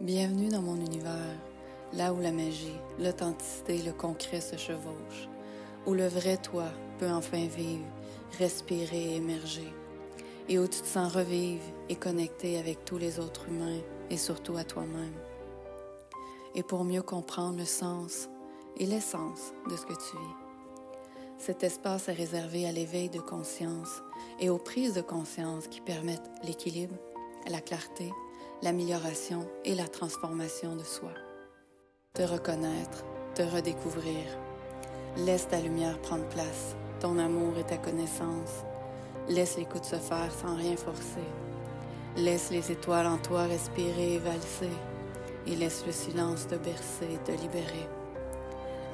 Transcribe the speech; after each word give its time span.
Bienvenue 0.00 0.48
dans 0.48 0.62
mon 0.62 0.76
univers, 0.76 1.36
là 1.92 2.12
où 2.12 2.20
la 2.20 2.30
magie, 2.30 2.78
l'authenticité 3.00 3.78
et 3.78 3.82
le 3.82 3.92
concret 3.92 4.40
se 4.40 4.54
chevauchent, 4.54 5.28
où 5.86 5.92
le 5.92 6.06
vrai 6.06 6.36
toi 6.36 6.66
peut 7.00 7.10
enfin 7.10 7.48
vivre, 7.48 7.84
respirer 8.38 9.14
et 9.14 9.16
émerger, 9.16 9.66
et 10.48 10.60
où 10.60 10.68
tu 10.68 10.82
te 10.82 10.86
sens 10.86 11.12
revivre 11.12 11.64
et 11.88 11.96
connecter 11.96 12.60
avec 12.60 12.84
tous 12.84 12.96
les 12.96 13.18
autres 13.18 13.48
humains 13.48 13.80
et 14.08 14.16
surtout 14.16 14.56
à 14.56 14.62
toi-même. 14.62 15.16
Et 16.54 16.62
pour 16.62 16.84
mieux 16.84 17.02
comprendre 17.02 17.58
le 17.58 17.64
sens 17.64 18.28
et 18.76 18.86
l'essence 18.86 19.52
de 19.68 19.74
ce 19.74 19.82
que 19.82 19.94
tu 19.94 20.16
vis. 20.16 20.36
Cet 21.38 21.64
espace 21.64 22.08
est 22.08 22.12
réservé 22.12 22.68
à 22.68 22.72
l'éveil 22.72 23.08
de 23.08 23.20
conscience 23.20 24.00
et 24.38 24.48
aux 24.48 24.58
prises 24.58 24.94
de 24.94 25.00
conscience 25.00 25.66
qui 25.66 25.80
permettent 25.80 26.30
l'équilibre, 26.44 26.94
la 27.50 27.60
clarté, 27.60 28.12
l'amélioration 28.60 29.46
et 29.64 29.74
la 29.74 29.86
transformation 29.86 30.74
de 30.74 30.82
soi. 30.82 31.12
Te 32.14 32.22
reconnaître, 32.22 33.04
te 33.34 33.42
redécouvrir. 33.42 34.24
Laisse 35.18 35.46
ta 35.46 35.60
lumière 35.60 36.00
prendre 36.00 36.26
place, 36.28 36.74
ton 36.98 37.18
amour 37.18 37.56
et 37.58 37.64
ta 37.64 37.76
connaissance. 37.76 38.64
Laisse 39.28 39.56
l'écoute 39.56 39.84
se 39.84 39.96
faire 39.96 40.32
sans 40.32 40.56
rien 40.56 40.76
forcer. 40.76 41.26
Laisse 42.16 42.50
les 42.50 42.72
étoiles 42.72 43.06
en 43.06 43.18
toi 43.18 43.44
respirer 43.44 44.14
et 44.14 44.18
valser. 44.18 44.72
Et 45.46 45.54
laisse 45.54 45.84
le 45.86 45.92
silence 45.92 46.48
te 46.48 46.56
bercer 46.56 47.14
et 47.14 47.18
te 47.18 47.40
libérer. 47.40 47.88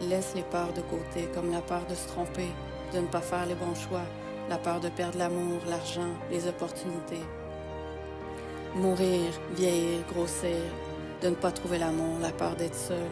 Laisse 0.02 0.34
les 0.34 0.42
peurs 0.42 0.74
de 0.74 0.82
côté, 0.82 1.26
comme 1.34 1.50
la 1.50 1.62
peur 1.62 1.86
de 1.88 1.94
se 1.94 2.08
tromper, 2.08 2.48
de 2.92 2.98
ne 2.98 3.06
pas 3.06 3.22
faire 3.22 3.46
les 3.46 3.54
bons 3.54 3.74
choix, 3.74 4.04
la 4.50 4.58
peur 4.58 4.80
de 4.80 4.90
perdre 4.90 5.18
l'amour, 5.18 5.60
l'argent, 5.66 6.12
les 6.30 6.46
opportunités. 6.46 7.24
Mourir, 8.76 9.30
vieillir, 9.52 10.00
grossir, 10.12 10.58
de 11.22 11.28
ne 11.28 11.36
pas 11.36 11.52
trouver 11.52 11.78
l'amour, 11.78 12.18
la 12.20 12.32
peur 12.32 12.56
d'être 12.56 12.74
seul. 12.74 13.08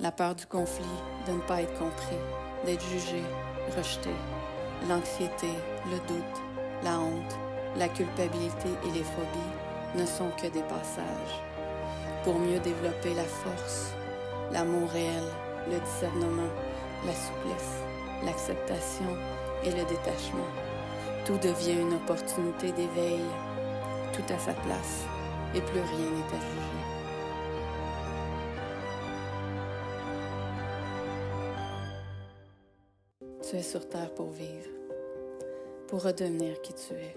La 0.00 0.10
peur 0.10 0.34
du 0.34 0.46
conflit, 0.46 0.84
de 1.28 1.32
ne 1.32 1.40
pas 1.42 1.62
être 1.62 1.78
compris, 1.78 2.18
d'être 2.66 2.84
jugé, 2.88 3.22
rejeté. 3.76 4.10
L'anxiété, 4.88 5.46
le 5.86 5.98
doute, 6.08 6.42
la 6.82 6.98
honte, 6.98 7.38
la 7.76 7.86
culpabilité 7.86 8.70
et 8.84 8.90
les 8.90 9.04
phobies 9.04 9.94
ne 9.94 10.04
sont 10.04 10.30
que 10.42 10.48
des 10.48 10.64
passages. 10.64 11.40
Pour 12.24 12.36
mieux 12.40 12.58
développer 12.58 13.14
la 13.14 13.22
force, 13.22 13.92
l'amour 14.50 14.88
réel, 14.90 15.22
le 15.70 15.78
discernement, 15.78 16.50
la 17.06 17.12
souplesse, 17.12 17.76
l'acceptation 18.24 19.16
et 19.62 19.70
le 19.70 19.84
détachement, 19.84 20.50
tout 21.24 21.38
devient 21.38 21.80
une 21.80 21.94
opportunité 21.94 22.72
d'éveil 22.72 23.20
tout 24.20 24.32
à 24.32 24.38
sa 24.38 24.52
place 24.52 25.04
et 25.54 25.60
plus 25.60 25.80
rien 25.80 26.10
n'est 26.10 26.22
à. 26.22 26.40
Tu 33.42 33.56
es 33.56 33.62
sur 33.62 33.88
Terre 33.88 34.14
pour 34.14 34.30
vivre, 34.30 34.68
pour 35.88 36.02
redevenir 36.02 36.60
qui 36.62 36.72
tu 36.74 36.94
es. 36.94 37.16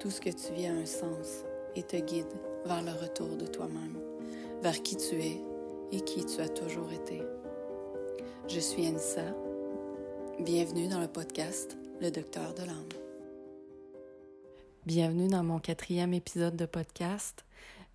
Tout 0.00 0.10
ce 0.10 0.20
que 0.20 0.30
tu 0.30 0.52
vis 0.52 0.66
a 0.66 0.72
un 0.72 0.86
sens 0.86 1.44
et 1.76 1.82
te 1.82 1.96
guide 1.96 2.26
vers 2.64 2.82
le 2.82 2.92
retour 2.92 3.36
de 3.36 3.46
toi-même, 3.46 3.98
vers 4.62 4.82
qui 4.82 4.96
tu 4.96 5.14
es 5.16 5.40
et 5.92 6.00
qui 6.00 6.24
tu 6.24 6.40
as 6.40 6.48
toujours 6.48 6.90
été. 6.92 7.22
Je 8.48 8.60
suis 8.60 8.86
Anissa. 8.86 9.22
Bienvenue 10.40 10.88
dans 10.88 11.00
le 11.00 11.08
podcast 11.08 11.76
Le 12.00 12.10
Docteur 12.10 12.52
de 12.54 12.62
l'âme. 12.62 13.03
Bienvenue 14.86 15.28
dans 15.28 15.42
mon 15.42 15.60
quatrième 15.60 16.12
épisode 16.12 16.56
de 16.56 16.66
podcast. 16.66 17.46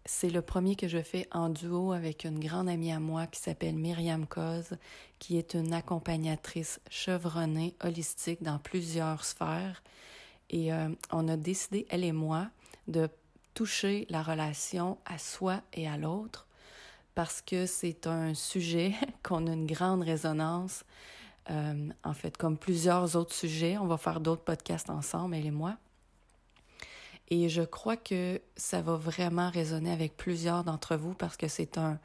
C'est 0.05 0.31
le 0.31 0.41
premier 0.41 0.75
que 0.75 0.87
je 0.87 1.03
fais 1.03 1.27
en 1.31 1.49
duo 1.49 1.91
avec 1.91 2.23
une 2.23 2.39
grande 2.39 2.67
amie 2.67 2.91
à 2.91 2.99
moi 2.99 3.27
qui 3.27 3.39
s'appelle 3.39 3.75
Myriam 3.75 4.25
Coz, 4.25 4.75
qui 5.19 5.37
est 5.37 5.53
une 5.53 5.71
accompagnatrice 5.71 6.81
chevronnée, 6.89 7.75
holistique 7.83 8.41
dans 8.41 8.57
plusieurs 8.57 9.23
sphères. 9.23 9.83
Et 10.49 10.73
euh, 10.73 10.89
on 11.11 11.27
a 11.27 11.37
décidé, 11.37 11.85
elle 11.91 12.03
et 12.03 12.11
moi, 12.11 12.47
de 12.87 13.07
toucher 13.53 14.07
la 14.09 14.23
relation 14.23 14.97
à 15.05 15.19
soi 15.19 15.61
et 15.73 15.87
à 15.87 15.95
l'autre 15.95 16.47
parce 17.13 17.43
que 17.43 17.67
c'est 17.67 18.07
un 18.07 18.33
sujet 18.33 18.95
qu'on 19.23 19.45
a 19.45 19.51
une 19.51 19.67
grande 19.67 20.01
résonance. 20.01 20.85
Euh, 21.51 21.89
en 22.03 22.13
fait, 22.15 22.35
comme 22.35 22.57
plusieurs 22.57 23.15
autres 23.15 23.35
sujets, 23.35 23.77
on 23.77 23.85
va 23.85 23.97
faire 23.97 24.21
d'autres 24.21 24.43
podcasts 24.43 24.89
ensemble, 24.89 25.35
elle 25.35 25.45
et 25.45 25.51
moi. 25.51 25.77
Et 27.29 27.49
je 27.49 27.61
crois 27.61 27.97
que 27.97 28.41
ça 28.55 28.81
va 28.81 28.95
vraiment 28.95 29.49
résonner 29.49 29.91
avec 29.91 30.17
plusieurs 30.17 30.63
d'entre 30.63 30.95
vous 30.95 31.13
parce 31.13 31.37
que 31.37 31.47
c'est 31.47 31.77
un, 31.77 31.99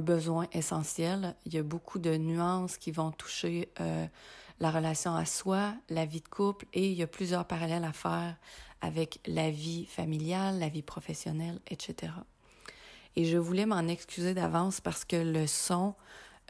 besoin 0.00 0.48
essentiel. 0.52 1.36
Il 1.44 1.54
y 1.54 1.58
a 1.58 1.62
beaucoup 1.62 1.98
de 1.98 2.16
nuances 2.16 2.76
qui 2.76 2.90
vont 2.90 3.12
toucher 3.12 3.68
euh, 3.80 4.06
la 4.58 4.70
relation 4.70 5.14
à 5.14 5.24
soi, 5.24 5.74
la 5.90 6.06
vie 6.06 6.22
de 6.22 6.28
couple, 6.28 6.66
et 6.72 6.90
il 6.90 6.96
y 6.96 7.02
a 7.02 7.06
plusieurs 7.06 7.44
parallèles 7.44 7.84
à 7.84 7.92
faire 7.92 8.34
avec 8.80 9.20
la 9.26 9.50
vie 9.50 9.86
familiale, 9.86 10.58
la 10.58 10.68
vie 10.68 10.82
professionnelle, 10.82 11.60
etc. 11.68 12.12
Et 13.16 13.24
je 13.24 13.38
voulais 13.38 13.66
m'en 13.66 13.86
excuser 13.86 14.34
d'avance 14.34 14.80
parce 14.80 15.04
que 15.04 15.16
le 15.16 15.46
son, 15.46 15.94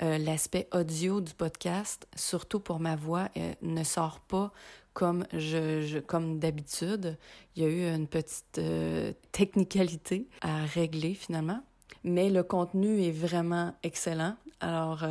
euh, 0.02 0.18
l'aspect 0.18 0.68
audio 0.74 1.20
du 1.20 1.32
podcast, 1.32 2.06
surtout 2.14 2.60
pour 2.60 2.80
ma 2.80 2.96
voix, 2.96 3.28
euh, 3.36 3.54
ne 3.62 3.82
sort 3.82 4.20
pas 4.20 4.52
comme 4.92 5.26
je, 5.32 6.00
comme 6.00 6.38
d'habitude. 6.38 7.16
Il 7.54 7.62
y 7.62 7.66
a 7.66 7.68
eu 7.68 7.94
une 7.94 8.06
petite 8.06 8.58
euh, 8.58 9.12
technicalité 9.32 10.28
à 10.42 10.64
régler 10.64 11.14
finalement, 11.14 11.62
mais 12.04 12.28
le 12.28 12.42
contenu 12.42 13.02
est 13.02 13.10
vraiment 13.10 13.74
excellent. 13.82 14.36
Alors 14.60 15.04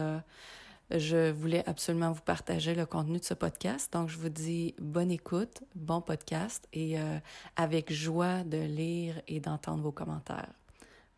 je 0.89 1.31
voulais 1.31 1.63
absolument 1.67 2.11
vous 2.11 2.21
partager 2.21 2.73
le 2.73 2.85
contenu 2.85 3.19
de 3.19 3.23
ce 3.23 3.35
podcast. 3.35 3.93
Donc, 3.93 4.09
je 4.09 4.17
vous 4.17 4.29
dis 4.29 4.73
bonne 4.79 5.11
écoute, 5.11 5.61
bon 5.75 6.01
podcast 6.01 6.67
et 6.73 6.95
avec 7.55 7.93
joie 7.93 8.43
de 8.43 8.57
lire 8.57 9.21
et 9.27 9.39
d'entendre 9.39 9.83
vos 9.83 9.91
commentaires. 9.91 10.53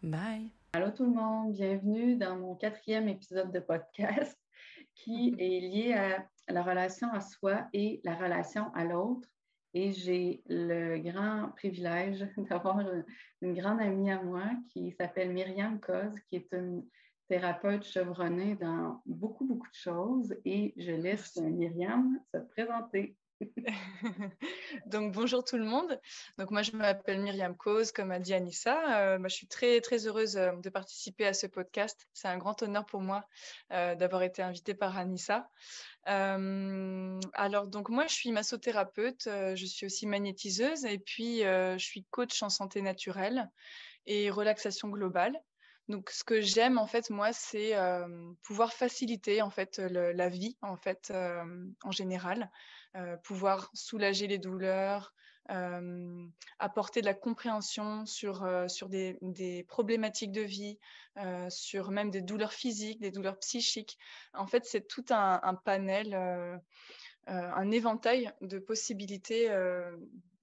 Bye! 0.03 0.56
Allô 0.73 0.91
tout 0.91 1.05
le 1.05 1.11
monde, 1.11 1.53
bienvenue 1.53 2.17
dans 2.17 2.35
mon 2.37 2.53
quatrième 2.55 3.07
épisode 3.07 3.51
de 3.51 3.59
podcast 3.59 4.37
qui 4.95 5.33
est 5.39 5.61
lié 5.61 5.93
à 5.93 6.27
la 6.49 6.61
relation 6.61 7.11
à 7.13 7.21
soi 7.21 7.67
et 7.71 8.01
la 8.03 8.15
relation 8.15 8.71
à 8.75 8.83
l'autre. 8.83 9.27
Et 9.73 9.91
j'ai 9.93 10.43
le 10.47 10.97
grand 10.99 11.49
privilège 11.55 12.27
d'avoir 12.49 12.81
une, 13.41 13.53
grande 13.53 13.79
amie 13.79 14.11
à 14.11 14.21
moi 14.21 14.43
qui 14.69 14.91
s'appelle 14.91 15.31
Myriam 15.31 15.79
Coz, 15.79 16.13
qui 16.27 16.35
est 16.35 16.51
une 16.51 16.85
thérapeute 17.29 17.85
chevronnée 17.85 18.55
dans 18.55 19.01
beaucoup, 19.05 19.45
beaucoup 19.45 19.69
de 19.69 19.73
choses. 19.73 20.35
Et 20.43 20.73
je 20.75 20.91
laisse 20.91 21.37
Myriam 21.37 22.19
se 22.33 22.39
présenter. 22.39 23.15
Donc 24.87 25.13
bonjour 25.13 25.43
tout 25.43 25.57
le 25.57 25.65
monde. 25.65 25.99
Donc 26.37 26.51
moi 26.51 26.61
je 26.61 26.71
m'appelle 26.71 27.21
Myriam 27.21 27.55
Cause, 27.55 27.91
comme 27.91 28.11
a 28.11 28.19
dit 28.19 28.33
Anissa. 28.33 29.01
Euh, 29.01 29.19
moi, 29.19 29.27
je 29.27 29.35
suis 29.35 29.47
très 29.47 29.79
très 29.81 30.07
heureuse 30.07 30.37
euh, 30.37 30.53
de 30.53 30.69
participer 30.69 31.27
à 31.27 31.33
ce 31.33 31.47
podcast. 31.47 32.07
C'est 32.13 32.27
un 32.27 32.37
grand 32.37 32.61
honneur 32.63 32.85
pour 32.85 33.01
moi 33.01 33.23
euh, 33.71 33.95
d'avoir 33.95 34.23
été 34.23 34.41
invitée 34.41 34.73
par 34.73 34.97
Anissa. 34.97 35.49
alors 36.05 37.67
donc 37.67 37.89
moi 37.89 38.07
je 38.07 38.13
suis 38.13 38.31
massothérapeute, 38.31 39.23
je 39.25 39.65
suis 39.65 39.85
aussi 39.85 40.07
magnétiseuse 40.07 40.85
et 40.85 40.99
puis 40.99 41.39
je 41.41 41.77
suis 41.77 42.05
coach 42.11 42.41
en 42.43 42.49
santé 42.49 42.81
naturelle 42.81 43.49
et 44.05 44.29
relaxation 44.29 44.87
globale. 44.89 45.37
Donc, 45.89 46.09
ce 46.09 46.25
que 46.25 46.41
j'aime 46.41 46.77
en 46.77 46.87
fait, 46.87 47.09
moi, 47.09 47.31
c'est 47.31 47.73
pouvoir 48.43 48.73
faciliter 48.73 49.41
en 49.41 49.49
fait 49.49 49.79
la 49.79 50.29
vie 50.29 50.57
en 50.61 50.77
fait 50.77 51.13
en 51.83 51.91
général, 51.91 52.49
pouvoir 53.23 53.69
soulager 53.73 54.27
les 54.27 54.37
douleurs, 54.37 55.13
apporter 56.59 57.01
de 57.01 57.05
la 57.05 57.13
compréhension 57.13 58.05
sur 58.05 58.47
sur 58.67 58.89
des, 58.89 59.65
problématiques 59.67 60.31
de 60.31 60.41
vie, 60.41 60.79
sur 61.49 61.91
même 61.91 62.11
des 62.11 62.21
douleurs 62.21 62.53
physiques, 62.53 62.99
des 63.01 63.11
douleurs 63.11 63.39
psychiques. 63.39 63.97
En 64.33 64.47
fait, 64.47 64.65
c'est 64.65 64.87
tout 64.87 65.05
un, 65.09 65.55
panel, 65.65 66.13
un 67.27 67.71
éventail 67.71 68.31
de 68.41 68.59
possibilités 68.59 69.49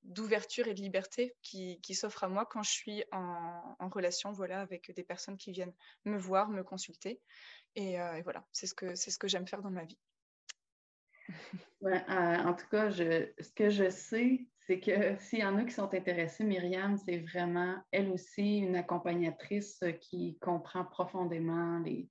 d'ouverture 0.04 0.68
et 0.68 0.74
de 0.74 0.80
liberté 0.80 1.34
qui, 1.42 1.94
s'offre 1.94 2.24
à 2.24 2.28
moi 2.28 2.46
quand 2.46 2.62
je 2.62 2.70
suis 2.70 3.04
en, 3.12 3.88
relation 3.88 4.32
voilà, 4.32 4.60
avec 4.60 4.92
des 4.92 5.02
personnes 5.02 5.36
qui 5.36 5.52
viennent 5.52 5.74
me 6.04 6.18
voir, 6.18 6.48
me 6.48 6.62
consulter. 6.62 7.20
Et, 7.74 8.00
euh, 8.00 8.20
voilà, 8.22 8.44
c'est 8.52 8.66
ce 8.66 8.74
que, 8.74 8.94
c'est 8.94 9.10
ce 9.10 9.18
que 9.18 9.28
j'aime 9.28 9.46
faire 9.46 9.62
dans 9.62 9.70
ma 9.70 9.84
vie. 9.84 9.98
Ouais, 11.80 12.02
euh, 12.08 12.36
en 12.44 12.54
tout 12.54 12.68
cas, 12.70 12.88
je, 12.90 13.28
ce 13.38 13.50
que 13.52 13.68
je 13.68 13.90
sais, 13.90 14.46
c'est 14.66 14.80
que 14.80 15.16
s'il 15.18 15.40
y 15.40 15.44
en 15.44 15.58
a 15.58 15.64
qui 15.64 15.72
sont 15.72 15.92
intéressés, 15.92 16.44
Myriam, 16.44 16.96
c'est 16.96 17.18
vraiment 17.18 17.76
elle 17.90 18.10
aussi 18.10 18.58
une 18.58 18.76
accompagnatrice 18.76 19.82
qui 20.00 20.38
comprend 20.40 20.84
profondément 20.84 21.78
les, 21.80 22.08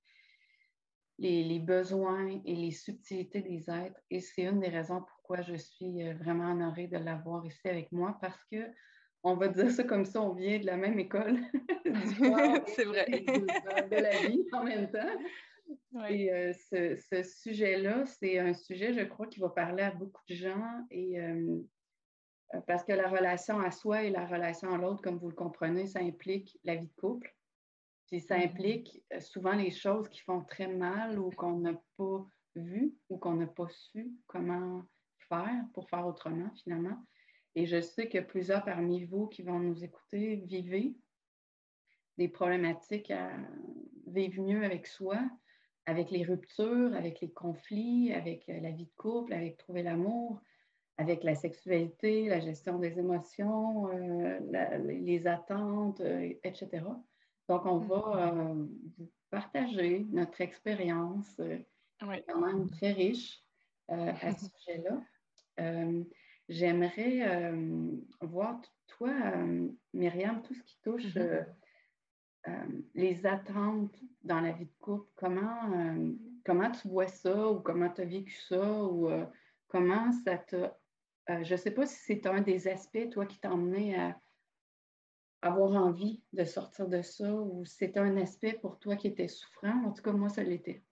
les, 1.18 1.58
besoins 1.58 2.40
et 2.44 2.54
les 2.54 2.70
subtilités 2.70 3.42
des 3.42 3.68
êtres. 3.68 4.00
Et 4.10 4.20
c'est 4.20 4.42
une 4.42 4.60
des 4.60 4.68
raisons 4.68 5.02
pourquoi 5.02 5.42
je 5.42 5.56
suis 5.56 6.02
euh, 6.02 6.14
vraiment 6.14 6.52
honorée 6.52 6.86
de 6.86 6.98
l'avoir 6.98 7.44
ici 7.44 7.68
avec 7.68 7.90
moi 7.92 8.16
parce 8.20 8.42
que 8.50 8.70
on 9.26 9.36
va 9.36 9.48
dire 9.48 9.70
ça 9.70 9.84
comme 9.84 10.04
ça, 10.04 10.20
on 10.20 10.34
vient 10.34 10.58
de 10.58 10.66
la 10.66 10.76
même 10.76 10.98
école. 10.98 11.38
c'est 12.76 12.84
vrai. 12.84 13.06
De, 13.08 13.96
la 13.96 14.28
vie 14.28 14.44
en 14.52 14.64
même 14.64 14.90
temps. 14.90 15.18
Et 16.08 16.32
euh, 16.32 16.52
ce, 16.52 17.22
sujet-là, 17.22 18.04
c'est 18.06 18.38
un 18.38 18.52
sujet, 18.52 18.92
je 18.92 19.02
crois, 19.04 19.26
qui 19.26 19.40
va 19.40 19.48
parler 19.48 19.82
à 19.82 19.90
beaucoup 19.90 20.22
de 20.28 20.34
gens. 20.34 20.86
Et 20.90 21.20
euh, 21.20 21.60
parce 22.66 22.84
que 22.84 22.92
la 22.92 23.08
relation 23.08 23.60
à 23.60 23.70
soi 23.70 24.02
et 24.02 24.10
la 24.10 24.26
relation 24.26 24.72
à 24.72 24.78
l'autre, 24.78 25.02
comme 25.02 25.18
vous 25.18 25.28
le 25.28 25.34
comprenez, 25.34 25.86
ça 25.86 26.00
implique 26.00 26.58
la 26.64 26.76
vie 26.76 26.88
de 26.88 27.00
couple. 27.00 27.34
Puis 28.08 28.20
ça 28.20 28.36
mm-hmm. 28.36 28.44
implique 28.44 29.04
euh, 29.12 29.20
souvent 29.20 29.54
les 29.54 29.70
choses 29.70 30.08
qui 30.08 30.20
font 30.20 30.42
très 30.44 30.68
mal 30.68 31.18
ou 31.18 31.30
qu'on 31.30 31.58
n'a 31.58 31.74
pas 31.96 32.26
vu 32.56 32.94
ou 33.08 33.18
qu'on 33.18 33.34
n'a 33.34 33.46
pas 33.46 33.68
su 33.68 34.12
comment 34.26 34.84
faire 35.28 35.64
pour 35.72 35.88
faire 35.88 36.06
autrement 36.06 36.50
finalement. 36.62 37.02
Et 37.54 37.66
je 37.66 37.80
sais 37.80 38.08
que 38.08 38.18
plusieurs 38.18 38.64
parmi 38.64 39.04
vous 39.04 39.28
qui 39.28 39.42
vont 39.42 39.58
nous 39.58 39.84
écouter 39.84 40.36
vivez 40.36 40.96
des 42.18 42.28
problématiques 42.28 43.10
à 43.10 43.30
vivre 44.06 44.42
mieux 44.42 44.64
avec 44.64 44.86
soi, 44.86 45.20
avec 45.86 46.10
les 46.10 46.24
ruptures, 46.24 46.94
avec 46.94 47.20
les 47.20 47.30
conflits, 47.30 48.12
avec 48.12 48.48
euh, 48.48 48.60
la 48.60 48.70
vie 48.70 48.86
de 48.86 48.94
couple, 48.96 49.32
avec 49.32 49.58
trouver 49.58 49.82
l'amour, 49.82 50.40
avec 50.96 51.24
la 51.24 51.34
sexualité, 51.34 52.28
la 52.28 52.40
gestion 52.40 52.78
des 52.78 52.98
émotions, 52.98 53.88
euh, 53.88 54.78
les 54.86 55.26
attentes, 55.26 56.00
euh, 56.00 56.32
etc. 56.44 56.84
Donc, 57.48 57.66
on 57.66 57.78
va 57.78 58.32
mm-hmm. 58.32 58.68
vous 58.98 59.10
partager 59.30 60.06
notre 60.10 60.40
expérience 60.40 61.40
quand 62.00 62.40
même 62.40 62.70
très 62.70 62.92
riche 62.92 63.42
à 63.88 64.32
ce 64.32 64.46
sujet-là. 64.58 65.02
J'aimerais 66.48 67.22
euh, 67.22 67.90
voir, 68.20 68.60
toi, 68.86 69.10
euh, 69.10 69.68
Myriam, 69.94 70.42
tout 70.42 70.54
ce 70.54 70.62
qui 70.62 70.78
touche 70.82 71.14
mm-hmm. 71.14 71.46
Euh, 72.48 72.66
les 72.94 73.26
attentes 73.26 73.96
dans 74.22 74.40
la 74.40 74.52
vie 74.52 74.66
de 74.66 74.74
couple, 74.80 75.08
comment, 75.16 75.70
comment 76.44 76.70
tu 76.70 76.88
vois 76.88 77.08
ça 77.08 77.50
ou 77.50 77.60
comment 77.60 77.90
tu 77.90 78.02
as 78.02 78.04
vécu 78.04 78.34
ça 78.48 78.84
ou 78.84 79.08
comment 79.68 80.12
ça 80.24 80.38
t'a... 80.38 80.78
je 81.28 81.52
ne 81.52 81.58
sais 81.58 81.70
pas 81.70 81.86
si 81.86 81.96
c'est 81.96 82.26
un 82.26 82.40
des 82.40 82.68
aspects, 82.68 83.10
toi, 83.10 83.26
qui 83.26 83.38
t'a 83.38 83.52
emmené 83.52 83.98
à 83.98 84.18
avoir 85.42 85.72
envie 85.72 86.22
de 86.32 86.44
sortir 86.44 86.88
de 86.88 87.02
ça 87.02 87.32
ou 87.34 87.64
c'est 87.66 87.96
un 87.96 88.16
aspect 88.16 88.54
pour 88.54 88.78
toi 88.78 88.96
qui 88.96 89.08
était 89.08 89.28
souffrant. 89.28 89.84
En 89.84 89.92
tout 89.92 90.02
cas, 90.02 90.12
moi, 90.12 90.28
ça 90.28 90.42
l'était. 90.42 90.82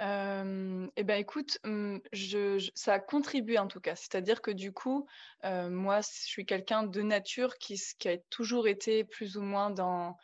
Eh 0.00 1.04
ben, 1.04 1.18
écoute, 1.18 1.58
mmh, 1.64 1.98
je 2.12 2.70
ça 2.74 2.94
a 2.94 2.98
contribué 3.00 3.58
en 3.58 3.66
tout 3.66 3.80
cas. 3.80 3.96
C'est-à-dire 3.96 4.40
que 4.42 4.50
du 4.50 4.72
coup, 4.72 5.06
moi, 5.44 6.00
je 6.00 6.08
suis 6.08 6.46
quelqu'un 6.46 6.84
de 6.84 7.02
nature 7.02 7.58
qui 7.58 7.80
a 8.06 8.16
toujours 8.30 8.68
été 8.68 9.04
plus 9.04 9.36
ou 9.36 9.42
moins 9.42 9.70
dans, 9.70 10.16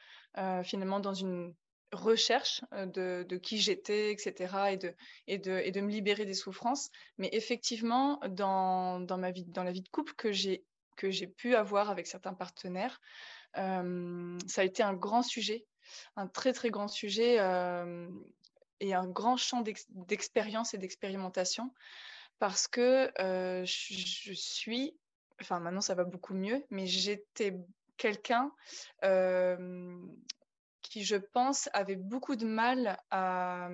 finalement 0.63 1.01
dans 1.01 1.15
une 1.15 1.55
recherche, 1.93 2.63
de 2.73 3.37
qui 3.37 3.59
j'étais 3.59 4.11
etc. 4.13 4.73
et 5.27 5.39
de 5.39 5.81
me 5.81 5.91
libérer 5.91 6.25
des 6.25 6.35
souffrances. 6.35 6.91
Mais 7.19 7.29
effectivement, 7.33 8.21
dans 8.29 9.19
ma 9.19 9.31
vie 9.31 9.45
dans 9.45 9.65
la 9.65 9.73
vie 9.73 9.83
de 9.83 9.89
couple 9.89 10.13
que 10.15 10.31
j'ai 10.33 11.27
pu 11.27 11.55
avoir 11.55 11.91
avec 11.91 12.07
certains 12.07 12.35
partenaires, 12.35 13.01
ça 13.55 14.61
a 14.61 14.65
été 14.65 14.83
un 14.83 14.95
grand 14.95 15.23
sujet, 15.23 15.67
un 16.17 16.27
très, 16.27 16.53
très 16.53 16.71
grand 16.71 16.89
sujet, 16.89 17.39
un 18.93 19.07
grand 19.07 19.37
champ 19.37 19.63
d'expérience 19.63 20.75
et 20.75 20.79
d'expérimentation 20.79 21.73
parce 22.39 22.69
que 22.69 23.11
je, 23.17 24.33
suis, 24.35 24.97
enfin 25.41 25.61
maintenant 25.61 25.81
ça 25.81 25.95
va 25.95 26.05
beaucoup 26.05 26.35
mieux, 26.35 26.65
mais 26.71 26.87
j'étais 26.87 27.57
quelqu'un 27.97 28.53
qui, 30.83 31.05
je 31.05 31.17
pense, 31.17 31.69
avait 31.73 31.97
beaucoup 31.97 32.37
de 32.37 32.47
mal 32.47 32.99
à, 33.11 33.69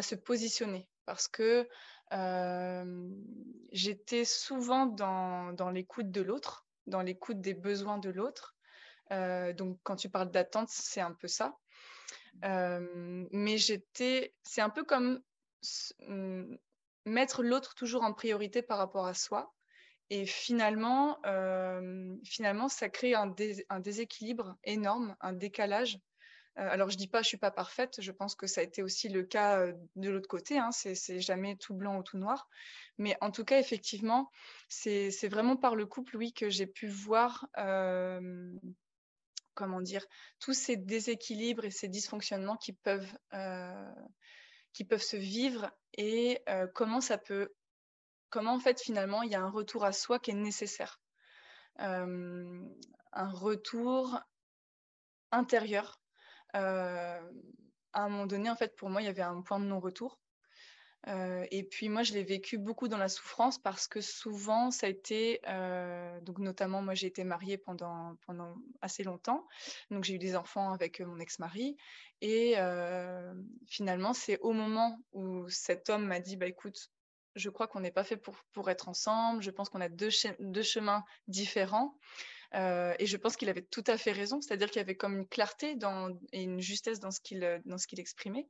se 0.00 0.14
positionner 0.14 0.88
parce 1.04 1.28
que 1.28 1.68
j'étais 3.72 4.24
souvent 4.24 4.86
dans, 4.86 5.52
dans 5.52 5.70
l'écoute 5.70 6.10
de 6.10 6.22
l'autre, 6.22 6.66
dans 6.86 7.02
l'écoute 7.02 7.40
des 7.40 7.54
besoins 7.54 7.98
de 7.98 8.10
l'autre. 8.10 8.56
donc 9.10 9.78
quand 9.82 9.96
tu 9.96 10.08
parles 10.08 10.30
d'attente, 10.30 10.68
c'est 10.70 11.00
un 11.00 11.12
peu 11.12 11.28
ça 11.28 11.56
mais 12.42 13.58
j'étais, 13.58 14.34
c'est 14.42 14.60
un 14.60 14.70
peu 14.70 14.84
comme 14.84 15.20
mmh, 16.08 16.56
mettre 17.06 17.42
l'autre 17.42 17.74
toujours 17.74 18.02
en 18.02 18.12
priorité 18.12 18.62
par 18.62 18.78
rapport 18.78 19.06
à 19.06 19.14
soi. 19.14 19.54
Et 20.10 20.26
finalement, 20.26 21.18
finalement, 22.24 22.68
ça 22.68 22.88
crée 22.88 23.14
un, 23.14 23.34
déséquilibre 23.80 24.56
énorme, 24.64 25.16
un 25.20 25.32
décalage. 25.32 25.98
alors, 26.56 26.90
je 26.90 26.96
dis 26.96 27.08
pas, 27.08 27.22
je 27.22 27.28
suis 27.28 27.38
pas 27.38 27.50
parfaite. 27.50 28.00
Je 28.00 28.12
pense 28.12 28.34
que 28.34 28.46
ça 28.46 28.60
a 28.60 28.64
été 28.64 28.82
aussi 28.82 29.08
le 29.08 29.22
cas 29.22 29.66
de 29.96 30.10
l'autre 30.10 30.28
côté. 30.28 30.58
Hein, 30.58 30.70
c'est 30.72 31.20
jamais 31.20 31.56
tout 31.56 31.74
blanc 31.74 31.98
ou 31.98 32.02
tout 32.02 32.18
noir. 32.18 32.48
Mais 32.98 33.16
en 33.22 33.30
tout 33.30 33.44
cas, 33.44 33.58
effectivement, 33.58 34.30
c'est 34.68 35.28
vraiment 35.28 35.56
par 35.56 35.74
le 35.74 35.86
couple, 35.86 36.16
oui, 36.16 36.32
que 36.34 36.50
j'ai 36.50 36.66
pu 36.66 36.86
voir 36.86 37.48
comment 39.54 39.80
dire, 39.80 40.04
tous 40.40 40.54
ces 40.54 40.76
déséquilibres 40.76 41.64
et 41.64 41.70
ces 41.70 41.88
dysfonctionnements 41.88 42.56
qui 42.56 42.72
peuvent, 42.72 43.16
euh, 43.32 43.92
qui 44.72 44.84
peuvent 44.84 45.02
se 45.02 45.16
vivre 45.16 45.70
et 45.96 46.42
euh, 46.48 46.66
comment 46.74 47.00
ça 47.00 47.18
peut, 47.18 47.54
comment 48.30 48.54
en 48.54 48.60
fait 48.60 48.80
finalement 48.80 49.22
il 49.22 49.30
y 49.30 49.34
a 49.34 49.42
un 49.42 49.50
retour 49.50 49.84
à 49.84 49.92
soi 49.92 50.18
qui 50.18 50.30
est 50.32 50.34
nécessaire. 50.34 51.00
Euh, 51.80 52.60
un 53.12 53.30
retour 53.30 54.20
intérieur. 55.32 56.00
à 56.52 57.20
un 57.94 58.08
moment 58.08 58.26
donné, 58.26 58.50
en 58.50 58.56
fait, 58.56 58.76
pour 58.76 58.90
moi, 58.90 59.02
il 59.02 59.04
y 59.06 59.08
avait 59.08 59.22
un 59.22 59.40
point 59.42 59.60
de 59.60 59.64
non-retour 59.66 60.18
et 61.06 61.62
puis 61.64 61.88
moi, 61.88 62.02
je 62.02 62.14
l'ai 62.14 62.24
vécu 62.24 62.56
beaucoup 62.58 62.88
dans 62.88 62.96
la 62.96 63.08
souffrance 63.08 63.58
parce 63.58 63.86
que 63.86 64.00
souvent, 64.00 64.70
ça 64.70 64.86
a 64.86 64.90
été, 64.90 65.40
donc 66.22 66.38
notamment 66.38 66.80
moi, 66.82 66.94
j'ai 66.94 67.06
été 67.06 67.24
mariée 67.24 67.58
pendant, 67.58 68.16
assez 68.80 69.02
longtemps, 69.02 69.46
donc 69.90 70.04
j'ai 70.04 70.14
eu 70.14 70.18
des 70.18 70.36
enfants 70.36 70.72
avec 70.72 71.00
mon 71.00 71.18
ex-mari, 71.18 71.76
et 72.20 72.54
finalement, 73.66 74.14
c'est 74.14 74.38
au 74.40 74.52
moment 74.52 74.98
où 75.12 75.48
cet 75.50 75.90
homme 75.90 76.06
m'a 76.06 76.20
dit, 76.20 76.36
bah 76.36 76.46
écoute, 76.46 76.90
je 77.34 77.50
crois 77.50 77.66
qu'on 77.66 77.80
n'est 77.80 77.90
pas 77.90 78.04
fait 78.04 78.16
pour, 78.16 78.36
pour 78.52 78.70
être 78.70 78.88
ensemble, 78.88 79.42
je 79.42 79.50
pense 79.50 79.68
qu'on 79.68 79.80
a 79.80 79.88
deux, 79.88 80.10
deux 80.38 80.62
chemins 80.62 81.04
différents. 81.28 81.98
et 82.54 83.06
je 83.06 83.16
pense 83.18 83.36
qu'il 83.36 83.50
avait 83.50 83.62
tout 83.62 83.84
à 83.88 83.98
fait 83.98 84.12
raison, 84.12 84.40
c'est-à-dire 84.40 84.70
qu'il 84.70 84.80
y 84.80 84.84
avait 84.84 84.96
comme 84.96 85.18
une 85.18 85.28
clarté 85.28 85.74
dans, 85.74 86.16
et 86.32 86.42
une 86.44 86.60
justesse 86.60 87.00
dans 87.00 87.10
ce 87.10 87.20
qu'il, 87.20 87.60
dans 87.66 87.76
ce 87.76 87.86
qu'il 87.86 88.00
exprimait 88.00 88.46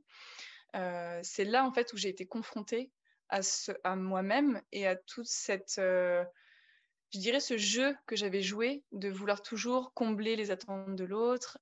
c'est 1.22 1.44
là 1.44 1.64
en 1.64 1.72
fait 1.72 1.92
où 1.92 1.96
j'ai 1.96 2.08
été 2.08 2.26
confrontée 2.26 2.90
à, 3.28 3.96
moi-même 3.96 4.62
et 4.72 4.86
à 4.86 4.96
toute 4.96 5.26
cette, 5.26 5.74
je 5.76 7.18
dirais, 7.18 7.40
ce 7.40 7.56
jeu 7.56 7.96
que 8.06 8.16
j'avais 8.16 8.42
joué 8.42 8.84
de 8.92 9.08
vouloir 9.08 9.42
toujours 9.42 9.92
combler 9.94 10.36
les 10.36 10.50
attentes 10.50 10.94
de 10.94 11.04
l'autre 11.04 11.58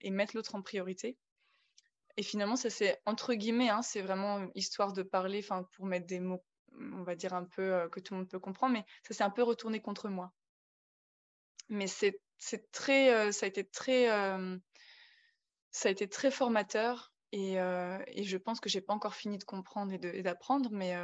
et 0.00 0.10
mettre 0.10 0.36
l'autre 0.36 0.54
en 0.54 0.62
priorité. 0.62 1.16
Et 2.16 2.22
finalement, 2.22 2.56
ça 2.56 2.70
c'est 2.70 3.00
entre 3.06 3.34
guillemets, 3.34 3.70
hein, 3.70 3.82
c'est 3.82 4.02
vraiment 4.02 4.48
histoire 4.54 4.92
de 4.92 5.02
parler, 5.02 5.38
enfin 5.38 5.66
pour 5.72 5.86
mettre 5.86 6.06
des 6.06 6.20
mots, 6.20 6.44
on 6.72 7.02
va 7.02 7.14
dire 7.14 7.34
un 7.34 7.44
peu 7.44 7.88
que 7.90 8.00
tout 8.00 8.14
le 8.14 8.20
monde 8.20 8.28
peut 8.28 8.40
comprendre, 8.40 8.74
mais 8.74 8.84
ça 9.06 9.14
s'est 9.14 9.24
un 9.24 9.30
peu 9.30 9.42
retourné 9.42 9.80
contre 9.80 10.08
moi. 10.08 10.32
Mais 11.68 11.86
c'est 11.86 12.20
très, 12.72 13.32
ça 13.32 13.46
a 13.46 13.48
été 13.48 13.64
très, 13.64 14.06
ça 15.70 15.88
a 15.88 15.92
été 15.92 16.08
très 16.08 16.30
formateur 16.30 17.09
et, 17.32 17.54
je 18.24 18.36
pense 18.36 18.60
que 18.60 18.68
j'ai 18.68 18.80
pas 18.80 18.94
encore 18.94 19.14
fini 19.14 19.38
de 19.38 19.44
comprendre 19.44 19.92
et 19.92 20.22
d'apprendre, 20.22 20.70
mais, 20.72 20.94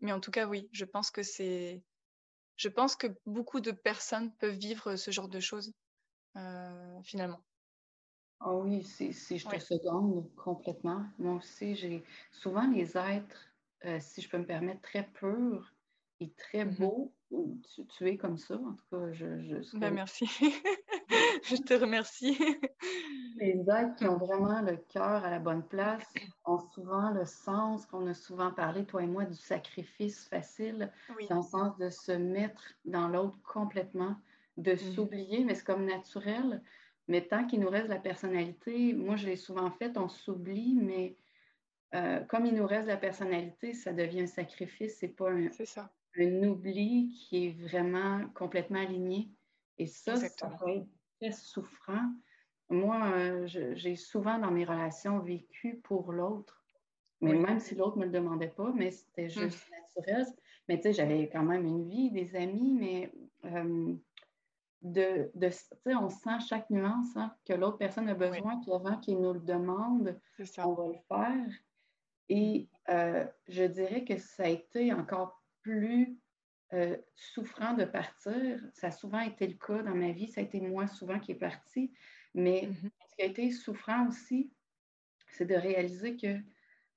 mais 0.00 0.12
en 0.12 0.20
tout 0.20 0.30
cas, 0.30 0.46
oui, 0.46 0.68
je 0.72 0.84
pense 0.84 1.10
que 1.10 1.22
c'est. 1.22 1.82
Je 2.56 2.68
pense 2.68 2.94
que 2.94 3.06
beaucoup 3.24 3.60
de 3.60 3.70
personnes 3.70 4.32
peuvent 4.36 4.56
vivre 4.56 4.96
ce 4.96 5.10
genre 5.10 5.28
de 5.28 5.40
choses, 5.40 5.72
finalement. 7.02 7.42
Ah 8.40 8.54
oui, 8.54 8.82
si, 8.82 9.12
je 9.12 9.46
te 9.46 9.58
seconde 9.58 10.28
complètement. 10.36 11.04
Moi 11.18 11.34
aussi, 11.34 11.74
j'ai 11.74 12.02
souvent 12.32 12.66
les 12.70 12.96
êtres, 12.96 13.52
si 14.00 14.22
je 14.22 14.28
peux 14.28 14.38
me 14.38 14.46
permettre, 14.46 14.80
très 14.80 15.06
purs 15.06 15.74
et 16.20 16.30
très 16.32 16.64
mmh 16.64 16.76
beaux. 16.76 17.12
Tu, 17.96 18.08
es 18.08 18.16
comme 18.16 18.38
ça, 18.38 18.54
en 18.54 18.72
tout 18.72 18.84
cas. 18.90 19.12
Je, 19.12 19.40
je 19.42 19.78
ben, 19.78 19.90
merci. 19.92 20.26
je 21.44 21.62
te 21.62 21.74
remercie. 21.74 22.36
Les 23.40 23.58
êtres 23.70 23.96
qui 23.96 24.06
ont 24.06 24.18
vraiment 24.18 24.60
le 24.60 24.76
cœur 24.76 25.24
à 25.24 25.30
la 25.30 25.38
bonne 25.38 25.66
place 25.66 26.12
ont 26.44 26.58
souvent 26.58 27.10
le 27.10 27.24
sens 27.24 27.86
qu'on 27.86 28.06
a 28.06 28.12
souvent 28.12 28.52
parlé, 28.52 28.84
toi 28.84 29.02
et 29.02 29.06
moi, 29.06 29.24
du 29.24 29.34
sacrifice 29.34 30.28
facile, 30.28 30.92
dans 31.30 31.36
le 31.38 31.42
sens 31.42 31.78
de 31.78 31.88
se 31.88 32.12
mettre 32.12 32.74
dans 32.84 33.08
l'autre 33.08 33.38
complètement, 33.42 34.14
de 34.58 34.74
mmh 34.74 34.76
s'oublier, 34.76 35.44
mais 35.44 35.54
c'est 35.54 35.64
comme 35.64 35.86
naturel. 35.86 36.62
Mais 37.08 37.26
tant 37.26 37.46
qu'il 37.46 37.60
nous 37.60 37.70
reste 37.70 37.88
la 37.88 37.98
personnalité, 37.98 38.92
moi 38.92 39.16
je 39.16 39.26
l'ai 39.26 39.36
souvent 39.36 39.70
fait, 39.70 39.96
on 39.96 40.08
s'oublie, 40.08 40.74
mais 40.74 41.16
euh, 41.94 42.20
comme 42.20 42.44
il 42.44 42.54
nous 42.54 42.66
reste 42.66 42.88
la 42.88 42.98
personnalité, 42.98 43.72
ça 43.72 43.94
devient 43.94 44.22
un 44.22 44.26
sacrifice, 44.26 44.98
c'est 44.98 45.08
pas 45.08 45.30
un, 45.30 45.48
un 46.18 46.42
oubli 46.44 47.14
qui 47.14 47.46
est 47.46 47.68
vraiment 47.68 48.28
complètement 48.34 48.80
aligné. 48.80 49.30
Et 49.78 49.86
ça, 49.86 50.16
ça 50.16 50.50
peut 50.50 50.68
être 50.68 50.86
très 51.20 51.32
souffrant. 51.32 52.12
Moi, 52.70 53.00
euh, 53.14 53.46
j'ai 53.46 53.96
souvent 53.96 54.38
dans 54.38 54.50
mes 54.50 54.64
relations 54.64 55.18
vécu 55.18 55.80
pour 55.82 56.12
l'autre, 56.12 56.64
mais 57.20 57.34
même 57.34 57.58
si 57.58 57.74
l'autre 57.74 57.96
ne 57.98 58.02
me 58.02 58.06
le 58.06 58.12
demandait 58.12 58.48
pas, 58.48 58.72
mais 58.74 58.92
c'était 58.92 59.24
hum. 59.24 59.50
juste 59.50 59.70
naturel. 59.70 60.26
Mais 60.68 60.76
tu 60.76 60.84
sais, 60.84 60.92
j'avais 60.92 61.28
quand 61.28 61.42
même 61.42 61.66
une 61.66 61.88
vie, 61.88 62.10
des 62.10 62.36
amis, 62.36 62.72
mais 62.72 63.12
euh, 63.44 63.94
de, 64.82 65.30
de 65.34 65.50
on 65.86 66.08
sent 66.08 66.40
chaque 66.48 66.70
nuance 66.70 67.16
hein, 67.16 67.34
que 67.44 67.52
l'autre 67.52 67.76
personne 67.76 68.08
a 68.08 68.14
besoin, 68.14 68.60
puis 68.60 68.72
avant 68.72 68.96
qu'il 68.98 69.20
nous 69.20 69.32
le 69.32 69.40
demande, 69.40 70.18
on 70.58 70.72
va 70.72 70.86
le 70.86 70.98
faire. 71.08 71.50
Et 72.28 72.68
euh, 72.88 73.26
je 73.48 73.64
dirais 73.64 74.04
que 74.04 74.16
ça 74.16 74.44
a 74.44 74.48
été 74.48 74.92
encore 74.92 75.42
plus 75.62 76.16
euh, 76.72 76.96
souffrant 77.16 77.74
de 77.74 77.84
partir. 77.84 78.60
Ça 78.72 78.86
a 78.86 78.90
souvent 78.92 79.20
été 79.20 79.48
le 79.48 79.54
cas 79.54 79.82
dans 79.82 79.94
ma 79.94 80.12
vie. 80.12 80.28
Ça 80.28 80.40
a 80.40 80.44
été 80.44 80.60
moi 80.60 80.86
souvent 80.86 81.18
qui 81.18 81.32
est 81.32 81.36
parti. 81.36 81.92
Mais 82.34 82.62
mm-hmm. 82.62 82.90
ce 83.08 83.14
qui 83.16 83.22
a 83.22 83.24
été 83.26 83.50
souffrant 83.50 84.08
aussi, 84.08 84.50
c'est 85.32 85.46
de 85.46 85.54
réaliser 85.54 86.16
que 86.16 86.38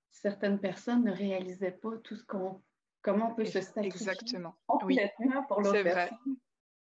certaines 0.10 0.60
personnes 0.60 1.04
ne 1.04 1.12
réalisaient 1.12 1.72
pas 1.72 1.98
tout 2.04 2.16
ce 2.16 2.24
qu'on, 2.24 2.62
comment 3.02 3.32
on 3.32 3.36
peut 3.36 3.46
se 3.46 3.62
sacrifier 3.62 4.12
Exactement. 4.12 4.56
complètement 4.68 5.44
pour 5.48 5.62
l'autre 5.62 5.84
personne. 5.84 6.38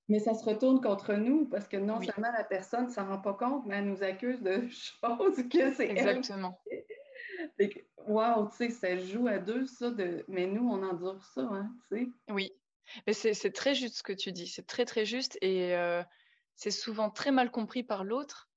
Mais 0.09 0.19
ça 0.19 0.35
se 0.35 0.45
retourne 0.45 0.81
contre 0.81 1.15
nous 1.15 1.47
parce 1.47 1.69
que 1.69 1.77
non 1.77 2.01
seulement 2.03 2.33
la 2.33 2.45
personne 2.45 2.87
ne 2.87 2.91
s'en 2.91 3.07
rend 3.07 3.21
pas 3.21 3.35
compte, 3.35 3.65
mais 3.67 3.77
elle 3.77 3.87
nous 3.87 4.03
accuse 4.03 4.43
de 4.43 4.69
choses 4.69 5.49
que 5.49 5.73
c'est 5.73 5.89
Exactement. 5.89 6.61
Waouh, 8.07 8.51
tu 8.51 8.57
sais, 8.57 8.71
ça 8.71 8.97
joue 8.99 9.29
à 9.29 9.39
deux, 9.39 9.65
ça, 9.67 9.91
de... 9.91 10.25
mais 10.27 10.47
nous, 10.47 10.69
on 10.69 10.83
endure 10.83 11.25
ça, 11.25 11.43
hein, 11.43 11.73
tu 11.89 12.05
sais. 12.05 12.09
Oui, 12.31 12.53
mais 13.07 13.13
c'est 13.13 13.53
très 13.53 13.75
juste 13.75 13.97
ce 13.97 14.03
que 14.03 14.13
tu 14.13 14.33
dis, 14.33 14.49
c'est 14.49 14.67
très 14.67 14.85
très 14.85 15.05
juste 15.05 15.39
et 15.41 15.75
euh, 15.77 16.03
c'est 16.57 16.71
souvent 16.71 17.11
très 17.11 17.31
mal 17.31 17.51
compris 17.51 17.83
par 17.83 18.05
l'autre 18.05 18.49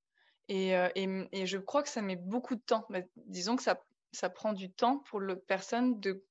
et, 0.48 0.76
euh, 0.76 0.88
et, 0.94 1.46
je 1.46 1.58
crois 1.58 1.82
que 1.82 1.88
ça 1.88 2.02
met 2.02 2.16
beaucoup 2.16 2.54
de 2.54 2.60
temps. 2.60 2.86
Mais 2.88 3.08
disons 3.16 3.56
que 3.56 3.62
ça, 3.62 3.80
prend 4.30 4.52
du 4.52 4.70
temps 4.70 4.98
pour 5.10 5.20
l'autre 5.20 5.44
personne 5.46 5.98
de 6.00 6.24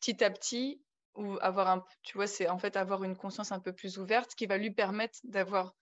petit 0.00 0.22
à 0.22 0.30
petit 0.30 0.82
ou 1.14 1.38
avoir 1.40 1.68
un, 1.68 1.84
tu 2.02 2.16
vois, 2.16 2.26
c'est 2.26 2.48
en 2.48 2.58
fait 2.58 2.76
avoir 2.76 3.04
une 3.04 3.16
conscience 3.16 3.52
un 3.52 3.60
peu 3.60 3.72
plus 3.72 3.98
ouverte 3.98 4.34
qui 4.34 4.46
va 4.46 4.58
lui 4.58 4.70
permettre 4.70 5.18
d'avoir 5.24 5.74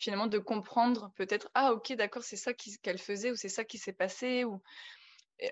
finalement 0.00 0.26
de 0.26 0.38
comprendre 0.38 1.12
peut-être 1.14 1.50
ah 1.54 1.72
ok 1.72 1.92
d'accord 1.92 2.24
c'est 2.24 2.36
ça 2.36 2.52
qu'elle 2.52 2.98
faisait 2.98 3.30
ou 3.30 3.36
c'est 3.36 3.48
ça 3.48 3.64
qui 3.64 3.78
s'est 3.78 3.92
passé 3.92 4.42
ou 4.42 4.60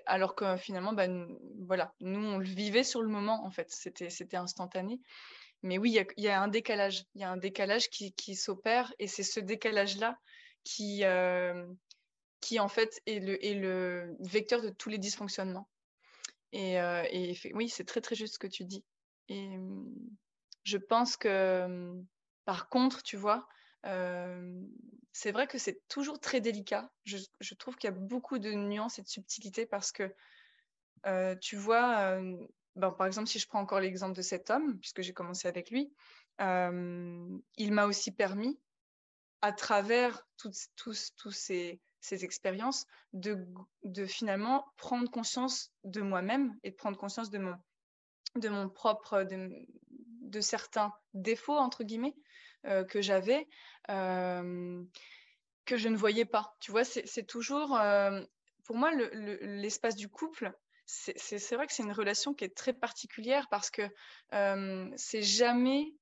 alors 0.05 0.35
que 0.35 0.55
finalement, 0.57 0.93
bah, 0.93 1.07
voilà, 1.65 1.93
nous, 1.99 2.23
on 2.25 2.37
le 2.37 2.45
vivait 2.45 2.83
sur 2.83 3.01
le 3.01 3.09
moment, 3.09 3.45
en 3.45 3.51
fait, 3.51 3.69
c'était 3.69 4.37
instantané. 4.37 4.99
Mais 5.63 5.77
oui, 5.77 5.97
il 6.17 6.23
y, 6.23 6.27
a, 6.27 6.41
un 6.41 6.49
décalage, 6.49 7.05
il 7.15 7.21
y 7.21 7.23
a 7.23 7.31
un 7.31 7.37
décalage 7.37 7.89
qui, 7.89 8.35
s'opère, 8.35 8.93
et 8.99 9.07
c'est 9.07 9.23
ce 9.23 9.39
décalage-là 9.39 10.19
qui, 10.65 11.05
euh, 11.05 11.65
qui, 12.41 12.59
en 12.59 12.67
fait, 12.67 13.01
est 13.05 13.19
le, 13.19 14.13
vecteur 14.19 14.61
de 14.61 14.69
tous 14.69 14.89
les 14.89 14.97
dysfonctionnements. 14.97 15.69
Et, 16.51 16.79
euh, 16.81 17.03
oui, 17.53 17.69
c'est 17.69 17.85
très, 17.85 18.01
très 18.01 18.15
juste 18.15 18.33
ce 18.33 18.39
que 18.39 18.47
tu 18.47 18.65
dis. 18.65 18.83
Et 19.29 19.57
je 20.65 20.77
pense 20.77 21.15
que, 21.15 21.93
par 22.43 22.67
contre, 22.67 23.01
tu 23.01 23.15
vois, 23.15 23.47
c'est 25.13 25.31
vrai 25.31 25.47
que 25.47 25.57
c'est 25.57 25.87
toujours 25.87 26.19
très 26.19 26.41
délicat. 26.41 26.91
Je, 27.05 27.53
trouve 27.55 27.77
qu'il 27.77 27.89
y 27.89 27.93
a 27.93 27.95
beaucoup 27.95 28.37
de 28.37 28.51
nuances 28.51 28.99
et 28.99 29.01
de 29.01 29.07
subtilités 29.07 29.65
parce 29.65 29.93
que, 29.93 30.13
tu 31.39 31.55
vois, 31.55 32.19
ben, 32.75 32.91
par 32.91 33.07
exemple, 33.07 33.27
si 33.27 33.39
je 33.39 33.47
prends 33.47 33.59
encore 33.59 33.79
l'exemple 33.79 34.15
de 34.15 34.21
cet 34.21 34.49
homme, 34.49 34.79
puisque 34.79 35.01
j'ai 35.01 35.13
commencé 35.13 35.47
avec 35.47 35.69
lui, 35.69 35.93
il 36.39 37.73
m'a 37.73 37.85
aussi 37.85 38.11
permis, 38.11 38.59
à 39.41 39.51
travers 39.51 40.25
toutes, 40.37 40.55
ces, 41.33 41.79
expériences, 42.09 42.87
de, 43.11 43.45
de, 43.83 44.05
finalement 44.05 44.65
prendre 44.77 45.11
conscience 45.11 45.71
de 45.83 46.01
moi-même 46.01 46.57
et 46.63 46.71
de 46.71 46.75
prendre 46.75 46.97
conscience 46.97 47.29
de 47.29 47.39
mon, 47.39 47.55
de 48.37 48.49
mon 48.49 48.69
propre, 48.69 49.23
de, 49.23 49.49
de 49.89 50.41
certains 50.41 50.93
défauts, 51.13 51.57
entre 51.57 51.83
guillemets, 51.83 52.15
euh, 52.65 52.85
que 52.85 53.01
j'avais, 53.01 53.47
euh, 53.89 54.81
que 55.65 55.75
je 55.75 55.89
ne 55.89 55.97
voyais 55.97 56.25
pas. 56.25 56.55
Tu 56.61 56.71
vois, 56.71 56.85
c'est 56.85 57.27
toujours, 57.27 57.75
euh, 57.75 58.21
pour 58.63 58.77
moi, 58.77 58.91
l'espace 58.93 59.95
du 59.95 60.07
couple, 60.07 60.53
c'est 60.85 61.55
vrai 61.55 61.67
que 61.67 61.73
c'est 61.73 61.83
une 61.83 61.91
relation 61.91 62.33
qui 62.33 62.43
est 62.45 62.55
très 62.55 62.73
particulière 62.73 63.47
parce 63.49 63.69
que 63.69 63.83
c'est 64.97 65.21
jamais, 65.21 65.93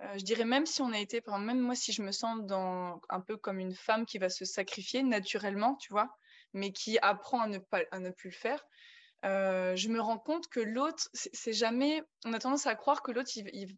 je 0.00 0.24
dirais 0.24 0.44
même 0.44 0.66
si 0.66 0.82
on 0.82 0.92
a 0.92 0.98
été, 0.98 1.22
même 1.26 1.60
moi 1.60 1.74
si 1.74 1.92
je 1.92 2.02
me 2.02 2.12
sens 2.12 2.40
un 2.50 3.20
peu 3.20 3.36
comme 3.36 3.58
une 3.58 3.74
femme 3.74 4.06
qui 4.06 4.18
va 4.18 4.28
se 4.28 4.44
sacrifier 4.44 5.02
naturellement, 5.02 5.76
tu 5.76 5.92
vois, 5.92 6.16
mais 6.52 6.72
qui 6.72 6.98
apprend 6.98 7.40
à 7.40 7.46
ne, 7.46 7.58
pas, 7.58 7.82
à 7.90 7.98
ne 7.98 8.10
plus 8.10 8.30
le 8.30 8.36
faire, 8.36 8.64
je 9.22 9.88
me 9.88 10.00
rends 10.00 10.18
compte 10.18 10.48
que 10.48 10.60
l'autre, 10.60 11.08
c'est 11.12 11.52
jamais, 11.52 12.02
on 12.24 12.32
a 12.32 12.38
tendance 12.38 12.66
à 12.66 12.74
croire 12.74 13.02
que 13.02 13.12
l'autre, 13.12 13.30
il, 13.36 13.76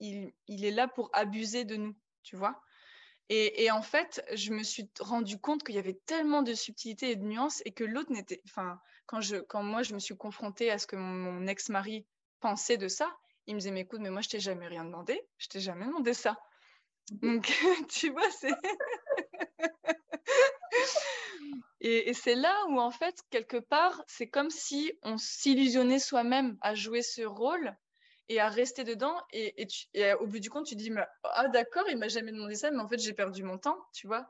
il, 0.00 0.64
est 0.64 0.70
là 0.70 0.88
pour 0.88 1.10
abuser 1.12 1.64
de 1.64 1.76
nous, 1.76 1.96
tu 2.22 2.36
vois. 2.36 2.60
Et, 3.34 3.70
en 3.70 3.80
fait, 3.80 4.22
je 4.34 4.52
me 4.52 4.62
suis 4.62 4.90
rendu 5.00 5.38
compte 5.38 5.64
qu'il 5.64 5.74
y 5.74 5.78
avait 5.78 5.98
tellement 6.04 6.42
de 6.42 6.52
subtilités 6.52 7.12
et 7.12 7.16
de 7.16 7.24
nuances 7.24 7.62
et 7.64 7.72
que 7.72 7.82
l'autre 7.82 8.12
n'était. 8.12 8.42
Enfin, 8.44 8.78
quand, 9.06 9.20
quand 9.48 9.62
moi, 9.62 9.82
je 9.82 9.94
me 9.94 9.98
suis 9.98 10.14
confrontée 10.14 10.70
à 10.70 10.78
ce 10.78 10.86
que 10.86 10.96
mon, 10.96 11.46
ex-mari 11.46 12.04
pensait 12.40 12.76
de 12.76 12.88
ça, 12.88 13.10
il 13.46 13.54
me 13.54 13.60
disait 13.60 13.70
Mais 13.70 13.80
écoute, 13.80 14.00
mais 14.02 14.10
moi, 14.10 14.20
je 14.20 14.28
t'ai 14.28 14.38
jamais 14.38 14.66
rien 14.66 14.84
demandé. 14.84 15.18
Je 15.38 15.48
t'ai 15.48 15.60
jamais 15.60 15.86
demandé 15.86 16.12
ça. 16.12 16.38
Donc, 17.10 17.50
tu 17.88 18.10
vois, 18.10 18.30
c'est. 18.32 18.52
et 21.80 22.12
c'est 22.12 22.34
là 22.34 22.54
où, 22.68 22.78
en 22.78 22.90
fait, 22.90 23.18
quelque 23.30 23.56
part, 23.56 24.04
c'est 24.08 24.28
comme 24.28 24.50
si 24.50 24.92
on 25.02 25.16
s'illusionnait 25.16 26.00
soi-même 26.00 26.58
à 26.60 26.74
jouer 26.74 27.00
ce 27.00 27.22
rôle 27.22 27.74
et 28.32 28.40
à 28.40 28.48
rester 28.48 28.84
dedans. 28.84 29.14
Et, 29.32 29.68
au 30.20 30.26
bout 30.26 30.38
du 30.38 30.50
compte, 30.50 30.66
tu 30.66 30.76
dis, 30.76 30.92
ah 31.24 31.48
d'accord, 31.48 31.84
il 31.90 31.98
m'a 31.98 32.08
jamais 32.08 32.32
demandé 32.32 32.54
ça, 32.54 32.70
mais 32.70 32.80
en 32.80 32.88
fait, 32.88 32.98
j'ai 32.98 33.12
perdu 33.12 33.42
mon 33.42 33.58
temps, 33.58 33.78
tu 33.92 34.06
vois. 34.06 34.26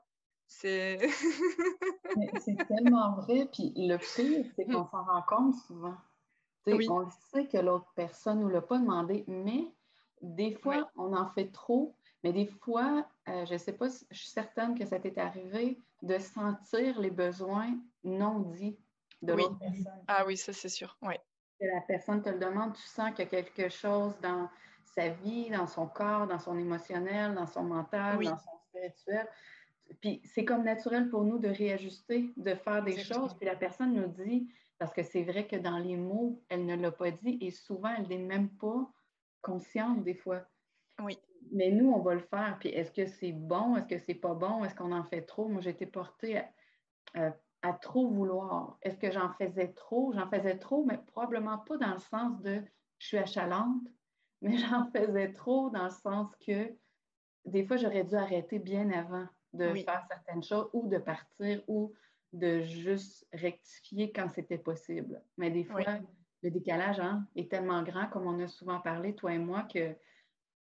C'est 0.47 0.99
c'est 2.44 2.56
tellement 2.68 3.14
vrai. 3.14 3.49
Puis 3.52 3.73
le 3.76 3.97
pire, 3.97 4.44
c'est 4.54 4.66
qu'on 4.66 4.82
mm. 4.82 4.88
s'en 4.90 5.04
rend 5.04 5.23
compte 5.23 5.54
souvent. 5.66 5.97
Oui. 6.66 6.87
On 6.90 7.09
sait 7.32 7.47
que 7.47 7.56
l'autre 7.56 7.90
personne 7.94 8.38
ne 8.38 8.44
nous 8.44 8.49
l'a 8.50 8.61
pas 8.61 8.78
demandé, 8.78 9.25
mais 9.26 9.66
des 10.21 10.52
fois, 10.52 10.90
on 10.97 11.14
en 11.14 11.28
fait 11.30 11.50
trop. 11.50 11.97
Mais 12.23 12.32
des 12.32 12.47
fois, 12.47 13.09
euh, 13.28 13.44
je 13.47 13.54
ne 13.54 13.59
sais 13.59 13.73
pas, 13.73 13.88
je 13.88 14.16
suis 14.16 14.28
certaine 14.28 14.78
que 14.78 14.87
ça 14.87 15.00
t'est 15.00 15.18
arrivé 15.18 15.80
de 16.02 16.18
sentir 16.18 17.00
les 17.00 17.11
besoins 17.11 17.76
non 18.04 18.40
dits 18.40 18.78
de 19.23 19.32
l'autre 19.32 19.59
personne. 19.59 20.04
Ah 20.06 20.25
oui, 20.26 20.37
ça 20.37 20.52
c'est 20.52 20.68
sûr. 20.68 20.97
Oui 21.62 21.69
la 21.73 21.81
personne 21.81 22.23
te 22.23 22.28
le 22.28 22.38
demande, 22.38 22.75
tu 22.75 22.83
sens 22.83 23.11
qu'il 23.11 23.25
y 23.25 23.28
a 23.28 23.31
quelque 23.31 23.69
chose 23.69 24.19
dans 24.21 24.49
sa 24.85 25.09
vie, 25.09 25.50
dans 25.50 25.66
son 25.66 25.87
corps, 25.87 26.26
dans 26.26 26.38
son 26.38 26.59
émotionnel, 26.59 27.35
dans 27.35 27.47
son 27.47 27.62
mental, 27.62 28.23
dans 28.23 28.37
son 28.37 28.50
spirituel. 28.69 29.28
Puis 30.00 30.21
c'est 30.25 30.45
comme 30.45 30.64
naturel 30.64 31.09
pour 31.09 31.25
nous 31.25 31.38
de 31.38 31.49
réajuster, 31.49 32.33
de 32.37 32.54
faire 32.54 32.83
des 32.83 32.99
choses. 32.99 33.35
Puis 33.35 33.47
la 33.47 33.57
personne 33.57 33.95
nous 33.95 34.09
dit, 34.09 34.52
parce 34.78 34.92
que 34.92 35.02
c'est 35.02 35.23
vrai 35.23 35.47
que 35.47 35.57
dans 35.57 35.78
les 35.78 35.97
mots, 35.97 36.42
elle 36.49 36.66
ne 36.66 36.76
l'a 36.76 36.90
pas 36.90 37.11
dit 37.11 37.38
et 37.40 37.50
souvent, 37.50 37.95
elle 37.97 38.09
n'est 38.09 38.19
même 38.19 38.50
pas 38.50 38.90
consciente 39.40 40.02
des 40.02 40.14
fois. 40.14 40.42
Oui. 41.00 41.19
Mais 41.52 41.71
nous, 41.71 41.90
on 41.90 42.00
va 42.00 42.14
le 42.14 42.21
faire. 42.21 42.57
Puis 42.59 42.71
est-ce 42.71 42.92
que 42.92 43.07
c'est 43.07 43.33
bon? 43.33 43.76
Est-ce 43.76 43.87
que 43.87 43.99
c'est 43.99 44.14
pas 44.14 44.35
bon? 44.35 44.64
Est-ce 44.64 44.75
qu'on 44.75 44.92
en 44.92 45.04
fait 45.04 45.23
trop? 45.23 45.49
Moi, 45.49 45.61
j'ai 45.61 45.71
été 45.71 45.87
portée 45.87 46.38
à, 46.38 46.49
à 47.14 47.33
trop 47.71 48.09
vouloir. 48.09 48.78
Est-ce 48.83 48.99
que 48.99 49.11
j'en 49.12 49.33
faisais 49.35 49.69
trop? 49.69 50.12
J'en 50.12 50.28
faisais 50.28 50.59
trop, 50.59 50.85
mais 50.85 50.99
probablement 50.99 51.59
pas 51.59 51.76
dans 51.76 51.92
le 51.92 52.00
sens 52.00 52.40
de 52.42 52.62
je 52.99 53.07
suis 53.07 53.19
achalante, 53.19 53.83
mais 54.42 54.59
j'en 54.59 54.90
faisais 54.90 55.33
trop 55.33 55.71
dans 55.71 55.85
le 55.85 55.90
sens 55.90 56.35
que 56.45 56.75
des 57.45 57.64
fois, 57.64 57.76
j'aurais 57.76 58.04
dû 58.04 58.14
arrêter 58.14 58.59
bien 58.59 58.90
avant 58.90 59.26
de 59.52 59.75
faire 59.75 60.04
certaines 60.09 60.42
choses 60.42 60.69
ou 60.73 60.88
de 60.88 60.99
partir 60.99 61.62
ou 61.66 61.92
de 62.33 62.62
juste 62.62 63.26
rectifier 63.33 64.12
quand 64.12 64.31
c'était 64.31 64.59
possible. 64.59 65.23
Mais 65.37 65.50
des 65.50 65.64
fois, 65.64 65.99
le 66.42 66.50
décalage 66.50 67.00
hein, 67.00 67.26
est 67.37 67.50
tellement 67.50 67.83
grand, 67.83 68.07
comme 68.09 68.26
on 68.26 68.40
a 68.40 68.49
souvent 68.49 68.81
parlé, 68.81 69.14
toi 69.14 69.35
et 69.35 69.38
moi, 69.38 69.64
que 69.64 69.95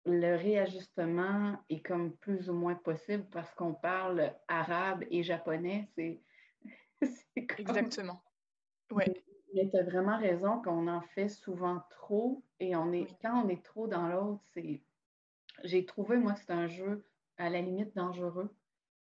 le 0.05 0.35
réajustement 0.37 1.57
est 1.69 1.81
comme 1.81 2.15
plus 2.17 2.49
ou 2.49 2.53
moins 2.53 2.75
possible 2.75 3.25
parce 3.31 3.53
qu'on 3.55 3.73
parle 3.73 4.33
arabe 4.47 5.03
et 5.11 5.23
japonais. 5.23 5.89
C'est 5.95 6.21
Exactement. 7.35 8.21
Ouais. 8.91 9.23
Mais 9.53 9.69
tu 9.69 9.77
as 9.77 9.83
vraiment 9.83 10.17
raison 10.17 10.61
qu'on 10.61 10.87
en 10.87 11.01
fait 11.01 11.29
souvent 11.29 11.81
trop 11.89 12.43
et 12.59 12.75
on 12.75 12.91
est, 12.91 13.07
quand 13.21 13.43
on 13.43 13.49
est 13.49 13.63
trop 13.63 13.87
dans 13.87 14.07
l'autre, 14.07 14.43
c'est. 14.53 14.81
J'ai 15.63 15.85
trouvé, 15.85 16.17
moi, 16.17 16.33
que 16.33 16.39
c'est 16.39 16.51
un 16.51 16.67
jeu 16.67 17.03
à 17.37 17.49
la 17.49 17.61
limite 17.61 17.95
dangereux. 17.95 18.55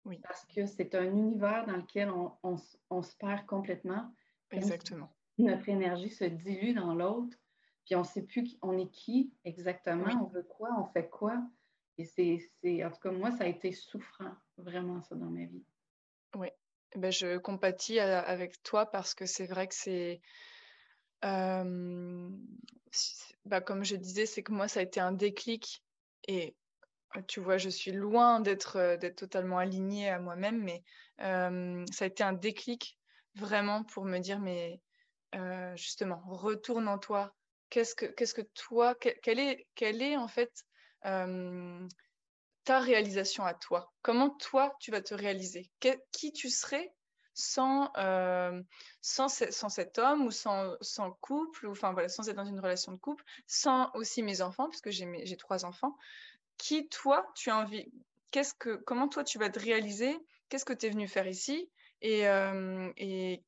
Oui. 0.04 0.20
Parce 0.20 0.46
que 0.46 0.68
c'est 0.68 0.94
un 0.94 1.06
univers 1.06 1.66
dans 1.66 1.78
lequel 1.78 2.12
on, 2.12 2.58
se 2.58 3.18
perd 3.18 3.46
complètement. 3.48 4.14
Exactement. 4.52 5.12
Notre 5.40 5.68
énergie 5.68 6.12
se 6.12 6.26
dilue 6.26 6.74
dans 6.74 6.94
l'autre. 6.94 7.36
puis 7.86 7.96
on 7.96 8.02
ne 8.02 8.06
sait 8.06 8.22
plus 8.22 8.58
on 8.62 8.78
est 8.78 8.90
qui 8.92 9.34
exactement, 9.44 10.06
on 10.24 10.28
veut 10.28 10.44
quoi, 10.44 10.70
on 10.78 10.86
fait 10.86 11.10
quoi. 11.10 11.44
Et 11.98 12.06
c'est, 12.06 12.86
en 12.86 12.92
tout 12.92 13.00
cas, 13.00 13.12
moi, 13.12 13.32
ça 13.32 13.46
a 13.46 13.48
été 13.48 13.72
souffrant, 13.72 14.34
vraiment, 14.58 15.02
ça, 15.02 15.16
dans 15.16 15.30
ma 15.30 15.46
vie. 15.46 15.64
Oui, 16.36 16.50
ben, 16.96 17.12
je 17.12 17.38
compatis 17.38 18.00
avec 18.00 18.62
toi 18.64 18.86
parce 18.86 19.14
que 19.14 19.26
c'est 19.26 19.46
vrai 19.46 19.68
que 19.68 19.76
c'est. 19.76 20.22
Euh, 21.24 22.30
bah, 23.46 23.62
comme 23.62 23.84
je 23.84 23.96
disais, 23.96 24.26
c'est 24.26 24.44
que 24.44 24.52
moi, 24.52 24.68
ça 24.68 24.80
a 24.80 24.84
été 24.84 25.00
un 25.00 25.12
déclic. 25.12 25.84
Et 26.28 26.56
tu 27.28 27.40
vois, 27.40 27.58
je 27.58 27.70
suis 27.70 27.92
loin 27.92 28.40
d'être 28.40 28.98
d'être 29.00 29.16
totalement 29.18 29.58
alignée 29.58 30.10
à 30.10 30.20
moi-même, 30.20 30.62
mais 30.64 30.84
ça 31.20 32.06
a 32.06 32.08
été 32.08 32.24
un 32.24 32.34
déclic 32.34 32.98
vraiment 33.36 33.84
pour 33.84 34.06
me 34.06 34.20
dire, 34.20 34.40
mais 34.40 34.82
justement, 35.76 36.22
retourne 36.28 36.88
en 36.88 36.98
toi. 36.98 37.34
Qu'est-ce 37.70 37.96
que, 37.96 38.06
qu'est-ce 38.06 38.34
que 38.34 38.48
toi, 38.54 38.96
quelle 38.96 39.40
est, 39.40 39.68
est 39.82 40.18
en 40.18 40.28
fait 40.28 40.52
ta 42.66 42.80
réalisation 42.80 43.46
à 43.46 43.54
toi? 43.54 43.94
Comment 44.02 44.32
toi, 44.32 44.76
tu 44.80 44.92
vas 44.92 45.02
te 45.02 45.14
réaliser? 45.14 45.72
Qui 46.12 46.34
tu 46.34 46.50
serais 46.50 46.92
sans, 47.36 47.92
sans, 49.02 49.28
sans, 49.30 49.70
cet 49.70 50.00
homme 50.00 50.26
ou 50.26 50.32
sans, 50.32 50.76
sans 50.82 51.12
couple, 51.12 51.68
ou, 51.68 51.72
enfin 51.72 51.94
voilà, 51.94 52.10
sans 52.10 52.28
être 52.28 52.36
dans 52.36 52.46
une 52.46 52.60
relation 52.60 52.92
de 52.92 52.98
couple, 52.98 53.24
sans 53.46 53.92
aussi 53.94 54.24
mes 54.24 54.42
enfants, 54.42 54.68
puisque 54.70 54.90
j'ai, 54.90 55.08
j'ai 55.26 55.38
trois 55.38 55.66
enfants. 55.66 55.96
Qui, 56.58 56.88
toi, 56.90 57.26
tu 57.36 57.50
as 57.50 57.58
envie 57.58 57.92
Qu'est-ce 58.32 58.54
que, 58.54 58.76
Comment 58.76 59.08
toi, 59.08 59.24
tu 59.24 59.38
vas 59.38 59.50
te 59.50 59.60
réaliser? 59.60 60.18
Qu'est-ce 60.50 60.66
que 60.66 60.74
tu 60.74 60.88
es 60.88 60.90
venu 60.90 61.08
faire 61.08 61.28
ici? 61.28 61.70
Et, 62.02 62.24
et, 62.98 63.44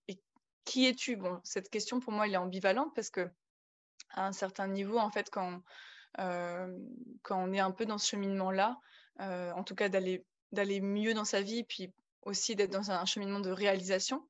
qui 0.64 0.86
es-tu? 0.86 1.16
Bon, 1.16 1.40
cette 1.44 1.70
question, 1.70 2.00
pour 2.00 2.14
moi, 2.14 2.28
elle 2.28 2.34
est 2.34 2.38
ambivalente 2.38 2.94
parce 2.94 3.10
que 3.10 3.30
à 4.12 4.28
un 4.28 4.32
certain 4.32 4.68
niveau, 4.68 4.98
en 4.98 5.10
fait, 5.10 5.30
quand, 5.30 5.62
quand 6.16 7.38
on 7.38 7.54
est 7.54 7.60
un 7.60 7.72
peu 7.72 7.86
dans 7.86 7.98
ce 7.98 8.10
cheminement-là, 8.10 8.78
en 9.20 9.64
tout 9.64 9.76
cas 9.76 9.90
d'aller 9.90 10.26
d'aller 10.52 10.80
mieux 10.80 11.14
dans 11.14 11.26
sa 11.26 11.42
vie, 11.42 11.64
puis 11.64 11.92
aussi 12.22 12.56
d'être 12.56 12.72
dans 12.72 12.92
un 12.92 13.06
cheminement 13.06 13.40
de 13.40 13.52
réalisation. 13.52 14.26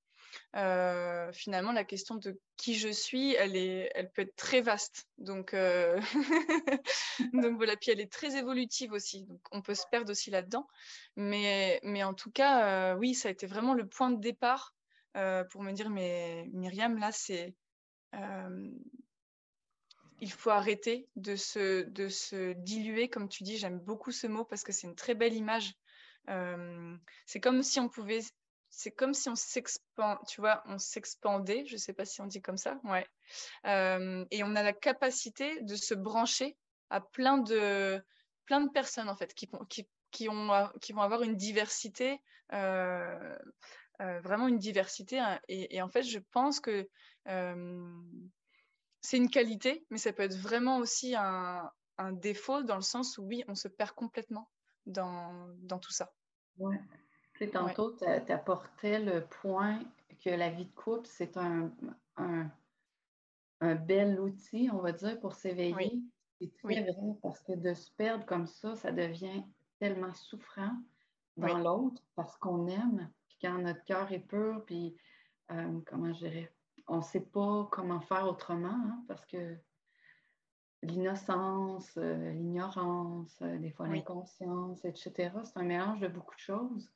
finalement, 1.33 1.71
la 1.71 1.83
question 1.83 2.15
de 2.15 2.39
qui 2.57 2.75
je 2.75 2.89
suis, 2.89 3.33
elle, 3.35 3.55
est, 3.55 3.91
elle 3.95 4.11
peut 4.11 4.23
être 4.23 4.35
très 4.35 4.61
vaste. 4.61 5.07
Donc, 5.19 5.53
donc 7.33 7.57
voilà, 7.57 7.75
puis 7.75 7.91
elle 7.91 7.99
est 7.99 8.11
très 8.11 8.35
évolutive 8.37 8.93
aussi. 8.93 9.25
Donc 9.25 9.41
on 9.51 9.61
peut 9.61 9.75
se 9.75 9.85
perdre 9.91 10.11
aussi 10.11 10.31
là-dedans. 10.31 10.67
Mais, 11.15 11.79
mais 11.83 12.03
en 12.03 12.13
tout 12.13 12.31
cas, 12.31 12.95
oui, 12.95 13.13
ça 13.13 13.29
a 13.29 13.31
été 13.31 13.45
vraiment 13.45 13.73
le 13.73 13.87
point 13.87 14.09
de 14.09 14.19
départ 14.19 14.73
pour 15.51 15.63
me 15.63 15.71
dire, 15.71 15.89
mais 15.89 16.47
Myriam, 16.53 16.97
là, 16.97 17.11
c'est 17.11 17.53
il 20.19 20.31
faut 20.31 20.49
arrêter 20.49 21.07
de 21.15 21.35
se, 21.35 22.53
diluer, 22.53 23.09
comme 23.09 23.29
tu 23.29 23.43
dis. 23.43 23.57
J'aime 23.57 23.79
beaucoup 23.79 24.11
ce 24.11 24.27
mot 24.27 24.45
parce 24.45 24.63
que 24.63 24.71
c'est 24.71 24.87
une 24.87 24.95
très 24.95 25.15
belle 25.15 25.33
image. 25.33 25.73
Euh, 26.29 26.95
c'est 27.25 27.39
comme 27.39 27.63
si 27.63 27.79
on 27.79 27.87
pouvait, 27.87 28.21
c'est 28.69 28.91
comme 28.91 29.13
si 29.13 29.29
on 29.29 29.35
tu 30.27 30.41
vois, 30.41 30.63
on 30.65 30.77
s'expandait. 30.77 31.65
Je 31.65 31.73
ne 31.73 31.77
sais 31.77 31.93
pas 31.93 32.05
si 32.05 32.21
on 32.21 32.25
dit 32.25 32.41
comme 32.41 32.57
ça, 32.57 32.79
ouais. 32.83 33.07
Euh, 33.65 34.25
et 34.31 34.43
on 34.43 34.55
a 34.55 34.63
la 34.63 34.73
capacité 34.73 35.61
de 35.61 35.75
se 35.75 35.93
brancher 35.93 36.57
à 36.89 37.01
plein 37.01 37.37
de, 37.37 38.01
personnes 38.73 39.09
en 39.09 39.15
fait 39.15 39.33
qui, 39.33 39.49
qui, 39.69 39.87
qui, 40.11 40.29
ont, 40.29 40.69
qui 40.81 40.93
vont 40.93 41.01
avoir 41.01 41.21
une 41.21 41.35
diversité. 41.35 42.21
Euh, 42.53 43.37
vraiment 43.99 44.47
une 44.47 44.59
diversité 44.59 45.17
hein. 45.17 45.39
et, 45.47 45.81
en 45.81 45.89
fait 45.89 46.03
je 46.03 46.19
pense 46.31 46.59
que 46.59 46.87
c'est 49.01 49.17
une 49.17 49.29
qualité, 49.29 49.85
mais 49.89 49.97
ça 49.97 50.13
peut 50.13 50.23
être 50.23 50.37
vraiment 50.37 50.77
aussi 50.77 51.15
un, 51.15 51.71
défaut 52.11 52.61
dans 52.61 52.75
le 52.75 52.81
sens 52.81 53.17
où 53.17 53.23
oui, 53.23 53.43
on 53.47 53.55
se 53.55 53.67
perd 53.67 53.91
complètement 53.91 54.49
dans, 54.85 55.49
tout 55.81 55.91
ça. 55.91 56.13
Oui. 56.59 56.75
tantôt, 57.51 57.95
tu 57.95 58.31
apportais 58.31 58.99
le 58.99 59.25
point 59.25 59.79
que 60.23 60.29
la 60.29 60.49
vie 60.49 60.65
de 60.65 60.73
couple, 60.73 61.07
c'est 61.07 61.37
un, 61.37 61.71
un, 62.17 63.75
bel 63.75 64.19
outil, 64.19 64.69
on 64.71 64.79
va 64.79 64.91
dire, 64.91 65.19
pour 65.19 65.33
s'éveiller. 65.33 66.01
C'est 66.39 66.53
très 66.61 66.83
vrai 66.83 67.13
parce 67.23 67.41
que 67.41 67.53
de 67.53 67.73
se 67.73 67.89
perdre 67.91 68.25
comme 68.25 68.45
ça, 68.45 68.75
ça 68.75 68.91
devient 68.91 69.43
tellement 69.79 70.13
souffrant 70.13 70.75
dans 71.35 71.57
l'autre 71.57 72.01
parce 72.15 72.35
qu'on 72.37 72.67
aime, 72.67 73.11
puis 73.27 73.37
quand 73.41 73.57
notre 73.59 73.83
cœur 73.85 74.11
est 74.11 74.19
pur, 74.19 74.63
puis 74.65 74.95
euh, 75.51 75.79
comment 75.85 76.13
je 76.13 76.19
dirais, 76.19 76.51
on 76.87 76.97
ne 76.97 77.01
sait 77.01 77.21
pas 77.21 77.67
comment 77.71 77.99
faire 78.01 78.27
autrement, 78.27 78.69
hein, 78.69 79.03
parce 79.07 79.25
que 79.25 79.57
l'innocence, 80.83 81.91
euh, 81.97 82.31
l'ignorance, 82.31 83.37
euh, 83.41 83.57
des 83.57 83.71
fois 83.71 83.87
l'inconscience, 83.87 84.83
etc., 84.85 85.31
c'est 85.43 85.57
un 85.57 85.63
mélange 85.63 85.99
de 85.99 86.07
beaucoup 86.07 86.35
de 86.35 86.41
choses 86.41 86.89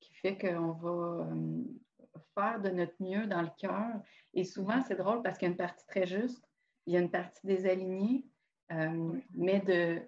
qui 0.00 0.14
fait 0.14 0.38
qu'on 0.38 0.72
va 0.72 1.26
euh, 1.26 1.64
faire 2.34 2.60
de 2.60 2.70
notre 2.70 2.94
mieux 3.00 3.26
dans 3.26 3.42
le 3.42 3.50
cœur. 3.58 4.00
Et 4.34 4.44
souvent, 4.44 4.80
c'est 4.82 4.96
drôle 4.96 5.22
parce 5.22 5.38
qu'il 5.38 5.46
y 5.46 5.50
a 5.50 5.52
une 5.52 5.58
partie 5.58 5.86
très 5.86 6.06
juste, 6.06 6.44
il 6.86 6.94
y 6.94 6.96
a 6.96 7.00
une 7.00 7.10
partie 7.10 7.46
désalignée, 7.46 8.26
mais 9.34 9.60
de, 9.60 10.02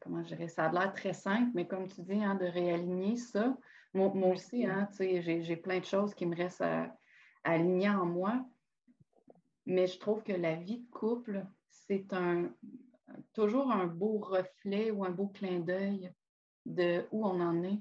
comment 0.00 0.22
je 0.22 0.28
dirais, 0.28 0.48
ça 0.48 0.66
a 0.66 0.72
l'air 0.72 0.92
très 0.94 1.12
simple, 1.12 1.50
mais 1.54 1.66
comme 1.66 1.88
tu 1.88 2.02
dis, 2.02 2.22
hein, 2.22 2.36
de 2.36 2.46
réaligner 2.46 3.16
ça. 3.16 3.56
Moi, 3.94 4.10
aussi, 4.28 4.64
hein, 4.64 4.88
j'ai 4.98 5.56
plein 5.56 5.80
de 5.80 5.84
choses 5.84 6.14
qui 6.14 6.24
me 6.24 6.34
restent 6.34 6.62
à 6.62 6.96
aligner 7.44 7.90
en 7.90 8.06
moi. 8.06 8.44
Mais 9.66 9.86
je 9.86 9.98
trouve 9.98 10.22
que 10.22 10.32
la 10.32 10.56
vie 10.56 10.80
de 10.80 10.90
couple, 10.90 11.44
c'est 11.68 12.12
un, 12.12 12.52
toujours 13.32 13.70
un 13.70 13.86
beau 13.86 14.18
reflet 14.18 14.90
ou 14.90 15.04
un 15.04 15.10
beau 15.10 15.28
clin 15.28 15.60
d'œil 15.60 16.12
de 16.66 17.06
où 17.10 17.24
on 17.26 17.40
en 17.40 17.62
est. 17.62 17.80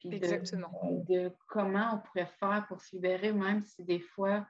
Puis 0.00 0.14
Exactement. 0.14 0.70
De, 1.08 1.32
comment 1.46 1.94
on 1.94 1.98
pourrait 1.98 2.30
faire 2.40 2.64
pour 2.68 2.80
se 2.80 2.96
libérer, 2.96 3.32
même 3.32 3.62
si 3.62 3.84
des 3.84 4.00
fois, 4.00 4.46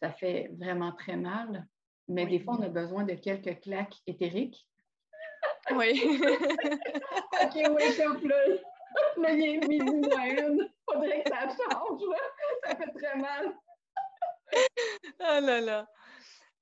ça 0.00 0.10
fait 0.12 0.50
vraiment 0.58 0.92
très 0.92 1.16
mal. 1.16 1.66
Mais 2.08 2.26
des 2.26 2.40
fois, 2.40 2.56
on 2.58 2.62
a 2.62 2.68
besoin 2.68 3.04
de 3.04 3.14
quelques 3.14 3.60
claques 3.60 3.96
éthériques. 4.06 4.66
Oui. 5.72 6.00
OK, 7.42 7.54
wake 7.54 8.00
up, 8.00 8.22
là. 8.24 8.36
Là, 9.18 9.32
il 9.32 9.42
est 9.42 9.68
midi 9.68 10.08
une. 10.08 10.68
Faudrait 10.90 11.22
que 11.22 11.30
ça 11.30 11.48
change, 11.48 12.02
là. 12.08 12.18
Ça 12.64 12.76
fait 12.76 12.92
très 12.92 13.16
mal 13.16 13.54
ah 15.20 15.40
là 15.40 15.60
là. 15.60 15.86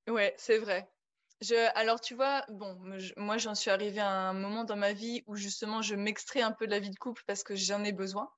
Ouais, 0.09 0.35
c'est 0.39 0.59
vrai. 0.59 0.89
Alors, 1.75 2.01
tu 2.01 2.15
vois, 2.15 2.45
bon, 2.49 2.77
moi, 3.17 3.39
j'en 3.39 3.55
suis 3.55 3.71
arrivée 3.71 4.01
à 4.01 4.11
un 4.11 4.33
moment 4.33 4.65
dans 4.65 4.77
ma 4.77 4.93
vie 4.93 5.23
où 5.27 5.37
justement, 5.37 5.83
je 5.83 5.95
m'extrais 5.95 6.41
un 6.41 6.53
peu 6.53 6.67
de 6.67 6.73
la 6.73 6.81
vie 6.81 6.91
de 6.91 6.99
couple 6.99 7.23
parce 7.27 7.45
que 7.45 7.55
j'en 7.55 7.85
ai 7.85 7.93
besoin. 7.93 8.29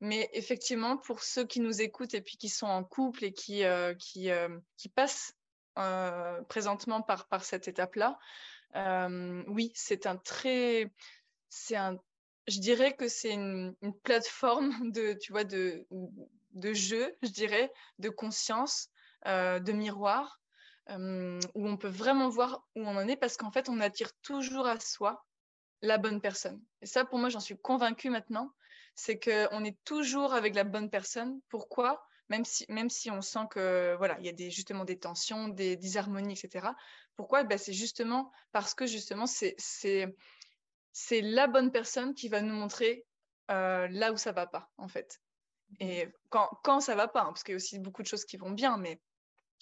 Mais 0.00 0.28
effectivement, 0.32 0.96
pour 0.96 1.22
ceux 1.22 1.46
qui 1.46 1.60
nous 1.60 1.80
écoutent 1.80 2.14
et 2.14 2.20
puis 2.20 2.36
qui 2.36 2.48
sont 2.48 2.66
en 2.66 2.84
couple 2.84 3.24
et 3.24 3.32
qui, 3.32 3.64
euh, 3.64 3.94
qui, 3.94 4.30
euh, 4.30 4.58
qui 4.76 4.88
passent 4.88 5.32
euh, 5.78 6.40
présentement 6.44 7.02
par, 7.02 7.26
par 7.28 7.44
cette 7.44 7.66
étape-là, 7.66 8.18
oui, 9.48 9.72
c'est 9.74 10.06
un 10.06 10.16
très. 10.16 10.92
C'est 11.48 11.76
un. 11.76 11.98
Je 12.46 12.60
dirais 12.60 12.94
que 12.94 13.08
c'est 13.08 13.32
une, 13.32 13.74
une, 13.82 13.98
plateforme 14.00 14.70
de, 14.92 15.14
tu 15.14 15.32
vois, 15.32 15.44
de, 15.44 15.86
de 16.56 16.72
jeu, 16.72 17.16
je 17.22 17.28
dirais, 17.28 17.72
de 17.98 18.08
conscience, 18.08 18.88
euh, 19.26 19.60
de 19.60 19.72
miroir, 19.72 20.40
euh, 20.90 21.40
où 21.54 21.68
on 21.68 21.76
peut 21.76 21.88
vraiment 21.88 22.28
voir 22.28 22.64
où 22.74 22.82
on 22.82 22.96
en 22.96 23.08
est 23.08 23.16
parce 23.16 23.36
qu'en 23.36 23.50
fait, 23.50 23.68
on 23.68 23.80
attire 23.80 24.10
toujours 24.22 24.66
à 24.66 24.78
soi 24.80 25.24
la 25.82 25.98
bonne 25.98 26.20
personne. 26.20 26.62
Et 26.82 26.86
ça, 26.86 27.04
pour 27.04 27.18
moi, 27.18 27.28
j'en 27.28 27.40
suis 27.40 27.58
convaincue 27.58 28.10
maintenant, 28.10 28.50
c'est 28.94 29.18
qu'on 29.18 29.64
est 29.64 29.76
toujours 29.84 30.32
avec 30.32 30.54
la 30.54 30.64
bonne 30.64 30.90
personne. 30.90 31.40
Pourquoi? 31.48 32.02
Même 32.28 32.44
si, 32.44 32.64
même 32.68 32.90
si 32.90 33.10
on 33.10 33.20
sent 33.20 33.46
que 33.50 33.94
voilà, 33.98 34.16
il 34.18 34.26
y 34.26 34.28
a 34.28 34.32
des, 34.32 34.50
justement 34.50 34.84
des 34.84 34.98
tensions, 34.98 35.48
des 35.48 35.76
disharmonies, 35.76 36.32
etc. 36.32 36.68
Pourquoi? 37.14 37.44
Ben, 37.44 37.58
C'est 37.58 37.72
justement 37.72 38.32
parce 38.52 38.74
que 38.74 38.86
justement, 38.86 39.26
c'est, 39.26 39.54
c'est, 39.58 40.16
c'est 40.92 41.20
la 41.20 41.46
bonne 41.46 41.70
personne 41.70 42.14
qui 42.14 42.28
va 42.28 42.40
nous 42.40 42.54
montrer 42.54 43.04
euh, 43.50 43.86
là 43.90 44.12
où 44.12 44.16
ça 44.16 44.32
va 44.32 44.46
pas, 44.46 44.70
en 44.76 44.88
fait. 44.88 45.20
Et 45.80 46.08
quand, 46.30 46.48
quand 46.62 46.80
ça 46.80 46.94
va 46.94 47.08
pas, 47.08 47.22
hein, 47.22 47.26
parce 47.26 47.42
qu'il 47.42 47.52
y 47.52 47.54
a 47.54 47.56
aussi 47.56 47.78
beaucoup 47.78 48.02
de 48.02 48.06
choses 48.06 48.24
qui 48.24 48.36
vont 48.36 48.50
bien, 48.50 48.76
mais 48.76 49.00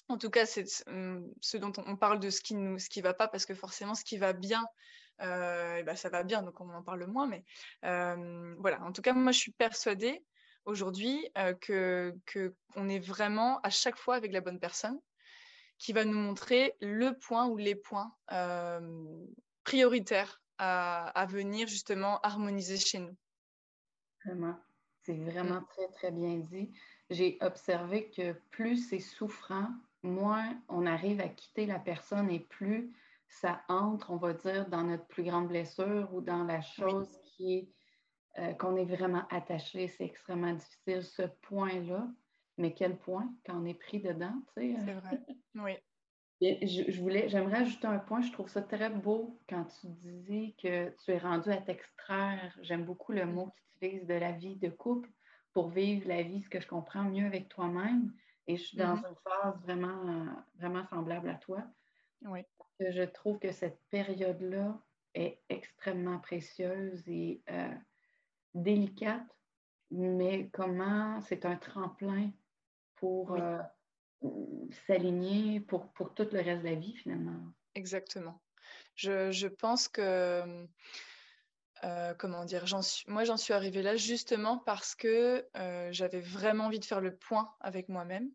en 0.08 0.18
tout 0.18 0.30
cas, 0.30 0.46
c'est 0.46 0.66
hum, 0.86 1.32
ce 1.40 1.56
dont 1.56 1.72
on 1.78 1.96
parle 1.96 2.20
de 2.20 2.30
ce 2.30 2.40
qui 2.40 2.54
qui 2.90 3.00
va 3.00 3.14
pas, 3.14 3.28
parce 3.28 3.46
que 3.46 3.54
forcément, 3.54 3.94
ce 3.94 4.04
qui 4.04 4.18
va 4.18 4.32
bien, 4.32 4.64
euh, 5.20 5.82
bah, 5.82 5.96
ça 5.96 6.08
va 6.08 6.22
bien, 6.22 6.42
donc 6.42 6.60
on 6.60 6.68
en 6.70 6.82
parle 6.82 7.06
moins. 7.06 7.26
Mais 7.26 7.44
euh, 7.84 8.54
voilà, 8.58 8.82
en 8.82 8.92
tout 8.92 9.02
cas, 9.02 9.12
moi, 9.12 9.32
je 9.32 9.38
suis 9.38 9.52
persuadée 9.52 10.24
aujourd'hui 10.64 11.30
euh, 11.38 11.54
que 11.54 12.14
qu'on 12.72 12.88
est 12.88 13.00
vraiment 13.00 13.60
à 13.60 13.70
chaque 13.70 13.98
fois 13.98 14.16
avec 14.16 14.32
la 14.32 14.40
bonne 14.40 14.58
personne 14.58 14.98
qui 15.78 15.92
va 15.92 16.04
nous 16.04 16.18
montrer 16.18 16.74
le 16.80 17.16
point 17.18 17.46
ou 17.46 17.56
les 17.56 17.74
points 17.74 18.14
prioritaires 19.64 20.40
à, 20.58 21.26
venir 21.28 21.66
justement 21.66 22.20
harmoniser 22.20 22.78
chez 22.78 23.00
nous. 23.00 23.16
C'est 25.04 25.14
vraiment 25.14 25.60
mm. 25.60 25.66
très, 25.68 25.88
très 25.88 26.10
bien 26.10 26.38
dit. 26.38 26.70
J'ai 27.10 27.38
observé 27.40 28.10
que 28.10 28.32
plus 28.50 28.76
c'est 28.88 28.98
souffrant, 28.98 29.68
moins 30.02 30.58
on 30.68 30.86
arrive 30.86 31.20
à 31.20 31.28
quitter 31.28 31.66
la 31.66 31.78
personne 31.78 32.30
et 32.30 32.40
plus 32.40 32.92
ça 33.28 33.62
entre, 33.68 34.10
on 34.10 34.16
va 34.16 34.32
dire, 34.32 34.68
dans 34.68 34.84
notre 34.84 35.06
plus 35.06 35.24
grande 35.24 35.48
blessure 35.48 36.08
ou 36.12 36.20
dans 36.20 36.44
la 36.44 36.60
chose 36.60 37.18
qui 37.24 37.54
est 37.54 37.68
euh, 38.38 38.52
qu'on 38.54 38.76
est 38.76 38.84
vraiment 38.84 39.22
attaché. 39.30 39.86
C'est 39.86 40.04
extrêmement 40.04 40.52
difficile, 40.52 41.04
ce 41.04 41.22
point-là. 41.42 42.08
Mais 42.58 42.74
quel 42.74 42.96
point 42.96 43.32
quand 43.46 43.60
on 43.60 43.64
est 43.64 43.74
pris 43.74 44.00
dedans, 44.00 44.34
tu 44.56 44.62
sais? 44.62 44.74
Euh? 44.74 44.82
C'est 44.84 44.94
vrai, 44.94 45.20
oui. 45.56 45.72
Je, 46.40 47.00
voulais, 47.00 47.28
j'aimerais 47.28 47.58
ajouter 47.58 47.86
un 47.86 47.98
point. 47.98 48.20
Je 48.20 48.32
trouve 48.32 48.48
ça 48.48 48.62
très 48.62 48.90
beau 48.90 49.40
quand 49.48 49.64
tu 49.80 49.86
dis 50.02 50.54
que 50.60 50.94
tu 51.04 51.10
es 51.12 51.18
rendu 51.18 51.50
à 51.50 51.58
t'extraire. 51.58 52.56
J'aime 52.62 52.84
beaucoup 52.84 53.12
le 53.12 53.26
mot 53.26 53.46
que 53.46 53.60
tu 53.60 53.86
utilises 53.86 54.06
de 54.06 54.14
la 54.14 54.32
vie 54.32 54.56
de 54.56 54.68
couple 54.68 55.08
pour 55.52 55.68
vivre 55.68 56.08
la 56.08 56.22
vie, 56.22 56.42
ce 56.42 56.48
que 56.48 56.60
je 56.60 56.66
comprends 56.66 57.04
mieux 57.04 57.26
avec 57.26 57.48
toi-même. 57.48 58.12
Et 58.46 58.56
je 58.56 58.62
suis 58.62 58.76
dans 58.76 58.96
mm-hmm. 58.96 59.08
une 59.08 59.16
phase 59.24 59.62
vraiment, 59.62 60.26
vraiment 60.56 60.84
semblable 60.86 61.30
à 61.30 61.36
toi. 61.36 61.62
Oui. 62.22 62.40
je 62.80 63.02
trouve 63.02 63.38
que 63.38 63.52
cette 63.52 63.80
période-là 63.90 64.78
est 65.14 65.40
extrêmement 65.48 66.18
précieuse 66.18 67.06
et 67.06 67.42
euh, 67.50 67.74
délicate, 68.54 69.26
mais 69.90 70.48
comment 70.52 71.20
c'est 71.20 71.44
un 71.44 71.56
tremplin 71.56 72.30
pour 72.96 73.32
euh, 73.32 73.58
s'aligner 74.86 75.60
pour, 75.60 75.92
pour 75.92 76.14
tout 76.14 76.26
le 76.32 76.40
reste 76.40 76.62
de 76.62 76.68
la 76.68 76.74
vie 76.74 76.94
finalement. 76.94 77.52
Exactement. 77.74 78.40
Je, 78.94 79.30
je 79.30 79.48
pense 79.48 79.88
que, 79.88 80.66
euh, 81.84 82.14
comment 82.14 82.44
dire, 82.44 82.64
moi 83.08 83.24
j'en 83.24 83.36
suis 83.36 83.52
arrivée 83.52 83.82
là 83.82 83.96
justement 83.96 84.58
parce 84.58 84.94
que 84.94 85.46
euh, 85.56 85.88
j'avais 85.92 86.20
vraiment 86.20 86.66
envie 86.66 86.80
de 86.80 86.84
faire 86.84 87.00
le 87.00 87.14
point 87.16 87.54
avec 87.60 87.88
moi-même. 87.88 88.30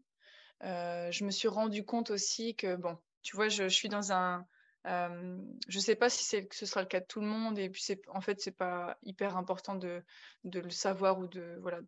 je 0.61 1.23
me 1.23 1.31
suis 1.31 1.47
rendu 1.47 1.85
compte 1.85 2.11
aussi 2.11 2.55
que, 2.55 2.75
bon, 2.75 2.97
tu 3.21 3.35
vois, 3.35 3.49
je, 3.49 3.63
je 3.63 3.75
suis 3.75 3.89
dans 3.89 4.11
un, 4.11 4.45
je 4.85 5.77
ne 5.77 5.81
sais 5.81 5.95
pas 5.95 6.09
si 6.09 6.23
ce 6.23 6.65
sera 6.65 6.81
le 6.81 6.87
cas 6.87 7.01
de 7.01 7.05
tout 7.05 7.19
le 7.19 7.27
monde 7.27 7.59
et 7.59 7.69
puis 7.69 7.83
en 8.07 8.21
fait 8.21 8.39
c'est 8.39 8.55
pas 8.55 8.97
hyper 9.03 9.35
important 9.35 9.75
de, 9.75 10.03
le 10.43 10.69
savoir 10.69 11.19
ou 11.19 11.27
de 11.27 11.57
voilà 11.61 11.79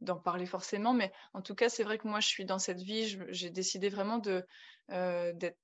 d'en 0.00 0.16
parler 0.16 0.46
forcément 0.46 0.92
mais 0.92 1.12
en 1.34 1.42
tout 1.42 1.54
cas 1.54 1.68
c'est 1.68 1.84
vrai 1.84 1.98
que 1.98 2.08
moi 2.08 2.20
je 2.20 2.26
suis 2.26 2.44
dans 2.44 2.58
cette 2.58 2.80
vie 2.80 3.18
j'ai 3.28 3.50
décidé 3.50 3.88
vraiment 3.88 4.18
de 4.18 4.44
d'être 4.88 5.58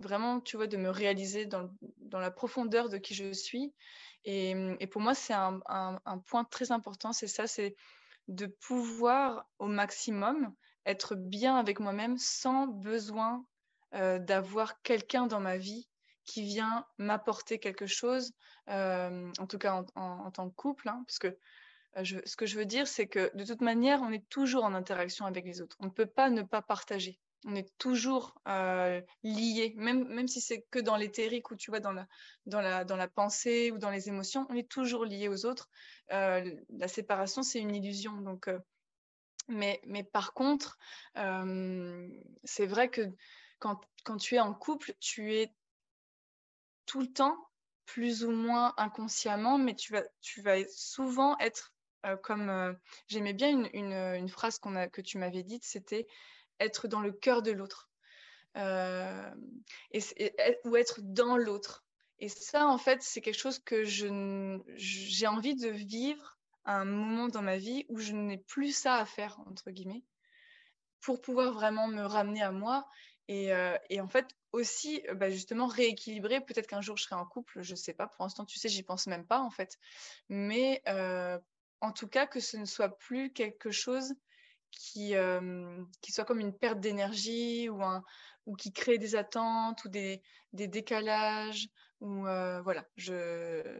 vraiment 0.00 0.40
tu 0.40 0.56
vois 0.56 0.66
de 0.66 0.76
me 0.76 0.90
réaliser 0.90 1.46
dans, 1.46 1.70
dans, 2.00 2.18
la 2.18 2.30
profondeur 2.30 2.90
de 2.90 2.98
qui 2.98 3.14
je 3.14 3.32
suis 3.32 3.72
et, 4.26 4.54
et 4.78 4.86
pour 4.86 5.00
moi 5.00 5.14
c'est 5.14 5.32
un, 5.32 5.60
point 6.26 6.44
très 6.44 6.72
important 6.72 7.12
c'est 7.12 7.28
ça 7.28 7.46
c'est 7.46 7.76
de 8.28 8.46
pouvoir 8.46 9.46
au 9.58 9.66
maximum 9.66 10.54
être 10.86 11.14
bien 11.14 11.56
avec 11.56 11.78
moi-même 11.78 12.16
sans 12.16 12.66
besoin 12.66 13.44
d'avoir 13.92 14.80
quelqu'un 14.82 15.26
dans 15.26 15.40
ma 15.40 15.56
vie 15.56 15.88
qui 16.26 16.42
vient 16.42 16.84
m'apporter 16.98 17.58
quelque 17.58 17.86
chose, 17.86 18.32
euh, 18.68 19.32
en 19.38 19.46
tout 19.46 19.58
cas 19.58 19.84
en, 19.94 20.30
tant 20.30 20.50
que 20.50 20.54
couple, 20.54 20.88
hein, 20.88 21.02
parce 21.06 21.18
que 21.18 21.38
euh, 21.96 22.20
ce 22.26 22.36
que 22.36 22.44
je 22.46 22.58
veux 22.58 22.66
dire, 22.66 22.86
c'est 22.86 23.06
que 23.06 23.34
de 23.34 23.44
toute 23.44 23.62
manière, 23.62 24.02
on 24.02 24.10
est 24.10 24.28
toujours 24.28 24.64
en 24.64 24.74
interaction 24.74 25.24
avec 25.24 25.46
les 25.46 25.62
autres. 25.62 25.76
On 25.80 25.86
ne 25.86 25.90
peut 25.90 26.06
pas 26.06 26.28
ne 26.28 26.42
pas 26.42 26.60
partager. 26.60 27.18
On 27.46 27.54
est 27.54 27.70
toujours 27.78 28.34
euh, 28.48 29.00
lié, 29.22 29.72
même, 29.76 30.08
même 30.08 30.26
si 30.26 30.40
c'est 30.40 30.66
que 30.70 30.80
dans 30.80 30.96
l'éthérique 30.96 31.50
ou 31.50 31.56
tu 31.56 31.70
vois 31.70 31.80
dans 31.80 31.92
la, 31.92 32.06
dans, 32.44 32.60
la, 32.60 32.84
dans 32.84 32.96
la 32.96 33.08
pensée 33.08 33.70
ou 33.70 33.78
dans 33.78 33.90
les 33.90 34.08
émotions, 34.08 34.46
on 34.50 34.56
est 34.56 34.68
toujours 34.68 35.04
lié 35.04 35.28
aux 35.28 35.46
autres. 35.46 35.70
la 36.10 36.88
séparation, 36.88 37.42
c'est 37.42 37.60
une 37.60 37.74
illusion. 37.74 38.20
Donc, 38.20 38.50
mais, 39.48 39.80
mais 39.86 40.02
par 40.02 40.32
contre, 40.32 40.76
c'est 41.14 42.66
vrai 42.66 42.88
que 42.88 43.12
quand, 43.60 43.80
quand 44.04 44.16
tu 44.16 44.34
es 44.34 44.40
en 44.40 44.52
couple, 44.52 44.94
tu 44.98 45.34
es 45.34 45.52
tout 46.86 47.00
le 47.00 47.12
temps, 47.12 47.36
plus 47.84 48.24
ou 48.24 48.30
moins 48.30 48.74
inconsciemment, 48.76 49.58
mais 49.58 49.74
tu 49.74 49.92
vas, 49.92 50.02
tu 50.20 50.40
vas 50.42 50.56
souvent 50.68 51.38
être 51.38 51.74
euh, 52.04 52.16
comme. 52.16 52.48
Euh, 52.48 52.72
j'aimais 53.08 53.32
bien 53.32 53.68
une, 53.72 54.28
phrase 54.28 54.58
qu'on 54.58 54.76
a, 54.76 54.88
que 54.88 55.00
tu 55.00 55.18
m'avais 55.18 55.42
dite, 55.42 55.64
c'était 55.64 56.06
être 56.60 56.88
dans 56.88 57.00
le 57.00 57.12
cœur 57.12 57.42
de 57.42 57.52
l'autre. 57.52 57.90
Euh, 58.56 59.30
et, 59.92 60.02
ou 60.64 60.76
être 60.76 61.00
dans 61.02 61.36
l'autre. 61.36 61.84
Et 62.18 62.28
ça, 62.28 62.66
en 62.66 62.78
fait, 62.78 63.02
c'est 63.02 63.20
quelque 63.20 63.38
chose 63.38 63.58
que 63.58 63.84
je, 63.84 64.58
j'ai 64.76 65.26
envie 65.26 65.54
de 65.54 65.68
vivre 65.68 66.38
à 66.64 66.78
un 66.78 66.86
moment 66.86 67.28
dans 67.28 67.42
ma 67.42 67.58
vie 67.58 67.84
où 67.88 67.98
je 67.98 68.12
n'ai 68.12 68.38
plus 68.38 68.74
ça 68.74 68.94
à 68.94 69.04
faire, 69.04 69.38
entre 69.46 69.70
guillemets, 69.70 70.02
pour 71.00 71.20
pouvoir 71.20 71.52
vraiment 71.52 71.88
me 71.88 72.02
ramener 72.02 72.42
à 72.42 72.50
moi 72.50 72.88
et, 73.28 73.50
et, 73.90 74.00
en 74.00 74.08
fait, 74.08 74.26
aussi, 74.52 75.02
bah, 75.14 75.30
justement, 75.30 75.66
rééquilibrer. 75.66 76.40
Peut-être 76.40 76.66
qu'un 76.66 76.80
jour, 76.80 76.96
je 76.96 77.04
serai 77.04 77.16
en 77.16 77.26
couple, 77.26 77.62
je 77.62 77.72
ne 77.72 77.76
sais 77.76 77.94
pas. 77.94 78.06
Pour 78.06 78.24
l'instant, 78.24 78.44
tu 78.44 78.58
sais, 78.58 78.68
j'y 78.68 78.82
pense 78.82 79.06
même 79.06 79.26
pas, 79.26 79.40
en 79.40 79.50
fait. 79.50 79.78
Mais 80.28 80.82
en 81.80 81.92
tout 81.92 82.08
cas, 82.08 82.26
que 82.26 82.40
ce 82.40 82.56
ne 82.56 82.64
soit 82.64 82.96
plus 82.98 83.32
quelque 83.32 83.70
chose 83.70 84.14
qui, 84.70 85.14
qui 86.00 86.12
soit 86.12 86.24
comme 86.24 86.40
une 86.40 86.56
perte 86.56 86.80
d'énergie 86.80 87.68
ou, 87.68 87.82
un, 87.82 88.02
ou 88.46 88.54
qui 88.56 88.72
crée 88.72 88.98
des 88.98 89.16
attentes 89.16 89.84
ou 89.84 89.88
des, 89.88 90.22
des 90.52 90.68
décalages. 90.68 91.68
Ou, 92.00 92.22
voilà, 92.22 92.86
je, 92.96 93.78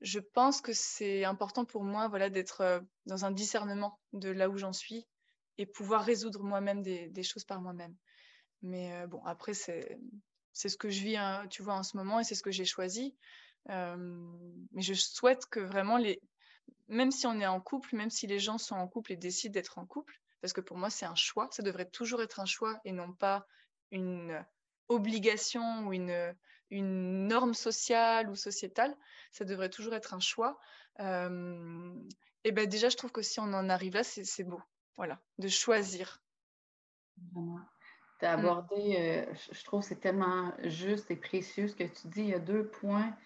je 0.00 0.20
pense 0.20 0.60
que 0.60 0.72
c'est 0.72 1.24
important 1.24 1.64
pour 1.64 1.84
moi 1.84 2.08
voilà, 2.08 2.30
d'être 2.30 2.82
dans 3.06 3.24
un 3.24 3.30
discernement 3.30 4.00
de 4.12 4.30
là 4.30 4.48
où 4.48 4.56
j'en 4.56 4.72
suis 4.72 5.06
et 5.58 5.66
pouvoir 5.66 6.04
résoudre 6.04 6.42
moi-même 6.42 6.82
des 6.82 7.22
choses 7.22 7.44
par 7.44 7.60
moi-même. 7.60 7.94
Mais 8.62 9.06
bon, 9.06 9.22
après, 9.24 9.54
c'est 9.54 9.98
ce 10.52 10.76
que 10.76 10.90
je 10.90 11.02
vis, 11.02 11.16
hein, 11.16 11.46
tu 11.48 11.62
vois, 11.62 11.74
en 11.74 11.82
ce 11.82 11.96
moment 11.96 12.20
et 12.20 12.24
c'est 12.24 12.34
ce 12.34 12.42
que 12.42 12.50
j'ai 12.50 12.64
choisi. 12.64 13.16
mais 13.68 14.82
je 14.82 14.94
souhaite 14.94 15.46
que 15.46 15.60
vraiment, 15.60 15.96
les... 15.96 16.20
même 16.88 17.10
si 17.10 17.26
on 17.26 17.38
est 17.40 17.46
en 17.46 17.60
couple, 17.60 17.96
même 17.96 18.10
si 18.10 18.26
les 18.26 18.38
gens 18.38 18.58
sont 18.58 18.76
en 18.76 18.88
couple 18.88 19.12
et 19.12 19.16
décident 19.16 19.52
d'être 19.52 19.78
en 19.78 19.86
couple, 19.86 20.20
parce 20.40 20.52
que 20.52 20.60
pour 20.60 20.76
moi, 20.76 20.90
c'est 20.90 21.06
un 21.06 21.14
choix, 21.14 21.48
ça 21.52 21.62
devrait 21.62 21.88
toujours 21.88 22.22
être 22.22 22.40
un 22.40 22.46
choix 22.46 22.80
et 22.84 22.92
non 22.92 23.12
pas 23.12 23.46
une 23.90 24.44
obligation 24.88 25.86
ou 25.86 25.92
une, 25.92 26.34
une 26.70 27.26
norme 27.26 27.54
sociale 27.54 28.28
ou 28.30 28.34
sociétale, 28.34 28.96
ça 29.32 29.44
devrait 29.44 29.70
toujours 29.70 29.94
être 29.94 30.14
un 30.14 30.20
choix. 30.20 30.58
et 30.98 32.52
ben 32.52 32.66
déjà, 32.68 32.88
je 32.88 32.96
trouve 32.96 33.12
que 33.12 33.22
si 33.22 33.40
on 33.40 33.52
en 33.52 33.68
arrive 33.68 33.94
là, 33.94 34.04
c'est 34.04 34.44
beau, 34.44 34.62
voilà, 34.96 35.20
de 35.38 35.48
choisir. 35.48 36.22
Tu 38.20 38.26
as 38.26 38.36
mmh. 38.36 38.40
abordé, 38.40 38.96
euh, 38.98 39.34
je 39.50 39.64
trouve 39.64 39.82
c'est 39.82 40.00
tellement 40.00 40.52
juste 40.64 41.10
et 41.10 41.16
précieux 41.16 41.68
ce 41.68 41.74
que 41.74 41.84
tu 41.84 42.08
dis. 42.08 42.20
Il 42.20 42.28
y 42.28 42.34
a 42.34 42.38
deux 42.38 42.66
points 42.66 43.16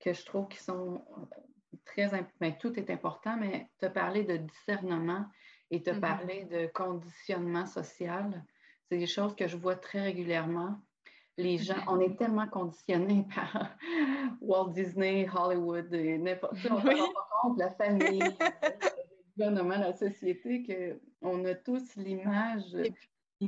que 0.00 0.12
je 0.12 0.24
trouve 0.24 0.48
qui 0.48 0.62
sont 0.62 1.02
euh, 1.16 1.76
très 1.86 2.04
importants. 2.04 2.36
Ben, 2.40 2.54
tout 2.58 2.78
est 2.78 2.90
important, 2.90 3.36
mais 3.38 3.68
tu 3.78 3.86
as 3.86 3.90
parlé 3.90 4.24
de 4.24 4.36
discernement 4.36 5.24
et 5.70 5.82
tu 5.82 5.88
as 5.88 5.94
mmh 5.94 6.00
parlé 6.00 6.44
de 6.44 6.66
conditionnement 6.74 7.64
social. 7.64 8.44
C'est 8.88 8.98
des 8.98 9.06
choses 9.06 9.34
que 9.34 9.48
je 9.48 9.56
vois 9.56 9.76
très 9.76 10.02
régulièrement. 10.02 10.78
Les 11.38 11.56
gens, 11.56 11.82
on 11.88 11.98
est 12.00 12.16
tellement 12.16 12.46
conditionnés 12.46 13.26
par 13.34 13.74
Walt 14.42 14.72
Disney, 14.72 15.26
Hollywood, 15.34 15.92
et 15.94 16.18
n'importe 16.18 16.60
quoi. 16.60 16.76
On 16.76 16.84
ne 16.84 17.12
pas 17.12 17.28
compte, 17.42 17.58
la 17.58 17.70
famille, 17.70 18.20
le 18.20 19.36
gouvernement, 19.36 19.78
la 19.78 19.94
société, 19.94 20.98
qu'on 21.22 21.44
a 21.46 21.54
tous 21.54 21.96
l'image 21.96 22.62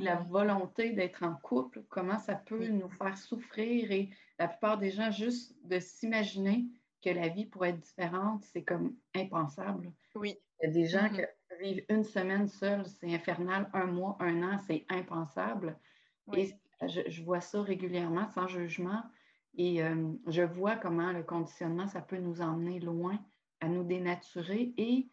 la 0.01 0.15
volonté 0.15 0.91
d'être 0.91 1.23
en 1.23 1.35
couple, 1.35 1.83
comment 1.89 2.19
ça 2.19 2.35
peut 2.35 2.67
nous 2.67 2.89
faire 2.89 3.17
souffrir? 3.17 3.91
Et 3.91 4.09
la 4.39 4.47
plupart 4.47 4.77
des 4.77 4.91
gens, 4.91 5.11
juste 5.11 5.55
de 5.63 5.79
s'imaginer 5.79 6.65
que 7.03 7.09
la 7.09 7.27
vie 7.27 7.45
pourrait 7.45 7.69
être 7.69 7.79
différente, 7.79 8.43
c'est 8.45 8.63
comme 8.63 8.95
impensable. 9.15 9.91
Oui. 10.15 10.35
Il 10.61 10.67
y 10.67 10.69
a 10.69 10.73
des 10.73 10.85
gens 10.87 11.03
mm-hmm. 11.03 11.27
qui 11.59 11.63
vivent 11.63 11.85
une 11.89 12.03
semaine 12.03 12.47
seule, 12.47 12.85
c'est 12.87 13.13
infernal, 13.13 13.69
un 13.73 13.85
mois, 13.85 14.17
un 14.19 14.43
an, 14.43 14.57
c'est 14.67 14.85
impensable. 14.89 15.77
Et 16.33 16.53
je, 16.81 17.23
vois 17.23 17.41
ça 17.41 17.61
régulièrement, 17.61 18.27
sans 18.29 18.47
jugement. 18.47 19.03
Et 19.55 19.83
euh, 19.83 20.11
je 20.27 20.41
vois 20.41 20.75
comment 20.75 21.11
le 21.11 21.23
conditionnement, 21.23 21.87
ça 21.87 22.01
peut 22.01 22.17
nous 22.17 22.41
emmener 22.41 22.79
loin, 22.79 23.19
à 23.61 23.67
nous 23.67 23.83
dénaturer 23.83 24.73
et 24.77 25.07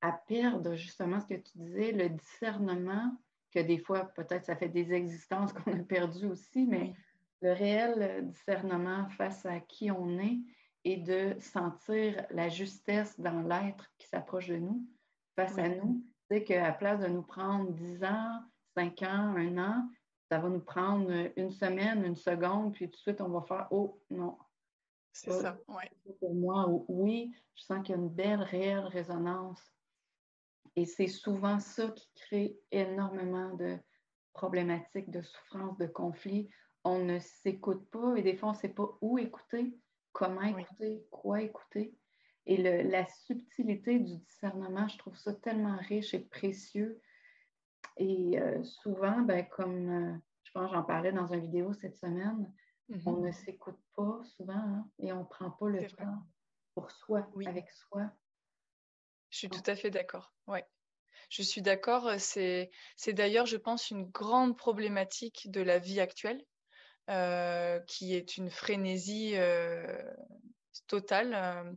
à 0.00 0.12
perdre 0.12 0.74
justement 0.74 1.20
ce 1.20 1.26
que 1.34 1.40
tu 1.40 1.58
disais, 1.58 1.92
le 1.92 2.08
discernement 2.08 3.16
que 3.50 3.60
des 3.60 3.78
fois, 3.78 4.04
peut-être, 4.14 4.46
ça 4.46 4.56
fait 4.56 4.68
des 4.68 4.92
existences 4.92 5.52
qu'on 5.54 5.72
a 5.72 5.82
perdues 5.82 6.26
aussi, 6.26 6.66
mais 6.66 6.94
le 7.42 7.52
réel 7.52 8.28
discernement 8.28 9.08
face 9.10 9.44
à 9.46 9.60
qui 9.60 9.90
on 9.90 10.18
est 10.18 10.38
et 10.84 10.96
de 10.96 11.36
sentir 11.40 12.26
la 12.30 12.48
justesse 12.48 13.18
dans 13.18 13.42
l'être 13.42 13.90
qui 13.98 14.06
s'approche 14.06 14.48
de 14.48 14.56
nous, 14.56 14.86
face 15.36 15.58
à 15.58 15.68
nous. 15.68 16.02
C'est 16.30 16.44
qu'à 16.44 16.72
place 16.72 17.00
de 17.00 17.08
nous 17.08 17.22
prendre 17.22 17.70
10 17.72 18.04
ans, 18.04 18.40
5 18.74 19.02
ans, 19.02 19.34
un 19.36 19.58
an, 19.58 19.88
ça 20.30 20.38
va 20.38 20.48
nous 20.48 20.60
prendre 20.60 21.10
une 21.36 21.50
semaine, 21.50 22.04
une 22.04 22.16
seconde, 22.16 22.72
puis 22.72 22.88
tout 22.88 22.96
de 22.96 23.00
suite, 23.00 23.20
on 23.20 23.28
va 23.28 23.42
faire 23.42 23.66
Oh, 23.70 24.00
non. 24.10 24.38
C'est 25.12 25.32
ça, 25.32 25.58
oui. 25.66 26.14
Pour 26.20 26.34
moi, 26.34 26.66
oui, 26.88 27.34
je 27.56 27.62
sens 27.64 27.84
qu'il 27.84 27.96
y 27.96 27.98
a 27.98 28.00
une 28.00 28.08
belle, 28.08 28.42
réelle 28.42 28.86
résonance 28.86 29.60
et 30.76 30.86
c'est 30.86 31.08
souvent 31.08 31.58
ça 31.58 31.88
qui 31.90 32.08
crée 32.14 32.58
énormément 32.70 33.54
de, 33.54 33.78
problématiques 34.32 35.10
de 35.10 35.22
souffrance, 35.22 35.76
de 35.78 35.86
conflit, 35.86 36.48
on 36.84 37.04
ne 37.04 37.18
s'écoute 37.18 37.88
pas 37.90 38.14
et 38.16 38.22
des 38.22 38.36
fois, 38.36 38.50
on 38.50 38.52
ne 38.52 38.58
sait 38.58 38.70
pas 38.70 38.88
où 39.00 39.18
écouter, 39.18 39.76
comment 40.12 40.42
écouter, 40.42 41.04
quoi 41.10 41.42
écouter. 41.42 41.94
Et 42.46 42.56
la 42.56 43.06
subtilité 43.06 43.98
du 43.98 44.16
discernement, 44.16 44.88
je 44.88 44.98
trouve 44.98 45.16
ça 45.16 45.34
tellement 45.34 45.76
riche 45.76 46.14
et 46.14 46.20
précieux. 46.20 47.00
Et 47.98 48.40
euh, 48.40 48.62
souvent, 48.64 49.20
ben, 49.20 49.46
comme 49.46 49.88
euh, 49.90 50.18
je 50.44 50.52
pense 50.52 50.70
j'en 50.72 50.82
parlais 50.82 51.12
dans 51.12 51.26
une 51.26 51.42
vidéo 51.42 51.74
cette 51.74 51.98
semaine, 51.98 52.50
on 52.88 52.94
mm-hmm. 52.94 53.26
ne 53.26 53.32
s'écoute 53.32 53.78
pas 53.94 54.20
souvent 54.24 54.54
hein, 54.54 54.88
et 54.98 55.12
on 55.12 55.20
ne 55.20 55.24
prend 55.24 55.50
pas 55.50 55.68
le 55.68 55.86
temps 55.86 56.24
pour 56.74 56.90
soi, 56.90 57.28
avec 57.46 57.70
soi. 57.70 58.10
Je 59.30 59.38
suis 59.38 59.48
tout 59.48 59.62
à 59.66 59.76
fait 59.76 59.90
d'accord. 59.90 60.32
Ouais. 60.46 60.64
Je 61.30 61.42
suis 61.42 61.62
d'accord. 61.62 62.10
C'est, 62.18 62.70
c'est 62.96 63.12
d'ailleurs, 63.12 63.46
je 63.46 63.56
pense, 63.56 63.90
une 63.90 64.04
grande 64.04 64.56
problématique 64.56 65.50
de 65.50 65.60
la 65.60 65.78
vie 65.78 66.00
actuelle, 66.00 66.44
euh, 67.08 67.78
qui 67.86 68.14
est 68.14 68.36
une 68.36 68.50
frénésie 68.50 69.32
euh, 69.36 70.02
totale. 70.88 71.76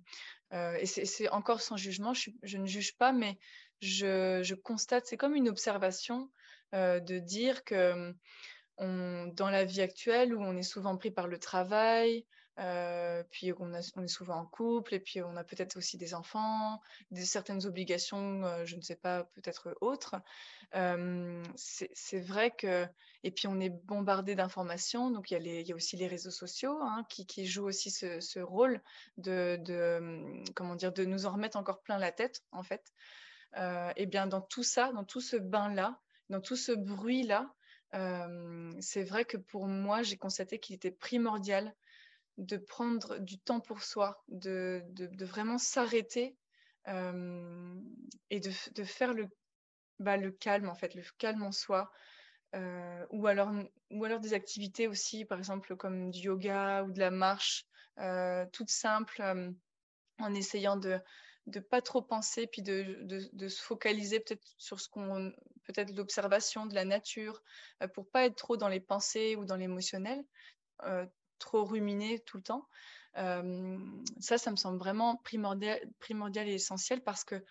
Euh, 0.54 0.76
et 0.80 0.86
c'est, 0.86 1.30
encore 1.30 1.62
sans 1.62 1.78
jugement. 1.78 2.14
Je, 2.14 2.58
ne 2.58 2.66
juge 2.66 2.98
pas, 2.98 3.12
mais 3.12 3.38
je, 3.82 4.42
je 4.44 4.56
constate, 4.56 5.06
c'est 5.06 5.18
comme 5.18 5.36
une 5.36 5.50
observation 5.50 6.30
de 6.74 7.20
dire 7.20 7.64
que 7.64 8.16
on, 8.78 9.28
dans 9.28 9.52
la 9.52 9.64
vie 9.64 9.82
actuelle 9.82 10.34
où 10.34 10.42
on 10.42 10.58
est 10.58 10.64
souvent 10.64 10.98
pris 10.98 11.12
par 11.12 11.28
le 11.28 11.38
travail, 11.38 12.26
euh, 12.60 13.24
puis 13.32 13.52
on, 13.58 13.74
est 13.74 14.08
souvent 14.08 14.36
en 14.36 14.46
couple, 14.46 14.94
et 14.94 15.00
puis 15.00 15.22
on 15.24 15.36
a 15.36 15.44
peut-être 15.44 15.76
aussi 15.78 15.98
des 15.98 16.14
enfants, 16.14 16.80
certaines 17.16 17.66
obligations, 17.66 18.44
euh, 18.46 18.66
je 18.66 18.76
ne 18.76 18.82
sais 18.82 18.96
pas, 18.96 19.24
peut-être 19.34 19.76
autres. 19.82 20.16
Euh, 20.76 21.42
c'est 21.56 22.20
vrai 22.20 22.52
que, 22.52 22.86
et 23.24 23.32
puis 23.32 23.48
on 23.48 23.60
est 23.60 23.70
bombardé 23.70 24.36
d'informations, 24.36 25.10
donc 25.10 25.32
il 25.32 25.48
y, 25.48 25.72
a 25.72 25.76
aussi 25.76 25.98
les 25.98 26.08
réseaux 26.08 26.32
sociaux 26.32 26.78
hein, 26.82 27.06
qui, 27.10 27.46
jouent 27.48 27.66
aussi 27.66 27.90
ce, 27.90 28.40
rôle 28.40 28.82
de, 29.18 29.60
comment 30.54 30.76
dire, 30.76 30.94
de 30.94 31.06
nous 31.06 31.26
en 31.26 31.32
remettre 31.32 31.58
encore 31.58 31.82
plein 31.82 31.98
la 31.98 32.12
tête, 32.12 32.44
en 32.52 32.62
fait. 32.62 32.94
et 33.96 34.06
bien 34.06 34.28
dans 34.28 34.42
tout 34.42 34.64
ça, 34.64 34.92
dans 34.94 35.04
tout 35.04 35.22
ce 35.22 35.38
bain-là, 35.38 36.00
dans 36.30 36.42
tout 36.42 36.56
ce 36.56 36.72
bruit-là, 36.72 37.52
c'est 38.80 39.04
vrai 39.04 39.26
que 39.26 39.38
pour 39.38 39.68
moi, 39.68 40.04
j'ai 40.04 40.18
constaté 40.18 40.60
qu'il 40.60 40.76
était 40.76 40.92
primordial 40.92 41.74
de 42.38 42.58
prendre 42.58 43.20
du 43.20 43.40
temps 43.40 43.60
pour 43.60 43.84
soi, 43.84 44.24
de, 44.28 44.84
vraiment 45.26 45.58
s'arrêter 45.58 46.36
et 46.88 48.40
de, 48.40 48.84
faire 48.84 49.14
le, 49.14 49.28
bah, 50.00 50.18
le 50.18 50.32
calme, 50.32 50.70
en 50.70 50.76
fait, 50.76 50.96
le 50.96 51.04
calme 51.18 51.44
en 51.44 51.52
soi. 51.52 51.92
Euh, 52.56 53.06
ou, 53.10 53.26
alors, 53.26 53.52
ou 53.90 54.06
alors 54.06 54.20
des 54.20 54.34
activités 54.34 54.88
aussi, 54.88 55.26
par 55.26 55.40
exemple 55.40 55.76
comme 55.76 56.12
du 56.12 56.20
yoga 56.20 56.84
ou 56.84 56.92
de 56.92 57.00
la 57.00 57.10
marche, 57.10 57.66
euh, 58.00 58.46
toute 58.54 58.70
simple, 58.70 59.24
en 60.20 60.34
essayant 60.36 60.78
de 60.78 61.00
ne 61.48 61.60
pas 61.60 61.82
trop 61.82 62.02
penser, 62.02 62.46
puis 62.46 62.62
de, 62.62 63.00
de 63.02 63.48
se 63.48 63.62
focaliser 63.62 64.20
peut-être 64.20 64.48
sur 64.58 64.80
ce 64.80 64.88
qu'on, 64.88 65.34
peut-être 65.64 65.96
l'observation 65.96 66.66
de 66.66 66.76
la 66.76 66.86
nature, 66.86 67.42
euh, 67.82 67.88
pour 67.88 68.10
pas 68.10 68.26
être 68.26 68.36
trop 68.36 68.56
dans 68.56 68.70
les 68.70 68.80
pensées 68.80 69.36
ou 69.36 69.46
dans 69.46 69.56
l'émotionnel 69.56 70.24
trop 71.40 71.64
ruminer 71.66 72.20
tout 72.20 72.38
le 72.38 72.44
temps. 72.44 72.68
ça, 73.16 74.38
ça 74.38 74.52
me 74.52 74.56
semble 74.56 74.78
vraiment 74.78 75.18
primordial, 75.18 75.80
primordial 76.00 76.48
et 76.48 76.54
essentiel 76.54 77.02
parce 77.04 77.24
que, 77.24 77.44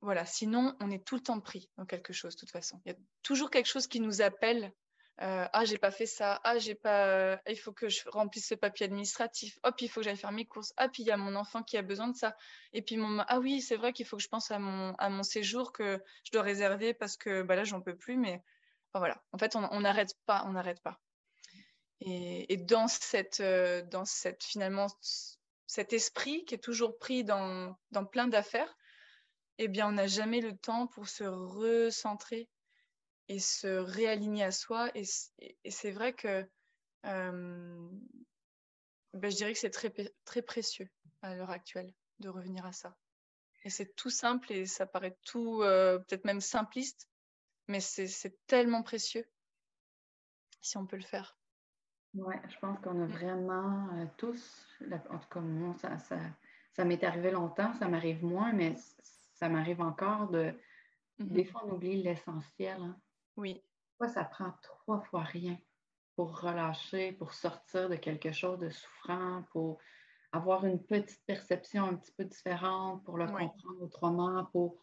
voilà, 0.00 0.24
sinon, 0.24 0.76
on 0.80 0.90
est 0.90 1.04
tout 1.04 1.16
le 1.16 1.22
temps 1.22 1.40
pris 1.40 1.68
dans 1.76 1.86
quelque 1.86 2.12
chose, 2.12 2.34
de 2.34 2.40
toute 2.40 2.50
façon. 2.50 2.80
Il 2.84 2.92
y 2.92 2.94
a 2.94 2.98
toujours 3.22 3.50
quelque 3.50 3.66
chose 3.66 3.86
qui 3.86 4.00
nous 4.00 4.22
appelle. 4.22 4.72
ah, 5.18 5.64
j'ai 5.64 5.78
pas 5.78 5.90
fait 5.90 6.06
ça. 6.06 6.40
Ah, 6.44 6.58
j'ai 6.58 6.74
pas. 6.76 7.40
il 7.48 7.56
faut 7.56 7.72
que 7.72 7.88
je 7.88 8.08
remplisse 8.08 8.48
ce 8.48 8.54
papier 8.54 8.86
administratif. 8.86 9.58
Hop, 9.64 9.80
il 9.80 9.88
faut 9.88 10.00
que 10.00 10.04
j'aille 10.04 10.16
faire 10.16 10.32
mes 10.32 10.46
courses. 10.46 10.72
Ah, 10.76 10.88
il 10.98 11.04
y 11.06 11.10
a 11.10 11.16
mon 11.16 11.34
enfant 11.34 11.62
qui 11.64 11.76
a 11.76 11.82
besoin 11.82 12.08
de 12.08 12.16
ça. 12.16 12.36
Et 12.72 12.82
puis 12.82 12.96
mon. 12.96 13.24
Ah 13.28 13.40
oui, 13.40 13.60
c'est 13.60 13.76
vrai 13.76 13.92
qu'il 13.92 14.06
faut 14.06 14.16
que 14.16 14.22
je 14.22 14.28
pense 14.28 14.50
à 14.52 14.58
mon 14.60 14.94
à 14.98 15.08
mon 15.10 15.24
séjour 15.24 15.72
que 15.72 16.00
je 16.24 16.30
dois 16.32 16.42
réserver 16.42 16.94
parce 16.94 17.16
que 17.16 17.42
bah 17.42 17.56
là, 17.56 17.64
j'en 17.64 17.80
peux 17.80 17.96
plus. 17.96 18.16
Mais 18.16 18.42
voilà. 18.94 19.20
En 19.32 19.38
fait, 19.38 19.56
on 19.56 19.80
n'arrête 19.80 20.14
pas. 20.26 20.44
On 20.46 20.52
n'arrête 20.52 20.80
pas. 20.82 21.00
Et, 22.00 22.56
dans 22.56 22.86
cette, 22.86 23.40
euh, 23.40 23.82
dans 23.82 24.04
cette 24.04 24.44
finalement 24.44 24.86
cet 25.66 25.92
esprit 25.92 26.44
qui 26.44 26.54
est 26.54 26.62
toujours 26.62 26.98
pris 26.98 27.24
dans, 27.24 27.76
plein 28.10 28.28
d'affaires, 28.28 28.76
eh 29.58 29.68
bien, 29.68 29.88
on 29.88 29.92
n'a 29.92 30.06
jamais 30.06 30.40
le 30.40 30.56
temps 30.56 30.86
pour 30.86 31.08
se 31.08 31.24
recentrer 31.24 32.48
et 33.28 33.38
se 33.38 33.66
réaligner 33.66 34.44
à 34.44 34.52
soi. 34.52 34.90
Et, 34.94 35.04
c'est 35.04 35.90
vrai 35.90 36.14
que 36.14 36.48
euh, 37.04 37.90
ben, 39.12 39.30
je 39.30 39.36
dirais 39.36 39.52
que 39.52 39.58
c'est 39.58 39.70
très, 39.70 39.92
très 40.24 40.42
précieux 40.42 40.88
à 41.22 41.34
l'heure 41.34 41.50
actuelle 41.50 41.92
de 42.20 42.28
revenir 42.28 42.64
à 42.64 42.72
ça. 42.72 42.96
Et 43.64 43.70
c'est 43.70 43.94
tout 43.96 44.10
simple 44.10 44.52
et 44.52 44.66
ça 44.66 44.86
paraît 44.86 45.16
tout, 45.24 45.62
euh, 45.62 45.98
peut-être 45.98 46.24
même 46.24 46.40
simpliste, 46.40 47.08
mais 47.66 47.80
c'est 47.80 48.38
tellement 48.46 48.82
précieux 48.82 49.28
si 50.60 50.76
on 50.76 50.86
peut 50.86 50.96
le 50.96 51.02
faire. 51.02 51.36
Oui, 52.20 52.34
je 52.48 52.58
pense 52.58 52.78
qu'on 52.80 53.00
a 53.02 53.06
vraiment 53.06 53.88
euh, 53.94 54.06
tous, 54.16 54.66
en 55.10 55.18
tout 55.18 55.28
cas 55.30 55.40
moi, 55.40 55.74
ça, 55.78 55.98
ça, 56.72 56.84
m'est 56.84 57.02
arrivé 57.04 57.30
longtemps, 57.30 57.72
ça 57.74 57.88
m'arrive 57.88 58.24
moins, 58.24 58.52
mais 58.52 58.74
ça 59.34 59.48
m'arrive 59.48 59.80
encore 59.80 60.28
de... 60.28 60.52
Mmh 61.20 61.24
des 61.26 61.44
fois, 61.44 61.62
on 61.64 61.72
oublie 61.74 62.00
l'essentiel. 62.02 62.80
Hein. 62.80 62.96
Oui. 63.36 63.62
Pourquoi 63.90 64.14
ça 64.14 64.24
prend 64.24 64.52
trois 64.62 65.00
fois 65.00 65.22
rien 65.22 65.58
pour 66.14 66.40
relâcher, 66.40 67.12
pour 67.12 67.34
sortir 67.34 67.88
de 67.88 67.96
quelque 67.96 68.32
chose 68.32 68.58
de 68.58 68.68
souffrant, 68.68 69.44
pour 69.50 69.78
avoir 70.32 70.64
une 70.64 70.82
petite 70.82 71.24
perception 71.26 71.84
un 71.84 71.94
petit 71.94 72.12
peu 72.12 72.24
différente, 72.24 73.04
pour 73.04 73.18
le 73.18 73.26
comprendre 73.26 73.82
autrement, 73.82 74.44
pour 74.46 74.76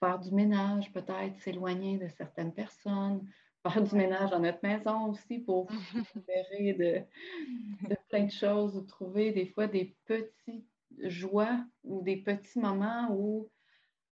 faire 0.00 0.18
du 0.18 0.32
ménage, 0.32 0.92
peut-être 0.92 1.38
s'éloigner 1.40 1.98
de 1.98 2.08
certaines 2.08 2.52
personnes, 2.52 3.26
faire 3.68 3.82
du 3.82 3.94
ménage 3.94 4.30
dans 4.30 4.40
notre 4.40 4.60
maison 4.62 5.10
aussi 5.10 5.38
pour 5.38 5.68
libérer 6.14 6.72
de, 6.72 7.88
de, 7.88 7.96
plein 8.08 8.24
de 8.24 8.30
choses, 8.30 8.76
ou 8.76 8.82
trouver 8.82 9.32
des 9.32 9.46
fois 9.46 9.66
des 9.66 9.96
petites 10.06 10.64
joies 11.04 11.64
ou 11.84 12.02
des 12.02 12.16
petits 12.16 12.58
moments 12.58 13.08
où 13.10 13.50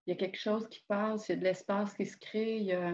il 0.07 0.11
y 0.11 0.13
a 0.13 0.17
quelque 0.17 0.39
chose 0.39 0.69
qui 0.69 0.85
passe, 0.87 1.29
il 1.29 1.33
y 1.33 1.35
a 1.35 1.39
de 1.39 1.45
l'espace 1.45 1.95
qui 1.95 2.07
se 2.07 2.17
crée, 2.17 2.59
il 2.59 2.65
y 2.65 2.73
a 2.73 2.93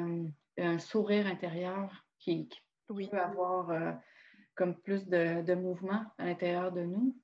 un, 0.58 0.78
sourire 0.78 1.26
intérieur 1.26 1.90
qui, 2.18 2.48
peut 2.86 3.18
avoir 3.18 3.70
euh, 3.70 3.92
comme 4.54 4.76
plus 4.80 5.08
de, 5.08 5.54
mouvement 5.54 6.04
à 6.18 6.26
l'intérieur 6.26 6.70
de 6.72 6.82
nous. 6.82 7.16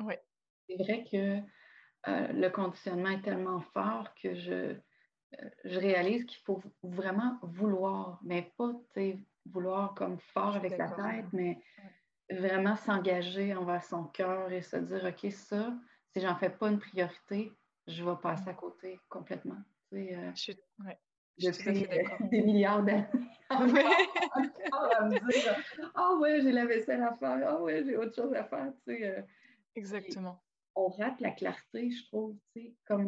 Oui. 0.00 0.14
C'est 0.68 0.76
vrai 0.76 1.04
que 1.10 1.38
euh, 2.08 2.32
le 2.32 2.48
conditionnement 2.50 3.10
est 3.10 3.22
tellement 3.22 3.60
fort 3.60 4.14
que 4.20 4.34
je, 4.34 4.76
je 5.64 5.78
réalise 5.78 6.24
qu'il 6.24 6.40
faut 6.44 6.62
vraiment 6.82 7.38
vouloir, 7.42 8.20
mais 8.22 8.52
pas 8.56 8.72
vouloir 9.46 9.94
comme 9.94 10.18
fort 10.18 10.56
avec 10.56 10.76
la 10.76 10.90
tête, 10.90 11.26
mais 11.32 11.58
vraiment 12.30 12.76
s'engager 12.76 13.54
envers 13.54 13.84
son 13.84 14.04
cœur 14.04 14.50
et 14.52 14.62
se 14.62 14.76
dire, 14.76 15.04
OK, 15.04 15.30
ça, 15.30 15.74
si 16.12 16.20
j'en 16.20 16.36
fais 16.36 16.50
pas 16.50 16.68
une 16.68 16.78
priorité, 16.78 17.52
je 17.86 18.04
vais 18.04 18.16
passer 18.20 18.48
à 18.48 18.52
mm. 18.52 18.56
côté 18.56 19.00
complètement. 19.08 19.58
Euh, 19.92 20.32
je 20.34 20.40
suis, 20.40 20.56
des 22.30 22.42
milliards 22.42 22.82
d'années 22.82 23.06
à 23.50 23.60
me 23.60 25.30
dire, 25.30 25.56
ah 25.94 26.14
ouais, 26.20 26.40
j'ai 26.40 26.52
la 26.52 26.66
vaisselle 26.66 27.02
à 27.02 27.14
faire, 27.14 27.38
ah 27.46 27.62
ouais, 27.62 27.84
j'ai 27.84 27.96
autre 27.96 28.14
chose 28.14 28.34
à 28.34 28.44
faire. 28.44 28.72
Euh. 28.88 29.22
Exactement. 29.74 30.42
on 30.74 30.88
rate 30.88 31.20
la 31.20 31.30
clarté, 31.30 31.90
je 31.90 32.06
trouve, 32.06 32.36
comme 32.86 33.06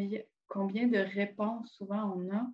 combien 0.48 0.88
de 0.88 0.98
réponses 0.98 1.72
souvent 1.72 2.14
on 2.16 2.34
a, 2.34 2.46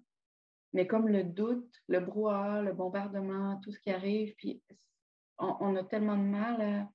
mais 0.72 0.86
comme 0.86 1.08
le 1.08 1.24
doute, 1.24 1.72
le 1.88 2.00
brouhaha, 2.00 2.62
le 2.62 2.72
bombardement, 2.72 3.60
tout 3.60 3.70
ce 3.70 3.78
qui 3.78 3.90
arrive, 3.90 4.34
puis 4.36 4.60
on, 5.38 5.76
a 5.76 5.84
tellement 5.84 6.16
de 6.16 6.22
mal 6.22 6.88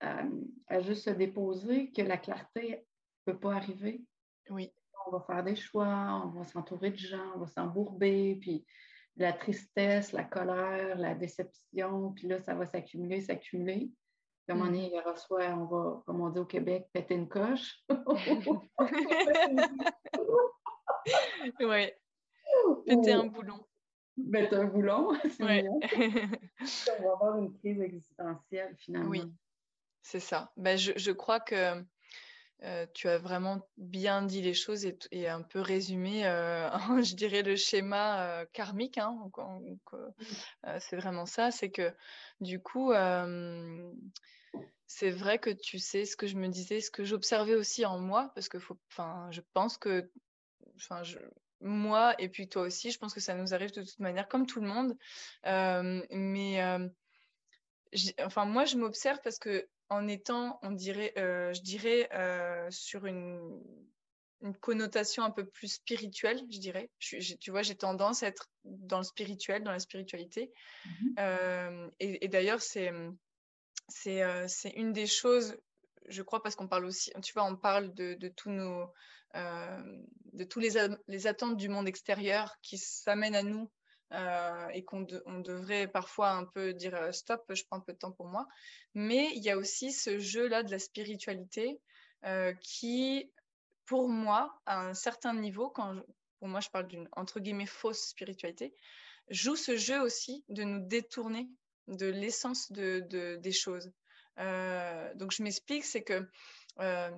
à, 0.00 0.80
juste 0.80 1.04
se 1.04 1.10
déposer 1.10 1.90
que 1.92 2.02
la 2.02 2.18
clarté 2.18 2.84
ne 3.26 3.32
peut 3.32 3.38
pas 3.38 3.54
arriver. 3.54 4.04
Oui. 4.50 4.72
On 5.06 5.10
va 5.10 5.20
faire 5.20 5.44
des 5.44 5.56
choix, 5.56 6.22
on 6.24 6.30
va 6.30 6.44
s'entourer 6.44 6.90
de 6.90 6.96
gens, 6.96 7.32
on 7.36 7.40
va 7.40 7.46
s'embourber, 7.46 8.38
puis 8.40 8.64
la 9.16 9.32
tristesse, 9.32 10.12
la 10.12 10.24
colère, 10.24 10.98
la 10.98 11.14
déception, 11.14 12.12
puis 12.12 12.26
là, 12.26 12.40
ça 12.40 12.54
va 12.54 12.66
s'accumuler, 12.66 13.20
s'accumuler. 13.20 13.90
Comme 14.48 14.60
on 14.60 14.74
est, 14.74 14.90
il 14.92 15.00
reçoit, 15.00 15.46
on 15.54 15.64
va, 15.64 16.02
comme 16.04 16.20
on 16.20 16.28
dit 16.28 16.38
au 16.38 16.44
Québec, 16.44 16.88
péter 16.92 17.14
une 17.14 17.28
coche. 17.28 17.82
oui. 21.60 21.90
Péter 22.86 23.12
un 23.12 23.26
boulon. 23.26 23.66
Péter 24.30 24.56
un 24.56 24.64
boulon, 24.64 25.08
ouais. 25.40 25.64
on 25.68 27.02
va 27.02 27.12
avoir 27.12 27.38
une 27.38 27.56
crise 27.58 27.80
existentielle 27.80 28.76
finalement. 28.78 29.08
Oui, 29.08 29.22
c'est 30.02 30.20
ça. 30.20 30.52
Ben, 30.56 30.76
je, 30.76 30.92
je, 30.96 31.10
crois 31.10 31.40
que 31.40 31.82
tu 32.94 33.08
as 33.08 33.18
vraiment 33.18 33.66
bien 33.76 34.22
dit 34.22 34.42
les 34.42 34.54
choses 34.54 34.86
et, 34.86 35.28
un 35.28 35.42
peu 35.42 35.60
résumé, 35.60 36.22
je 37.02 37.14
dirais, 37.14 37.42
le 37.42 37.56
schéma 37.56 38.44
karmique. 38.52 38.98
Hein, 38.98 39.30
c'est 40.80 40.96
vraiment 40.96 41.26
ça. 41.26 41.50
C'est 41.50 41.70
que 41.70 41.92
du 42.40 42.60
coup, 42.60 42.92
c'est 44.86 45.10
vrai 45.10 45.38
que 45.38 45.50
tu 45.50 45.78
sais 45.78 46.04
ce 46.04 46.16
que 46.16 46.26
je 46.26 46.36
me 46.36 46.48
disais, 46.48 46.80
ce 46.80 46.90
que 46.90 47.04
j'observais 47.04 47.54
aussi 47.54 47.84
en 47.84 47.98
moi, 47.98 48.30
parce 48.34 48.48
que 48.48 48.58
faut, 48.58 48.78
je 49.30 49.40
pense 49.52 49.78
que 49.78 50.10
moi 51.60 52.14
et 52.18 52.28
puis 52.28 52.48
toi 52.48 52.62
aussi, 52.62 52.90
je 52.90 52.98
pense 52.98 53.14
que 53.14 53.20
ça 53.20 53.34
nous 53.34 53.54
arrive 53.54 53.72
de 53.72 53.82
toute 53.82 54.00
manière, 54.00 54.28
comme 54.28 54.46
tout 54.46 54.60
le 54.60 54.68
monde. 54.68 54.96
mais 55.44 56.62
enfin, 58.20 58.44
moi, 58.44 58.64
je 58.64 58.76
m'observe 58.76 59.20
parce 59.22 59.38
que 59.38 59.66
en 59.88 60.08
étant, 60.08 60.58
on 60.62 60.70
dirait, 60.70 61.12
je 61.16 61.60
dirais, 61.60 62.08
sur 62.70 63.06
une, 63.06 63.60
connotation 64.60 65.22
un 65.22 65.30
peu 65.30 65.46
plus 65.46 65.68
spirituelle, 65.68 66.42
je 66.50 66.58
dirais. 66.58 66.90
tu 66.98 67.50
vois, 67.50 67.62
j'ai 67.62 67.76
tendance 67.76 68.22
à 68.22 68.26
être 68.26 68.50
dans 68.64 68.98
le 68.98 69.04
spirituel, 69.04 69.62
dans 69.64 69.70
la 69.70 69.78
spiritualité. 69.78 70.52
Mmh 70.84 71.88
et, 72.00 72.28
d'ailleurs, 72.28 72.60
c'est 72.60 72.92
c'est 73.88 74.72
une 74.76 74.92
des 74.92 75.06
choses, 75.06 75.56
je 76.08 76.22
crois, 76.22 76.42
parce 76.42 76.56
qu'on 76.56 76.68
parle 76.68 76.84
aussi, 76.84 77.12
tu 77.22 77.32
vois, 77.32 77.44
on 77.44 77.56
parle 77.56 77.94
de, 77.94 78.14
de 78.14 78.28
tous 78.28 78.50
nos, 78.50 78.86
de 79.34 80.44
tous 80.44 80.60
les, 80.60 80.72
les, 81.08 81.26
attentes 81.26 81.56
du 81.56 81.68
monde 81.68 81.88
extérieur 81.88 82.56
qui 82.62 82.78
s'amènent 82.78 83.34
à 83.34 83.42
nous 83.42 83.70
et 84.12 84.84
qu'on 84.84 85.06
on 85.26 85.40
devrait 85.40 85.88
parfois 85.88 86.30
un 86.30 86.44
peu 86.44 86.72
dire 86.72 87.12
stop, 87.12 87.44
je 87.52 87.64
prends 87.64 87.78
un 87.78 87.80
peu 87.80 87.92
de 87.92 87.98
temps 87.98 88.12
pour 88.12 88.26
moi. 88.26 88.46
Mais 88.94 89.30
il 89.34 89.42
y 89.42 89.50
a 89.50 89.56
aussi 89.56 89.92
ce 89.92 90.18
jeu-là 90.18 90.62
de 90.62 90.70
la 90.70 90.78
spiritualité 90.78 91.80
qui, 92.60 93.30
pour 93.86 94.08
moi, 94.08 94.60
à 94.66 94.80
un 94.80 94.94
certain 94.94 95.34
niveau, 95.34 95.68
quand 95.68 95.96
pour 96.38 96.48
moi 96.48 96.60
je 96.60 96.68
parle 96.68 96.86
d'une 96.86 97.08
entre 97.12 97.40
guillemets 97.40 97.66
fausse 97.66 98.08
spiritualité, 98.08 98.74
joue 99.30 99.56
ce 99.56 99.76
jeu 99.76 100.00
aussi 100.00 100.44
de 100.48 100.62
nous 100.62 100.86
détourner 100.86 101.48
de 101.88 102.06
l'essence 102.06 102.70
de, 102.72 103.00
des 103.36 103.52
choses. 103.52 103.90
donc 104.36 105.32
je 105.32 105.42
m'explique, 105.42 105.84
c'est 105.84 106.02
que 106.02 106.28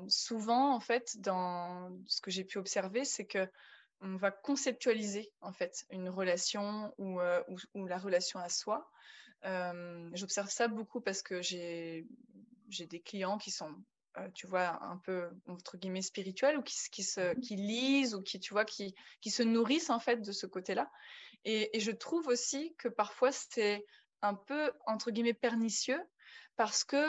souvent, 0.09 0.75
en 0.75 0.81
fait, 0.81 1.17
dans 1.21 1.91
ce 2.07 2.21
que 2.21 2.31
j'ai 2.31 2.45
pu 2.45 2.59
observer, 2.59 3.05
c'est 3.05 3.27
que 3.27 3.49
on 4.01 4.17
va 4.17 4.31
conceptualiser 4.31 5.33
en 5.41 5.53
fait 5.53 5.87
une 5.91 6.09
relation 6.09 6.95
ou, 6.99 7.21
ou, 7.75 7.87
la 7.87 7.99
relation 7.99 8.39
à 8.39 8.49
soi. 8.49 8.91
J'observe 10.13 10.51
ça 10.51 10.69
beaucoup 10.69 11.01
parce 11.01 11.23
que 11.23 11.41
j'ai 11.43 12.07
des 12.69 13.01
clients 13.01 13.39
qui 13.39 13.51
sont, 13.51 13.75
tu 14.35 14.47
vois, 14.47 14.83
un 14.85 14.99
peu 14.99 15.31
entre 15.47 15.77
guillemets 15.77 16.03
spirituels 16.03 16.59
ou 16.59 16.63
qui, 16.63 16.77
qui, 16.91 17.03
se, 17.03 17.35
mmh 17.35 17.41
qui 17.41 17.57
lisent 17.57 18.15
ou 18.15 18.23
qui, 18.23 18.41
tu 18.41 18.53
vois, 18.53 18.65
qui, 18.65 18.95
qui 19.21 19.31
se 19.31 19.43
nourrissent 19.43 19.91
en 19.91 20.01
fait 20.01 20.17
de 20.17 20.33
ce 20.33 20.47
côté-là. 20.47 20.91
Et, 21.45 21.77
et, 21.77 21.81
je 21.81 21.93
trouve 21.93 22.27
aussi 22.27 22.75
que 22.79 22.89
parfois 22.89 23.31
c'est 23.31 23.85
un 24.23 24.35
peu 24.35 24.73
entre 24.87 25.11
guillemets 25.11 25.35
pernicieux 25.35 26.03
parce 26.57 26.85
que 26.85 27.07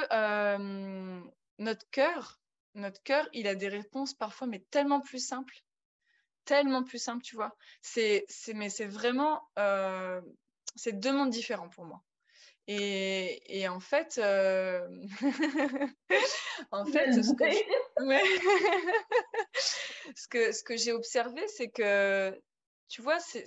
notre 1.57 1.89
cœur, 1.89 2.39
notre 2.75 3.01
cœur, 3.03 3.27
il 3.33 3.47
a 3.47 3.55
des 3.55 3.69
réponses 3.69 4.13
parfois, 4.13 4.47
mais 4.47 4.59
tellement 4.69 5.01
plus 5.01 5.25
simples, 5.25 5.63
tellement 6.47 6.83
plus 6.83 6.97
simples, 6.97 7.23
tu 7.23 7.35
vois. 7.35 7.55
C'est, 7.81 8.25
mais 8.55 8.69
c'est 8.69 8.85
vraiment, 8.85 9.43
euh, 9.59 10.21
c'est 10.75 10.93
deux 10.93 11.11
mondes 11.11 11.29
différents 11.29 11.69
pour 11.69 11.85
moi. 11.85 12.01
Et, 12.67 13.59
et 13.59 13.67
en 13.67 13.79
fait, 13.79 14.17
euh... 14.17 14.87
en 16.71 16.85
fait, 16.85 17.11
ce 20.15 20.63
que, 20.63 20.75
j'ai 20.75 20.91
observé, 20.91 21.47
c'est 21.47 21.69
que, 21.69 22.37
tu 22.89 23.01
vois, 23.01 23.19
c'est, 23.19 23.45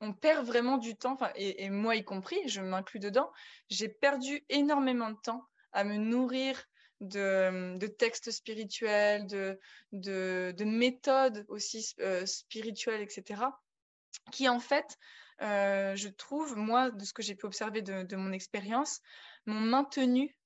on, 0.00 0.12
perd 0.12 0.46
vraiment 0.46 0.76
du 0.76 0.96
temps, 0.96 1.16
et, 1.34 1.70
moi 1.70 1.96
y 1.96 2.04
compris, 2.04 2.38
je 2.46 2.60
m'inclus 2.60 3.00
dedans, 3.00 3.32
j'ai 3.70 3.88
perdu 3.88 4.44
énormément 4.50 5.10
de 5.10 5.18
temps 5.22 5.46
à 5.72 5.84
me 5.84 5.96
nourrir 5.96 6.62
de, 7.00 7.86
textes 7.86 8.30
spirituels, 8.30 9.26
de, 9.26 9.58
de, 9.92 10.54
de 10.56 10.64
méthodes 10.64 11.44
aussi 11.48 11.94
euh, 12.00 12.24
spirituelles, 12.26 13.02
etc., 13.02 13.42
qui 14.32 14.48
en 14.48 14.60
fait, 14.60 14.98
euh, 15.42 15.94
je 15.94 16.08
trouve, 16.08 16.56
moi, 16.56 16.90
de 16.90 17.04
ce 17.04 17.12
que 17.12 17.22
j'ai 17.22 17.34
pu 17.34 17.46
observer 17.46 17.82
de, 17.82 18.02
de 18.02 18.16
mon 18.16 18.32
expérience, 18.32 19.00
m'ont 19.44 19.60
maintenu 19.60 20.36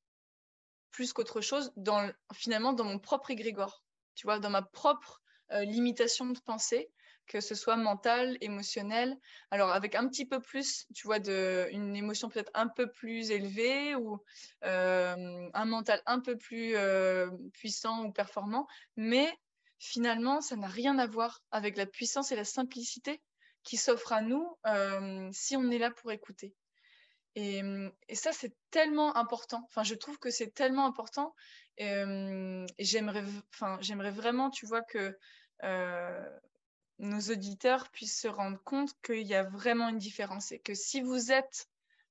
plus 0.91 1.13
qu'autre 1.13 1.41
chose, 1.41 1.73
dans, 1.77 2.11
finalement, 2.35 2.73
dans 2.73 2.85
mon 2.85 2.99
propre 2.99 3.31
égrégore, 3.31 3.85
tu 4.15 4.27
vois, 4.27 4.41
dans 4.41 4.51
ma 4.51 4.63
propre 4.63 5.23
euh, 5.53 5.65
limitation 5.65 6.27
de 6.27 6.41
pensée, 6.41 6.91
que 7.31 7.41
ce 7.41 7.55
soit 7.55 7.77
mental, 7.77 8.37
émotionnel. 8.41 9.17
Alors 9.53 9.71
avec 9.71 9.95
un 9.95 10.09
petit 10.09 10.27
peu 10.27 10.41
plus, 10.41 10.89
tu 10.97 11.07
vois, 11.07 11.21
de, 11.21 11.69
une 11.71 11.95
émotion 11.95 12.29
peut-être 12.29 12.51
un 12.55 12.67
peu 12.67 12.91
plus 12.91 13.31
élevée 13.31 13.95
ou 13.95 14.19
euh, 14.65 15.49
un 15.55 15.65
mental 15.65 16.03
un 16.07 16.19
peu 16.19 16.37
plus 16.37 16.75
euh, 16.75 17.31
puissant 17.53 18.05
ou 18.05 18.11
performant, 18.11 18.67
mais 18.97 19.33
finalement, 19.79 20.41
ça 20.41 20.57
n'a 20.57 20.67
rien 20.67 20.99
à 20.99 21.07
voir 21.07 21.45
avec 21.53 21.77
la 21.77 21.87
puissance 21.87 22.33
et 22.33 22.37
la 22.37 22.45
simplicité 22.45 23.23
qui 23.63 23.77
s'offrent 23.77 24.13
à 24.13 24.23
nous 24.23 24.59
euh, 24.67 25.29
si 25.33 25.57
on 25.57 25.71
est 25.71 25.79
là 25.79 25.93
pour 25.93 26.11
écouter. 26.11 26.53
Et, 27.37 27.63
ça, 28.13 28.33
c'est 28.33 28.57
tellement 28.73 29.17
important. 29.17 29.63
Enfin, 29.69 29.85
je 29.85 29.95
trouve 29.95 30.19
que 30.19 30.31
c'est 30.31 30.53
tellement 30.53 30.85
important. 30.85 31.33
J'aimerais 31.79 33.23
vraiment, 34.11 34.51
tu 34.51 34.67
vois, 34.67 34.83
que 34.83 35.17
nos 37.01 37.21
auditeurs 37.31 37.89
puissent 37.91 38.21
se 38.21 38.29
rendre 38.29 38.63
compte 38.63 38.93
qu'il 39.03 39.27
y 39.27 39.35
a 39.35 39.43
vraiment 39.43 39.89
une 39.89 39.99
différence 39.99 40.53
et 40.53 40.59
que 40.59 40.75
si 40.75 41.01
vous 41.01 41.33
êtes 41.33 41.67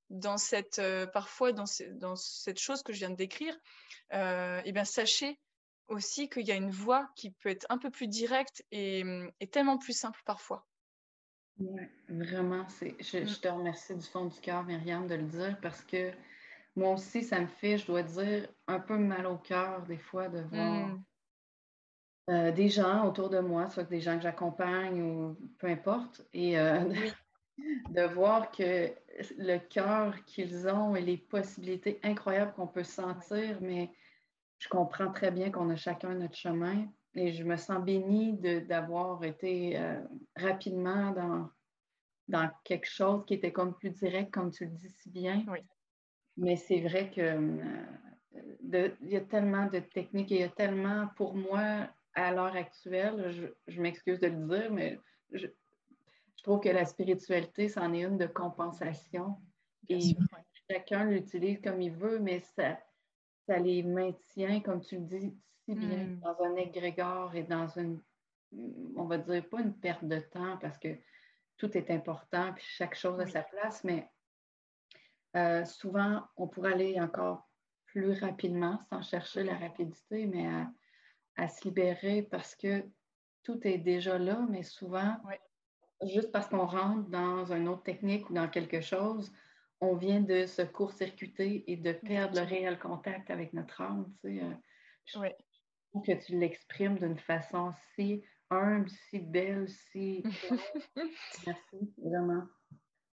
dans 0.10 0.38
cette, 0.38 0.80
euh, 0.80 1.06
parfois 1.06 1.54
dans, 1.54 1.66
dans, 1.92 2.16
cette 2.16 2.60
chose 2.60 2.82
que 2.82 2.92
je 2.92 3.00
viens 3.00 3.12
de 3.12 3.16
décrire, 3.16 3.56
euh, 4.14 4.62
eh 4.66 4.72
bien, 4.72 4.84
sachez 4.84 5.40
aussi 5.88 6.30
qu'il 6.30 6.48
y 6.48 6.52
a 6.52 6.56
une 6.56 6.72
voie 6.72 7.10
qui 7.16 7.32
peut 7.32 7.50
être 7.50 7.68
un 7.70 7.78
peu 7.78 7.92
plus 7.92 8.08
directe 8.08 8.64
et, 8.72 9.04
tellement 9.52 9.78
plus 9.78 9.94
simple 9.94 10.20
parfois. 10.26 10.68
Vraiment. 12.08 12.66
Je, 12.80 12.88
je, 13.00 13.18
mm. 13.20 13.42
te 13.42 13.48
remercie 13.48 13.96
du 13.96 14.06
fond 14.06 14.26
du 14.26 14.40
cœur, 14.40 14.64
Myriam, 14.64 15.08
de 15.08 15.16
le 15.16 15.24
dire 15.24 15.60
parce 15.62 15.84
que 15.84 16.12
moi 16.76 16.94
aussi, 16.94 17.24
ça 17.24 17.40
me 17.40 17.48
fait, 17.48 17.78
je 17.78 17.86
dois 17.88 18.04
dire, 18.04 18.48
un 18.68 18.80
peu 18.80 18.98
mal 18.98 19.28
au 19.28 19.38
cœur 19.38 19.84
des 19.84 19.98
fois 19.98 20.30
de 20.30 20.42
voir 20.42 20.88
mm. 20.88 21.04
Euh, 22.30 22.52
des 22.52 22.70
gens 22.70 23.08
autour 23.08 23.30
de 23.30 23.40
moi, 23.40 23.70
soit 23.70 23.86
des 23.86 24.02
gens 24.02 24.16
que 24.18 24.22
j'accompagne 24.22 25.02
ou 25.02 25.38
peu 25.58 25.68
importe, 25.68 26.22
et 26.32 26.60
euh, 26.60 26.82
de, 27.90 28.14
voir 28.14 28.52
que 28.52 28.94
le 29.38 29.58
cœur 29.58 30.14
qu'ils 30.26 30.68
ont 30.68 30.96
et 30.96 31.02
les 31.02 31.18
possibilités 31.18 32.00
incroyables 32.04 32.54
qu'on 32.54 32.68
peut 32.68 32.84
sentir, 32.84 33.58
mais 33.62 33.92
je 34.60 34.70
comprends 34.70 35.12
très 35.12 35.32
bien 35.32 35.50
qu'on 35.50 35.72
a 35.72 35.76
chacun 35.76 36.14
notre 36.14 36.36
chemin 36.36 36.86
et 37.16 37.32
je 37.32 37.44
me 37.44 37.58
sens 37.58 37.84
bénie 37.84 38.34
d'avoir 38.68 39.24
été 39.24 39.80
euh, 39.80 40.00
rapidement 40.36 41.12
dans, 41.12 41.50
dans 42.28 42.52
quelque 42.64 42.88
chose 42.88 43.24
qui 43.26 43.34
était 43.34 43.52
comme 43.52 43.74
plus 43.74 43.90
direct, 43.90 44.32
comme 44.32 44.52
tu 44.52 44.66
le 44.66 44.72
dis 44.72 44.90
si 44.90 45.10
bien. 45.10 45.44
Mais 46.38 46.58
c'est 46.58 46.82
vrai 46.82 47.10
que 47.10 47.60
il 48.62 49.10
y 49.10 49.16
a 49.16 49.22
tellement 49.22 49.66
de 49.66 49.80
techniques 49.80 50.32
et 50.32 50.36
il 50.36 50.42
y 50.42 50.44
a 50.44 50.50
tellement, 50.50 51.08
pour 51.16 51.34
moi, 51.36 51.90
à 52.14 52.32
l'heure 52.32 52.56
actuelle, 52.56 53.54
je, 53.68 53.82
m'excuse 53.82 54.20
de 54.20 54.28
le 54.28 54.48
dire, 54.48 54.72
mais 54.72 55.00
je, 55.32 55.48
trouve 56.44 56.62
que 56.62 56.70
la 56.70 56.86
spiritualité, 56.86 57.68
c'en 57.68 57.94
est 57.94 58.04
une 58.04 58.18
de 58.18 58.26
compensation. 58.26 59.38
et 59.90 60.00
chacun 60.70 61.06
l'utilise 61.06 61.60
comme 61.62 61.82
il 61.82 61.92
veut, 61.92 62.20
mais 62.20 62.40
ça, 62.40 62.80
ça 63.46 63.58
les 63.58 63.84
maintient, 63.84 64.62
comme 64.62 64.82
tu 64.82 64.98
le 64.98 65.06
dis 65.06 65.38
si 65.66 65.76
bien, 65.76 66.06
hmm. 66.06 66.20
dans 66.22 66.42
un 66.44 66.56
égrégore 66.56 67.36
et 67.36 67.44
dans 67.44 67.68
une, 67.78 68.02
on 68.96 69.06
va 69.06 69.18
dire, 69.18 69.48
pas 69.50 69.62
une 69.62 69.74
perte 69.74 70.04
de 70.04 70.20
temps 70.20 70.58
parce 70.58 70.78
que 70.78 70.98
tout 71.58 71.78
est 71.78 71.92
important, 71.92 72.54
puis 72.54 72.66
chaque 72.66 72.96
chose 72.96 73.20
a 73.20 73.28
sa 73.28 73.44
place, 73.44 73.84
mais 73.84 74.10
euh, 75.36 75.66
souvent, 75.66 76.24
on 76.38 76.48
pourrait 76.48 76.74
aller 76.74 77.00
encore 77.00 77.48
plus 77.86 78.14
rapidement 78.20 78.80
sans 78.90 79.02
chercher 79.02 79.44
la 79.44 79.56
rapidité, 79.58 80.26
mais 80.26 80.48
à, 80.48 80.72
à 81.36 81.48
se 81.48 81.64
libérer 81.64 82.24
parce 82.24 82.56
que 82.56 82.84
tout 83.44 83.60
est 83.66 83.78
déjà 83.78 84.18
là, 84.18 84.46
mais 84.50 84.64
souvent, 84.64 85.18
juste 86.04 86.32
parce 86.32 86.48
qu'on 86.48 86.66
rentre 86.66 87.10
dans 87.10 87.52
une 87.52 87.68
autre 87.68 87.84
technique 87.84 88.30
ou 88.30 88.34
dans 88.34 88.50
quelque 88.50 88.82
chose, 88.82 89.32
on 89.82 89.96
vient 89.96 90.22
de 90.22 90.46
se 90.46 90.62
court-circuiter 90.62 91.64
et 91.72 91.78
de 91.78 91.94
perdre 91.94 92.40
le 92.40 92.46
réel 92.46 92.78
contact 92.80 93.30
avec 93.30 93.54
notre 93.54 93.82
âme. 93.82 94.14
Tu 94.22 94.38
sais. 94.38 94.44
Euh, 94.44 94.54
je 95.06 95.20
trouve 95.92 96.04
que 96.06 96.26
tu 96.26 96.38
l'exprimes 96.38 97.00
d'une 97.00 97.18
façon 97.18 97.74
si 97.96 98.24
humble, 98.50 98.90
si 98.90 99.20
belle, 99.20 99.68
si... 99.70 100.24
merci, 101.48 101.94
vraiment. 101.98 102.44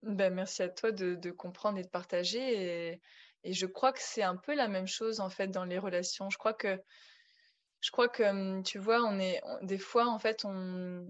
Ben, 0.02 0.34
merci 0.34 0.62
à 0.62 0.68
toi 0.68 0.90
de, 0.90 1.14
de 1.14 1.30
comprendre 1.30 1.78
et 1.78 1.82
de 1.82 1.88
partager. 1.88 2.90
Et, 2.92 3.00
et 3.44 3.52
je 3.52 3.66
crois 3.66 3.92
que 3.92 4.00
c'est 4.00 4.22
un 4.22 4.36
peu 4.36 4.54
la 4.54 4.68
même 4.68 4.86
chose, 4.86 5.20
en 5.20 5.30
fait, 5.30 5.48
dans 5.48 5.64
les 5.64 5.78
relations. 5.78 6.30
Je 6.30 6.38
crois 6.38 6.54
que 6.54 6.80
je 7.84 7.90
crois 7.90 8.08
que, 8.08 8.62
tu 8.62 8.78
vois, 8.78 9.02
on 9.02 9.18
est, 9.18 9.42
des 9.60 9.76
fois, 9.76 10.06
en 10.06 10.18
fait, 10.18 10.46
on, 10.46 11.06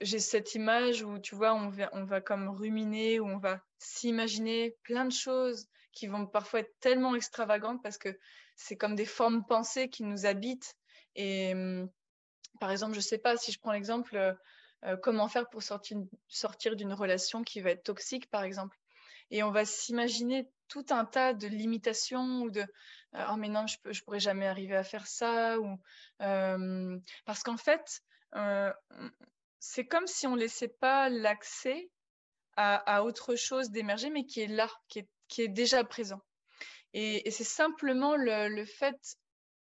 j'ai 0.00 0.18
cette 0.18 0.56
image 0.56 1.04
où, 1.04 1.20
tu 1.20 1.36
vois, 1.36 1.54
on 1.54 1.68
va, 2.04 2.20
comme 2.20 2.48
ruminer, 2.48 3.20
où 3.20 3.26
on 3.26 3.38
va 3.38 3.60
s'imaginer 3.78 4.76
plein 4.82 5.04
de 5.04 5.12
choses 5.12 5.68
qui 5.92 6.08
vont 6.08 6.26
parfois 6.26 6.60
être 6.60 6.74
tellement 6.80 7.14
extravagantes 7.14 7.80
parce 7.84 7.98
que 7.98 8.18
c'est 8.56 8.76
comme 8.76 8.96
des 8.96 9.06
formes 9.06 9.44
pensées 9.46 9.88
qui 9.88 10.02
nous 10.02 10.26
habitent. 10.26 10.74
Et 11.14 11.54
par 12.58 12.72
exemple, 12.72 12.94
je 12.94 12.98
ne 12.98 13.02
sais 13.02 13.18
pas 13.18 13.36
si 13.36 13.52
je 13.52 13.60
prends 13.60 13.70
l'exemple, 13.70 14.36
comment 15.04 15.28
faire 15.28 15.48
pour 15.50 15.62
sortir 15.62 16.74
d'une 16.74 16.92
relation 16.94 17.44
qui 17.44 17.60
va 17.60 17.70
être 17.70 17.84
toxique, 17.84 18.28
par 18.28 18.42
exemple. 18.42 18.76
Et 19.30 19.42
on 19.42 19.50
va 19.50 19.64
s'imaginer 19.64 20.50
tout 20.68 20.86
un 20.90 21.04
tas 21.04 21.34
de 21.34 21.46
limitations 21.46 22.42
ou 22.42 22.50
de 22.50 22.60
euh, 23.14 23.24
oh 23.30 23.36
mais 23.36 23.48
non 23.48 23.66
je 23.66 23.76
ne 23.84 24.04
pourrais 24.04 24.20
jamais 24.20 24.46
arriver 24.46 24.76
à 24.76 24.84
faire 24.84 25.06
ça 25.06 25.58
ou 25.58 25.78
parce 27.24 27.42
qu'en 27.42 27.56
fait 27.56 28.02
c'est 29.60 29.86
comme 29.86 30.06
si 30.06 30.26
on 30.26 30.34
laissait 30.34 30.68
pas 30.68 31.08
l'accès 31.08 31.90
à, 32.56 33.04
autre 33.04 33.36
chose 33.36 33.70
d'émerger 33.70 34.10
mais 34.10 34.24
qui 34.26 34.40
est 34.40 34.48
là 34.48 34.68
qui 34.88 35.00
est, 35.00 35.08
qui 35.28 35.42
est 35.42 35.48
déjà 35.48 35.84
présent. 35.84 36.20
Et, 36.92 37.30
c'est 37.30 37.44
simplement 37.44 38.16
le, 38.16 38.64
fait 38.64 38.96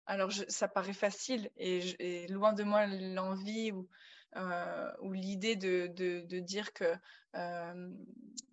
alors 0.06 0.32
ça 0.32 0.68
paraît 0.68 0.94
facile 0.94 1.52
et, 1.58 2.28
loin 2.28 2.54
de 2.54 2.64
moi 2.64 2.88
l'envie 2.88 3.72
ou 3.72 3.90
euh, 4.36 4.92
ou 5.02 5.14
l'idée 5.14 5.56
de, 5.56 5.88
de, 5.88 6.40
dire 6.40 6.72
que 6.74 6.94
euh, 7.36 7.90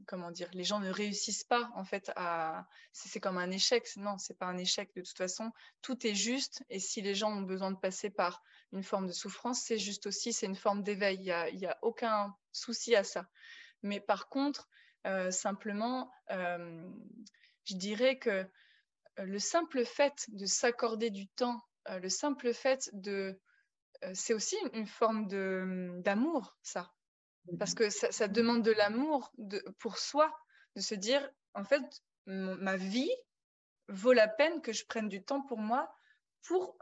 comment 0.07 0.31
dire 0.31 0.49
les 0.53 0.65
gens 0.65 0.81
ne 0.81 0.91
réussissent 0.91 1.45
pas 1.45 1.71
en 1.75 1.85
fait 1.85 2.11
à 2.17 2.67
c'est 2.93 3.21
comme 3.21 3.39
un 3.39 3.51
échec. 3.51 3.89
Non 3.97 4.19
c'est 4.19 4.39
pas 4.39 4.47
un 4.47 4.59
échec 4.59 4.91
de 4.95 5.03
toute 5.03 5.17
façon. 5.17 5.53
Tout 5.83 6.07
est 6.07 6.15
juste 6.15 6.65
et 6.71 6.79
si 6.79 7.03
les 7.03 7.15
gens 7.15 7.31
ont 7.33 7.43
besoin 7.43 7.71
de 7.71 7.79
passer 7.79 8.11
par 8.11 8.43
une 8.73 8.83
forme 8.83 9.07
de 9.07 9.13
souffrance 9.13 9.61
c'est 9.63 9.79
juste 9.79 10.07
aussi 10.07 10.33
c'est 10.33 10.47
une 10.47 10.57
forme 10.57 10.83
d'éveil. 10.83 11.19
Il 11.21 11.27
y 11.27 11.33
a, 11.33 11.51
y 11.51 11.67
a, 11.67 11.79
aucun 11.83 12.35
souci 12.53 12.95
à 12.95 13.05
ça. 13.05 13.29
Mais 13.83 14.01
par 14.01 14.29
contre 14.29 14.69
euh, 15.07 15.31
simplement 15.31 16.11
je 16.31 17.75
dirais 17.75 18.19
que 18.19 18.47
le 19.19 19.39
simple 19.39 19.85
fait 19.85 20.27
de 20.29 20.47
s'accorder 20.47 21.11
du 21.11 21.29
temps 21.29 21.63
le 21.89 22.09
simple 22.09 22.53
fait 22.53 22.91
de 22.93 23.41
c'est 24.13 24.35
aussi 24.35 24.57
une 24.73 24.87
forme 24.87 25.27
d'amour, 26.03 26.57
ça. 26.63 26.93
Parce 27.59 27.75
que 27.75 27.91
ça, 27.91 28.29
demande 28.29 28.63
de 28.63 28.73
l'amour 28.73 29.33
pour 29.79 29.99
soi, 29.99 30.35
de 30.75 30.81
se 30.81 30.95
dire, 30.95 31.29
en 31.55 31.65
fait, 31.65 31.83
ma 32.27 32.77
vie 32.77 33.11
vaut 33.89 34.13
la 34.13 34.29
peine 34.29 34.61
que 34.63 34.73
je 34.73 34.85
prenne 34.85 35.09
du 35.09 35.23
temps 35.23 35.43
pour 35.43 35.59
moi, 35.59 35.95
pour, 36.43 36.77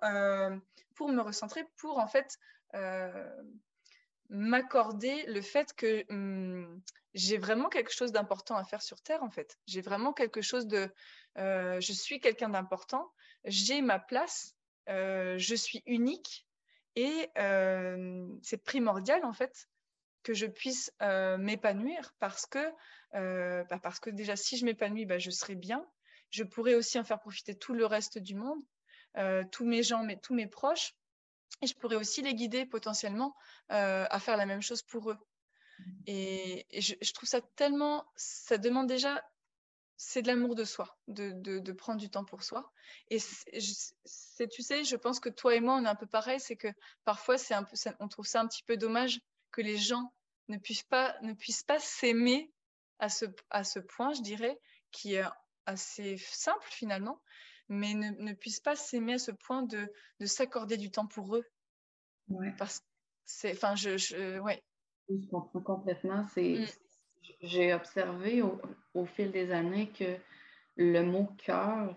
pour 0.95 1.09
me 1.09 1.21
recentrer, 1.21 1.65
pour 1.77 1.99
en 1.99 2.09
fait 2.09 2.39
m'accorder 4.31 5.25
le 5.27 5.41
fait 5.43 5.73
que 5.75 6.11
mmh, 6.12 6.81
j'ai 7.12 7.39
vraiment 7.39 7.69
quelque 7.69 7.93
chose 7.93 8.11
d'important 8.11 8.57
à 8.57 8.65
faire 8.65 8.83
sur 8.83 9.01
Terre, 9.01 9.23
en 9.23 9.31
fait. 9.31 9.57
J'ai 9.67 9.83
vraiment 9.83 10.12
quelque 10.12 10.41
chose 10.41 10.67
de... 10.67 10.91
je 11.37 11.93
suis 11.93 12.21
quelqu'un 12.21 12.49
d'important, 12.49 13.12
j'ai 13.45 13.83
ma 13.83 13.99
place, 13.99 14.57
je 14.89 15.55
suis 15.55 15.83
unique 15.87 16.47
et 16.97 17.31
c'est 18.43 18.65
primordial, 18.65 19.25
en 19.25 19.33
fait, 19.33 19.69
que 20.25 20.35
je 20.35 20.47
puisse 20.47 20.93
m'épanouir 21.39 22.14
parce 22.18 22.47
que, 22.47 22.72
bah, 23.12 23.79
parce 23.83 24.01
que 24.01 24.11
déjà, 24.11 24.37
si 24.37 24.57
je 24.57 24.64
m'épanouis, 24.64 25.07
bah, 25.07 25.18
je 25.18 25.31
serai 25.31 25.55
bien. 25.55 25.87
Je 26.31 26.43
pourrais 26.43 26.75
aussi 26.75 26.99
en 26.99 27.05
faire 27.05 27.20
profiter 27.20 27.55
tout 27.57 27.75
le 27.75 27.87
reste 27.87 28.18
du 28.18 28.35
monde, 28.35 28.61
tous 29.53 29.64
mes 29.64 29.83
gens, 29.85 30.05
tous 30.22 30.35
mes 30.35 30.49
proches. 30.49 30.95
Et 31.62 31.68
je 31.68 31.75
pourrais 31.77 31.97
aussi 31.97 32.22
les 32.22 32.35
guider 32.35 32.66
potentiellement 32.66 33.37
à 33.68 34.18
faire 34.18 34.37
la 34.37 34.47
même 34.47 34.62
chose 34.62 34.83
pour 34.83 35.12
eux. 35.12 35.18
Et, 36.07 36.66
je, 36.72 37.12
trouve 37.12 37.29
ça 37.29 37.41
tellement, 37.41 38.05
ça 38.16 38.59
demande 38.59 38.87
déjà 38.87 39.22
c'est 39.97 40.22
de 40.22 40.27
l'amour 40.27 40.55
de 40.57 40.64
soi, 40.64 40.99
de, 41.07 41.72
prendre 41.72 42.01
du 42.01 42.11
temps 42.11 42.25
pour 42.25 42.43
soi. 42.43 42.72
Et 43.11 43.18
c'est, 43.18 44.49
tu 44.49 44.62
sais, 44.62 44.85
je 44.85 44.97
pense 44.97 45.20
que 45.20 45.29
toi 45.29 45.55
et 45.55 45.61
moi, 45.61 45.77
on 45.77 45.85
est 45.85 45.89
un 45.89 45.95
peu 45.95 46.07
pareil, 46.07 46.41
c'est 46.41 46.57
que 46.57 46.68
parfois, 47.05 47.39
c'est 47.39 47.55
un 47.55 47.62
peu, 47.62 47.77
on 48.01 48.09
trouve 48.09 48.27
ça 48.27 48.41
un 48.41 48.49
petit 48.49 48.64
peu 48.64 48.77
dommage 48.77 49.20
que 49.55 49.62
les 49.62 49.76
gens 49.76 50.12
ne 50.48 50.59
puissent 50.59 50.82
pas, 50.82 51.16
ne 51.22 51.32
puissent 51.32 51.62
pas 51.62 51.78
s'aimer 51.78 52.52
à 52.98 53.09
ce, 53.09 53.26
à 53.50 53.64
ce 53.64 53.78
point, 53.78 54.12
je 54.12 54.22
dirais, 54.22 54.59
qui 54.90 55.14
est 55.14 55.24
assez 55.66 56.16
simple 56.18 56.66
finalement, 56.70 57.20
mais 57.68 57.94
ne, 57.94 58.32
puissent 58.34 58.61
pas 58.61 58.76
s'aimer 58.76 59.14
à 59.14 59.18
ce 59.18 59.30
point 59.30 59.62
de, 59.62 59.88
s'accorder 60.24 60.76
du 60.76 60.90
temps 60.90 61.07
pour 61.07 61.36
eux. 61.36 61.44
Ouais. 62.28 62.52
Parce 62.59 62.82
c'est, 63.26 63.52
enfin, 63.52 63.74
je, 63.74 63.96
je, 63.96 64.38
ouais. 64.40 64.62
Je 65.09 65.26
comprends 65.28 65.61
complètement. 65.61 66.26
C'est, 66.34 66.59
mm 66.59 66.66
j'ai 67.40 67.74
observé 67.74 68.42
au, 68.42 69.07
fil 69.07 69.30
des 69.30 69.50
années 69.50 69.90
que 69.90 70.16
le 70.76 71.02
mot 71.02 71.28
cœur, 71.38 71.94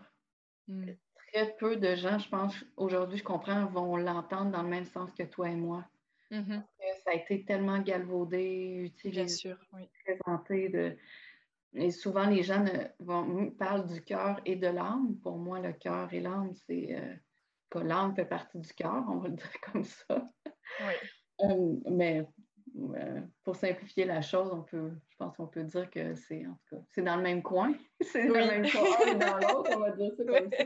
hmm. 0.67 0.91
très 1.15 1.55
peu 1.59 1.77
de 1.77 1.95
gens, 1.95 2.19
je 2.19 2.29
pense, 2.29 2.55
aujourd'hui, 2.75 3.17
je 3.17 3.23
comprends, 3.23 3.65
vont 3.67 3.97
l'entendre 3.97 4.51
dans 4.51 4.63
le 4.63 4.69
même 4.69 4.85
sens 4.85 5.11
que 5.13 5.23
toi 5.23 5.49
et 5.49 5.55
moi. 5.55 5.85
Mm-hmm. 6.31 6.61
ça 7.03 7.11
a 7.11 7.13
été 7.13 7.45
tellement 7.45 7.79
galvaudé, 7.79 8.81
utilisé, 8.83 9.55
présenté. 10.03 10.69
De... 10.69 10.97
Et 11.73 11.91
souvent, 11.91 12.27
les 12.27 12.43
gens 12.43 12.65
vont, 12.99 13.51
parlent 13.51 13.87
du 13.87 14.01
cœur 14.03 14.39
et 14.45 14.55
de 14.55 14.67
l'âme. 14.67 15.15
Pour 15.21 15.37
moi, 15.37 15.59
le 15.59 15.73
cœur 15.73 16.11
et 16.13 16.19
l'âme, 16.19 16.53
c'est 16.53 16.95
euh, 16.95 17.15
que 17.69 17.79
l'âme 17.79 18.15
fait 18.15 18.25
partie 18.25 18.59
du 18.59 18.73
cœur, 18.73 19.05
on 19.07 19.17
va 19.17 19.29
le 19.29 19.35
dire 19.35 19.51
comme 19.71 19.83
ça. 19.83 20.29
Oui. 20.81 20.93
Euh, 21.41 21.75
mais 21.91 22.25
euh, 22.77 23.21
pour 23.43 23.55
simplifier 23.55 24.05
la 24.05 24.21
chose, 24.21 24.51
on 24.53 24.61
peut, 24.61 24.91
je 25.09 25.15
pense 25.17 25.35
qu'on 25.35 25.47
peut 25.47 25.63
dire 25.63 25.89
que 25.89 26.15
c'est 26.15 26.45
en 26.45 26.53
tout 26.53 26.75
cas, 26.75 26.81
c'est 26.91 27.01
dans 27.01 27.15
le 27.15 27.23
même 27.23 27.41
coin. 27.41 27.73
c'est 28.01 28.27
dans 28.27 28.33
le 28.35 28.47
même 28.47 28.69
coin 28.69 29.15
dans 29.15 29.37
l'autre, 29.37 29.71
on 29.75 29.79
va 29.79 29.91
dire 29.91 30.11
ça 30.15 30.23
comme 30.23 30.49
ça. 30.51 30.63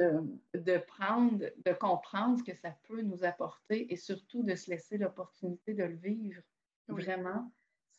Euh, 0.00 0.22
de 0.54 0.78
prendre, 0.78 1.38
de 1.38 1.72
comprendre 1.72 2.38
ce 2.38 2.44
que 2.44 2.56
ça 2.56 2.74
peut 2.88 3.02
nous 3.02 3.24
apporter 3.24 3.92
et 3.92 3.96
surtout 3.96 4.42
de 4.42 4.54
se 4.54 4.70
laisser 4.70 4.98
l'opportunité 4.98 5.74
de 5.74 5.84
le 5.84 5.96
vivre 5.96 6.40
vraiment 6.88 7.50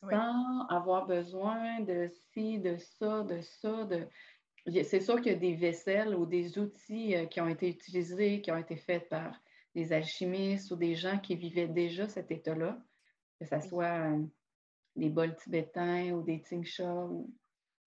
sans 0.01 0.67
avoir 0.69 1.07
besoin 1.07 1.79
de 1.81 2.09
ci, 2.31 2.59
de 2.59 2.77
ça, 2.77 3.23
de 3.23 3.41
ça, 3.41 3.85
de 3.85 4.07
c'est 4.83 4.99
sûr 4.99 5.21
qu'il 5.21 5.31
y 5.31 5.35
a 5.35 5.39
des 5.39 5.53
vaisselles 5.53 6.15
ou 6.15 6.25
des 6.25 6.57
outils 6.57 7.15
euh, 7.15 7.25
qui 7.25 7.39
ont 7.39 7.47
été 7.47 7.69
utilisés, 7.69 8.41
qui 8.41 8.51
ont 8.51 8.57
été 8.57 8.75
faits 8.75 9.07
par 9.09 9.39
des 9.75 9.91
alchimistes 9.91 10.71
ou 10.71 10.77
des 10.77 10.95
gens 10.95 11.19
qui 11.19 11.35
vivaient 11.35 11.67
déjà 11.67 12.07
cet 12.07 12.31
état-là, 12.31 12.81
que 13.39 13.45
ce 13.45 13.59
soit 13.67 14.09
euh, 14.09 14.23
des 14.95 15.09
bols 15.09 15.35
tibétains 15.35 16.11
ou 16.11 16.23
des 16.23 16.41
tingsha 16.41 17.07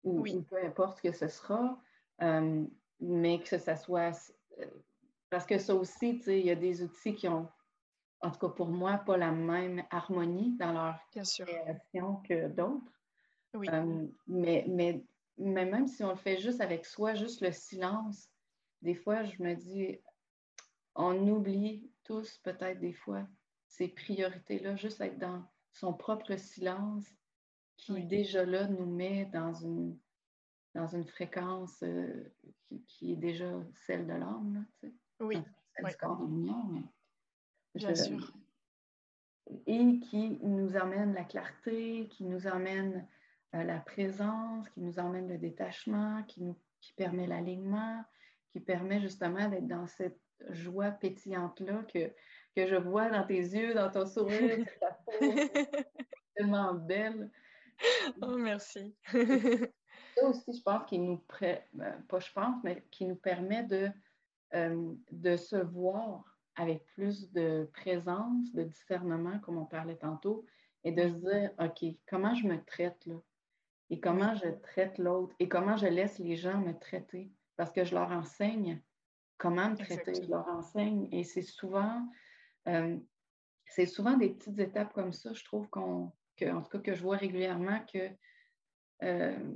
ou, 0.05 0.22
peu 0.49 0.64
importe 0.64 0.99
ce 0.99 1.03
que 1.03 1.12
ce 1.12 1.28
sera, 1.28 1.80
euh, 2.22 2.64
mais 3.01 3.41
que 3.43 3.59
ce 3.59 3.74
soit. 3.74 4.32
Euh, 4.59 4.66
parce 5.30 5.47
que 5.47 5.59
ça 5.59 5.74
aussi, 5.74 6.22
il 6.26 6.47
y 6.47 6.51
a 6.51 6.55
des 6.55 6.82
outils 6.82 7.14
qui 7.14 7.28
ont, 7.28 7.49
en 8.20 8.30
tout 8.30 8.39
cas 8.39 8.49
pour 8.49 8.68
moi, 8.68 8.99
pas 8.99 9.16
la 9.16 9.32
même 9.32 9.82
harmonie 9.91 10.57
dans 10.59 10.72
leur 10.72 10.99
création 11.11 12.16
que 12.28 12.49
d'autres. 12.49 12.93
mais, 14.26 14.64
mais, 14.68 15.05
mais 15.39 15.64
même 15.64 15.86
si 15.86 16.03
on 16.05 16.11
le 16.11 16.16
fait 16.16 16.39
juste 16.39 16.61
avec 16.61 16.86
soi, 16.86 17.14
juste 17.14 17.43
le 17.43 17.53
silence, 17.53 18.30
des 18.80 18.95
fois, 18.95 19.24
je 19.24 19.43
me 19.43 19.55
dis, 19.55 19.99
on 20.99 21.28
oublie 21.28 21.90
tous 22.05 22.38
peut-être 22.38 22.80
des 22.80 22.92
fois 22.92 23.26
ces 23.68 23.88
priorités-là, 23.88 24.76
juste 24.76 25.01
être 25.01 25.18
dans 25.18 25.42
son 25.72 25.94
propre 25.94 26.36
silence 26.36 27.07
qui 27.76 28.05
déjà 28.05 28.44
là 28.44 28.66
nous 28.66 28.86
met 28.86 29.26
dans 29.26 29.55
une, 29.55 29.96
dans 30.74 30.88
une 30.88 31.07
fréquence 31.07 31.82
euh, 31.82 32.34
qui, 32.88 33.12
est 33.12 33.16
déjà 33.16 33.51
celle 33.86 34.07
de 34.07 34.14
l'âme. 34.14 34.66
Oui. 35.20 35.38
Celle 35.76 35.86
du 35.86 35.96
corps 35.96 36.18
de 36.18 36.26
lumière. 36.26 36.66
Mais 36.72 36.82
Bien 37.74 37.94
sûr. 37.94 38.32
Et 39.66 40.01
qui 40.01 40.38
nous 40.42 40.76
amène 40.76 41.14
la 41.14 41.24
clarté, 41.24 42.09
qui 42.09 42.24
nous 42.24 42.46
amène 42.46 43.07
euh, 43.55 43.62
la 43.62 43.78
présence, 43.78 44.68
qui 44.70 44.80
nous 44.80 44.99
emmène 44.99 45.28
le 45.28 45.38
détachement, 45.38 46.22
qui 46.24 46.42
nous 46.42 46.59
qui 46.80 46.92
permet 46.92 47.26
l'alignement, 47.26 48.05
qui 48.51 48.61
permet 48.61 49.01
justement 49.01 49.49
d'être 49.49 49.66
dans 49.66 49.86
cette 49.86 50.20
joie 50.51 50.91
pétillante-là 50.91 51.84
que, 51.93 52.12
que 52.55 52.66
je 52.66 52.76
vois 52.76 53.09
dans 53.11 53.24
tes 53.24 53.39
yeux, 53.39 53.74
dans 53.74 53.91
ton 53.91 54.07
sourire, 54.07 54.66
ta 54.80 54.99
peau. 55.18 55.34
tellement 56.36 56.74
belle. 56.74 57.30
Oh, 58.22 58.36
merci. 58.36 58.97
ça 59.12 60.24
aussi, 60.24 60.57
je 60.57 60.62
pense 60.62 60.86
qu'il 60.89 61.05
nous, 61.05 61.18
pré... 61.18 61.64
Ben, 61.72 62.03
pas 62.09 62.20
je 62.20 62.32
pense, 62.32 62.62
mais 62.64 62.84
qui 62.91 63.07
nous 63.07 63.16
permet 63.16 63.64
de, 63.64 63.91
euh, 64.55 64.95
de 65.11 65.36
se 65.36 65.57
voir 65.57 66.39
avec 66.57 66.84
plus 66.86 67.30
de 67.32 67.70
présence, 67.72 68.53
de 68.53 68.64
discernement, 68.64 69.39
comme 69.41 69.59
on 69.59 69.66
parlait 69.66 69.97
tantôt, 69.97 70.45
et 70.84 70.93
de 70.93 71.09
se 71.09 71.14
dire, 71.14 71.51
OK, 71.61 71.84
comment 72.09 72.34
je 72.34 72.47
me 72.47 72.64
traite 72.64 73.07
là? 73.07 73.16
Et 73.91 74.01
comment 74.01 74.34
je 74.34 74.49
traite 74.62 74.99
l'autre? 74.99 75.34
Et 75.39 75.49
comment 75.49 75.76
je 75.76 75.86
laisse 75.86 76.18
les 76.18 76.36
gens 76.36 76.61
me 76.61 76.76
traiter? 76.78 77.32
Parce 77.57 77.72
que 77.72 77.84
je 77.84 77.95
leur 77.95 78.11
enseigne 78.11 78.82
comment 79.39 79.70
me 79.70 79.76
traiter. 79.76 80.22
Je 80.22 80.28
leur 80.28 80.47
enseigne 80.49 81.09
et 81.12 81.24
c'est 81.24 81.43
souvent, 81.43 82.07
euh, 82.68 82.99
c'est 83.66 83.86
souvent 83.86 84.16
des 84.16 84.30
petites 84.30 84.59
étapes 84.59 84.93
comme 84.93 85.12
ça, 85.12 85.32
je 85.32 85.45
trouve 85.45 85.68
qu'on, 85.70 86.12
que, 86.36 86.51
en 86.53 86.62
tout 86.62 86.70
cas 86.70 86.78
que 86.80 86.95
je 86.95 87.03
vois 87.03 87.16
régulièrement 87.16 87.80
que 87.93 88.11
euh, 89.05 89.55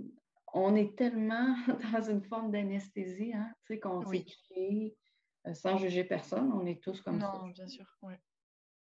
on 0.55 0.74
est 0.76 0.97
tellement 0.97 1.57
dans 1.93 2.03
une 2.03 2.22
forme 2.22 2.51
d'anesthésie, 2.51 3.33
hein, 3.35 3.53
tu 3.66 3.74
sais, 3.74 3.80
qu'on 3.80 4.03
s'est 4.07 4.24
créé 4.24 4.97
euh, 5.47 5.55
sans 5.55 5.76
juger 5.76 6.05
personne, 6.05 6.53
on 6.53 6.64
est 6.66 6.83
tous 6.83 7.01
comme 7.01 7.20
ça. 7.20 7.33
Non, 7.33 7.49
bien 7.49 7.66
sûr, 7.66 7.87
oui. 8.03 8.14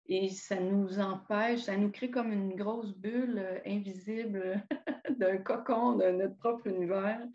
Et 0.07 0.29
ça 0.29 0.61
nous 0.61 0.99
empêche, 1.01 1.63
ça 1.63 1.77
nous 1.77 1.91
crée 1.91 2.11
comme 2.11 2.31
une 2.31 2.55
grosse 2.55 2.95
bulle 2.95 3.39
euh, 3.39 3.59
invisible 3.65 4.63
d'un 5.19 5.39
cocon 5.39 5.97
de 5.97 6.11
notre 6.11 6.37
propre 6.37 6.67
univers 6.67 7.27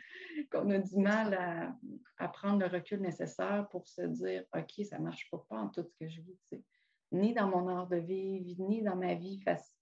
qu'on 0.51 0.69
a 0.69 0.77
du 0.77 0.97
mal 0.97 1.75
à, 2.17 2.27
prendre 2.27 2.59
le 2.59 2.67
recul 2.67 3.01
nécessaire 3.01 3.67
pour 3.71 3.87
se 3.87 4.01
dire 4.01 4.43
OK, 4.55 4.85
ça 4.85 4.99
ne 4.99 5.05
marche 5.05 5.27
pas, 5.31 5.43
pas 5.49 5.57
en 5.57 5.69
tout 5.69 5.83
ce 5.83 5.93
que 5.95 6.07
je 6.07 6.21
vis, 6.21 6.63
ni 7.11 7.33
dans 7.33 7.47
mon 7.47 7.67
art 7.69 7.87
de 7.87 7.97
vivre, 7.97 8.61
ni 8.61 8.83
dans 8.83 8.95
ma 8.95 9.15
vie 9.15 9.39
face 9.41 9.73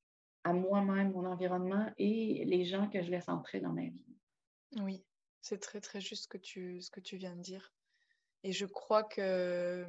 à 0.45 0.53
moi-même, 0.53 1.11
mon 1.11 1.25
environnement 1.25 1.91
et 1.97 2.45
les 2.45 2.63
gens 2.63 2.87
que 2.89 3.01
je 3.01 3.11
laisse 3.11 3.27
entrer 3.27 3.59
dans 3.59 3.73
ma 3.73 3.87
vie. 3.87 4.05
Oui, 4.81 5.03
c'est 5.41 5.59
très 5.59 5.81
très 5.81 5.99
juste 5.99 6.23
ce 6.23 6.27
que 6.29 6.37
tu, 6.37 6.81
ce 6.81 6.89
que 6.89 7.01
tu 7.01 7.17
viens 7.17 7.35
de 7.35 7.41
dire. 7.41 7.73
Et 8.43 8.53
je 8.53 8.65
crois 8.65 9.03
que 9.03 9.85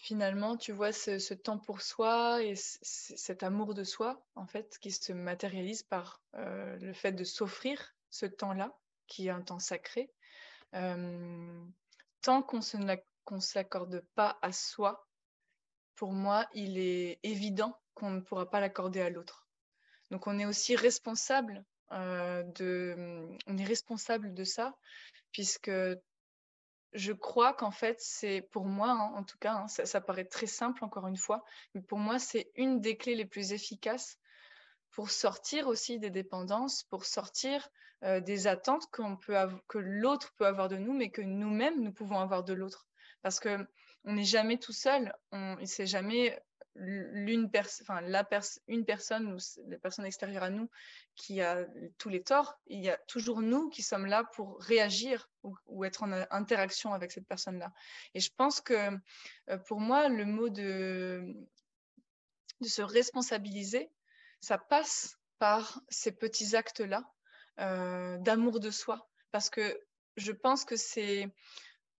finalement, 0.00 0.56
tu 0.56 0.72
vois, 0.72 0.92
ce, 0.92 1.34
temps 1.34 1.58
pour 1.58 1.82
soi 1.82 2.42
et 2.42 2.54
cet 2.56 3.42
amour 3.42 3.74
de 3.74 3.84
soi, 3.84 4.24
en 4.34 4.46
fait, 4.46 4.78
qui 4.80 4.90
se 4.90 5.12
matérialise 5.12 5.82
par 5.82 6.22
euh, 6.34 6.76
le 6.78 6.94
fait 6.94 7.12
de 7.12 7.22
s'offrir 7.22 7.94
ce 8.08 8.24
temps-là, 8.24 8.74
qui 9.06 9.26
est 9.26 9.30
un 9.30 9.42
temps 9.42 9.58
sacré, 9.58 10.10
euh, 10.74 11.64
tant 12.22 12.42
qu'on 12.42 12.60
ne 12.60 13.40
s'accorde 13.40 14.02
pas 14.14 14.38
à 14.40 14.52
soi, 14.52 15.06
pour 15.96 16.12
moi, 16.12 16.48
il 16.54 16.78
est 16.78 17.20
évident 17.22 17.78
qu'on 17.92 18.10
ne 18.10 18.20
pourra 18.20 18.48
pas 18.48 18.60
l'accorder 18.60 19.02
à 19.02 19.10
l'autre. 19.10 19.46
Donc, 20.10 20.26
on 20.26 20.38
est 20.38 20.46
aussi 20.46 20.76
responsable 20.76 21.62
euh, 21.92 22.42
de, 22.54 23.28
on 23.46 23.58
est 23.58 23.64
responsable 23.64 24.32
de 24.32 24.44
ça, 24.44 24.78
puisque 25.30 25.70
je 26.92 27.12
crois 27.12 27.52
qu'en 27.54 27.70
fait, 27.70 28.00
c'est 28.00 28.42
pour 28.50 28.64
moi, 28.64 28.90
hein, 28.90 29.12
en 29.14 29.24
tout 29.24 29.38
cas, 29.38 29.54
hein, 29.54 29.68
ça, 29.68 30.00
paraît 30.00 30.24
très 30.24 30.46
simple 30.46 30.84
encore 30.84 31.06
une 31.06 31.16
fois, 31.16 31.44
mais 31.74 31.82
pour 31.82 31.98
moi, 31.98 32.18
c'est 32.18 32.50
une 32.56 32.80
des 32.80 32.96
clés 32.96 33.14
les 33.14 33.26
plus 33.26 33.52
efficaces 33.52 34.18
pour 34.90 35.10
sortir 35.10 35.68
aussi 35.68 35.98
des 35.98 36.10
dépendances, 36.10 36.84
pour 36.84 37.04
sortir 37.04 37.68
euh, 38.02 38.20
des 38.20 38.46
attentes 38.46 38.86
qu'on 38.92 39.16
que 39.16 39.78
l'autre 39.78 40.32
peut 40.36 40.46
avoir 40.46 40.68
de 40.68 40.76
nous, 40.76 40.92
mais 40.92 41.10
que 41.10 41.22
nous-mêmes 41.22 41.80
nous 41.80 41.92
pouvons 41.92 42.18
avoir 42.18 42.42
de 42.42 42.54
l'autre. 42.54 42.86
Parce 43.22 43.38
que 43.38 43.58
on 44.04 44.14
n'est 44.14 44.24
jamais 44.24 44.58
tout 44.58 44.72
seul, 44.72 45.14
on, 45.30 45.56
c'est 45.64 45.86
jamais 45.86 46.40
l'une 46.76 47.50
enfin 47.82 48.00
la 48.02 48.26
une 48.68 48.84
personne 48.84 49.32
ou 49.32 49.36
la 49.66 49.78
personne 49.78 50.04
extérieure 50.04 50.44
à 50.44 50.50
nous 50.50 50.70
qui 51.16 51.40
a 51.40 51.66
tous 51.98 52.08
les 52.08 52.22
torts, 52.22 52.58
il 52.66 52.80
y 52.80 52.88
a 52.88 52.96
toujours 53.08 53.42
nous 53.42 53.68
qui 53.70 53.82
sommes 53.82 54.06
là 54.06 54.24
pour 54.34 54.60
réagir 54.60 55.28
ou, 55.42 55.84
être 55.84 56.02
en 56.02 56.12
interaction 56.30 56.92
avec 56.92 57.12
cette 57.12 57.26
personne-là. 57.26 57.72
Et 58.14 58.20
je 58.20 58.30
pense 58.36 58.60
que 58.60 58.90
euh, 59.48 59.58
pour 59.66 59.80
moi, 59.80 60.08
le 60.08 60.24
mot 60.24 60.48
de, 60.48 61.34
de 62.60 62.68
se 62.68 62.82
responsabiliser, 62.82 63.90
ça 64.40 64.58
passe 64.58 65.18
par 65.38 65.80
ces 65.88 66.12
petits 66.12 66.54
actes-là 66.56 67.10
euh, 67.58 68.18
d'amour 68.18 68.60
de 68.60 68.70
soi. 68.70 69.10
Parce 69.32 69.50
que 69.50 69.80
je 70.16 70.32
pense 70.32 70.64
que 70.64 70.76
c'est 70.76 71.28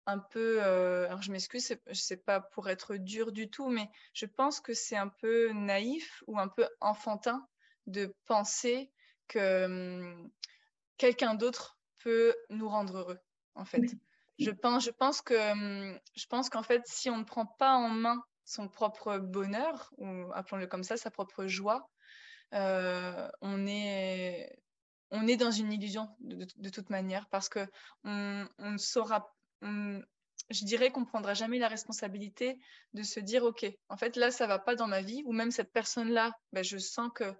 un 0.07 0.19
peu, 0.19 0.63
euh, 0.63 1.07
alors 1.07 1.23
je 1.23 1.31
m'excuse, 1.31 1.77
sais 1.93 2.17
pas 2.17 2.41
pour 2.41 2.69
être 2.69 2.97
dur 2.97 3.33
du 3.33 3.51
tout, 3.51 3.69
mais 3.69 3.89
je 4.13 4.27
pense 4.27 4.61
que 4.61 4.75
c'est 4.75 4.97
un 4.97 5.09
peu 5.09 5.53
naïf 5.53 6.23
ou 6.27 6.39
un 6.39 6.49
peu 6.49 6.67
enfantin 6.81 7.47
de 7.87 8.15
penser 8.27 8.91
que 9.29 9.65
hum, 9.65 10.31
quelqu'un 10.97 11.35
d'autre 11.35 11.79
peut 11.99 12.35
nous 12.49 12.69
rendre 12.69 12.99
heureux, 12.99 13.21
en 13.55 13.65
fait. 13.65 13.83
Je 14.39 14.51
pense, 14.51 14.85
je 14.85 14.91
pense 14.91 15.21
que, 15.21 15.53
hum, 15.53 15.99
je 16.17 16.27
pense 16.27 16.49
qu'en 16.49 16.63
fait, 16.63 16.83
si 16.87 17.11
on 17.11 17.19
ne 17.19 17.25
prend 17.25 17.47
pas 17.47 17.75
en 17.75 17.91
main 17.91 18.23
son 18.45 18.69
propre 18.69 19.19
bonheur, 19.19 19.93
ou 19.99 20.33
appelons-le 20.35 20.67
comme 20.67 20.83
ça, 20.83 20.97
sa 20.97 21.11
propre 21.11 21.47
joie, 21.47 21.89
euh, 22.53 23.29
on 23.43 23.67
est, 23.67 24.59
on 25.13 25.29
est 25.29 25.37
dans 25.37 25.53
une 25.53 25.73
illusion 25.73 26.09
de, 26.21 26.69
toute 26.69 26.91
manière 26.91 27.29
parce 27.29 27.49
que 27.49 27.65
on, 28.03 28.49
on 28.59 28.73
ne 28.73 28.79
saura 29.61 30.01
je 30.51 30.65
dirais 30.65 30.91
qu'on 30.91 31.03
ne 31.03 31.07
prendra 31.07 31.35
jamais 31.35 31.59
la 31.59 31.69
responsabilité 31.69 32.59
de 32.93 33.03
se 33.03 33.21
dire, 33.21 33.45
OK, 33.45 33.65
en 33.89 33.97
fait, 33.97 34.17
là, 34.17 34.31
ça 34.31 34.45
ne 34.45 34.49
va 34.49 34.59
pas 34.59 34.75
dans 34.75 34.89
ma 34.89 35.01
vie, 35.01 35.23
ou 35.25 35.33
même 35.33 35.53
cette 35.53 35.73
personne-là, 35.73 36.33
ben, 36.53 36.65
je 36.65 36.77
sens 36.77 37.11
que, 37.15 37.33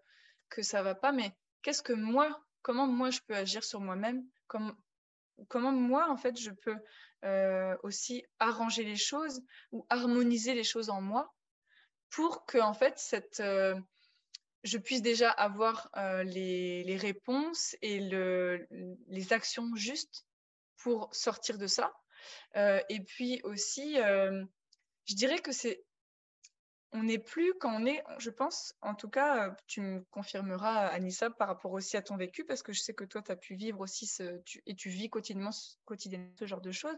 que 0.49 0.63
ça 0.63 0.79
ne 0.79 0.85
va 0.85 0.95
pas, 0.95 1.13
mais 1.13 1.33
qu'est-ce 1.63 1.83
que 1.83 1.93
moi, 1.93 2.41
comment 2.63 2.87
moi, 2.87 3.11
je 3.11 3.21
peux 3.27 3.35
agir 3.35 3.65
sur 3.65 3.81
moi-même? 3.81 4.25
Comment, 4.47 5.73
moi, 5.73 6.09
en 6.09 6.17
fait, 6.17 6.39
je 6.39 6.51
peux 6.51 6.77
euh, 7.25 7.77
aussi 7.83 8.25
arranger 8.39 8.85
les 8.85 8.97
choses 8.97 9.43
ou 9.73 9.85
harmoniser 9.89 10.55
les 10.55 10.65
choses 10.65 10.91
en 10.91 11.01
moi 11.01 11.33
pour 12.11 12.47
que, 12.47 12.59
en 12.59 12.75
fait, 12.75 12.99
cette... 12.99 13.41
Euh, 13.41 13.79
je 14.63 14.77
puisse 14.77 15.01
déjà 15.01 15.31
avoir 15.31 15.89
euh, 15.97 16.23
les, 16.23 16.85
les, 16.85 16.97
réponses 16.99 17.75
et 17.81 17.99
le, 17.99 18.69
les 19.09 19.33
actions 19.33 19.75
justes 19.75 20.27
pour 20.77 21.09
sortir 21.15 21.57
de 21.57 21.67
ça? 21.67 21.91
Et 22.55 23.01
puis 23.01 23.41
aussi, 23.45 24.01
euh, 24.01 24.45
je 25.07 25.15
dirais 25.15 25.39
que 25.39 25.53
c'est 25.53 25.85
on 26.93 27.05
n'est 27.05 27.19
plus 27.19 27.55
quand 27.55 27.81
on 27.81 27.87
est, 27.87 28.03
je 28.19 28.31
pense, 28.31 28.75
en 28.83 28.95
tout 28.95 29.09
cas, 29.09 29.49
euh, 29.49 29.55
tu 29.67 29.81
me 29.81 30.01
confirmeras, 30.11 30.87
Anissa, 30.89 31.31
par 31.31 31.49
rapport 31.49 31.73
aussi 31.73 31.97
à 31.97 32.03
ton 32.03 32.17
vécu, 32.17 32.45
parce 32.45 32.63
que 32.63 32.73
je 32.73 32.81
sais 32.81 32.95
que 32.95 33.05
toi, 33.05 33.23
tu 33.23 33.31
as 33.31 33.37
pu 33.37 33.55
vivre 33.55 33.81
aussi 33.81 34.11
et 34.67 34.75
tu 34.75 34.89
vis 34.89 35.09
quotidiennement, 35.09 35.53
ce 35.53 36.47
genre 36.47 36.61
de 36.61 36.73
choses, 36.73 36.97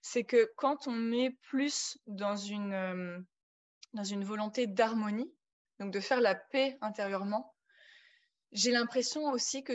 c'est 0.00 0.24
que 0.24 0.52
quand 0.56 0.86
on 0.86 1.12
est 1.12 1.30
plus 1.42 1.98
dans 2.06 2.36
une, 2.36 3.24
dans 3.94 4.04
une 4.04 4.24
volonté 4.24 4.66
d'harmonie, 4.66 5.32
donc 5.80 5.92
de 5.92 6.00
faire 6.00 6.20
la 6.20 6.34
paix 6.34 6.78
intérieurement, 6.80 7.54
j'ai 8.52 8.70
l'impression 8.70 9.24
aussi 9.32 9.64
que 9.64 9.72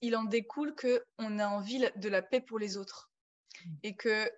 il 0.00 0.16
en 0.16 0.24
découle 0.24 0.74
qu'on 0.74 1.38
a 1.38 1.46
envie 1.48 1.86
de 1.96 2.08
la 2.08 2.22
paix 2.22 2.40
pour 2.40 2.58
les 2.58 2.78
autres 2.78 3.10
et 3.82 3.94
que 3.94 4.30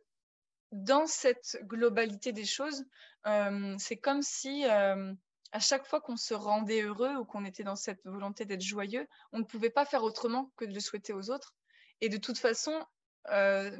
dans 0.72 1.06
cette 1.06 1.58
globalité 1.62 2.32
des 2.32 2.44
choses, 2.44 2.84
euh, 3.26 3.74
c'est 3.78 3.96
comme 3.96 4.22
si 4.22 4.66
euh, 4.66 5.12
à 5.52 5.60
chaque 5.60 5.86
fois 5.86 6.00
qu'on 6.00 6.16
se 6.16 6.34
rendait 6.34 6.82
heureux 6.82 7.14
ou 7.16 7.24
qu'on 7.24 7.44
était 7.44 7.64
dans 7.64 7.76
cette 7.76 8.04
volonté 8.04 8.44
d'être 8.44 8.62
joyeux, 8.62 9.06
on 9.32 9.38
ne 9.38 9.44
pouvait 9.44 9.70
pas 9.70 9.86
faire 9.86 10.02
autrement 10.02 10.52
que 10.56 10.64
de 10.64 10.74
le 10.74 10.80
souhaiter 10.80 11.12
aux 11.12 11.30
autres. 11.30 11.54
Et 12.00 12.08
de 12.08 12.18
toute 12.18 12.38
façon, 12.38 12.84
euh, 13.30 13.76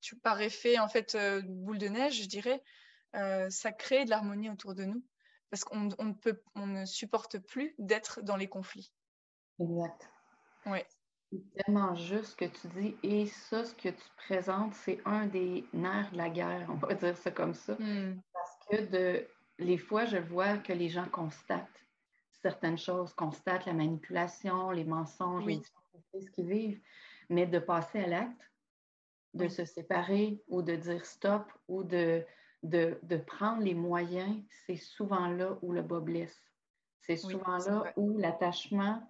tu, 0.00 0.16
par 0.16 0.40
effet 0.40 0.78
en 0.78 0.88
fait 0.88 1.16
boule 1.44 1.78
de 1.78 1.88
neige, 1.88 2.22
je 2.22 2.28
dirais, 2.28 2.62
ça 3.48 3.72
crée 3.72 4.04
de 4.04 4.10
l'harmonie 4.10 4.50
autour 4.50 4.74
de 4.74 4.84
nous 4.84 5.02
parce 5.50 5.62
qu'on 5.62 5.84
ne 5.84 6.12
peut, 6.12 6.42
on 6.56 6.66
ne 6.66 6.84
supporte 6.84 7.38
plus 7.38 7.76
d'être 7.78 8.22
dans 8.22 8.34
les 8.34 8.48
conflits. 8.48 8.92
Exact. 9.60 10.10
Ouais. 10.66 10.84
C'est 11.34 11.64
tellement 11.64 11.94
juste 11.94 12.26
ce 12.26 12.36
que 12.36 12.44
tu 12.44 12.68
dis. 12.68 12.96
Et 13.02 13.26
ça, 13.26 13.64
ce 13.64 13.74
que 13.74 13.88
tu 13.88 14.08
présentes, 14.16 14.74
c'est 14.74 15.00
un 15.04 15.26
des 15.26 15.64
nerfs 15.72 16.10
de 16.12 16.16
la 16.16 16.30
guerre, 16.30 16.68
on 16.68 16.74
va 16.74 16.94
dire 16.94 17.16
ça 17.16 17.30
comme 17.30 17.54
ça. 17.54 17.74
Hmm. 17.74 18.20
Parce 18.32 18.58
que 18.68 18.90
de, 18.90 19.26
les 19.58 19.78
fois, 19.78 20.04
je 20.04 20.18
vois 20.18 20.58
que 20.58 20.72
les 20.72 20.88
gens 20.88 21.08
constatent 21.08 21.68
certaines 22.42 22.78
choses, 22.78 23.12
constatent 23.14 23.66
la 23.66 23.72
manipulation, 23.72 24.70
les 24.70 24.84
mensonges, 24.84 25.46
les 25.46 25.62
ce 26.20 26.30
qu'ils 26.30 26.46
vivent, 26.46 26.80
mais 27.28 27.46
de 27.46 27.58
passer 27.58 28.00
à 28.00 28.06
l'acte, 28.06 28.50
de 29.32 29.48
se 29.48 29.64
séparer 29.64 30.40
ou 30.48 30.62
de 30.62 30.76
dire 30.76 31.04
stop 31.04 31.50
ou 31.66 31.82
de, 31.82 32.24
de, 32.62 32.98
de 33.02 33.16
prendre 33.16 33.62
les 33.62 33.74
moyens, 33.74 34.36
c'est 34.66 34.76
souvent 34.76 35.26
là 35.28 35.58
où 35.62 35.72
le 35.72 35.82
bas 35.82 36.00
blesse. 36.00 36.38
C'est 37.00 37.16
souvent 37.16 37.58
là 37.58 37.92
où 37.96 38.18
l'attachement 38.18 39.02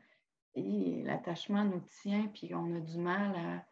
et 0.54 1.02
l'attachement 1.02 1.64
nous 1.64 1.82
tient, 2.02 2.26
puis 2.28 2.54
on 2.54 2.74
a 2.76 2.80
du 2.80 2.98
mal 2.98 3.64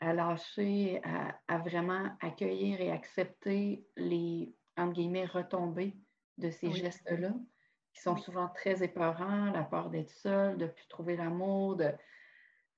à, 0.00 0.12
lâcher, 0.12 1.00
à, 1.48 1.58
vraiment 1.58 2.10
accueillir 2.20 2.80
et 2.80 2.90
accepter 2.90 3.84
les, 3.96 4.54
entre 4.76 4.94
guillemets, 4.94 5.26
retombées 5.26 5.96
de 6.38 6.50
ces 6.50 6.72
gestes-là, 6.72 7.34
qui 7.92 8.02
sont 8.02 8.16
souvent 8.16 8.48
très 8.48 8.82
épeurants, 8.82 9.50
la 9.50 9.62
peur 9.62 9.90
d'être 9.90 10.10
seul, 10.10 10.56
de 10.56 10.64
ne 10.64 10.70
plus 10.70 10.88
trouver 10.88 11.16
l'amour, 11.16 11.76
de 11.76 11.92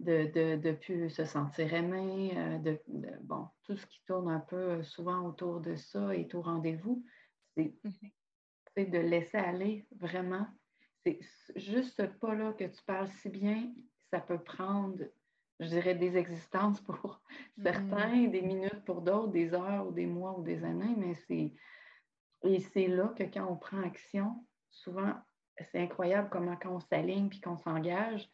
de 0.02 0.56
ne 0.56 0.72
plus 0.72 1.10
se 1.10 1.24
sentir 1.24 1.72
aimé, 1.74 2.32
euh, 2.36 2.58
de, 2.58 2.80
bon, 3.22 3.48
tout 3.64 3.76
ce 3.76 3.86
qui 3.86 4.02
tourne 4.04 4.28
un 4.28 4.40
peu 4.40 4.56
euh, 4.56 4.82
souvent 4.82 5.26
autour 5.26 5.60
de 5.60 5.76
ça 5.76 6.14
est 6.14 6.34
au 6.34 6.42
rendez-vous. 6.42 7.04
C'est 7.56 7.74
mmh 7.84 7.90
de 8.74 8.98
laisser 8.98 9.36
aller 9.36 9.86
vraiment 10.00 10.46
c'est 11.04 11.18
juste 11.56 11.96
ce 11.96 12.02
pas-là 12.02 12.52
que 12.52 12.64
tu 12.64 12.82
parles 12.84 13.08
si 13.08 13.28
bien, 13.28 13.72
ça 14.10 14.20
peut 14.20 14.42
prendre 14.42 15.04
je 15.62 15.68
dirais, 15.68 15.94
des 15.94 16.16
existences 16.16 16.80
pour 16.82 17.20
certains, 17.62 18.26
des 18.26 18.42
minutes 18.42 18.84
pour 18.84 19.02
d'autres, 19.02 19.32
des 19.32 19.54
heures 19.54 19.86
ou 19.86 19.92
des 19.92 20.06
mois 20.06 20.38
ou 20.38 20.42
des 20.42 20.64
années, 20.64 20.94
mais 20.96 21.14
c'est. 21.14 21.54
Et 22.44 22.58
c'est 22.58 22.88
là 22.88 23.14
que 23.16 23.22
quand 23.22 23.46
on 23.48 23.56
prend 23.56 23.80
action, 23.82 24.44
souvent, 24.68 25.14
c'est 25.60 25.78
incroyable 25.78 26.28
comment 26.30 26.56
quand 26.56 26.74
on 26.74 26.80
s'aligne 26.80 27.28
puis 27.28 27.40
qu'on 27.40 27.56
s'engage, 27.56 28.28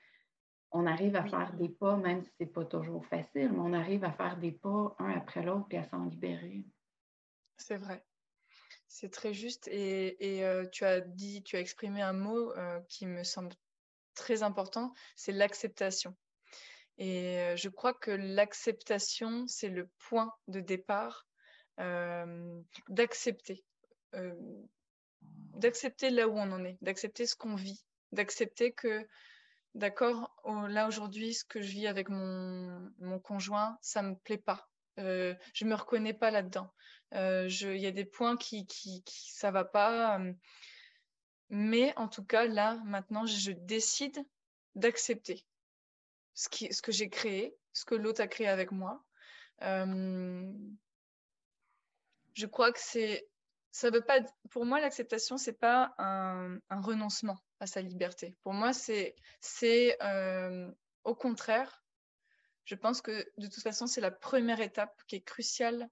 on 0.71 0.87
arrive 0.87 1.15
à 1.15 1.25
faire 1.25 1.53
des 1.55 1.69
pas, 1.69 1.97
même 1.97 2.23
si 2.23 2.31
ce 2.31 2.45
n'est 2.45 2.51
pas 2.51 2.65
toujours 2.65 3.05
facile, 3.05 3.53
mais 3.53 3.59
on 3.59 3.75
arrive 3.75 4.05
à 4.05 4.13
faire 4.13 4.39
des 4.39 4.53
pas 4.53 4.97
un 4.99 5.11
après 5.11 5.43
l'autre 5.43 5.67
puis 5.69 5.77
à 5.77 5.85
s'en 5.85 6.07
libérer. 6.07 6.65
C'est 7.59 7.77
vrai. 7.77 8.03
C'est 8.89 9.13
très 9.13 9.35
juste. 9.35 9.69
Et, 9.69 10.45
euh, 10.45 10.67
tu 10.67 10.85
as 10.85 11.01
dit, 11.01 11.43
tu 11.43 11.57
as 11.57 11.61
exprimé 11.61 12.03
un 12.03 12.15
mot 12.15 12.53
euh, 12.53 12.81
qui 12.89 13.07
me 13.07 13.23
semble 13.23 13.55
très 14.15 14.43
important, 14.43 14.93
c'est 15.15 15.33
l'acceptation. 15.33 16.17
Et 16.97 17.39
euh, 17.39 17.57
je 17.57 17.69
crois 17.69 17.95
que 17.95 18.11
l'acceptation, 18.11 19.47
c'est 19.47 19.69
le 19.69 19.89
point 20.09 20.35
de 20.49 20.61
départ 20.61 21.27
d'accepter. 22.89 23.65
d'accepter 25.23 26.11
là 26.11 26.27
où 26.27 26.33
on 26.37 26.51
en 26.51 26.65
est, 26.65 26.77
d'accepter 26.81 27.25
ce 27.25 27.37
qu'on 27.37 27.55
vit, 27.55 27.85
d'accepter 28.11 28.73
que, 28.73 29.07
d'accord, 29.77 30.35
là 30.69 30.89
aujourd'hui, 30.89 31.35
ce 31.35 31.45
que 31.45 31.63
je 31.63 31.71
vis 31.71 31.87
avec 31.87 32.09
mon, 32.09 32.91
mon 32.99 33.21
conjoint, 33.21 33.79
ça 33.81 34.03
ne 34.03 34.11
me 34.11 34.17
plaît 34.17 34.39
pas. 34.39 34.69
je 34.97 35.37
ne 35.63 35.69
me 35.69 35.77
reconnais 35.77 36.15
pas 36.15 36.33
là-dedans. 36.33 36.75
Il 37.13 37.79
y 37.79 37.87
a 37.87 37.91
des 37.91 38.05
points 38.05 38.37
qui, 38.37 38.67
qui, 38.67 39.03
qui 39.03 39.33
ça 39.33 39.51
va 39.51 39.65
pas. 39.65 40.21
mais 41.49 41.95
en 41.97 42.09
tout 42.09 42.25
cas, 42.25 42.47
là, 42.47 42.81
maintenant, 42.85 43.27
je 43.27 43.53
décide 43.53 44.25
d'accepter 44.75 45.47
ce, 46.35 46.49
que 46.83 46.93
j'ai 46.93 47.09
créé, 47.09 47.57
ce 47.73 47.85
que 47.85 47.95
l'autre 47.95 48.21
a 48.21 48.29
créé 48.29 48.49
avec 48.49 48.71
moi. 48.71 49.03
je 49.61 50.47
crois 52.47 52.73
que 52.73 52.81
c'est. 52.81 53.29
Ça 53.71 53.91
veut 53.91 54.03
pas. 54.03 54.21
Pour 54.51 54.65
moi, 54.65 54.81
l'acceptation, 54.81 55.37
c'est 55.37 55.59
pas 55.59 55.95
un, 55.99 56.59
un, 56.71 56.81
renoncement 56.81 57.39
à 57.61 57.67
sa 57.67 57.81
liberté. 57.81 58.37
Pour 58.43 58.53
moi, 58.53 58.73
c'est, 58.73 59.15
c'est 59.41 59.97
au 61.05 61.15
contraire. 61.15 61.83
Je 62.65 62.75
pense 62.75 63.01
que 63.01 63.27
de 63.39 63.47
toute 63.47 63.63
façon, 63.63 63.87
c'est 63.87 64.03
la 64.03 64.11
première 64.11 64.61
étape 64.61 65.03
qui 65.07 65.17
est 65.17 65.23
cruciale 65.23 65.89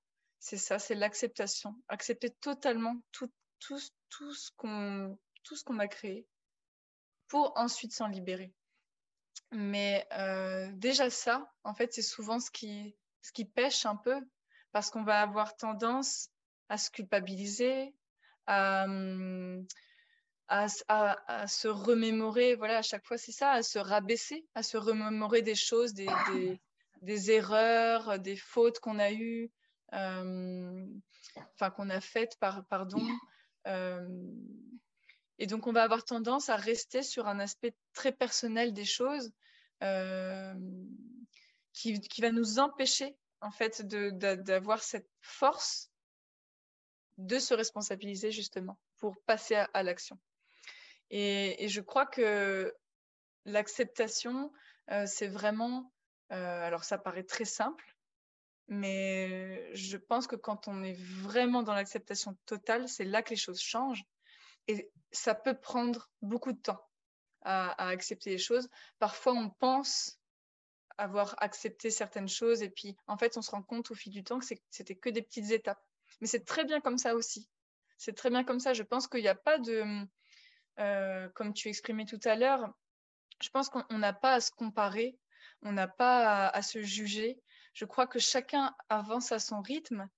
c'est 0.47 0.59
ça, 0.59 0.79
c'est 0.79 0.95
l'acceptation. 0.95 1.75
Accepter 1.89 2.31
totalement 2.31 2.95
tout, 3.11 3.29
tout, 3.59 3.81
tout 4.11 4.33
ce 4.33 4.53
qu'on 4.57 5.19
qu'on 5.65 5.79
a 5.81 5.89
créé 5.89 6.25
pour 7.27 7.53
ensuite 7.57 7.93
s'en 7.93 8.07
libérer. 8.07 8.53
Mais 9.51 10.07
euh, 10.13 10.71
déjà 10.75 11.11
ça, 11.11 11.53
en 11.65 11.75
fait, 11.75 11.93
c'est 11.93 12.03
souvent 12.03 12.39
ce 12.39 12.53
qui, 12.53 12.97
ce 13.23 13.33
qui 13.33 13.45
pêche 13.45 13.87
un 13.87 13.97
peu 13.97 14.21
parce 14.71 14.91
qu'on 14.91 15.03
va 15.03 15.21
avoir 15.21 15.57
tendance 15.57 16.29
à 16.69 16.79
se 16.79 16.91
culpabiliser, 16.91 17.93
à, 18.47 18.87
à, 20.47 20.67
à, 20.89 21.47
se 21.49 21.67
remémorer, 21.67 22.55
voilà, 22.55 22.79
à 22.79 22.83
chaque 22.83 23.05
fois 23.05 23.19
c'est 23.19 23.33
ça, 23.33 23.51
à 23.51 23.63
se 23.65 23.81
rabaisser, 23.81 24.47
à 24.55 24.63
se 24.63 24.77
remémorer 24.77 25.43
des 25.43 25.57
choses, 25.57 25.93
des, 25.93 26.09
des, 26.33 26.61
des 27.03 27.31
erreurs, 27.33 28.21
des 28.21 28.37
fautes 28.37 28.79
qu'on 28.79 29.01
a 29.01 29.11
eues, 29.11 29.51
enfin 29.93 31.71
qu'on 31.75 31.91
a 31.91 32.01
faite, 32.01 32.37
par, 32.39 32.65
pardon. 32.67 33.01
et 35.39 35.47
donc 35.47 35.67
on 35.67 35.73
va 35.73 35.83
avoir 35.83 36.05
tendance 36.05 36.49
à 36.49 36.57
rester 36.57 37.03
sur 37.03 37.27
un 37.27 37.39
aspect 37.41 37.75
très 37.93 38.13
personnel 38.13 38.73
des 38.73 38.85
choses 38.85 39.33
qui, 41.73 42.01
qui, 42.01 42.21
va 42.21 42.33
nous 42.33 42.59
empêcher 42.59 43.17
en 43.41 43.51
fait 43.51 43.83
d'avoir 43.83 44.83
cette 44.83 45.09
force 45.21 45.91
de 47.19 47.39
se 47.39 47.55
responsabiliser 47.55 48.31
justement 48.31 48.79
pour 48.99 49.17
passer 49.27 49.55
à, 49.55 49.83
l'action. 49.83 50.19
Et, 51.11 51.69
je 51.69 51.81
crois 51.81 52.07
que 52.07 52.75
l'acceptation, 53.45 54.53
c'est 55.07 55.29
vraiment, 55.29 55.93
alors 56.31 56.85
ça 56.85 56.99
paraît 56.99 57.25
très 57.25 57.45
simple, 57.45 57.96
mais 58.69 59.75
je 59.75 59.97
pense 59.97 60.27
que 60.27 60.37
quand 60.37 60.69
on 60.69 60.83
est 60.83 60.99
vraiment 61.23 61.63
dans 61.63 61.75
l'acceptation 61.75 62.37
totale, 62.47 62.89
c'est 62.89 63.05
là 63.05 63.23
que 63.23 63.31
les 63.31 63.37
choses 63.37 63.61
changent. 63.61 64.05
Et 64.69 64.91
ça 65.13 65.35
peut 65.35 65.59
prendre 65.59 66.11
beaucoup 66.23 66.53
de 66.53 66.61
temps 66.61 66.85
à, 67.43 67.89
accepter 67.89 68.31
les 68.31 68.39
choses. 68.39 68.69
Parfois, 68.99 69.35
on 69.35 69.51
pense 69.51 70.19
avoir 70.99 71.35
accepté 71.39 71.91
certaines 71.91 72.29
choses 72.29 72.63
et 72.63 72.71
puis 72.71 72.97
en 73.07 73.17
fait, 73.17 73.37
on 73.37 73.43
se 73.43 73.51
rend 73.51 73.63
compte 73.63 73.91
au 73.91 73.95
fil 73.95 74.13
du 74.13 74.25
temps 74.25 74.39
que 74.39 74.47
c'était 74.71 74.97
que 74.97 75.11
des 75.11 75.23
petites 75.23 75.51
étapes. 75.51 75.83
Mais 76.21 76.27
c'est 76.27 76.45
très 76.45 76.65
bien 76.65 76.81
comme 76.81 76.99
ça 76.99 77.15
aussi. 77.15 77.49
C'est 77.99 78.17
très 78.17 78.31
bien 78.31 78.45
comme 78.45 78.61
ça. 78.61 78.73
Je 78.73 78.83
pense 78.83 79.07
qu'il 79.07 79.21
n'y 79.21 79.29
a 79.29 79.35
pas 79.35 79.59
de, 79.59 80.07
euh, 80.79 81.29
comme 81.31 81.55
tu 81.55 81.69
exprimais 81.69 82.05
tout 82.05 82.21
à 82.25 82.35
l'heure, 82.35 82.69
je 83.43 83.49
pense 83.51 83.69
qu'on 83.69 83.99
n'a 83.99 84.13
pas 84.13 84.35
à 84.35 84.41
se 84.41 84.51
comparer, 84.51 85.19
on 85.63 85.73
n'a 85.73 85.89
pas 85.89 86.49
à, 86.49 86.63
se 86.63 86.83
juger 86.83 87.41
je 87.77 87.85
crois 87.85 88.07
que 88.07 88.19
chacun 88.19 88.75
avance 88.89 89.33
à 89.33 89.39
son 89.39 89.61
rythme. 89.61 90.09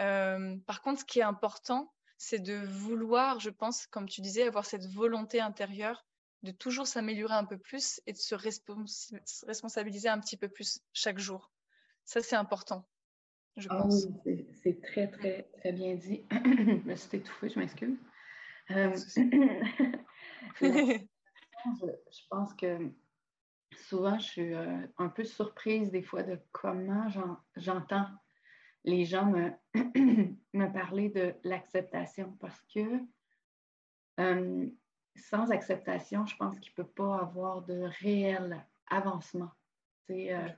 Euh, 0.00 0.58
par 0.66 0.82
contre, 0.82 1.00
ce 1.00 1.04
qui 1.06 1.20
est 1.20 1.22
important, 1.22 1.90
c'est 2.18 2.38
de 2.38 2.56
vouloir, 2.66 3.40
je 3.40 3.48
pense, 3.48 3.86
comme 3.86 4.06
tu 4.06 4.20
disais, 4.20 4.42
avoir 4.42 4.66
cette 4.66 4.84
volonté 4.84 5.40
intérieure 5.40 6.04
de 6.42 6.52
toujours 6.52 6.86
s'améliorer 6.86 7.32
un 7.32 7.46
peu 7.46 7.56
plus 7.56 8.02
et 8.06 8.12
de 8.12 8.18
se 8.18 8.34
responsabiliser 8.34 10.10
un 10.10 10.20
petit 10.20 10.36
peu 10.36 10.48
plus 10.48 10.80
chaque 10.92 11.18
jour. 11.18 11.50
Ça, 12.04 12.20
c'est 12.20 12.36
important, 12.36 12.86
je 13.56 13.68
ah 13.70 13.78
pense. 13.78 14.08
Oui, 14.26 14.46
c'est 14.62 14.82
très, 14.82 15.10
très, 15.10 15.48
très 15.58 15.72
bien 15.72 15.94
dit. 15.94 16.22
je 16.30 16.86
me 16.86 16.94
suis 16.96 17.16
étouffée, 17.16 17.48
je 17.48 17.58
m'excuse. 17.58 17.96
Euh, 18.72 18.94
je 20.60 22.22
pense 22.28 22.52
que 22.54 22.90
souvent, 23.74 24.18
je 24.18 24.26
suis 24.26 24.54
euh, 24.54 24.86
un 24.98 25.08
peu 25.08 25.24
surprise 25.24 25.90
des 25.90 26.02
fois 26.02 26.22
de 26.22 26.38
comment 26.52 27.08
j'entends 27.56 28.06
les 28.86 29.04
gens 29.04 29.26
me, 29.26 29.50
me, 30.54 30.72
parler 30.72 31.08
de 31.10 31.34
l'acceptation 31.44 32.32
parce 32.40 32.60
que 32.72 33.00
euh, 34.20 34.66
sans 35.16 35.50
acceptation, 35.50 36.24
je 36.24 36.36
pense 36.36 36.58
qu'il 36.60 36.72
ne 36.78 36.84
peut 36.84 36.90
pas 36.90 37.18
avoir 37.18 37.62
de 37.62 37.82
réel 38.00 38.64
avancement. 38.86 39.50
Euh, 40.10 40.48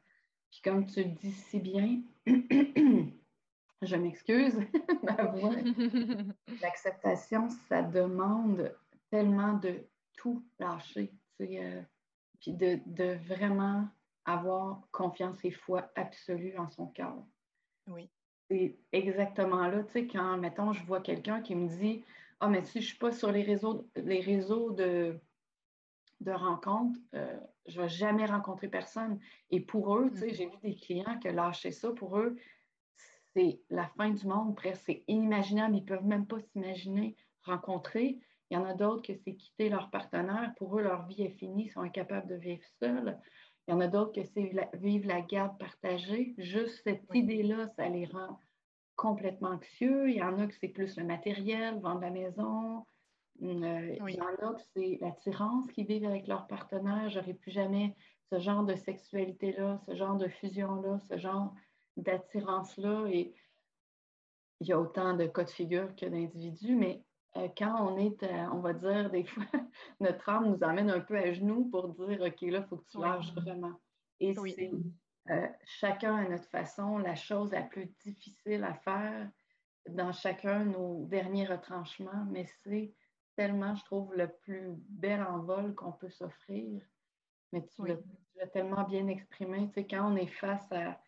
puis 0.50 0.61
comme 0.62 0.86
tu 0.86 1.02
le 1.02 1.11
dis 1.11 1.32
si 1.32 1.59
bien, 1.59 2.02
je 2.26 3.96
m'excuse, 3.96 4.59
ma 5.02 5.24
voix, 5.24 5.54
l'acceptation, 6.62 7.48
ça 7.68 7.82
demande 7.82 8.74
tellement 9.11 9.54
de 9.54 9.86
tout 10.16 10.44
lâcher 10.59 11.12
puis 12.41 12.53
de, 12.53 13.14
vraiment 13.26 13.86
avoir 14.24 14.80
confiance 14.93 15.45
et 15.45 15.51
foi 15.51 15.91
absolue 15.95 16.57
en 16.59 16.68
son 16.68 16.86
cœur. 16.86 17.14
Oui. 17.86 18.11
C'est 18.51 18.76
exactement 18.93 19.66
là, 19.66 19.82
tu 19.84 19.93
sais, 19.93 20.07
quand, 20.07 20.39
mettons, 20.39 20.72
je 20.72 20.84
vois 20.84 21.01
quelqu'un 21.01 21.41
qui 21.41 21.55
me 21.55 21.68
dit 21.68 22.05
Ah, 22.41 22.47
oh, 22.47 22.51
mais 22.51 22.62
si 22.62 22.80
je 22.80 22.84
ne 22.84 22.89
suis 22.89 22.99
pas 22.99 23.12
sur 23.12 23.30
les 23.30 23.43
réseaux, 23.43 23.86
les 23.97 24.20
réseaux 24.20 24.70
de, 24.70 25.18
de 26.20 26.32
rencontres, 26.32 26.99
euh, 27.14 27.39
je 27.66 27.78
ne 27.78 27.82
vais 27.82 27.89
jamais 27.89 28.24
rencontrer 28.24 28.68
personne. 28.68 29.18
Et 29.51 29.61
pour 29.61 29.97
eux, 29.97 30.11
tu 30.11 30.18
sais, 30.18 30.26
mm-hmm. 30.28 30.34
j'ai 30.34 30.47
vu 30.47 30.57
des 30.62 30.76
clients 30.76 31.18
que 31.20 31.28
lâcher 31.28 31.72
ça, 31.72 31.91
pour 31.93 32.18
eux, 32.18 32.36
c'est 33.34 33.61
la 33.70 33.86
fin 33.97 34.11
du 34.11 34.26
monde, 34.26 34.57
presque. 34.57 34.82
C'est 34.86 35.05
inimaginable. 35.09 35.76
Ils 35.76 35.82
ne 35.82 35.86
peuvent 35.86 36.07
même 36.07 36.26
pas 36.26 36.41
s'imaginer 36.41 37.16
rencontrer 37.43 38.20
il 38.51 38.55
y 38.55 38.57
en 38.57 38.64
a 38.64 38.74
d'autres 38.74 39.03
que 39.03 39.14
c'est 39.14 39.34
quitter 39.34 39.68
leur 39.68 39.90
partenaire. 39.90 40.53
Pour 40.57 40.78
eux, 40.78 40.82
leur 40.82 41.07
vie 41.07 41.22
est 41.22 41.38
finie, 41.38 41.66
ils 41.66 41.70
sont 41.70 41.80
incapables 41.80 42.28
de 42.28 42.36
vivre 42.36 42.62
seuls. 42.80 43.18
Il 43.66 43.72
y 43.72 43.74
en 43.74 43.80
a 43.80 43.88
d'autres 43.88 44.12
que 44.12 44.24
c'est 44.24 44.51
vivre 44.74 45.07
la 45.07 45.20
garde 45.20 45.59
partagée. 45.59 46.34
Juste 46.38 46.80
cette 46.84 47.05
idée-là, 47.12 47.68
ça 47.76 47.88
les 47.88 48.07
rend 48.07 48.38
complètement 48.96 49.51
anxieux. 49.51 50.09
Il 50.09 50.16
y 50.16 50.22
en 50.22 50.38
a 50.38 50.46
que 50.46 50.55
c'est 50.55 50.68
plus 50.68 50.96
le 50.96 51.05
matériel, 51.05 51.78
vendre 51.80 52.01
la 52.01 52.11
maison. 52.11 52.86
Euh, 53.42 53.96
il 54.09 54.14
y 54.14 54.20
en 54.20 54.49
a 54.49 54.55
que 54.55 54.62
c'est 54.74 54.99
l'attirance 55.01 55.70
qu'ils 55.72 55.86
vivent 55.86 56.07
avec 56.07 56.26
leur 56.26 56.46
partenaire. 56.46 57.11
J'aurais 57.11 57.34
plus 57.34 57.51
jamais 57.51 57.94
ce 58.32 58.40
genre 58.40 58.64
de 58.64 58.74
sexualité-là, 58.74 59.80
ce 59.86 59.94
genre 59.94 60.16
de 60.16 60.28
fusion-là, 60.28 60.99
ce 61.09 61.18
genre 61.18 61.55
d'attirance-là. 61.99 63.07
Et 63.09 63.34
il 64.61 64.66
y 64.66 64.72
a 64.72 64.80
autant 64.80 65.14
de 65.14 65.26
cas 65.26 65.44
de 65.44 65.51
figure 65.51 65.94
que 65.94 66.07
d'individus, 66.07 66.74
mais 66.74 67.05
quand 67.35 67.89
on 67.89 67.97
est, 67.99 68.22
euh, 68.22 68.47
on 68.53 68.61
va 68.61 68.72
dire, 68.72 69.11
des 69.11 69.24
fois, 69.24 69.45
notre 70.01 70.29
âme 70.29 70.51
nous 70.51 70.64
amène 70.64 70.91
un 70.91 71.01
peu 71.01 71.16
à 71.16 71.33
genoux 71.33 71.68
pour 71.70 71.89
dire, 71.89 72.20
OK, 72.20 72.41
là, 72.43 72.59
il 72.59 72.64
faut 72.68 72.79
que 72.79 72.91
tu 72.91 72.99
lâches 72.99 73.33
vraiment. 73.35 73.81
Et 74.20 74.35
c'est 74.35 74.70
euh, 75.31 75.47
chacun 75.64 76.16
à 76.16 76.29
notre 76.29 76.49
façon 76.49 76.99
la 76.99 77.14
chose 77.14 77.53
la 77.53 77.62
plus 77.62 77.87
difficile 78.05 78.64
à 78.64 78.74
faire 78.74 79.31
dans 79.89 80.12
chacun 80.12 80.64
de 80.64 80.70
nos 80.70 81.05
derniers 81.07 81.47
retranchements, 81.47 82.26
mais 82.31 82.47
c'est 82.62 82.95
tellement, 83.37 83.74
je 83.74 83.85
trouve, 83.85 84.14
le 84.14 84.29
plus 84.29 84.74
bel 84.89 85.22
envol 85.22 85.74
qu'on 85.74 85.93
peut 85.93 86.11
s'offrir. 86.11 86.83
Mais 87.53 87.64
tu 87.66 87.87
l'as 87.87 88.47
tellement 88.49 88.85
bien 88.85 89.07
exprimé. 89.07 89.68
Tu 89.68 89.74
sais, 89.74 89.87
quand 89.87 90.12
on 90.12 90.16
est 90.16 90.26
face 90.26 90.70
à 90.72 91.01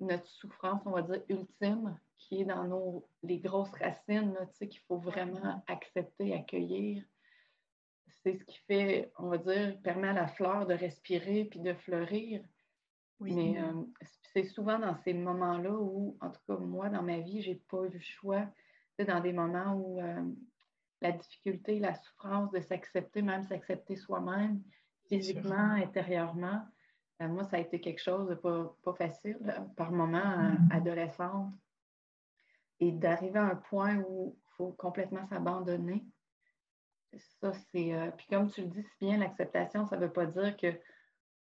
notre 0.00 0.26
souffrance, 0.26 0.82
on 0.86 0.92
va 0.92 1.02
dire, 1.02 1.22
ultime, 1.28 1.98
qui 2.18 2.42
est 2.42 2.44
dans 2.44 2.64
nos, 2.64 3.08
les 3.22 3.38
grosses 3.38 3.72
racines, 3.72 4.36
tu 4.50 4.56
sais, 4.56 4.68
qu'il 4.68 4.82
faut 4.82 4.98
vraiment 4.98 5.62
accepter, 5.66 6.34
accueillir. 6.34 7.04
C'est 8.22 8.36
ce 8.36 8.44
qui 8.44 8.58
fait, 8.66 9.12
on 9.18 9.28
va 9.28 9.38
dire, 9.38 9.80
permet 9.82 10.08
à 10.08 10.12
la 10.12 10.28
fleur 10.28 10.66
de 10.66 10.74
respirer 10.74 11.44
puis 11.44 11.60
de 11.60 11.74
fleurir. 11.74 12.42
Mais 13.20 13.60
euh, 13.60 13.72
c'est 14.32 14.44
souvent 14.44 14.78
dans 14.78 14.94
ces 14.96 15.12
moments-là 15.12 15.72
où, 15.72 16.16
en 16.20 16.30
tout 16.30 16.40
cas, 16.46 16.56
moi, 16.56 16.88
dans 16.88 17.02
ma 17.02 17.18
vie, 17.18 17.42
je 17.42 17.50
n'ai 17.50 17.62
pas 17.68 17.84
eu 17.84 17.90
le 17.90 18.00
choix. 18.00 18.46
C'est 18.96 19.06
dans 19.06 19.20
des 19.20 19.32
moments 19.32 19.74
où 19.74 20.00
euh, 20.00 20.22
la 21.00 21.12
difficulté, 21.12 21.78
la 21.78 21.94
souffrance 21.94 22.50
de 22.50 22.60
s'accepter, 22.60 23.22
même 23.22 23.44
s'accepter 23.44 23.96
soi-même, 23.96 24.62
physiquement, 25.08 25.72
intérieurement, 25.72 26.62
euh, 27.22 27.28
moi, 27.28 27.44
ça 27.44 27.56
a 27.56 27.60
été 27.60 27.80
quelque 27.80 28.02
chose 28.02 28.28
de 28.28 28.34
pas, 28.34 28.76
pas 28.82 28.94
facile, 28.94 29.38
par 29.76 29.90
moment, 29.90 30.18
mm-hmm. 30.18 30.72
adolescente. 30.72 31.52
Et 32.80 32.92
d'arriver 32.92 33.38
à 33.38 33.44
un 33.44 33.56
point 33.56 33.96
où 34.08 34.36
il 34.36 34.54
faut 34.56 34.72
complètement 34.72 35.26
s'abandonner. 35.26 36.04
Ça, 37.40 37.52
c'est. 37.52 37.92
puis 38.16 38.26
comme 38.28 38.50
tu 38.50 38.60
le 38.62 38.66
dis 38.68 38.82
si 38.82 39.06
bien, 39.06 39.18
l'acceptation, 39.18 39.86
ça 39.86 39.96
ne 39.96 40.02
veut 40.02 40.12
pas 40.12 40.26
dire 40.26 40.56
que 40.56 40.72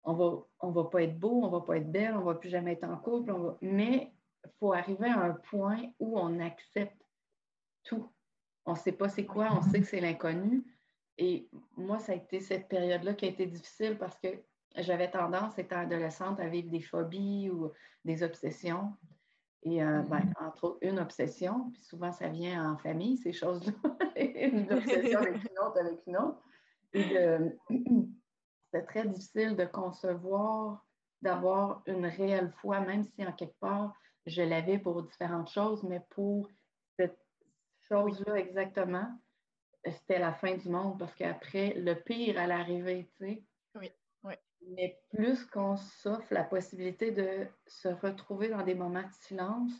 on 0.04 0.14
va, 0.14 0.42
on 0.60 0.70
va 0.70 0.84
pas 0.84 1.02
être 1.02 1.18
beau, 1.18 1.42
on 1.44 1.50
va 1.50 1.60
pas 1.60 1.76
être 1.76 1.90
belle, 1.90 2.14
on 2.16 2.22
va 2.22 2.34
plus 2.34 2.48
jamais 2.48 2.72
être 2.72 2.84
en 2.84 2.96
couple, 2.96 3.34
mais 3.60 4.12
il 4.44 4.50
faut 4.58 4.72
arriver 4.72 5.08
à 5.08 5.20
un 5.20 5.34
point 5.34 5.82
où 5.98 6.18
on 6.18 6.40
accepte 6.40 7.02
tout. 7.84 8.10
On 8.64 8.72
ne 8.72 8.78
sait 8.78 8.92
pas 8.92 9.08
c'est 9.08 9.26
quoi, 9.26 9.48
on 9.52 9.62
sait 9.62 9.80
que 9.80 9.86
c'est 9.86 10.00
l'inconnu. 10.00 10.64
Et 11.18 11.48
moi, 11.76 11.98
ça 11.98 12.12
a 12.12 12.14
été 12.14 12.40
cette 12.40 12.68
période-là 12.68 13.14
qui 13.14 13.24
a 13.24 13.28
été 13.28 13.46
difficile 13.46 13.98
parce 13.98 14.18
que 14.18 14.28
j'avais 14.76 15.10
tendance, 15.10 15.58
étant 15.58 15.80
adolescente, 15.80 16.38
à 16.38 16.48
vivre 16.48 16.70
des 16.70 16.80
phobies 16.80 17.50
ou 17.50 17.72
des 18.04 18.22
obsessions. 18.22 18.92
Et 19.62 19.82
euh, 19.82 20.02
ben, 20.02 20.20
mm-hmm. 20.20 20.46
entre 20.46 20.64
autres, 20.64 20.78
une 20.82 20.98
obsession, 20.98 21.70
puis 21.72 21.82
souvent 21.82 22.12
ça 22.12 22.28
vient 22.28 22.72
en 22.72 22.78
famille, 22.78 23.16
ces 23.16 23.32
choses-là. 23.32 23.72
une 24.16 24.72
obsession 24.72 25.18
avec 25.18 25.42
une 25.42 25.58
autre, 25.58 25.80
avec 25.80 26.06
une 26.06 26.16
autre. 26.16 26.42
C'était 26.92 27.52
très 28.86 29.06
difficile 29.08 29.56
de 29.56 29.64
concevoir, 29.64 30.86
d'avoir 31.22 31.82
une 31.86 32.06
réelle 32.06 32.52
foi, 32.60 32.80
même 32.80 33.04
si 33.04 33.26
en 33.26 33.32
quelque 33.32 33.58
part, 33.58 33.94
je 34.26 34.42
l'avais 34.42 34.78
pour 34.78 35.02
différentes 35.02 35.50
choses, 35.50 35.82
mais 35.82 36.00
pour 36.10 36.48
cette 36.98 37.18
chose-là 37.88 38.36
exactement, 38.36 39.08
c'était 39.84 40.18
la 40.18 40.34
fin 40.34 40.56
du 40.56 40.68
monde 40.68 40.98
parce 40.98 41.14
qu'après, 41.14 41.74
le 41.74 41.94
pire 41.94 42.38
allait 42.38 42.54
arriver, 42.54 43.10
tu 43.18 43.26
sais. 43.26 43.44
Mais 44.68 45.00
plus 45.10 45.44
qu'on 45.46 45.76
s'offre 45.76 46.32
la 46.32 46.44
possibilité 46.44 47.10
de 47.10 47.46
se 47.66 47.88
retrouver 47.88 48.48
dans 48.48 48.64
des 48.64 48.74
moments 48.74 49.02
de 49.02 49.12
silence, 49.12 49.72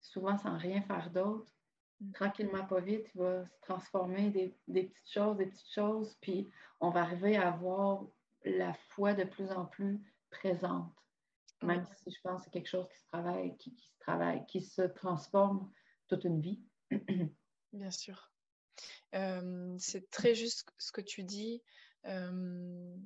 souvent 0.00 0.36
sans 0.36 0.56
rien 0.56 0.82
faire 0.82 1.10
d'autre, 1.10 1.52
mm. 2.00 2.12
tranquillement, 2.12 2.66
pas 2.66 2.80
vite, 2.80 3.10
il 3.14 3.20
va 3.20 3.44
se 3.46 3.60
transformer 3.60 4.30
des, 4.30 4.54
des, 4.68 4.84
petites 4.84 5.12
choses, 5.12 5.36
des 5.36 5.46
petites 5.46 5.72
choses, 5.72 6.16
puis 6.20 6.50
on 6.80 6.90
va 6.90 7.02
arriver 7.02 7.36
à 7.36 7.50
voir 7.50 8.04
la 8.44 8.72
foi 8.74 9.14
de 9.14 9.24
plus 9.24 9.50
en 9.50 9.66
plus 9.66 10.00
présente. 10.30 10.92
Même 11.62 11.84
si 11.96 12.10
je 12.10 12.20
pense 12.22 12.40
que 12.40 12.44
c'est 12.44 12.50
quelque 12.50 12.68
chose 12.68 12.88
qui 12.88 12.98
se 12.98 13.06
travaille, 13.08 13.56
qui, 13.58 13.70
se 13.70 13.98
travaille, 14.00 14.46
qui 14.46 14.62
se 14.62 14.82
transforme 14.82 15.70
toute 16.08 16.24
une 16.24 16.40
vie. 16.40 16.62
Bien 17.72 17.90
sûr. 17.90 18.30
Euh, 19.14 19.76
c'est 19.78 20.10
très 20.10 20.34
juste 20.34 20.66
ce 20.78 20.92
que 20.92 21.02
tu 21.02 21.22
dis. 21.22 21.62
Euh, 22.06 22.96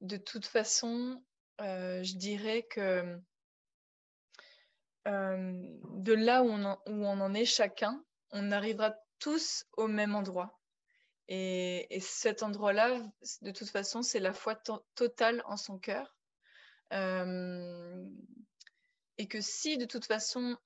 de 0.00 0.16
toute 0.16 0.46
façon, 0.46 1.22
euh, 1.60 2.02
je 2.02 2.16
dirais 2.16 2.66
que 2.70 3.18
de 5.06 6.12
là 6.14 6.42
où 6.42 6.50
on, 6.50 6.72
où 6.86 7.06
on 7.06 7.20
en 7.20 7.32
est 7.32 7.44
chacun, 7.44 8.04
on 8.32 8.50
arrivera 8.50 8.94
tous 9.18 9.64
au 9.76 9.86
même 9.86 10.14
endroit. 10.14 10.58
Et, 11.28 11.98
cet 12.00 12.42
endroit-là, 12.42 13.00
de 13.42 13.50
toute 13.50 13.68
façon, 13.68 14.02
c'est 14.02 14.20
la 14.20 14.32
foi 14.32 14.56
totale 14.94 15.42
en 15.46 15.56
son 15.56 15.78
cœur. 15.78 16.16
Euh, 16.92 18.04
et 19.18 19.26
que 19.26 19.40
si 19.40 19.76
de 19.76 19.86
toute 19.86 20.04
façon, 20.04 20.56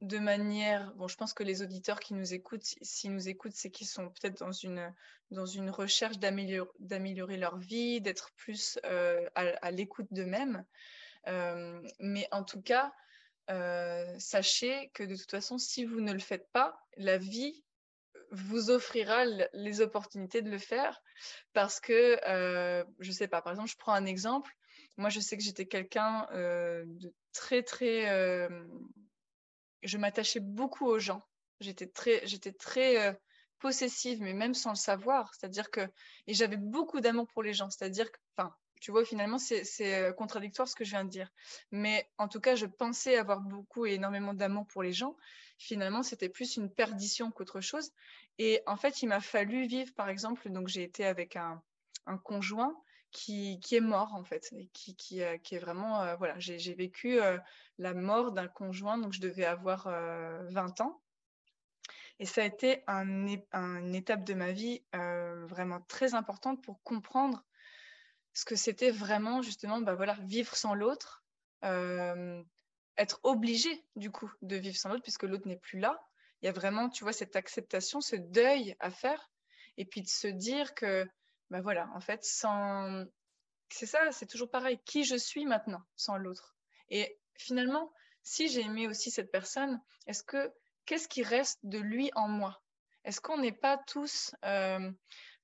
de 0.00 0.18
manière, 0.18 0.92
bon, 0.94 1.08
je 1.08 1.16
pense 1.16 1.32
que 1.32 1.42
les 1.42 1.62
auditeurs 1.62 2.00
qui 2.00 2.14
nous 2.14 2.34
écoutent, 2.34 2.64
s'ils 2.82 3.12
nous 3.12 3.28
écoutent, 3.28 3.54
c'est 3.54 3.70
qu'ils 3.70 3.86
sont 3.86 4.08
peut-être 4.10 4.38
dans 4.38 4.52
une, 4.52 4.92
dans 5.30 5.46
une 5.46 5.70
recherche 5.70 6.18
d'améliorer 6.18 7.36
leur 7.36 7.56
vie, 7.58 8.00
d'être 8.00 8.32
plus 8.36 8.78
euh, 8.84 9.26
à, 9.34 9.70
l'écoute 9.70 10.06
d'eux-mêmes. 10.10 10.64
Euh, 11.28 11.80
mais 11.98 12.28
en 12.30 12.44
tout 12.44 12.62
cas, 12.62 12.92
sachez 14.18 14.90
que 14.92 15.02
de 15.02 15.16
toute 15.16 15.30
façon, 15.30 15.56
si 15.56 15.84
vous 15.84 16.00
ne 16.00 16.12
le 16.12 16.18
faites 16.18 16.48
pas, 16.52 16.78
la 16.96 17.16
vie 17.16 17.64
vous 18.30 18.70
offrira 18.70 19.24
les 19.52 19.80
opportunités 19.80 20.42
de 20.42 20.50
le 20.50 20.58
faire 20.58 21.02
parce 21.52 21.80
que, 21.80 22.18
euh, 22.28 22.84
je 22.98 23.12
sais 23.12 23.28
pas, 23.28 23.42
par 23.42 23.52
exemple, 23.52 23.70
je 23.70 23.76
prends 23.76 23.94
un 23.94 24.06
exemple. 24.06 24.52
Moi, 24.96 25.10
je 25.10 25.20
sais 25.20 25.36
que 25.36 25.42
j'étais 25.42 25.66
quelqu'un 25.66 26.26
euh, 26.32 26.84
de 26.86 27.12
très, 27.32 27.62
très. 27.62 28.48
Euh, 29.86 29.88
je 29.88 29.98
m'attachais 29.98 30.40
beaucoup 30.40 30.86
aux 30.86 30.98
gens. 30.98 31.22
J'étais 31.60 31.86
très, 31.86 32.26
j'étais 32.26 32.52
très 32.52 33.06
euh, 33.06 33.12
possessive, 33.58 34.20
mais 34.20 34.34
même 34.34 34.54
sans 34.54 34.70
le 34.70 34.76
savoir. 34.76 35.32
C'est-à-dire 35.34 35.70
que. 35.70 35.88
Et 36.26 36.34
j'avais 36.34 36.56
beaucoup 36.58 37.00
d'amour 37.00 37.26
pour 37.28 37.42
les 37.42 37.54
gens. 37.54 37.70
C'est-à-dire 37.70 38.10
que. 38.10 38.18
Enfin, 38.36 38.54
tu 38.80 38.90
vois, 38.90 39.04
finalement, 39.06 39.38
c'est 39.38 40.12
contradictoire 40.18 40.68
ce 40.68 40.74
que 40.74 40.84
je 40.84 40.90
viens 40.90 41.04
de 41.04 41.10
dire. 41.10 41.30
Mais 41.70 42.10
en 42.18 42.28
tout 42.28 42.40
cas, 42.40 42.56
je 42.56 42.66
pensais 42.66 43.16
avoir 43.16 43.40
beaucoup 43.40 43.86
et 43.86 43.94
énormément 43.94 44.34
d'amour 44.34 44.66
pour 44.66 44.82
les 44.82 44.92
gens 44.92 45.16
finalement, 45.58 46.02
c'était 46.02 46.28
plus 46.28 46.56
une 46.56 46.70
perdition 46.70 47.30
qu'autre 47.30 47.60
chose. 47.60 47.90
Et 48.38 48.62
en 48.66 48.76
fait, 48.76 49.02
il 49.02 49.08
m'a 49.08 49.20
fallu 49.20 49.66
vivre, 49.66 49.92
par 49.94 50.08
exemple, 50.08 50.50
donc 50.50 50.68
j'ai 50.68 50.82
été 50.82 51.04
avec 51.04 51.36
un, 51.36 51.62
conjoint 52.22 52.76
qui, 53.16 53.58
est 53.72 53.80
mort, 53.80 54.14
en 54.14 54.24
fait, 54.24 54.52
et 54.52 54.68
qui, 54.68 55.22
euh, 55.22 55.38
est 55.50 55.58
vraiment, 55.58 56.02
euh, 56.02 56.16
voilà, 56.16 56.38
j'ai 56.38 56.74
vécu 56.74 57.18
euh, 57.18 57.38
la 57.78 57.94
mort 57.94 58.32
d'un 58.32 58.46
conjoint, 58.46 58.98
donc 58.98 59.14
je 59.14 59.20
devais 59.20 59.46
avoir 59.46 59.88
20 60.50 60.80
ans. 60.82 61.00
Et 62.18 62.26
ça 62.26 62.42
a 62.42 62.44
été 62.44 62.82
un, 62.86 63.06
une 63.06 63.94
étape 63.94 64.24
de 64.24 64.34
ma 64.34 64.52
vie 64.52 64.82
vraiment 64.92 65.80
très 65.82 66.14
importante 66.14 66.62
pour 66.62 66.82
comprendre 66.82 67.44
ce 68.32 68.46
que 68.46 68.56
c'était 68.56 68.90
vraiment 68.90 69.42
justement 69.42 69.80
bah 69.80 69.94
voilà, 69.94 70.16
vivre 70.22 70.56
sans 70.56 70.74
l'autre, 70.74 71.24
être 71.62 73.20
obligé 73.22 73.84
du 73.96 74.10
coup 74.10 74.32
de 74.40 74.56
vivre 74.56 74.76
sans 74.76 74.88
l'autre 74.88 75.02
puisque 75.02 75.24
l'autre 75.24 75.46
n'est 75.46 75.58
plus 75.58 75.78
là. 75.78 76.00
Il 76.40 76.46
y 76.46 76.48
a 76.48 76.52
vraiment, 76.52 76.88
tu 76.88 77.04
vois, 77.04 77.12
cette 77.12 77.36
acceptation, 77.36 78.00
ce 78.00 78.16
deuil 78.16 78.76
à 78.80 78.90
faire 78.90 79.30
et 79.76 79.84
puis 79.84 80.00
de 80.00 80.08
se 80.08 80.28
dire 80.28 80.74
que, 80.74 81.06
ben 81.50 81.60
voilà, 81.60 81.88
en 81.94 82.00
fait, 82.00 82.24
sans... 82.24 83.04
C'est 83.68 83.86
ça, 83.86 84.12
c'est 84.12 84.26
toujours 84.26 84.50
pareil. 84.50 84.78
Qui 84.84 85.04
je 85.04 85.16
suis 85.16 85.44
maintenant 85.44 85.82
sans 85.96 86.16
l'autre 86.16 86.56
Et 86.88 87.18
finalement, 87.36 87.92
si 88.22 88.48
j'ai 88.48 88.62
aimé 88.62 88.86
aussi 88.88 89.10
cette 89.10 89.30
personne, 89.30 89.80
est-ce 90.06 90.22
que 90.22 90.52
qu'est-ce 90.84 91.08
qui 91.08 91.22
reste 91.22 91.58
de 91.64 91.78
lui 91.78 92.10
en 92.14 92.28
moi? 92.28 92.62
Est-ce 93.04 93.20
qu'on 93.20 93.38
n'est 93.38 93.52
pas 93.52 93.78
tous 93.78 94.34
euh, 94.44 94.90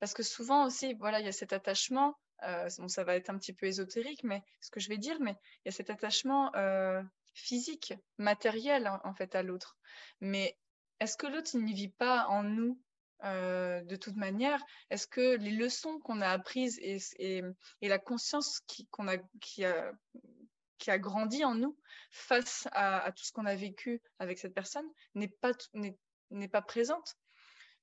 Parce 0.00 0.14
que 0.14 0.22
souvent 0.22 0.66
aussi, 0.66 0.94
voilà, 0.94 1.20
il 1.20 1.26
y 1.26 1.28
a 1.28 1.32
cet 1.32 1.52
attachement. 1.52 2.18
Euh, 2.42 2.68
bon, 2.78 2.88
ça 2.88 3.04
va 3.04 3.14
être 3.14 3.30
un 3.30 3.38
petit 3.38 3.52
peu 3.52 3.66
ésotérique, 3.66 4.24
mais 4.24 4.42
ce 4.60 4.70
que 4.70 4.80
je 4.80 4.88
vais 4.88 4.98
dire, 4.98 5.18
mais 5.20 5.36
il 5.64 5.66
y 5.66 5.68
a 5.68 5.72
cet 5.72 5.90
attachement 5.90 6.52
euh, 6.56 7.00
physique, 7.34 7.94
matériel 8.18 8.88
en, 9.04 9.14
fait 9.14 9.34
à 9.36 9.42
l'autre. 9.44 9.76
Mais 10.20 10.58
est-ce 10.98 11.16
que 11.16 11.28
l'autre 11.28 11.50
il 11.54 11.64
ne 11.64 11.72
vit 11.72 11.88
pas 11.88 12.26
en 12.26 12.42
nous 12.42 12.80
euh, 13.24 13.82
de 13.82 13.96
toute 13.96 14.16
manière 14.16 14.64
Est-ce 14.90 15.06
que 15.06 15.36
les 15.36 15.52
leçons 15.52 16.00
qu'on 16.00 16.20
a 16.20 16.28
apprises 16.28 16.78
et, 16.82 17.42
la 17.80 17.98
conscience 17.98 18.60
qui, 18.66 18.88
a, 19.64 19.92
qui, 20.78 20.90
a, 20.90 20.98
grandi 20.98 21.44
en 21.44 21.54
nous 21.54 21.76
face 22.10 22.66
à, 22.72 23.12
tout 23.12 23.24
ce 23.24 23.32
qu'on 23.32 23.46
a 23.46 23.54
vécu 23.54 24.02
avec 24.18 24.38
cette 24.38 24.54
personne 24.54 24.86
n'est 25.14 25.28
pas, 25.28 25.52
pas 26.50 26.62
présente. 26.62 27.16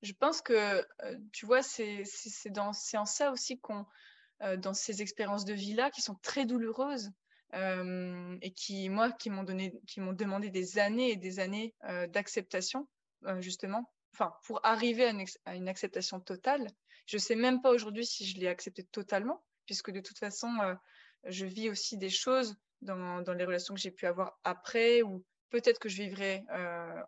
Je 0.02 0.14
pense 0.14 0.42
que, 0.42 0.54
euh, 0.54 1.18
tu 1.32 1.46
vois, 1.46 1.62
c'est, 1.62 2.04
dans, 2.48 2.72
en 2.94 3.06
ça 3.06 3.32
aussi 3.32 3.60
qu'on, 3.60 3.86
euh, 4.42 4.58
dans 4.58 4.74
ces 4.74 5.02
expériences 5.02 5.46
de 5.46 5.54
vie-là 5.54 5.90
qui 5.92 6.02
sont 6.02 6.16
très 6.16 6.46
douloureuses, 6.46 7.12
et 7.52 8.52
qui, 8.56 8.90
moi, 8.90 9.12
qui 9.12 9.32
m'ont 9.32 9.44
qui 9.88 10.02
m'ont 10.02 10.14
demandé 10.14 10.52
des 10.52 10.78
années 10.78 11.10
et 11.10 11.16
des 11.16 11.40
années 11.40 11.74
d'acceptation, 12.10 12.88
justement, 13.40 13.92
enfin, 14.14 14.34
pour 14.44 14.66
arriver 14.66 15.06
à 15.46 15.56
une, 15.56 15.70
acceptation 15.70 16.20
totale. 16.20 16.68
Je 17.06 17.18
sais 17.18 17.36
même 17.36 17.62
pas 17.62 17.72
aujourd'hui 17.72 18.06
si 18.06 18.26
je 18.26 18.38
l'ai 18.40 18.48
accepté 18.48 18.84
totalement, 18.84 19.44
puisque 19.66 19.92
de 19.92 20.00
toute 20.00 20.20
façon, 20.20 20.50
je 21.26 21.46
vis 21.46 21.70
aussi 21.70 21.98
des 21.98 22.10
choses 22.10 22.56
dans, 22.82 23.22
les 23.34 23.46
relations 23.46 23.74
que 23.74 23.80
j'ai 23.80 23.92
pu 23.92 24.06
avoir 24.06 24.40
après 24.44 25.02
ou 25.02 25.26
peut-être 25.50 25.80
que 25.80 25.90
je 25.90 26.04
vivrai 26.04 26.44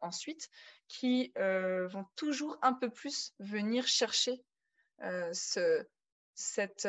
ensuite, 0.02 0.50
qui 0.88 1.32
vont 1.36 2.06
toujours 2.16 2.58
un 2.62 2.74
peu 2.74 2.90
plus 2.90 3.34
venir 3.40 3.88
chercher 3.88 4.42
ce, 5.00 5.86
cette, 6.34 6.88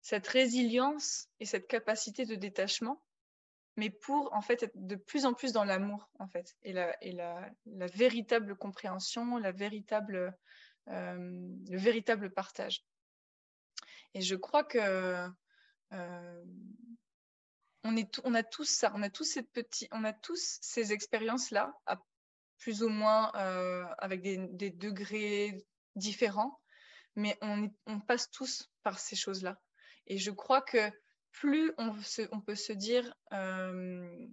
cette 0.00 0.26
résilience 0.28 1.28
et 1.40 1.44
cette 1.44 1.66
capacité 1.66 2.24
de 2.26 2.36
détachement, 2.36 3.02
mais 3.76 3.90
pour 3.90 4.32
en 4.32 4.40
fait 4.40 4.62
être 4.62 4.86
de 4.86 4.96
plus 4.96 5.26
en 5.26 5.34
plus 5.34 5.52
dans 5.52 5.64
l'amour 5.64 6.08
en 6.18 6.26
fait 6.26 6.56
et 6.62 6.72
la, 6.72 7.50
véritable 7.94 8.56
compréhension, 8.56 9.36
la 9.36 9.52
véritable, 9.52 10.36
euh, 10.88 11.16
le 11.68 11.78
véritable 11.78 12.32
partage. 12.32 12.84
Et 14.14 14.22
je 14.22 14.34
crois 14.34 14.64
que 14.64 14.78
euh, 15.92 16.44
on, 17.84 18.34
a 18.34 18.42
tous 18.42 18.64
ça, 18.64 18.92
on 18.94 19.02
a 19.02 19.10
tous 19.10 19.24
ces 19.24 19.42
petits, 19.42 19.88
on 19.92 20.04
a 20.04 20.14
tous 20.14 20.58
ces 20.62 20.92
expériences 20.92 21.50
là, 21.50 21.74
plus 22.58 22.82
ou 22.82 22.88
moins 22.88 23.30
euh, 23.34 23.84
avec 23.98 24.22
des, 24.22 24.38
des, 24.38 24.70
degrés 24.70 25.66
différents, 25.96 26.60
mais 27.14 27.36
on, 27.42 27.70
on 27.86 28.00
passe 28.00 28.30
tous 28.30 28.70
par 28.82 28.98
ces 28.98 29.16
choses 29.16 29.42
là. 29.42 29.60
Et 30.06 30.16
je 30.16 30.30
crois 30.30 30.62
que 30.62 30.90
plus 31.36 31.72
on, 31.76 32.40
peut 32.40 32.54
se 32.54 32.72
dire 32.72 33.14
euh, 33.32 34.26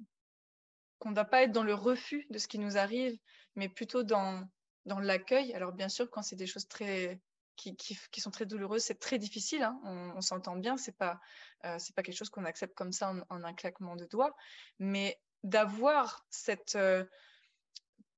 qu'on 1.00 1.10
ne 1.10 1.16
doit 1.16 1.26
pas 1.26 1.44
être 1.44 1.52
dans 1.52 1.64
le 1.64 1.74
refus 1.74 2.26
de 2.30 2.38
ce 2.38 2.48
qui 2.48 2.60
nous 2.60 2.78
arrive, 2.78 3.20
mais 3.56 3.68
plutôt 3.68 4.04
dans, 4.04 4.48
l'accueil. 4.86 5.54
Alors 5.54 5.74
bien 5.74 5.90
sûr, 5.90 6.10
quand 6.10 6.22
c'est 6.22 6.38
des 6.38 6.48
choses 6.48 6.68
très 6.68 7.20
qui, 7.58 7.76
sont 8.18 8.32
très 8.32 8.46
douloureuses, 8.46 8.84
c'est 8.84 9.00
très 9.00 9.20
difficile. 9.20 9.64
Hein. 9.64 9.80
On, 9.84 10.22
s'entend 10.22 10.56
bien, 10.56 10.78
c'est 10.78 10.98
pas 10.98 11.20
euh, 11.66 11.78
pas 11.94 12.04
quelque 12.04 12.16
chose 12.16 12.30
qu'on 12.30 12.46
accepte 12.46 12.74
comme 12.74 12.94
ça 12.94 13.12
en, 13.12 13.20
en, 13.30 13.44
un 13.44 13.54
claquement 13.54 13.98
de 13.98 14.06
doigts, 14.06 14.36
mais 14.80 15.20
d'avoir 15.44 16.26
cette 16.30 16.76
euh, 16.76 17.04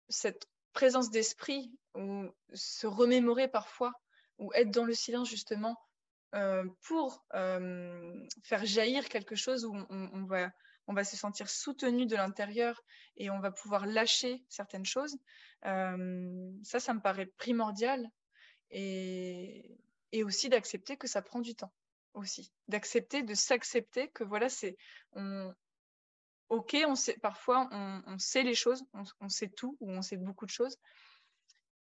cette 0.09 0.47
présence 0.73 1.09
d'esprit 1.09 1.71
ou 1.95 2.29
se 2.53 2.85
remémorer 2.85 3.47
parfois 3.47 3.93
ou 4.37 4.53
être 4.53 4.69
dans 4.69 4.85
le 4.85 4.93
silence 4.93 5.27
justement 5.27 5.75
euh, 6.33 6.65
pour 6.81 7.25
euh, 7.33 8.27
faire 8.43 8.65
jaillir 8.65 9.07
quelque 9.07 9.35
chose 9.35 9.65
où 9.65 9.75
on, 9.89 10.25
va, 10.25 10.51
on 10.87 10.93
va 10.93 11.03
se 11.03 11.15
sentir 11.15 11.49
soutenu 11.49 12.05
de 12.05 12.15
l'intérieur 12.15 12.81
et 13.17 13.29
on 13.29 13.39
va 13.39 13.51
pouvoir 13.51 13.85
lâcher 13.85 14.43
certaines 14.49 14.85
choses. 14.85 15.17
Euh, 15.65 16.51
ça, 16.63 16.79
ça 16.79 16.93
me 16.93 17.01
paraît 17.01 17.27
primordial 17.37 18.09
et, 18.71 19.77
et 20.11 20.23
aussi 20.23 20.49
d'accepter 20.49 20.97
que 20.97 21.07
ça 21.07 21.21
prend 21.21 21.39
du 21.39 21.55
temps 21.55 21.73
aussi, 22.15 22.51
d'accepter, 22.67 23.23
de 23.23 23.33
s'accepter 23.33 24.09
que 24.09 24.23
voilà, 24.23 24.49
c'est 24.49 24.77
on, 25.13 25.53
ok, 26.49 26.77
on 26.87 26.95
sait 26.95 27.17
parfois 27.17 27.67
on, 27.71 28.17
sait 28.17 28.43
les 28.43 28.55
choses, 28.55 28.83
on, 29.19 29.29
sait 29.29 29.49
tout 29.49 29.77
ou 29.79 29.91
on 29.91 30.01
sait 30.01 30.17
beaucoup 30.17 30.45
de 30.45 30.51
choses, 30.51 30.77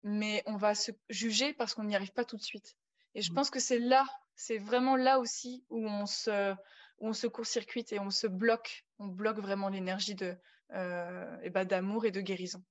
mais 0.03 0.43
on 0.45 0.57
va 0.57 0.75
se 0.75 0.91
juger 1.09 1.53
parce 1.53 1.73
qu'on 1.73 1.85
n'y 1.85 1.95
arrive 1.95 2.13
pas 2.13 2.25
tout 2.25 2.37
de 2.37 2.43
suite. 2.43 2.75
Et 3.15 3.21
je 3.21 3.31
mmh. 3.31 3.35
pense 3.35 3.49
que 3.49 3.59
c'est 3.59 3.79
là 3.79 4.05
c'est 4.35 4.57
vraiment 4.57 4.95
là 4.95 5.19
aussi 5.19 5.65
où 5.69 5.87
on 5.87 6.05
se, 6.05 6.53
où 6.99 7.07
on 7.07 7.13
se 7.13 7.27
court-circuite 7.27 7.93
et 7.93 7.99
on 7.99 8.09
se 8.09 8.27
bloque, 8.27 8.85
on 8.99 9.07
bloque 9.07 9.39
vraiment 9.39 9.69
l'énergie 9.69 10.15
de, 10.15 10.35
euh, 10.71 11.37
et 11.41 11.49
ben, 11.49 11.65
d'amour 11.65 12.05
et 12.05 12.11
de 12.11 12.21
guérison. 12.21 12.63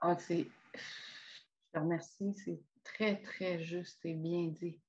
Ah, 0.00 0.16
c'est, 0.18 0.48
je 0.74 1.72
te 1.72 1.78
remercie, 1.78 2.34
c'est 2.44 2.60
très, 2.84 3.20
très 3.22 3.62
juste 3.62 4.04
et 4.04 4.14
bien 4.14 4.48
dit. 4.48 4.80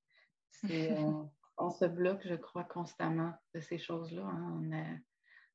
Euh, 0.65 1.23
on 1.57 1.71
se 1.71 1.85
bloque, 1.85 2.21
je 2.25 2.35
crois, 2.35 2.63
constamment 2.63 3.33
de 3.53 3.59
ces 3.59 3.77
choses-là, 3.77 4.25
hein, 4.25 4.99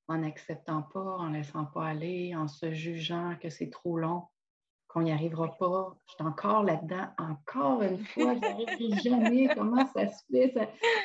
en 0.08 0.18
n'acceptant 0.18 0.82
pas, 0.82 1.00
en 1.18 1.28
ne 1.28 1.38
laissant 1.38 1.66
pas 1.66 1.86
aller, 1.86 2.34
en 2.34 2.48
se 2.48 2.72
jugeant 2.72 3.36
que 3.40 3.50
c'est 3.50 3.70
trop 3.70 3.98
long 3.98 4.26
qu'on 4.92 5.02
n'y 5.02 5.12
arrivera 5.12 5.56
pas. 5.56 5.96
Je 6.06 6.12
suis 6.12 6.22
encore 6.22 6.64
là-dedans, 6.64 7.08
encore 7.18 7.82
une 7.82 8.04
fois, 8.04 8.34
je 8.34 8.40
n'arriverai 8.40 9.00
jamais. 9.00 9.48
Comment 9.54 9.86
ça 9.86 10.06
se 10.08 10.22
fait? 10.30 10.52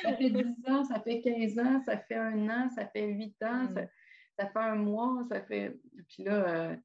Ça, 0.02 0.14
fait 0.14 0.30
10 0.30 0.44
ans, 0.68 0.84
ça 0.84 1.00
fait 1.00 1.22
15 1.22 1.58
ans, 1.58 1.80
ça 1.86 1.96
fait 1.96 2.16
un 2.16 2.48
an, 2.50 2.68
ça 2.74 2.86
fait 2.86 3.06
8 3.06 3.42
ans, 3.44 3.64
mm. 3.64 3.88
ça, 4.38 4.46
fait 4.46 4.58
un 4.58 4.74
mois, 4.74 5.22
ça 5.30 5.40
fait. 5.40 5.78
Puis 6.08 6.24
là, 6.24 6.48
euh, 6.48 6.76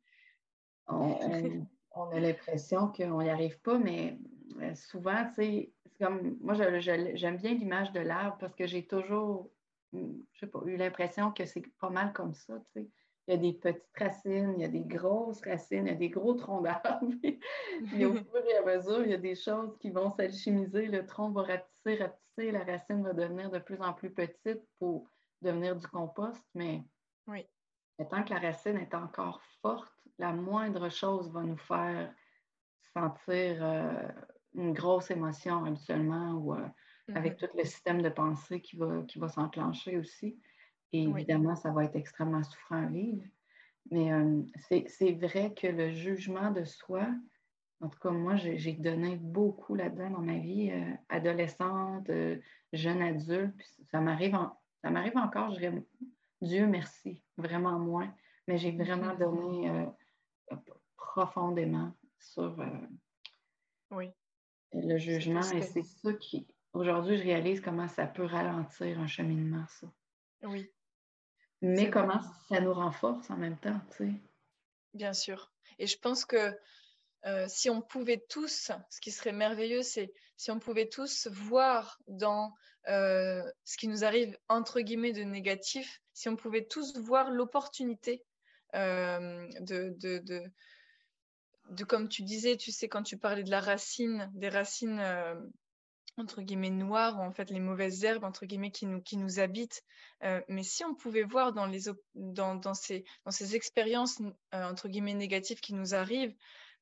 on, 0.88 2.10
a 2.12 2.20
l'impression 2.20 2.88
qu'on 2.88 3.22
n'y 3.22 3.30
arrive 3.30 3.60
pas, 3.60 3.78
mais 3.78 4.18
euh, 4.62 4.74
souvent, 4.76 5.26
tu 5.28 5.34
sais, 5.34 5.74
c'est 5.86 6.06
comme. 6.06 6.38
Moi, 6.40 6.54
j'aime 6.80 7.38
bien 7.38 7.54
l'image 7.54 7.92
de 7.92 8.00
l'arbre 8.00 8.38
parce 8.40 8.56
que 8.56 8.66
j'ai 8.66 8.88
toujours, 8.88 9.52
je 9.92 10.40
sais 10.40 10.48
pas, 10.48 10.62
eu 10.66 10.78
l'impression 10.78 11.32
que 11.32 11.46
c'est 11.46 11.66
pas 11.80 11.90
mal 11.90 12.14
comme 12.14 12.34
ça, 12.34 12.54
tu 12.74 12.82
sais 12.82 12.90
il 13.28 13.34
y 13.34 13.38
a 13.38 13.38
des 13.38 13.54
petites 13.54 13.84
racines, 13.98 14.54
il 14.58 14.62
y 14.62 14.66
a 14.66 14.70
des 14.70 14.84
grosses 14.84 15.42
racines, 15.46 15.88
il 15.88 15.92
y 15.92 15.96
a 15.96 15.98
des 15.98 16.10
gros 16.10 16.34
troncs 16.34 16.64
d'arbres. 16.64 17.00
Puis 17.88 18.06
au 18.06 18.14
fur 18.16 18.46
et 18.46 18.58
à 18.58 18.66
mesure, 18.66 19.04
il 19.04 19.12
y 19.12 19.14
a 19.14 19.18
des 19.18 19.36
choses 19.36 19.78
qui 19.80 19.92
vont 19.92 20.12
s'alchimiser. 20.12 20.88
Le 20.88 21.06
tronc 21.06 21.32
va 21.32 21.44
rapetisser, 21.44 22.04
rapetisser, 22.04 22.52
la 22.52 22.64
racine 22.64 23.04
va 23.04 23.14
devenir 23.14 23.50
de 23.50 23.60
plus 23.60 23.82
en 23.82 23.94
plus 23.94 24.12
petite 24.12 24.62
pour 24.78 25.10
devenir 25.42 25.76
du 25.76 25.88
compost. 25.88 26.44
Mais 26.54 26.84
oui. 27.28 27.48
tant 28.10 28.24
que 28.24 28.34
la 28.34 28.40
racine 28.40 28.78
est 28.78 28.94
encore 28.94 29.42
forte, 29.62 29.94
la 30.20 30.34
moindre 30.34 30.90
chose 30.90 31.32
va 31.32 31.44
nous 31.44 31.58
faire 31.58 32.14
sentir 32.94 33.58
euh, 33.62 34.08
une 34.54 34.74
grosse 34.74 35.10
émotion 35.12 35.64
habituellement 35.64 36.34
ou 36.34 36.56
euh, 36.56 36.68
avec 37.16 37.34
mm-hmm. 37.34 37.50
tout 37.50 37.58
le 37.58 37.64
système 37.64 38.02
de 38.02 38.10
pensée 38.10 38.62
qui 38.62 38.76
va, 38.76 39.02
qui 39.08 39.18
va 39.18 39.30
s'enclencher 39.30 39.98
aussi. 39.98 40.38
Et 40.94 41.04
évidemment, 41.04 41.56
ça 41.56 41.72
va 41.72 41.86
être 41.86 41.96
extrêmement 41.96 42.44
souffrant 42.44 42.84
à 42.84 42.86
vivre. 42.86 43.26
Mais 43.92 44.14
euh, 44.14 44.42
c'est 44.88 45.12
vrai 45.14 45.54
que 45.54 45.68
le 45.68 45.92
jugement 45.92 46.52
de 46.52 46.64
soi, 46.64 47.08
en 47.82 47.90
tout 47.90 48.00
cas, 48.00 48.12
moi, 48.12 48.36
j'ai 48.36 48.74
donné 48.74 49.18
beaucoup 49.18 49.76
là-dedans 49.76 50.12
dans 50.12 50.22
ma 50.22 50.38
vie, 50.38 50.72
euh, 50.72 50.94
adolescente, 51.10 52.10
euh, 52.10 52.40
jeune 52.72 53.02
adulte. 53.02 53.60
ça 53.92 54.00
m'arrive 54.00 54.36
encore, 55.18 55.52
je 55.52 55.60
dirais, 55.60 55.84
Dieu 56.42 56.68
merci, 56.68 57.22
vraiment 57.38 57.80
moins. 57.80 58.14
Mais 58.48 58.58
j'ai 58.58 58.72
vraiment 58.72 59.16
donné 59.16 59.88
profondément 60.98 61.94
sur 62.20 62.58
oui. 63.92 64.10
le 64.74 64.98
jugement. 64.98 65.42
Et 65.54 65.62
c'est 65.62 65.84
ça 65.84 66.14
qui, 66.14 66.46
aujourd'hui, 66.74 67.18
je 67.18 67.24
réalise 67.24 67.62
comment 67.62 67.88
ça 67.88 68.06
peut 68.06 68.26
ralentir 68.26 69.00
un 69.00 69.08
cheminement, 69.08 69.66
ça. 69.70 69.88
Oui. 70.44 70.70
Mais 71.64 71.90
comment 71.90 72.22
ça 72.50 72.60
nous 72.60 72.74
renforce 72.74 73.30
en 73.30 73.38
même 73.38 73.58
temps, 73.58 73.80
tu 73.92 74.06
sais. 74.06 74.14
Bien 74.94 75.14
sûr. 75.14 75.52
Et 75.80 75.88
je 75.88 75.98
pense 75.98 76.26
que 76.26 76.54
euh, 77.26 77.46
si 77.48 77.70
on 77.70 77.82
pouvait 77.82 78.24
tous, 78.30 78.72
ce 78.90 79.02
qui 79.02 79.12
serait 79.12 79.32
merveilleux, 79.32 79.82
c'est 79.82 80.14
si 80.36 80.52
on 80.52 80.60
pouvait 80.60 80.90
tous 80.90 81.28
voir 81.28 82.00
dans 82.08 82.54
euh, 82.90 83.42
ce 83.64 83.78
qui 83.78 83.88
nous 83.88 84.04
arrive 84.04 84.38
entre 84.50 84.82
guillemets 84.82 85.14
de 85.14 85.24
négatif, 85.24 86.02
si 86.14 86.28
on 86.28 86.36
pouvait 86.36 86.66
tous 86.66 86.98
voir 86.98 87.32
l'opportunité 87.32 88.26
euh, 88.76 89.48
de, 89.62 89.96
de, 90.00 90.18
de, 90.20 90.44
de, 91.70 91.84
comme 91.86 92.10
tu 92.10 92.24
disais, 92.24 92.58
tu 92.58 92.74
sais, 92.74 92.90
quand 92.90 93.04
tu 93.04 93.18
parlais 93.18 93.44
de 93.44 93.52
la 93.52 93.62
racine, 93.62 94.30
des 94.34 94.50
racines 94.50 95.00
entre 96.18 96.42
guillemets 96.42 96.70
noires, 96.70 97.20
en 97.20 97.32
fait 97.32 97.50
les 97.50 97.60
mauvaises 97.60 98.04
herbes 98.04 98.24
entre 98.24 98.46
guillemets 98.46 98.72
qui 98.72 98.86
nous, 98.86 99.02
qui 99.02 99.18
nous 99.18 99.40
habitent. 99.40 99.84
Euh, 100.24 100.42
mais 100.48 100.64
si 100.64 100.84
on 100.86 100.94
pouvait 100.94 101.24
voir 101.24 101.54
dans, 101.54 101.66
les, 101.66 101.84
dans, 102.16 102.74
ces, 102.74 103.04
dans 103.26 103.32
ces 103.32 103.56
expériences 103.56 104.22
euh, 104.54 104.64
entre 104.64 104.88
guillemets 104.88 105.14
négatives 105.14 105.60
qui 105.60 105.74
nous 105.74 105.96
arrivent, 105.96 106.36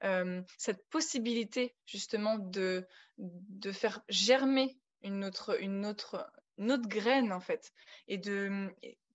euh, 0.04 0.42
cette 0.58 0.86
possibilité 0.90 1.76
justement 1.86 2.38
de, 2.38 2.86
de 3.18 3.72
faire 3.72 4.02
germer 4.10 4.78
une 5.04 5.24
autre, 5.24 5.62
une, 5.62 5.86
autre, 5.86 6.30
une 6.58 6.72
autre 6.72 6.88
graine 6.88 7.32
en 7.32 7.40
fait, 7.40 7.72
et 8.08 8.18
de 8.18 8.70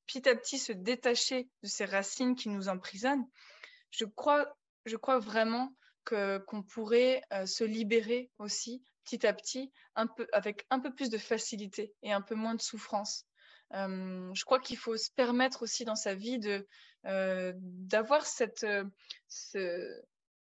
petit 0.06 0.28
à 0.28 0.34
petit 0.34 0.58
se 0.58 0.72
détacher 0.72 1.48
de 1.62 1.68
ces 1.68 1.84
racines 1.84 2.36
qui 2.36 2.48
nous 2.48 2.68
emprisonnent, 2.68 3.26
je 3.90 4.04
crois, 4.04 4.56
je 4.84 4.96
crois 4.96 5.18
vraiment 5.18 5.74
qu'on 6.04 6.62
pourrait 6.62 7.22
se 7.46 7.64
libérer 7.64 8.30
aussi 8.38 8.84
petit 9.06 9.26
à 9.26 9.32
petit, 9.32 9.72
un 9.94 10.08
peu, 10.08 10.26
avec 10.32 10.66
un 10.70 10.80
peu 10.80 10.92
plus 10.92 11.10
de 11.10 11.18
facilité 11.18 11.94
et 12.02 12.12
un 12.12 12.20
peu 12.20 12.34
moins 12.34 12.56
de 12.56 12.60
souffrance. 12.60 13.24
Euh, 13.74 14.30
je 14.34 14.44
crois 14.44 14.60
qu'il 14.60 14.76
faut 14.76 14.96
se 14.96 15.10
permettre 15.10 15.62
aussi 15.62 15.84
dans 15.84 15.96
sa 15.96 16.14
vie 16.14 16.38
de 16.38 16.66
euh, 17.06 17.52
d'avoir 17.56 18.26
cette 18.26 18.64
euh, 18.64 18.84
ce, 19.28 20.02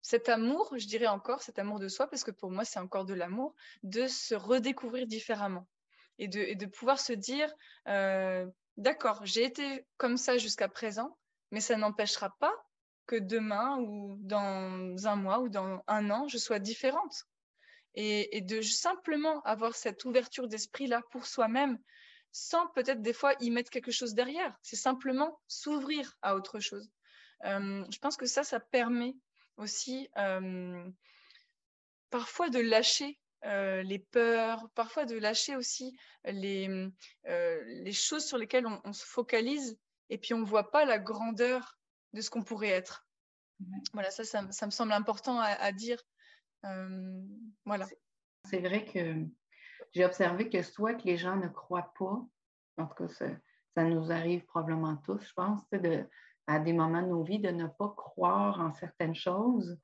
cet 0.03 0.28
amour, 0.28 0.72
je 0.76 0.86
dirais 0.86 1.07
encore 1.07 1.42
cet 1.42 1.59
amour 1.59 1.78
de 1.78 1.88
soi, 1.88 2.09
parce 2.09 2.24
que 2.24 2.30
pour 2.30 2.51
moi 2.51 2.64
c'est 2.64 2.78
encore 2.78 3.05
de 3.05 3.14
l'amour, 3.14 3.55
de 3.82 4.07
se 4.07 4.34
redécouvrir 4.34 5.07
différemment 5.07 5.68
et 6.18 6.28
de, 6.28 6.40
et 6.40 6.55
de 6.55 6.66
pouvoir 6.66 6.99
se 6.99 7.12
dire 7.12 7.53
d'accord, 8.76 9.24
j'ai 9.24 9.44
été 9.44 9.86
comme 9.99 10.16
ça 10.16 10.38
jusqu'à 10.38 10.68
présent, 10.68 11.18
mais 11.51 11.61
ça 11.61 11.76
n'empêchera 11.76 12.34
pas 12.38 12.55
que 13.07 13.16
demain 13.16 13.78
ou 13.80 14.16
dans 14.20 15.07
un 15.07 15.16
mois 15.16 15.40
ou 15.40 15.49
dans 15.49 15.82
un 15.86 16.11
an, 16.11 16.28
je 16.28 16.38
sois 16.38 16.59
différente 16.59 17.26
et, 18.01 18.40
de 18.42 18.62
simplement 18.62 19.40
avoir 19.42 19.74
cette 19.74 20.05
ouverture 20.05 20.46
d'esprit-là 20.46 21.03
pour 21.11 21.26
soi-même, 21.26 21.78
sans 22.30 22.68
peut-être 22.68 23.03
des 23.03 23.12
fois 23.12 23.34
y 23.40 23.51
mettre 23.51 23.70
quelque 23.70 23.90
chose 23.90 24.14
derrière. 24.14 24.57
C'est 24.62 24.76
simplement 24.76 25.40
s'ouvrir 25.49 26.16
à 26.22 26.36
autre 26.36 26.61
chose. 26.61 26.88
Euh, 27.44 27.84
je 27.90 27.99
pense 27.99 28.16
que 28.16 28.26
ça, 28.26 28.44
ça 28.44 28.61
permet 28.61 29.16
aussi 29.57 30.09
euh, 30.16 30.88
parfois 32.11 32.51
de 32.51 32.61
lâcher 32.61 33.18
les 33.42 34.05
peurs, 34.11 34.68
parfois 34.74 35.05
de 35.05 35.16
lâcher 35.16 35.55
aussi 35.55 35.96
les, 36.24 36.68
les 37.24 37.92
choses 37.92 38.26
sur 38.26 38.36
lesquelles 38.36 38.66
on, 38.66 38.92
se 38.92 39.05
focalise 39.05 39.78
et 40.11 40.18
puis 40.18 40.34
on 40.34 40.38
ne 40.38 40.44
voit 40.44 40.72
pas 40.72 40.84
la 40.84 40.99
grandeur 40.99 41.78
de 42.14 42.20
ce 42.20 42.30
qu'on 42.30 42.42
pourrait 42.42 42.68
être. 42.68 43.07
Voilà, 43.92 44.11
ça, 44.11 44.24
ça, 44.24 44.66
me 44.66 44.70
semble 44.70 44.92
important 44.92 45.38
à, 45.40 45.70
dire. 45.70 46.03
Voilà. 47.65 47.87
C'est 48.45 48.61
vrai 48.61 48.85
que 48.85 49.27
j'ai 49.93 50.05
observé 50.05 50.49
que 50.49 50.63
soit 50.63 50.95
que 50.95 51.05
les 51.05 51.17
gens 51.17 51.37
ne 51.37 51.49
croient 51.49 51.93
pas, 51.99 52.25
en 52.79 52.87
tout 52.87 53.07
cas, 53.07 53.09
ça, 53.75 53.85
nous 53.85 54.11
arrive 54.11 54.45
probablement 54.47 54.97
tous, 54.97 55.25
je 55.25 55.33
pense, 55.35 55.69
de, 55.71 56.05
à 56.47 56.59
des 56.59 56.73
moments 56.73 57.03
de 57.03 57.09
nos 57.09 57.23
vies, 57.23 57.39
de 57.39 57.51
ne 57.51 57.67
pas 57.67 57.95
croire 57.97 58.61
en 58.61 58.73
certaines 58.73 59.15
choses 59.15 59.79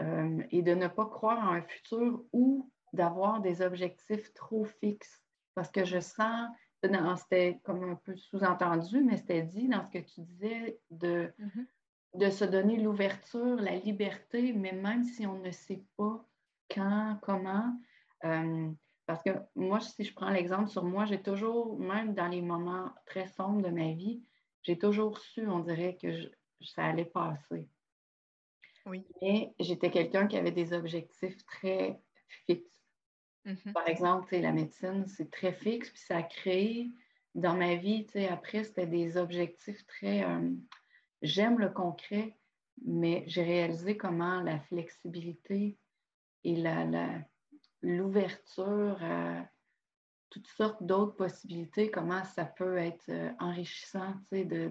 euh, 0.00 0.42
et 0.50 0.62
de 0.62 0.74
ne 0.74 0.88
pas 0.88 1.06
croire 1.06 1.38
en 1.38 1.52
un 1.52 1.62
futur 1.62 2.24
ou 2.32 2.70
d'avoir 2.92 3.40
des 3.40 3.60
objectifs 3.60 4.32
trop 4.32 4.64
fixes. 4.64 5.22
Parce 5.54 5.70
que 5.70 5.84
je 5.84 6.00
sens, 6.00 6.48
c'était 6.82 7.60
comme 7.64 7.82
un 7.82 7.96
peu 7.96 8.16
sous-entendu, 8.16 9.02
mais 9.02 9.16
c'était 9.16 9.42
dit 9.42 9.68
dans 9.68 9.84
ce 9.84 9.90
que 9.90 9.98
tu 9.98 10.22
disais 10.22 10.80
de, 10.90 11.32
mm-hmm. 11.38 11.66
De 12.14 12.30
se 12.30 12.44
donner 12.44 12.76
l'ouverture, 12.76 13.56
la 13.56 13.76
liberté, 13.76 14.52
mais 14.52 14.72
même 14.72 15.04
si 15.04 15.26
on 15.26 15.38
ne 15.38 15.50
sait 15.50 15.84
pas 15.96 16.24
quand, 16.70 17.18
comment. 17.22 17.78
Euh, 18.24 18.70
parce 19.06 19.22
que 19.22 19.30
moi, 19.54 19.80
si 19.80 20.04
je 20.04 20.14
prends 20.14 20.30
l'exemple 20.30 20.68
sur 20.68 20.84
moi, 20.84 21.04
j'ai 21.04 21.22
toujours, 21.22 21.78
même 21.78 22.14
dans 22.14 22.28
les 22.28 22.42
moments 22.42 22.90
très 23.06 23.26
sombres 23.26 23.62
de 23.62 23.70
ma 23.70 23.92
vie, 23.92 24.22
j'ai 24.62 24.78
toujours 24.78 25.18
su, 25.18 25.46
on 25.46 25.60
dirait 25.60 25.96
que 25.96 26.08
ça 26.60 26.84
allait 26.84 27.04
passer. 27.04 27.68
Oui. 28.86 29.06
Mais 29.22 29.54
j'étais 29.60 29.90
quelqu'un 29.90 30.26
qui 30.26 30.36
avait 30.36 30.50
des 30.50 30.72
objectifs 30.72 31.44
très 31.46 32.00
fixes. 32.46 32.82
Mm-hmm. 33.46 33.72
Par 33.72 33.88
exemple, 33.88 34.36
la 34.36 34.52
médecine, 34.52 35.06
c'est 35.06 35.30
très 35.30 35.52
fixe, 35.52 35.90
puis 35.90 36.00
ça 36.00 36.18
a 36.18 36.22
créé 36.22 36.90
dans 37.34 37.54
ma 37.54 37.76
vie, 37.76 38.06
après, 38.30 38.64
c'était 38.64 38.86
des 38.86 39.16
objectifs 39.16 39.86
très... 39.86 40.24
Euh, 40.24 40.50
j'aime 41.22 41.58
le 41.58 41.70
concret, 41.70 42.36
mais 42.84 43.24
j'ai 43.26 43.42
réalisé 43.42 43.96
comment 43.96 44.40
la 44.40 44.60
flexibilité 44.60 45.78
et 46.44 46.56
la, 46.56 46.86
l'ouverture 47.82 49.02
à 49.02 49.44
toutes 50.30 50.46
sortes 50.48 50.82
d'autres 50.82 51.16
possibilités, 51.16 51.90
comment 51.90 52.24
ça 52.24 52.44
peut 52.44 52.76
être 52.76 53.08
euh, 53.08 53.30
enrichissant, 53.40 54.12
tu 54.30 54.38
sais, 54.38 54.44
de, 54.44 54.70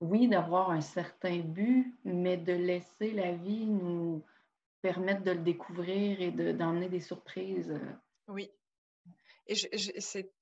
oui, 0.00 0.28
d'avoir 0.28 0.70
un 0.70 0.80
certain 0.80 1.38
but, 1.38 1.94
mais 2.04 2.36
de 2.36 2.52
laisser 2.52 3.12
la 3.12 3.32
vie 3.32 3.66
nous 3.66 4.24
permettre 4.82 5.22
de 5.22 5.30
le 5.30 5.40
découvrir 5.40 6.20
et 6.20 6.30
d'emmener 6.30 6.88
des 6.88 7.00
surprises. 7.00 7.70
Euh. 7.70 7.92
Oui. 8.28 8.50
Et 9.46 9.54
c'est 9.54 10.32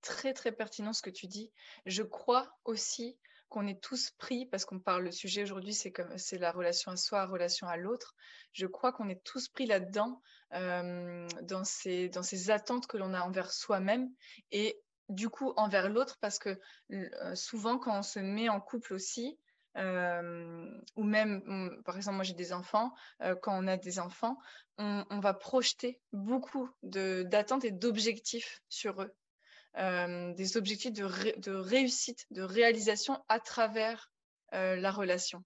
très, 0.00 0.32
très 0.32 0.52
pertinent 0.52 0.92
ce 0.92 1.02
que 1.02 1.10
tu 1.10 1.26
dis. 1.26 1.52
Je 1.86 2.02
crois 2.02 2.52
aussi 2.64 3.16
qu'on 3.48 3.66
est 3.66 3.80
tous 3.80 4.10
pris, 4.18 4.46
parce 4.46 4.64
qu'on 4.64 4.80
parle, 4.80 5.04
le 5.04 5.12
sujet 5.12 5.42
aujourd'hui, 5.42 5.74
c'est 5.74 5.92
comme 5.92 6.16
c'est 6.18 6.38
la 6.38 6.50
relation 6.50 6.90
à 6.92 6.96
soi, 6.96 7.18
la 7.20 7.26
relation 7.26 7.68
à 7.68 7.76
l'autre. 7.76 8.14
Je 8.52 8.66
crois 8.66 8.92
qu'on 8.92 9.08
est 9.08 9.22
tous 9.24 9.48
pris 9.48 9.66
là-dedans, 9.66 10.20
euh, 10.54 11.26
dans, 11.42 11.64
ces, 11.64 12.08
dans 12.08 12.22
ces 12.22 12.50
attentes 12.50 12.86
que 12.86 12.96
l'on 12.96 13.14
a 13.14 13.22
envers 13.22 13.52
soi-même 13.52 14.08
et 14.52 14.80
du 15.08 15.28
coup 15.28 15.52
envers 15.56 15.88
l'autre, 15.88 16.16
parce 16.20 16.38
que 16.38 16.58
euh, 16.92 17.34
souvent 17.34 17.78
quand 17.78 17.98
on 17.98 18.02
se 18.02 18.18
met 18.20 18.48
en 18.48 18.60
couple 18.60 18.94
aussi, 18.94 19.38
euh, 19.76 20.70
ou 20.94 21.02
même, 21.02 21.82
par 21.84 21.96
exemple, 21.96 22.16
moi 22.16 22.24
j'ai 22.24 22.34
des 22.34 22.52
enfants, 22.52 22.94
quand 23.42 23.58
on 23.60 23.66
a 23.66 23.76
des 23.76 23.98
enfants, 23.98 24.38
on, 24.78 25.04
on 25.10 25.18
va 25.18 25.34
projeter 25.34 26.00
beaucoup 26.12 26.70
d'attentes 26.82 27.64
et 27.64 27.72
d'objectifs 27.72 28.62
sur 28.68 29.02
eux. 29.02 29.12
Euh, 29.76 30.32
des 30.34 30.56
objectifs 30.56 30.92
de, 30.92 31.50
réussite, 31.50 32.26
de 32.30 32.42
réalisation 32.42 33.20
à 33.28 33.40
travers 33.40 34.12
euh, 34.52 34.76
la 34.76 34.92
relation. 34.92 35.42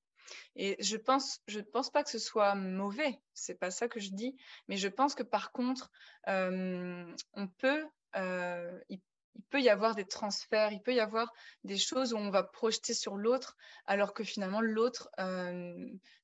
Et 0.54 0.76
je 0.80 0.98
pense, 0.98 1.40
je 1.46 1.60
ne 1.60 1.64
pense 1.64 1.88
pas 1.88 2.04
que 2.04 2.10
ce 2.10 2.18
soit 2.18 2.54
mauvais, 2.54 3.18
c'est 3.32 3.58
pas 3.58 3.70
ça 3.70 3.88
que 3.88 4.00
je 4.00 4.10
dis, 4.10 4.36
mais 4.68 4.76
je 4.76 4.88
pense 4.88 5.14
que 5.14 5.22
par 5.22 5.50
contre, 5.52 5.90
euh, 6.28 7.10
on 7.32 7.48
peut, 7.48 7.86
il, 8.90 9.00
peut 9.48 9.62
y 9.62 9.70
avoir 9.70 9.94
des 9.94 10.04
transferts, 10.04 10.72
il 10.72 10.82
peut 10.82 10.92
y 10.92 11.00
avoir 11.00 11.32
des 11.64 11.78
choses 11.78 12.12
où 12.12 12.18
on 12.18 12.28
va 12.28 12.42
projeter 12.42 12.92
sur 12.92 13.16
l'autre, 13.16 13.56
alors 13.86 14.12
que 14.12 14.24
finalement 14.24 14.60
l'autre 14.60 15.08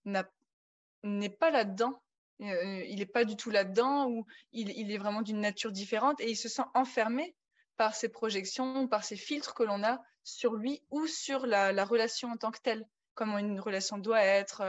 n'est 0.04 1.30
pas 1.30 1.50
là-dedans. 1.50 2.02
il 2.40 2.96
n'est 2.98 3.06
pas 3.06 3.24
du 3.24 3.36
tout 3.36 3.48
là-dedans 3.48 4.10
ou 4.10 4.26
il, 4.52 4.68
il 4.76 4.92
est 4.92 4.98
vraiment 4.98 5.22
d'une 5.22 5.40
nature 5.40 5.72
différente 5.72 6.20
et 6.20 6.28
il 6.28 6.36
se 6.36 6.50
sent 6.50 6.64
enfermé 6.74 7.34
par 7.76 7.94
ses 7.94 8.08
projections, 8.08 8.88
par 8.88 9.04
ces 9.04 9.16
filtres 9.16 9.54
que 9.54 9.62
l'on 9.62 9.82
a 9.82 10.02
sur 10.24 10.54
lui 10.54 10.82
ou 10.90 11.06
sur 11.06 11.46
la, 11.46 11.84
relation 11.84 12.30
en 12.30 12.36
tant 12.36 12.50
que 12.50 12.60
telle, 12.60 12.86
comment 13.14 13.38
une 13.38 13.60
relation 13.60 13.98
doit 13.98 14.22
être, 14.22 14.62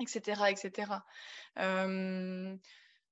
etc. 0.00 0.42
Euh, 0.42 0.46
etc. 0.46 0.92
Euh, 1.58 2.56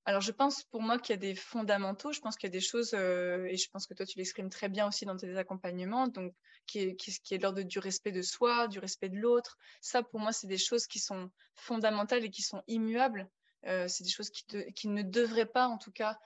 alors, 0.05 0.21
je 0.21 0.31
pense 0.31 0.63
pour 0.63 0.81
moi 0.81 0.97
qu'il 0.97 1.13
y 1.13 1.17
a 1.17 1.19
des 1.19 1.35
fondamentaux, 1.35 2.11
je 2.11 2.19
pense 2.19 2.35
qu'il 2.35 2.47
y 2.47 2.51
a 2.51 2.57
des 2.57 2.59
choses, 2.59 2.95
euh, 2.95 3.45
et 3.45 3.57
je 3.57 3.69
pense 3.69 3.85
que 3.85 3.93
toi, 3.93 4.05
tu 4.05 4.17
l'exprimes 4.17 4.49
très 4.49 4.67
bien 4.67 4.87
aussi 4.87 5.05
dans 5.05 5.15
tes 5.15 5.37
accompagnements, 5.37 6.07
donc 6.07 6.33
qui 6.65 6.79
est, 6.79 6.95
qui, 6.95 7.35
est 7.35 7.37
l'ordre 7.37 7.61
du 7.61 7.77
respect 7.77 8.11
de 8.11 8.23
soi, 8.23 8.67
du 8.67 8.79
respect 8.79 9.09
de 9.09 9.17
l'autre. 9.17 9.57
Ça, 9.79 10.01
pour 10.01 10.19
moi, 10.19 10.31
c'est 10.31 10.47
des 10.47 10.57
choses 10.57 10.87
qui 10.87 10.97
sont 10.97 11.29
fondamentales 11.53 12.25
et 12.25 12.31
qui 12.31 12.41
sont 12.41 12.63
immuables. 12.67 13.29
c'est 13.63 14.03
des 14.03 14.09
choses 14.09 14.31
qui, 14.31 14.87
ne 14.87 15.03
devraient 15.03 15.45
pas, 15.45 15.67
en 15.67 15.77
tout 15.77 15.91
cas, 15.91 16.17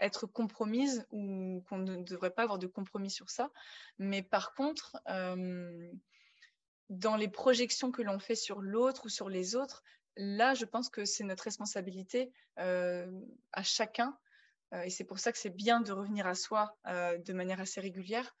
être 0.00 0.26
compromise 0.26 1.06
ou 1.10 1.64
qu'on 1.68 1.78
ne 1.78 2.02
devrait 2.02 2.30
pas 2.30 2.42
avoir 2.42 2.58
de 2.58 2.66
compromis 2.66 3.10
sur 3.10 3.30
ça. 3.30 3.50
Mais 3.98 4.22
par 4.22 4.54
contre, 4.54 4.96
euh, 5.08 5.90
dans 6.88 7.16
les 7.16 7.28
projections 7.28 7.90
que 7.90 8.02
l'on 8.02 8.18
fait 8.18 8.34
sur 8.34 8.60
l'autre 8.60 9.06
ou 9.06 9.08
sur 9.08 9.28
les 9.28 9.56
autres, 9.56 9.82
là, 10.16 10.54
je 10.54 10.64
pense 10.64 10.88
que 10.88 11.04
c'est 11.04 11.24
notre 11.24 11.44
responsabilité 11.44 12.32
euh, 12.58 13.10
à 13.52 13.62
chacun. 13.62 14.16
Euh, 14.74 14.82
et 14.82 14.90
c'est 14.90 15.04
pour 15.04 15.18
ça 15.18 15.32
que 15.32 15.38
c'est 15.38 15.50
bien 15.54 15.80
de 15.80 15.92
revenir 15.92 16.26
à 16.26 16.34
soi 16.34 16.76
de 16.86 17.32
manière 17.32 17.60
assez 17.60 17.80
régulière 17.80 18.34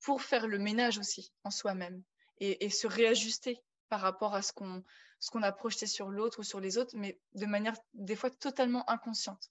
pour 0.00 0.22
faire 0.22 0.46
le 0.46 0.58
ménage 0.58 0.98
aussi 0.98 1.32
en 1.44 1.50
soi-même 1.50 2.02
et, 2.40 2.70
se 2.70 2.86
réajuster 2.86 3.60
par 3.88 4.00
rapport 4.00 4.34
à 4.34 4.42
ce 4.42 4.52
qu'on 4.52 4.84
qu'on 5.32 5.42
a 5.42 5.50
projeté 5.50 5.86
sur 5.86 6.10
l'autre 6.10 6.38
ou 6.38 6.42
sur 6.44 6.60
les 6.60 6.78
autres, 6.78 6.94
mais 6.96 7.18
de 7.34 7.44
manière 7.44 7.74
des 7.92 8.14
fois 8.14 8.30
totalement 8.30 8.88
inconsciente. 8.88 9.50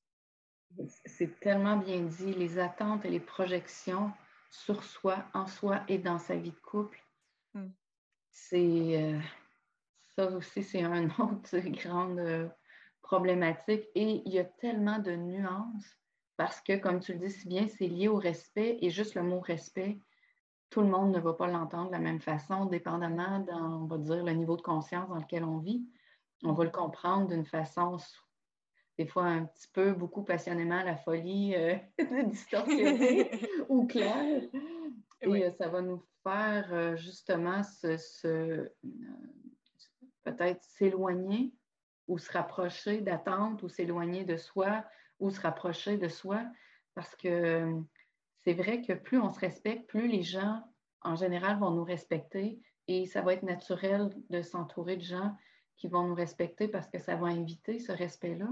C'est 1.06 1.40
tellement 1.40 1.78
bien 1.78 2.02
dit, 2.02 2.34
les 2.34 2.60
attentes 2.60 3.06
et 3.06 3.10
les 3.10 3.20
projections 3.20 4.12
sur 4.50 4.84
soi, 4.84 5.26
en 5.34 5.48
soi 5.48 5.82
et 5.88 5.98
dans 5.98 6.20
sa 6.20 6.36
vie 6.36 6.52
de 6.52 6.60
couple. 6.60 7.02
Hmm. 7.54 7.70
C'est 8.32 9.04
euh, 9.04 9.20
ça 10.16 10.32
aussi, 10.32 10.64
c'est 10.64 10.84
un 10.84 11.06
autre 11.20 11.58
grande 11.60 12.20
euh, 12.20 12.48
problématique. 13.02 13.86
Et 13.96 14.22
il 14.26 14.34
y 14.34 14.40
a 14.40 14.46
tellement 14.46 15.00
de 15.00 15.12
nuances 15.12 15.98
parce 16.38 16.62
que, 16.62 16.78
comme 16.78 17.00
tu 17.00 17.14
le 17.14 17.20
dis 17.20 17.32
si 17.32 17.48
bien, 17.48 17.68
c'est 17.68 17.88
lié 17.88 18.08
au 18.08 18.18
respect 18.18 18.78
et 18.82 18.90
juste 18.90 19.16
le 19.16 19.24
mot 19.24 19.40
respect, 19.40 20.00
tout 20.70 20.82
le 20.82 20.88
monde 20.88 21.12
ne 21.12 21.20
va 21.20 21.34
pas 21.34 21.48
l'entendre 21.48 21.88
de 21.88 21.94
la 21.94 22.00
même 22.00 22.20
façon, 22.20 22.66
dépendamment, 22.66 23.40
dans, 23.40 23.84
on 23.84 23.86
va 23.86 23.98
dire, 23.98 24.24
le 24.24 24.34
niveau 24.34 24.58
de 24.58 24.62
conscience 24.62 25.10
dans 25.10 25.16
lequel 25.16 25.44
on 25.44 25.58
vit. 25.58 25.88
On 26.44 26.54
va 26.54 26.66
le 26.66 26.70
comprendre 26.70 27.28
d'une 27.28 27.46
façon 27.46 27.98
des 28.98 29.06
fois 29.06 29.26
un 29.26 29.46
petit 29.46 29.68
peu, 29.68 29.94
beaucoup 29.94 30.24
passionnément, 30.24 30.82
la 30.84 30.98
folie 30.98 31.56
euh, 31.56 31.76
distorsionnée 32.26 33.30
ou 33.70 33.86
claire. 33.86 34.42
Et 35.22 35.46
euh, 35.46 35.52
ça 35.52 35.68
va 35.68 35.82
nous 35.82 36.04
faire 36.24 36.68
euh, 36.72 36.96
justement 36.96 37.62
se, 37.64 38.70
peut-être 40.24 40.64
s'éloigner 40.64 41.54
ou 42.08 42.18
se 42.18 42.32
rapprocher 42.32 43.02
d'attente 43.02 43.64
ou 43.64 43.70
s'éloigner 43.70 44.24
de 44.24 44.38
soi 44.38 44.84
ou 45.20 45.30
se 45.30 45.42
rapprocher 45.42 45.98
de 45.98 46.08
soi 46.08 46.44
parce 46.96 47.16
que 47.16 47.82
c'est 48.44 48.54
vrai 48.54 48.82
que 48.82 48.94
plus 48.94 49.20
on 49.20 49.32
se 49.32 49.40
respecte, 49.40 49.88
plus 49.88 50.08
les 50.08 50.24
gens 50.24 50.64
en 51.02 51.16
général 51.16 51.60
vont 51.60 51.72
nous 51.72 51.84
respecter 51.84 52.60
et 52.88 53.06
ça 53.06 53.22
va 53.22 53.34
être 53.34 53.44
naturel 53.44 54.10
de 54.30 54.42
s'entourer 54.42 54.96
de 54.96 55.04
gens 55.04 55.36
qui 55.76 55.88
vont 55.88 56.08
nous 56.08 56.16
respecter 56.16 56.68
parce 56.68 56.88
que 56.88 56.98
ça 56.98 57.16
va 57.16 57.28
inviter 57.28 57.80
ce 57.80 57.92
respect-là. 57.92 58.50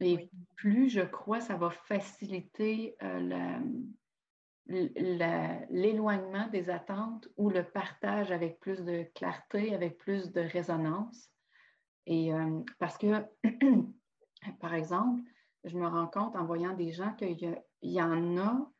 Et 0.00 0.30
plus 0.56 0.90
je 0.90 1.00
crois, 1.00 1.40
ça 1.40 1.56
va 1.56 1.70
faciliter 1.70 2.96
euh, 3.02 3.58
l'éloignement 4.68 6.48
des 6.48 6.70
attentes 6.70 7.28
ou 7.36 7.50
le 7.50 7.64
partage 7.64 8.30
avec 8.30 8.58
plus 8.60 8.84
de 8.84 9.04
clarté, 9.14 9.74
avec 9.74 9.98
plus 9.98 10.32
de 10.32 10.40
résonance. 10.40 11.30
Et 12.06 12.32
euh, 12.32 12.60
parce 12.78 12.98
que, 12.98 13.24
par 14.60 14.74
exemple, 14.74 15.22
je 15.64 15.76
me 15.76 15.86
rends 15.86 16.06
compte 16.06 16.36
en 16.36 16.44
voyant 16.44 16.74
des 16.74 16.92
gens 16.92 17.12
qu'il 17.14 17.32
y, 17.32 17.56
y, 17.82 18.02
en 18.02 18.36
a 18.38 18.70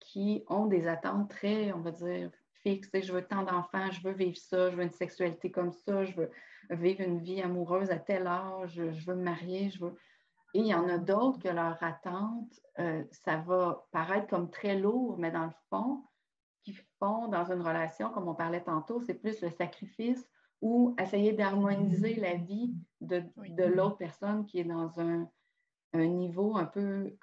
qui 0.00 0.44
ont 0.48 0.66
des 0.66 0.86
attentes 0.86 1.30
très, 1.30 1.72
on 1.72 1.80
va 1.80 1.92
dire, 1.92 2.30
fixe. 2.62 2.88
Je 2.92 3.12
veux 3.12 3.24
tant 3.24 3.44
d'enfants, 3.44 3.90
je 3.90 4.02
veux 4.02 4.14
vivre 4.14 4.36
ça, 4.36 4.70
je 4.70 4.76
veux 4.76 4.82
une 4.82 4.90
sexualité 4.90 5.50
comme 5.50 5.72
ça, 5.72 6.04
je 6.04 6.14
veux 6.16 6.30
vivre 6.70 7.02
une 7.02 7.20
vie 7.20 7.42
amoureuse 7.42 7.90
à 7.90 7.98
tel 7.98 8.26
âge, 8.26 8.74
je 8.74 9.06
veux 9.06 9.14
me 9.14 9.22
marier, 9.22 9.70
je 9.70 9.84
veux. 9.84 9.94
Et 10.54 10.60
il 10.60 10.66
y 10.66 10.74
en 10.74 10.88
a 10.88 10.98
d'autres 10.98 11.40
que 11.40 11.48
leur 11.48 11.76
attente, 11.82 12.60
euh, 12.78 13.02
ça 13.10 13.38
va 13.38 13.86
paraître 13.90 14.28
comme 14.28 14.50
très 14.50 14.78
lourd, 14.78 15.18
mais 15.18 15.32
dans 15.32 15.46
le 15.46 15.52
fond, 15.68 16.04
qui 16.62 16.72
font 17.00 17.26
dans 17.26 17.50
une 17.50 17.60
relation, 17.60 18.10
comme 18.10 18.28
on 18.28 18.36
parlait 18.36 18.62
tantôt, 18.62 19.00
c'est 19.00 19.14
plus 19.14 19.42
le 19.42 19.50
sacrifice 19.50 20.26
ou 20.62 20.94
essayer 20.98 21.32
d'harmoniser 21.32 22.14
la 22.14 22.36
vie 22.36 22.72
de, 23.00 23.24
de 23.36 23.64
l'autre 23.64 23.98
personne 23.98 24.46
qui 24.46 24.60
est 24.60 24.64
dans 24.64 25.00
un, 25.00 25.28
un, 25.92 26.06
niveau 26.06 26.56
un 26.56 26.64
peu 26.64 27.16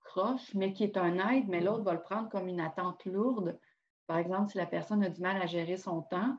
croche, 0.00 0.52
mais 0.54 0.72
qui 0.72 0.82
est 0.82 0.96
un 0.96 1.16
aide, 1.30 1.48
mais 1.48 1.60
l'autre 1.60 1.84
va 1.84 1.94
le 1.94 2.02
prendre 2.02 2.28
comme 2.28 2.48
une 2.48 2.60
attente 2.60 3.04
lourde. 3.04 3.58
Par 4.08 4.18
exemple, 4.18 4.50
si 4.50 4.58
la 4.58 4.66
personne 4.66 5.04
a 5.04 5.08
du 5.08 5.20
mal 5.20 5.40
à 5.40 5.46
gérer 5.46 5.76
son 5.76 6.02
temps 6.02 6.36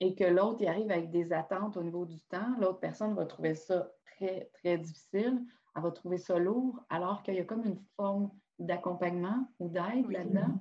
et 0.00 0.14
que 0.14 0.24
l'autre 0.24 0.60
y 0.60 0.68
arrive 0.68 0.90
avec 0.90 1.10
des 1.10 1.32
attentes 1.32 1.78
au 1.78 1.82
niveau 1.82 2.04
du 2.04 2.20
temps, 2.20 2.54
l'autre 2.60 2.78
personne 2.78 3.14
va 3.14 3.24
trouver 3.24 3.54
ça 3.54 3.90
très, 4.04 4.50
très 4.52 4.76
difficile 4.76 5.42
elle 5.74 5.82
va 5.82 5.90
trouver 5.90 6.18
ça 6.18 6.38
lourd, 6.38 6.80
alors 6.88 7.22
qu'il 7.22 7.34
y 7.34 7.40
a 7.40 7.44
comme 7.44 7.64
une 7.64 7.80
forme 7.96 8.30
d'accompagnement 8.58 9.46
ou 9.58 9.68
d'aide 9.68 10.10
là-dedans. 10.10 10.60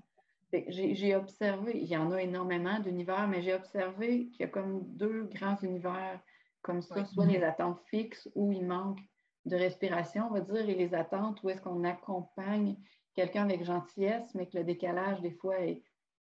J'ai 0.68 1.16
observé, 1.16 1.80
il 1.80 1.88
y 1.88 1.96
en 1.96 2.12
a 2.12 2.22
énormément 2.22 2.80
d'univers, 2.80 3.28
mais 3.28 3.42
j'ai 3.42 3.54
observé 3.54 4.28
qu'il 4.30 4.42
y 4.42 4.44
a 4.44 4.48
comme 4.48 4.84
deux 4.96 5.24
grands 5.26 5.58
univers 5.62 6.20
comme 6.62 6.82
ça, 6.82 7.06
soit 7.06 7.26
les 7.26 7.42
attentes 7.42 7.80
fixes 7.86 8.30
où 8.36 8.52
il 8.52 8.66
manque 8.66 9.00
de 9.46 9.56
respiration, 9.56 10.28
on 10.28 10.34
va 10.34 10.42
dire, 10.42 10.70
et 10.70 10.76
les 10.76 10.94
attentes 10.94 11.42
où 11.42 11.50
est-ce 11.50 11.62
qu'on 11.62 11.84
accompagne 11.84 12.76
quelqu'un 13.16 13.44
avec 13.44 13.64
gentillesse, 13.64 14.36
mais 14.36 14.48
que 14.48 14.58
le 14.58 14.64
décalage, 14.64 15.22
des 15.22 15.32
fois, 15.32 15.60
est 15.60 15.84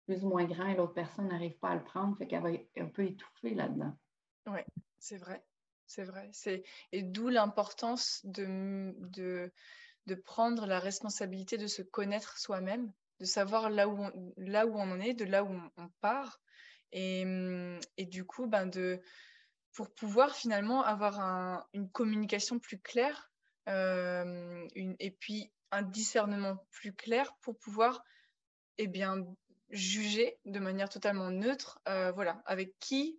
plus 0.06 0.24
ou 0.24 0.28
moins 0.28 0.44
grand 0.44 0.66
et 0.66 0.74
l'autre 0.74 0.94
personne 0.94 1.28
n'arrive 1.28 1.56
pas 1.58 1.70
à 1.70 1.76
le 1.76 1.84
prendre, 1.84 2.16
fait 2.16 2.26
qu'elle 2.26 2.42
va 2.42 2.50
un 2.78 2.86
peu 2.86 3.04
étouffer 3.04 3.54
là-dedans. 3.54 3.92
Oui, 4.46 4.60
c'est 4.98 5.16
vrai. 5.18 5.42
C'est 5.86 6.04
vrai. 6.04 6.28
C'est... 6.32 6.62
Et 6.92 7.02
d'où 7.02 7.28
l'importance 7.28 8.20
de, 8.24 8.94
de, 8.98 9.52
de, 10.06 10.14
prendre 10.14 10.66
la 10.66 10.78
responsabilité 10.78 11.58
de 11.58 11.66
se 11.66 11.82
connaître 11.82 12.38
soi-même, 12.38 12.92
de 13.20 13.24
savoir 13.24 13.70
là 13.70 13.88
où 13.88 14.02
on, 14.02 14.32
là 14.36 14.66
où 14.66 14.76
on 14.76 14.90
en 14.90 15.00
est, 15.00 15.14
de 15.14 15.24
là 15.24 15.44
où 15.44 15.60
on, 15.76 15.88
part. 16.00 16.40
Et, 16.92 17.24
et, 17.96 18.06
du 18.06 18.24
coup, 18.24 18.46
ben 18.46 18.66
de, 18.66 19.00
pour 19.72 19.92
pouvoir 19.92 20.34
finalement 20.34 20.82
avoir 20.82 21.66
une 21.72 21.90
communication 21.90 22.58
plus 22.58 22.78
claire 22.78 23.32
euh, 23.68 24.66
et 24.74 25.10
puis 25.10 25.50
un 25.72 25.82
discernement 25.82 26.64
plus 26.70 26.94
clair 26.94 27.34
pour 27.40 27.58
pouvoir 27.58 28.04
eh 28.78 28.86
bien, 28.86 29.24
juger 29.70 30.38
de 30.44 30.60
manière 30.60 30.88
totalement 30.88 31.30
neutre 31.30 31.80
euh, 31.88 32.12
voilà, 32.12 32.42
avec 32.46 32.78
qui 32.78 33.18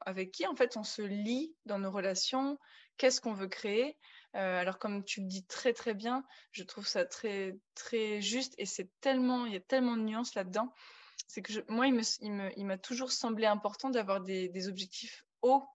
avec 0.00 0.30
qui 0.30 0.46
en 0.46 0.56
fait 0.56 0.76
on 0.76 0.84
se 0.84 1.02
lie 1.02 1.54
dans 1.66 1.78
nos 1.78 1.90
relations, 1.90 2.58
qu'est-ce 2.96 3.20
qu'on 3.20 3.34
veut 3.34 3.48
créer. 3.48 3.96
Euh, 4.36 4.60
alors 4.60 4.78
comme 4.78 5.04
tu 5.04 5.20
le 5.20 5.26
dis 5.26 5.46
très 5.46 5.72
très 5.72 5.94
bien, 5.94 6.24
je 6.52 6.62
trouve 6.62 6.86
ça 6.86 7.04
très 7.04 7.56
très 7.74 8.20
juste 8.20 8.54
et 8.58 8.66
c'est 8.66 8.90
tellement 9.00 9.46
il 9.46 9.54
y 9.54 9.56
a 9.56 9.60
tellement 9.60 9.96
de 9.96 10.02
nuances 10.02 10.34
là-dedans. 10.34 10.72
C'est 11.26 11.42
que 11.42 11.52
moi 11.68 11.86
il 11.86 11.94
m'a 11.94 12.50
il 12.56 12.80
toujours 12.80 13.12
semblé 13.12 13.46
important 13.46 13.90
d'avoir 13.90 14.20
des, 14.20 14.68
objectifs 14.68 15.24
hauts 15.42 15.66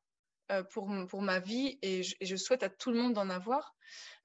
euh, 0.51 0.63
pour, 0.63 0.89
pour 1.09 1.21
ma 1.21 1.39
vie 1.39 1.79
et 1.81 2.03
je, 2.03 2.35
souhaite 2.35 2.63
à 2.63 2.69
tout 2.69 2.91
le 2.91 3.01
monde 3.01 3.13
d'en 3.13 3.29
avoir. 3.29 3.75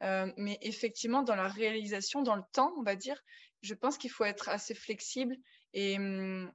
Euh, 0.02 0.32
mais 0.36 0.58
effectivement, 0.62 1.22
dans 1.22 1.36
la 1.36 1.48
réalisation, 1.48 2.22
dans 2.22 2.36
le 2.36 2.44
temps, 2.52 2.72
on 2.78 2.82
va 2.82 2.96
dire, 2.96 3.20
je 3.62 3.74
pense 3.74 3.98
qu'il 3.98 4.10
faut 4.10 4.24
être 4.24 4.48
assez 4.48 4.74
flexible 4.74 5.36
et, 5.74 5.96
hum, 5.96 6.50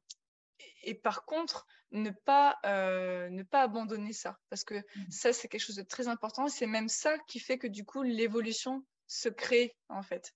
et 0.84 0.96
par 0.96 1.26
contre, 1.26 1.66
ne 1.92 2.10
pas, 2.10 2.60
euh, 2.66 3.30
ne 3.30 3.44
pas 3.44 3.62
abandonner 3.62 4.14
ça, 4.14 4.40
parce 4.50 4.64
que 4.64 4.76
mmh. 4.76 5.12
ça, 5.12 5.34
c'est 5.34 5.48
quelque 5.48 5.62
chose 5.62 5.76
de 5.76 5.84
très 5.84 6.08
important. 6.08 6.48
C'est 6.48 6.68
même 6.68 6.90
ça 6.90 7.18
qui 7.28 7.40
fait 7.40 7.58
que 7.58 7.68
du 7.68 7.86
coup, 7.86 8.02
l'évolution 8.02 8.84
se 9.08 9.30
crée, 9.30 9.76
en 9.90 10.02
fait. 10.02 10.34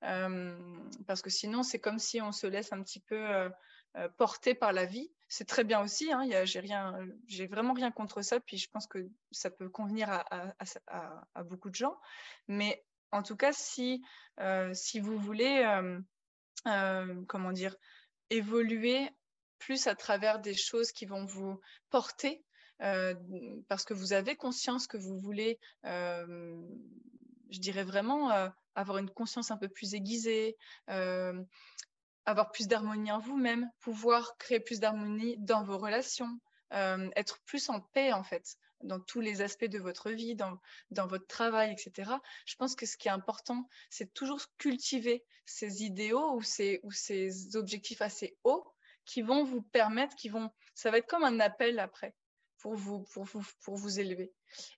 parce 0.00 1.22
que 1.22 1.30
sinon, 1.30 1.62
c'est 1.62 1.78
comme 1.78 1.98
si 1.98 2.20
on 2.20 2.32
se 2.32 2.46
laisse 2.46 2.72
un 2.72 2.82
petit 2.82 3.00
peu 3.00 3.16
euh, 3.16 3.48
euh, 3.96 4.08
porter 4.18 4.54
par 4.54 4.72
la 4.72 4.84
vie. 4.84 5.10
C'est 5.28 5.46
très 5.46 5.64
bien 5.64 5.80
aussi, 5.80 6.12
hein, 6.12 6.44
j'ai 6.44 6.60
rien, 6.60 6.94
j'ai 7.26 7.46
vraiment 7.46 7.72
rien 7.72 7.90
contre 7.90 8.22
ça, 8.22 8.38
puis 8.40 8.58
je 8.58 8.68
pense 8.70 8.86
que 8.86 9.08
ça 9.32 9.50
peut 9.50 9.68
convenir 9.68 10.08
à, 10.10 10.54
à, 10.86 11.42
beaucoup 11.42 11.70
de 11.70 11.74
gens. 11.74 11.96
Mais 12.46 12.84
en 13.10 13.22
tout 13.22 13.36
cas, 13.36 13.52
si, 13.52 14.04
si 14.72 15.00
vous 15.00 15.18
voulez, 15.18 15.64
comment 16.64 17.52
dire, 17.52 17.74
évoluer 18.30 19.10
plus 19.58 19.86
à 19.86 19.94
travers 19.94 20.40
des 20.40 20.54
choses 20.54 20.92
qui 20.92 21.06
vont 21.06 21.24
vous 21.24 21.60
porter 21.90 22.44
euh, 22.82 23.14
parce 23.68 23.84
que 23.84 23.94
vous 23.94 24.12
avez 24.12 24.36
conscience 24.36 24.86
que 24.86 24.96
vous 24.96 25.18
voulez, 25.18 25.58
euh, 25.84 26.60
je 27.50 27.58
dirais 27.58 27.84
vraiment, 27.84 28.30
euh, 28.30 28.48
avoir 28.74 28.98
une 28.98 29.10
conscience 29.10 29.50
un 29.50 29.56
peu 29.56 29.68
plus 29.68 29.94
aiguisée, 29.94 30.56
avoir 32.26 32.50
plus 32.50 32.66
d'harmonie 32.66 33.12
en 33.12 33.20
vous-même, 33.20 33.70
pouvoir 33.80 34.36
créer 34.38 34.60
plus 34.60 34.80
d'harmonie 34.80 35.36
dans 35.38 35.62
vos 35.62 35.78
relations, 35.78 36.40
être 36.72 37.38
plus 37.46 37.70
en 37.70 37.80
paix 37.80 38.12
en 38.12 38.24
fait 38.24 38.56
dans 38.82 39.00
tous 39.00 39.20
les 39.20 39.40
aspects 39.40 39.64
de 39.64 39.78
votre 39.78 40.10
vie, 40.10 40.34
dans, 40.34 40.58
dans 40.90 41.06
votre 41.06 41.26
travail, 41.26 41.72
etc. 41.72 42.10
Je 42.44 42.56
pense 42.56 42.74
que 42.74 42.84
ce 42.84 42.98
qui 42.98 43.08
est 43.08 43.10
important, 43.12 43.66
c'est 43.88 44.12
toujours 44.12 44.44
cultiver 44.58 45.24
ces 45.46 45.82
idéaux 45.82 46.34
ou 46.34 46.42
ces, 46.42 46.80
ou 46.82 46.92
ces 46.92 47.56
objectifs 47.56 48.02
assez 48.02 48.36
hauts 48.44 48.75
qui 49.06 49.22
vont 49.22 49.44
vous 49.44 49.62
permettre, 49.62 50.14
qui 50.16 50.28
vont, 50.28 50.50
ça 50.74 50.90
va 50.90 50.98
être 50.98 51.06
comme 51.06 51.24
un 51.24 51.40
appel 51.40 51.78
après 51.78 52.14
pour 52.58 52.74
vous, 52.74 53.04
pour 53.12 53.24
vous, 53.24 53.44
pour 53.62 53.76
vous 53.76 54.00
élever. 54.00 54.32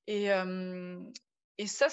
Et, 0.07 0.33
euh, 0.33 1.01
et 1.57 1.67
ça, 1.67 1.89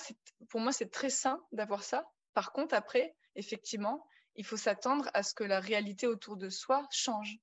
pour 0.49 0.59
moi, 0.59 0.71
c'est 0.71 0.91
très 0.91 1.09
sain 1.09 1.41
d'avoir 1.51 1.83
ça. 1.83 2.05
Par 2.33 2.51
contre, 2.51 2.75
après, 2.75 3.15
effectivement, 3.35 4.05
il 4.35 4.45
faut 4.45 4.57
s'attendre 4.57 5.09
à 5.13 5.23
ce 5.23 5.33
que 5.33 5.43
la 5.43 5.59
réalité 5.59 6.07
autour 6.07 6.37
de 6.37 6.49
soi 6.49 6.85
change. 6.91 7.37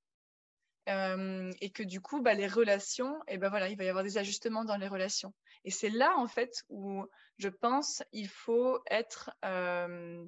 Euh, 0.88 1.50
et 1.60 1.70
que 1.70 1.84
du 1.84 2.00
coup, 2.00 2.20
bah, 2.22 2.34
les 2.34 2.48
relations, 2.48 3.16
et 3.28 3.38
ben 3.38 3.48
voilà, 3.50 3.68
il 3.68 3.76
va 3.76 3.84
y 3.84 3.88
avoir 3.88 4.02
des 4.02 4.18
ajustements 4.18 4.64
dans 4.64 4.76
les 4.76 4.88
relations. 4.88 5.32
Et 5.64 5.70
c'est 5.70 5.90
là, 5.90 6.12
en 6.18 6.26
fait, 6.26 6.64
où 6.68 7.06
je 7.38 7.48
pense 7.48 8.02
il 8.12 8.28
faut 8.28 8.80
être, 8.90 9.30
euh, 9.44 10.26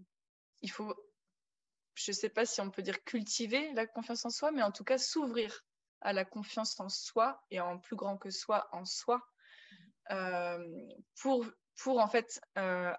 il 0.62 0.70
faut 0.70 0.94
je 1.94 2.10
ne 2.10 2.14
sais 2.14 2.28
pas 2.28 2.44
si 2.44 2.60
on 2.60 2.70
peut 2.70 2.82
dire 2.82 3.02
cultiver 3.04 3.72
la 3.72 3.86
confiance 3.86 4.24
en 4.24 4.30
soi, 4.30 4.50
mais 4.52 4.62
en 4.62 4.72
tout 4.72 4.84
cas 4.84 4.98
s'ouvrir 4.98 5.64
à 6.00 6.12
la 6.12 6.24
confiance 6.24 6.78
en 6.80 6.88
soi 6.88 7.42
et 7.50 7.60
en 7.60 7.78
plus 7.78 7.96
grand 7.96 8.18
que 8.18 8.30
soi 8.30 8.68
en 8.72 8.84
soi 8.84 9.26
euh, 10.10 10.58
pour, 11.20 11.46
pour 11.82 11.98
en 11.98 12.08
fait 12.08 12.40
euh, 12.58 12.92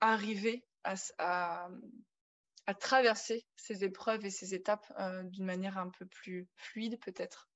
arriver 0.00 0.64
à, 0.84 0.94
à, 1.18 2.74
traverser 2.78 3.46
ces 3.56 3.84
épreuves 3.84 4.24
et 4.24 4.30
ces 4.30 4.54
étapes 4.54 4.86
euh, 4.98 5.22
d'une 5.24 5.44
manière 5.44 5.76
un 5.78 5.90
peu 5.90 6.06
plus 6.06 6.48
fluide 6.56 7.00
peut-être. 7.00 7.48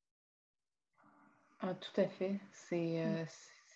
Ah, 1.60 1.74
tout 1.74 2.00
à 2.00 2.08
fait. 2.08 2.40
C'est 2.52 3.04
mm. 3.04 3.26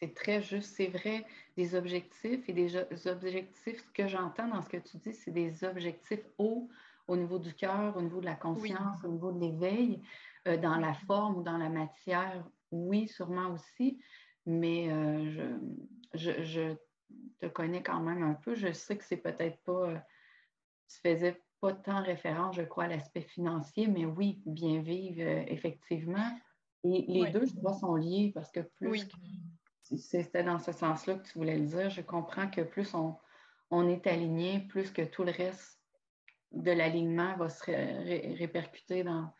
C'est 0.00 0.14
très 0.14 0.42
juste. 0.42 0.74
C'est 0.76 0.86
vrai, 0.86 1.24
des 1.56 1.74
objectifs 1.74 2.48
et 2.48 2.52
des 2.52 2.76
objectifs, 3.06 3.84
ce 3.84 3.90
que 3.92 4.08
j'entends 4.08 4.48
dans 4.48 4.62
ce 4.62 4.68
que 4.68 4.76
tu 4.76 4.96
dis, 4.98 5.14
c'est 5.14 5.30
des 5.30 5.64
objectifs 5.64 6.26
hauts 6.38 6.68
au 7.06 7.16
niveau 7.16 7.38
du 7.38 7.54
cœur, 7.54 7.96
au 7.96 8.02
niveau 8.02 8.20
de 8.20 8.26
la 8.26 8.34
conscience, 8.34 9.02
au 9.02 9.08
niveau 9.08 9.32
de 9.32 9.40
l'éveil, 9.40 10.02
euh, 10.46 10.56
dans 10.56 10.76
la 10.76 10.94
forme 10.94 11.36
ou 11.36 11.42
dans 11.42 11.56
la 11.56 11.70
matière, 11.70 12.44
oui, 12.70 13.08
sûrement 13.08 13.50
aussi, 13.50 13.98
mais 14.46 14.90
euh, 14.90 15.58
je, 16.14 16.42
je, 16.44 16.76
te 17.40 17.46
connais 17.46 17.82
quand 17.82 18.00
même 18.00 18.22
un 18.22 18.34
peu. 18.34 18.54
Je 18.54 18.70
sais 18.72 18.96
que 18.98 19.04
c'est 19.04 19.16
peut-être 19.16 19.58
pas, 19.62 19.88
euh, 19.88 19.98
tu 20.88 20.98
faisais 21.00 21.42
pas 21.60 21.72
tant 21.72 22.02
référence, 22.02 22.56
je 22.56 22.62
crois, 22.62 22.84
à 22.84 22.88
l'aspect 22.88 23.22
financier, 23.22 23.86
mais 23.86 24.04
oui, 24.04 24.42
bien 24.44 24.82
vivre, 24.82 25.22
effectivement. 25.48 26.38
Et 26.84 27.04
les 27.08 27.30
deux, 27.30 27.46
je 27.46 27.54
crois, 27.56 27.72
sont 27.72 27.96
liés 27.96 28.30
parce 28.34 28.52
que 28.52 28.60
plus 28.60 29.08
c'était 29.96 30.42
dans 30.42 30.58
ce 30.58 30.72
sens-là 30.72 31.14
que 31.14 31.26
tu 31.28 31.38
voulais 31.38 31.58
le 31.58 31.66
dire. 31.66 31.90
Je 31.90 32.02
comprends 32.02 32.48
que 32.48 32.60
plus 32.60 32.94
on, 32.94 33.88
est 33.88 34.06
aligné, 34.06 34.60
plus 34.60 34.90
que 34.90 35.02
tout 35.02 35.24
le 35.24 35.32
reste 35.32 35.80
de 36.52 36.70
l'alignement 36.72 37.36
va 37.36 37.48
se 37.48 37.64
répercuter 38.38 39.04
dans, 39.04 39.32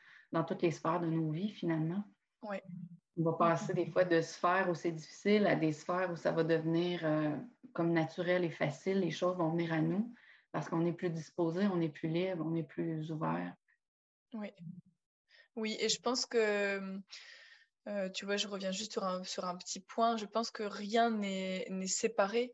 toutes 0.45 0.63
les 0.63 0.71
sphères 0.71 1.01
de 1.01 1.07
nos 1.07 1.31
vies, 1.31 1.51
finalement. 1.51 2.05
Oui. 2.43 2.59
On 3.19 3.25
va 3.25 3.33
passer 3.33 3.75
des 3.75 3.87
fois 3.87 4.05
de 4.05 4.21
sphères 4.21 4.69
où 4.71 4.75
c'est 4.75 4.93
difficile 4.93 5.47
à 5.47 5.57
des 5.57 5.73
sphères 5.73 6.11
où 6.13 6.17
ça 6.17 6.31
va 6.31 6.45
devenir 6.45 7.01
euh, 7.03 7.37
comme 7.73 7.93
naturel 7.93 8.45
et 8.45 8.51
facile. 8.51 9.01
Les 9.01 9.11
choses 9.11 9.37
vont 9.37 9.51
venir 9.51 9.73
à 9.73 9.81
nous 9.81 10.15
parce 10.53 10.69
qu'on 10.69 10.87
est 10.87 10.93
plus 10.93 11.11
disposé, 11.11 11.67
on 11.67 11.81
est 11.81 11.89
plus 11.89 12.09
libre, 12.09 12.45
on 12.47 12.55
est 12.55 12.63
plus 12.63 13.11
ouvert. 13.11 13.55
Oui. 14.35 14.53
Oui, 15.57 15.77
et 15.81 15.89
je 15.89 16.01
pense 16.01 16.25
que 16.25 17.01
euh, 17.89 18.09
tu 18.11 18.25
vois, 18.25 18.37
je 18.37 18.49
reviens 18.49 18.71
juste 18.71 18.93
sur 18.93 19.05
un, 19.05 19.57
petit 19.57 19.81
point. 19.81 20.17
Je 20.17 20.27
pense 20.27 20.51
que 20.51 20.63
rien 20.63 21.11
n'est 21.11 21.87
séparé. 21.87 22.53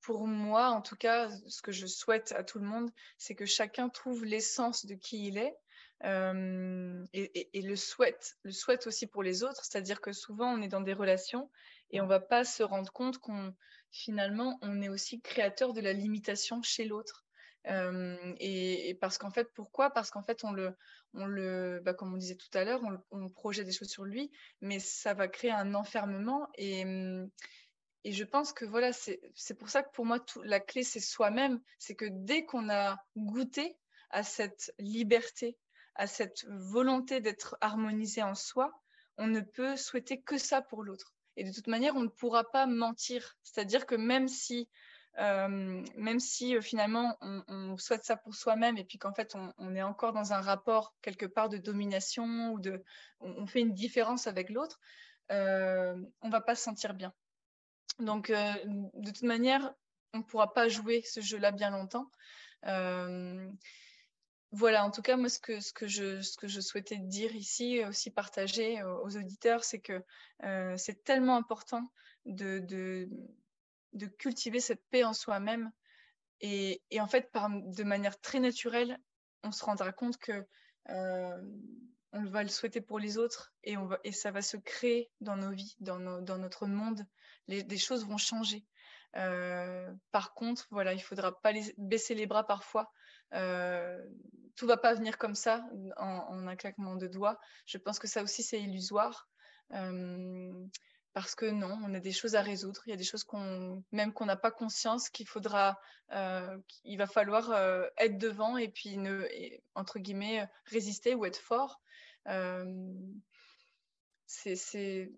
pour 0.00 0.26
moi, 0.26 0.70
en 0.70 0.80
tout 0.80 0.96
cas, 0.96 1.28
ce 1.46 1.60
que 1.60 1.72
je 1.72 1.86
souhaite 1.86 2.32
à 2.32 2.42
tout 2.42 2.58
le 2.58 2.64
monde, 2.64 2.90
c'est 3.18 3.34
que 3.34 3.46
chacun 3.46 3.88
trouve 3.88 4.24
l'essence 4.24 4.86
de 4.86 4.94
qui 4.94 5.26
il 5.28 5.38
est 5.38 5.54
et, 6.02 7.62
le 7.62 7.76
souhaite, 7.76 8.36
le 8.42 8.52
souhaite 8.52 8.86
aussi 8.86 9.06
pour 9.06 9.22
les 9.22 9.42
autres. 9.42 9.64
C'est-à-dire 9.64 10.00
que 10.00 10.12
souvent, 10.12 10.52
on 10.52 10.62
est 10.62 10.68
dans 10.68 10.80
des 10.80 10.94
relations 10.94 11.50
et 11.90 12.00
on 12.00 12.06
va 12.06 12.20
pas 12.20 12.44
se 12.44 12.62
rendre 12.62 12.92
compte 12.92 13.18
qu'on 13.18 13.54
finalement, 13.90 14.58
on 14.62 14.82
est 14.82 14.88
aussi 14.88 15.20
créateur 15.20 15.72
de 15.72 15.80
la 15.80 15.92
limitation 15.92 16.62
chez 16.62 16.84
l'autre. 16.84 17.24
Et, 17.64 18.96
parce 19.00 19.18
qu'en 19.18 19.30
fait, 19.30 19.52
pourquoi? 19.54 19.90
Parce 19.90 20.10
qu'en 20.10 20.22
fait, 20.22 20.44
on 20.44 20.52
le, 20.52 20.74
on 21.14 21.26
le 21.26 21.80
bah, 21.84 21.94
comme 21.94 22.14
on 22.14 22.16
disait 22.16 22.36
tout 22.36 22.56
à 22.56 22.64
l'heure, 22.64 22.80
on, 23.10 23.28
projette 23.28 23.66
des 23.66 23.72
choses 23.72 23.90
sur 23.90 24.04
lui, 24.04 24.30
mais 24.60 24.78
ça 24.78 25.14
va 25.14 25.28
créer 25.28 25.50
un 25.50 25.74
enfermement. 25.74 26.48
Et, 26.56 26.84
et 28.04 28.12
je 28.12 28.24
pense 28.24 28.52
que 28.52 28.64
voilà, 28.64 28.92
c'est 28.92 29.54
pour 29.58 29.68
ça 29.68 29.82
que 29.82 29.92
pour 29.92 30.06
moi, 30.06 30.18
la 30.44 30.60
clé, 30.60 30.82
c'est 30.82 31.00
soi-même. 31.00 31.60
C'est 31.78 31.94
que 31.94 32.06
dès 32.10 32.44
qu'on 32.44 32.70
a 32.70 32.96
goûté 33.16 33.76
à 34.10 34.22
cette 34.22 34.72
liberté, 34.78 35.58
à 35.94 36.06
cette 36.06 36.46
volonté 36.48 37.20
d'être 37.20 37.58
harmonisé 37.60 38.22
en 38.22 38.34
soi, 38.34 38.72
on 39.18 39.26
ne 39.26 39.40
peut 39.40 39.76
souhaiter 39.76 40.20
que 40.22 40.38
ça 40.38 40.62
pour 40.62 40.84
l'autre. 40.84 41.12
Et 41.36 41.44
de 41.44 41.52
toute 41.52 41.66
manière, 41.66 41.96
on 41.96 42.02
ne 42.02 42.08
pourra 42.08 42.50
pas 42.50 42.66
mentir. 42.66 43.36
C'est-à-dire 43.42 43.84
que 43.84 43.94
même 43.94 44.28
si, 44.28 44.68
même 45.18 46.20
si 46.20 46.60
finalement 46.62 47.16
on, 47.20 47.76
souhaite 47.76 48.04
ça 48.04 48.16
pour 48.16 48.34
soi-même 48.34 48.78
et 48.78 48.84
puis 48.84 48.98
qu'en 48.98 49.12
fait 49.12 49.36
on, 49.58 49.74
est 49.74 49.82
encore 49.82 50.12
dans 50.12 50.32
un 50.32 50.40
rapport 50.40 50.94
quelque 51.02 51.26
part 51.26 51.48
de 51.48 51.56
domination 51.56 52.52
ou 52.52 52.60
de, 52.60 52.84
on, 53.20 53.46
fait 53.46 53.60
une 53.60 53.74
différence 53.74 54.26
avec 54.26 54.50
l'autre, 54.50 54.78
euh, 55.32 55.96
on 56.22 56.28
va 56.28 56.40
pas 56.40 56.54
se 56.54 56.62
sentir 56.62 56.94
bien. 56.94 57.12
Donc 57.98 58.30
de 58.30 59.10
toute 59.10 59.22
manière, 59.22 59.72
on 60.14 60.18
ne 60.18 60.22
pourra 60.22 60.52
pas 60.52 60.68
jouer 60.68 61.02
ce 61.02 61.20
jeu-là 61.20 61.50
bien 61.50 61.70
longtemps 61.70 62.10
voilà, 64.50 64.84
en 64.84 64.90
tout 64.90 65.02
cas, 65.02 65.16
moi, 65.16 65.28
ce 65.28 65.38
que, 65.38 65.86
je, 65.86 66.60
souhaitais 66.60 66.96
dire 66.96 67.36
ici, 67.36 67.84
aussi 67.84 68.10
partager 68.10 68.82
aux, 68.82 69.16
auditeurs, 69.16 69.62
c'est 69.64 69.80
que 69.80 70.02
c'est 70.76 71.04
tellement 71.04 71.36
important 71.36 71.92
de, 72.24 73.08
de, 73.92 74.06
cultiver 74.06 74.60
cette 74.60 74.82
paix 74.90 75.04
en 75.04 75.12
soi-même. 75.12 75.70
Et, 76.40 76.80
en 76.98 77.06
fait, 77.06 77.30
par, 77.32 77.48
de 77.50 77.82
manière 77.82 78.20
très 78.20 78.40
naturelle, 78.40 78.98
on 79.42 79.52
se 79.52 79.64
rendra 79.64 79.92
compte 79.92 80.18
que 80.18 80.46
euh, 80.88 81.42
on 82.12 82.24
va 82.24 82.42
le 82.42 82.48
souhaiter 82.48 82.80
pour 82.80 82.98
les 82.98 83.18
autres 83.18 83.52
et, 83.64 83.76
on 83.76 83.86
va, 83.86 83.98
et 84.04 84.12
ça 84.12 84.30
va 84.30 84.40
se 84.40 84.56
créer 84.56 85.10
dans 85.20 85.36
nos 85.36 85.50
vies, 85.50 85.76
dans, 85.80 85.98
notre 85.98 86.66
monde. 86.66 87.04
Les, 87.48 87.62
des 87.62 87.78
choses 87.78 88.06
vont 88.06 88.18
changer. 88.18 88.64
Euh, 89.16 89.92
par 90.12 90.34
contre, 90.34 90.68
voilà, 90.70 90.92
il 90.92 91.00
faudra 91.00 91.40
pas 91.40 91.52
baisser 91.76 92.14
les 92.14 92.26
bras 92.26 92.46
parfois 92.46 92.92
euh, 93.34 94.02
tout 94.56 94.66
va 94.66 94.76
pas 94.76 94.94
venir 94.94 95.18
comme 95.18 95.34
ça 95.34 95.64
en, 95.96 96.46
un 96.46 96.56
claquement 96.56 96.96
de 96.96 97.06
doigts. 97.06 97.38
Je 97.66 97.78
pense 97.78 97.98
que 97.98 98.08
ça 98.08 98.22
aussi 98.22 98.42
c'est 98.42 98.60
illusoire. 98.60 99.28
Euh, 99.72 100.52
parce 101.20 101.34
que 101.34 101.46
non, 101.46 101.78
on 101.84 101.94
a 101.94 102.00
des 102.00 102.12
choses 102.12 102.36
à 102.36 102.42
résoudre. 102.42 102.80
Il 102.86 102.90
y 102.90 102.92
a 102.92 102.96
des 102.96 103.04
choses 103.04 103.24
qu'on, 103.24 103.82
même 103.90 104.12
qu'on 104.12 104.26
n'a 104.26 104.36
pas 104.36 104.52
conscience, 104.52 105.08
qu'il 105.08 105.26
faudra, 105.26 105.80
euh, 106.12 106.56
va 106.96 107.06
falloir 107.06 107.52
être 107.96 108.18
devant 108.18 108.56
et 108.56 108.68
puis 108.68 108.96
ne, 108.96 109.26
entre 109.74 109.98
guillemets, 109.98 110.46
résister 110.66 111.16
ou 111.16 111.24
être 111.26 111.38
fort. 111.38 111.80
c'est, 114.26 115.10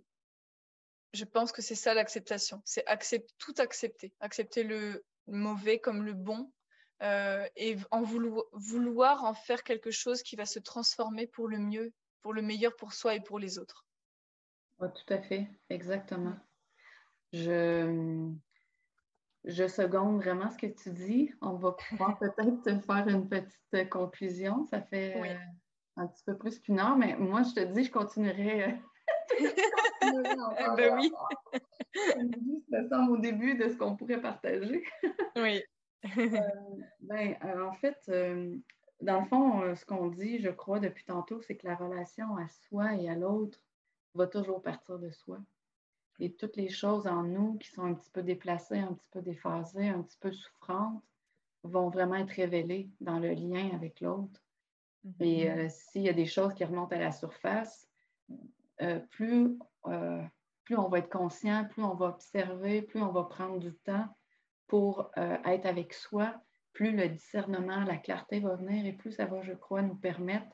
je 1.12 1.24
pense 1.24 1.52
que 1.52 1.60
c'est 1.60 1.74
ça 1.74 1.92
l'acceptation. 1.92 2.62
C'est 2.64 3.26
tout 3.38 3.54
accepter, 3.58 4.14
accepter 4.20 4.62
le 4.62 5.04
mauvais 5.26 5.80
comme 5.80 6.02
le 6.02 6.14
bon 6.14 6.50
euh, 7.02 7.46
et 7.56 7.76
en 7.90 8.02
vouloir, 8.02 9.24
en 9.24 9.34
faire 9.34 9.62
quelque 9.64 9.90
chose 9.90 10.22
qui 10.22 10.36
va 10.36 10.46
se 10.46 10.58
transformer 10.58 11.26
pour 11.26 11.46
le 11.46 11.58
mieux, 11.58 11.92
pour 12.22 12.32
le 12.32 12.40
meilleur 12.40 12.74
pour 12.76 12.92
soi 12.94 13.14
et 13.14 13.20
pour 13.20 13.38
les 13.38 13.58
autres. 13.58 13.84
Tout 14.88 15.12
à 15.12 15.18
fait, 15.18 15.48
exactement. 15.68 16.34
Je, 17.32 18.32
je 19.44 19.68
seconde 19.68 20.22
vraiment 20.22 20.50
ce 20.50 20.58
que 20.58 20.66
tu 20.66 20.90
dis. 20.90 21.32
On 21.40 21.54
va 21.54 21.72
pouvoir 21.72 22.18
peut-être 22.20 22.62
te 22.62 22.78
faire 22.80 23.08
une 23.08 23.28
petite 23.28 23.88
conclusion. 23.88 24.64
Ça 24.66 24.80
fait 24.82 25.16
euh, 25.16 25.34
un 25.96 26.06
petit 26.06 26.24
peu 26.24 26.36
plus 26.36 26.58
qu'une 26.58 26.80
heure, 26.80 26.96
mais 26.96 27.16
moi, 27.16 27.42
je 27.42 27.54
te 27.54 27.64
dis, 27.72 27.84
je 27.84 27.92
continuerai. 27.92 28.64
Euh, 28.64 28.72
ben 30.76 30.98
oui. 30.98 31.12
Ça 32.88 33.00
au 33.08 33.16
début 33.16 33.54
de 33.56 33.68
ce 33.68 33.76
qu'on 33.76 33.96
pourrait 33.96 34.20
partager. 34.20 34.84
oui. 35.36 35.62
Euh, 36.16 36.40
ben, 37.00 37.36
euh, 37.44 37.66
en 37.66 37.74
fait, 37.74 37.98
euh, 38.08 38.56
dans 39.02 39.20
le 39.20 39.26
fond, 39.26 39.74
ce 39.74 39.84
qu'on 39.84 40.08
dit, 40.08 40.40
je 40.40 40.48
crois, 40.48 40.80
depuis 40.80 41.04
tantôt, 41.04 41.42
c'est 41.42 41.56
que 41.56 41.66
la 41.66 41.74
relation 41.74 42.36
à 42.36 42.48
soi 42.48 42.94
et 42.94 43.08
à 43.08 43.14
l'autre 43.14 43.58
va 44.14 44.26
toujours 44.26 44.62
partir 44.62 44.98
de 44.98 45.10
soi. 45.10 45.38
Et 46.18 46.32
toutes 46.32 46.56
les 46.56 46.68
choses 46.68 47.06
en 47.06 47.22
nous 47.22 47.56
qui 47.58 47.70
sont 47.70 47.84
un 47.84 47.94
petit 47.94 48.10
peu 48.10 48.22
déplacées, 48.22 48.78
un 48.78 48.92
petit 48.92 49.08
peu 49.10 49.22
déphasées, 49.22 49.88
un 49.88 50.02
petit 50.02 50.18
peu 50.18 50.32
souffrantes, 50.32 51.02
vont 51.62 51.90
vraiment 51.90 52.16
être 52.16 52.32
révélées 52.32 52.90
dans 53.00 53.18
le 53.18 53.32
lien 53.32 53.70
avec 53.74 54.00
l'autre. 54.00 54.42
Et 55.20 55.48
mm-hmm. 55.48 55.68
s'il 55.70 56.02
y 56.02 56.08
a 56.08 56.14
des 56.14 56.26
choses 56.26 56.52
qui 56.54 56.64
remontent 56.64 56.94
à 56.94 56.98
la 56.98 57.12
surface, 57.12 57.88
plus, 59.10 59.58
plus 60.64 60.76
on 60.76 60.88
va 60.88 60.98
être 60.98 61.10
conscient, 61.10 61.66
plus 61.66 61.82
on 61.82 61.94
va 61.94 62.06
observer, 62.06 62.82
plus 62.82 63.02
on 63.02 63.12
va 63.12 63.24
prendre 63.24 63.58
du 63.58 63.74
temps 63.74 64.08
pour 64.70 65.10
euh, 65.18 65.36
être 65.46 65.66
avec 65.66 65.92
soi, 65.92 66.32
plus 66.72 66.92
le 66.92 67.08
discernement, 67.08 67.82
la 67.82 67.96
clarté 67.96 68.38
va 68.38 68.54
venir 68.54 68.86
et 68.86 68.92
plus 68.92 69.10
ça 69.10 69.26
va, 69.26 69.42
je 69.42 69.52
crois, 69.52 69.82
nous 69.82 69.96
permettre 69.96 70.46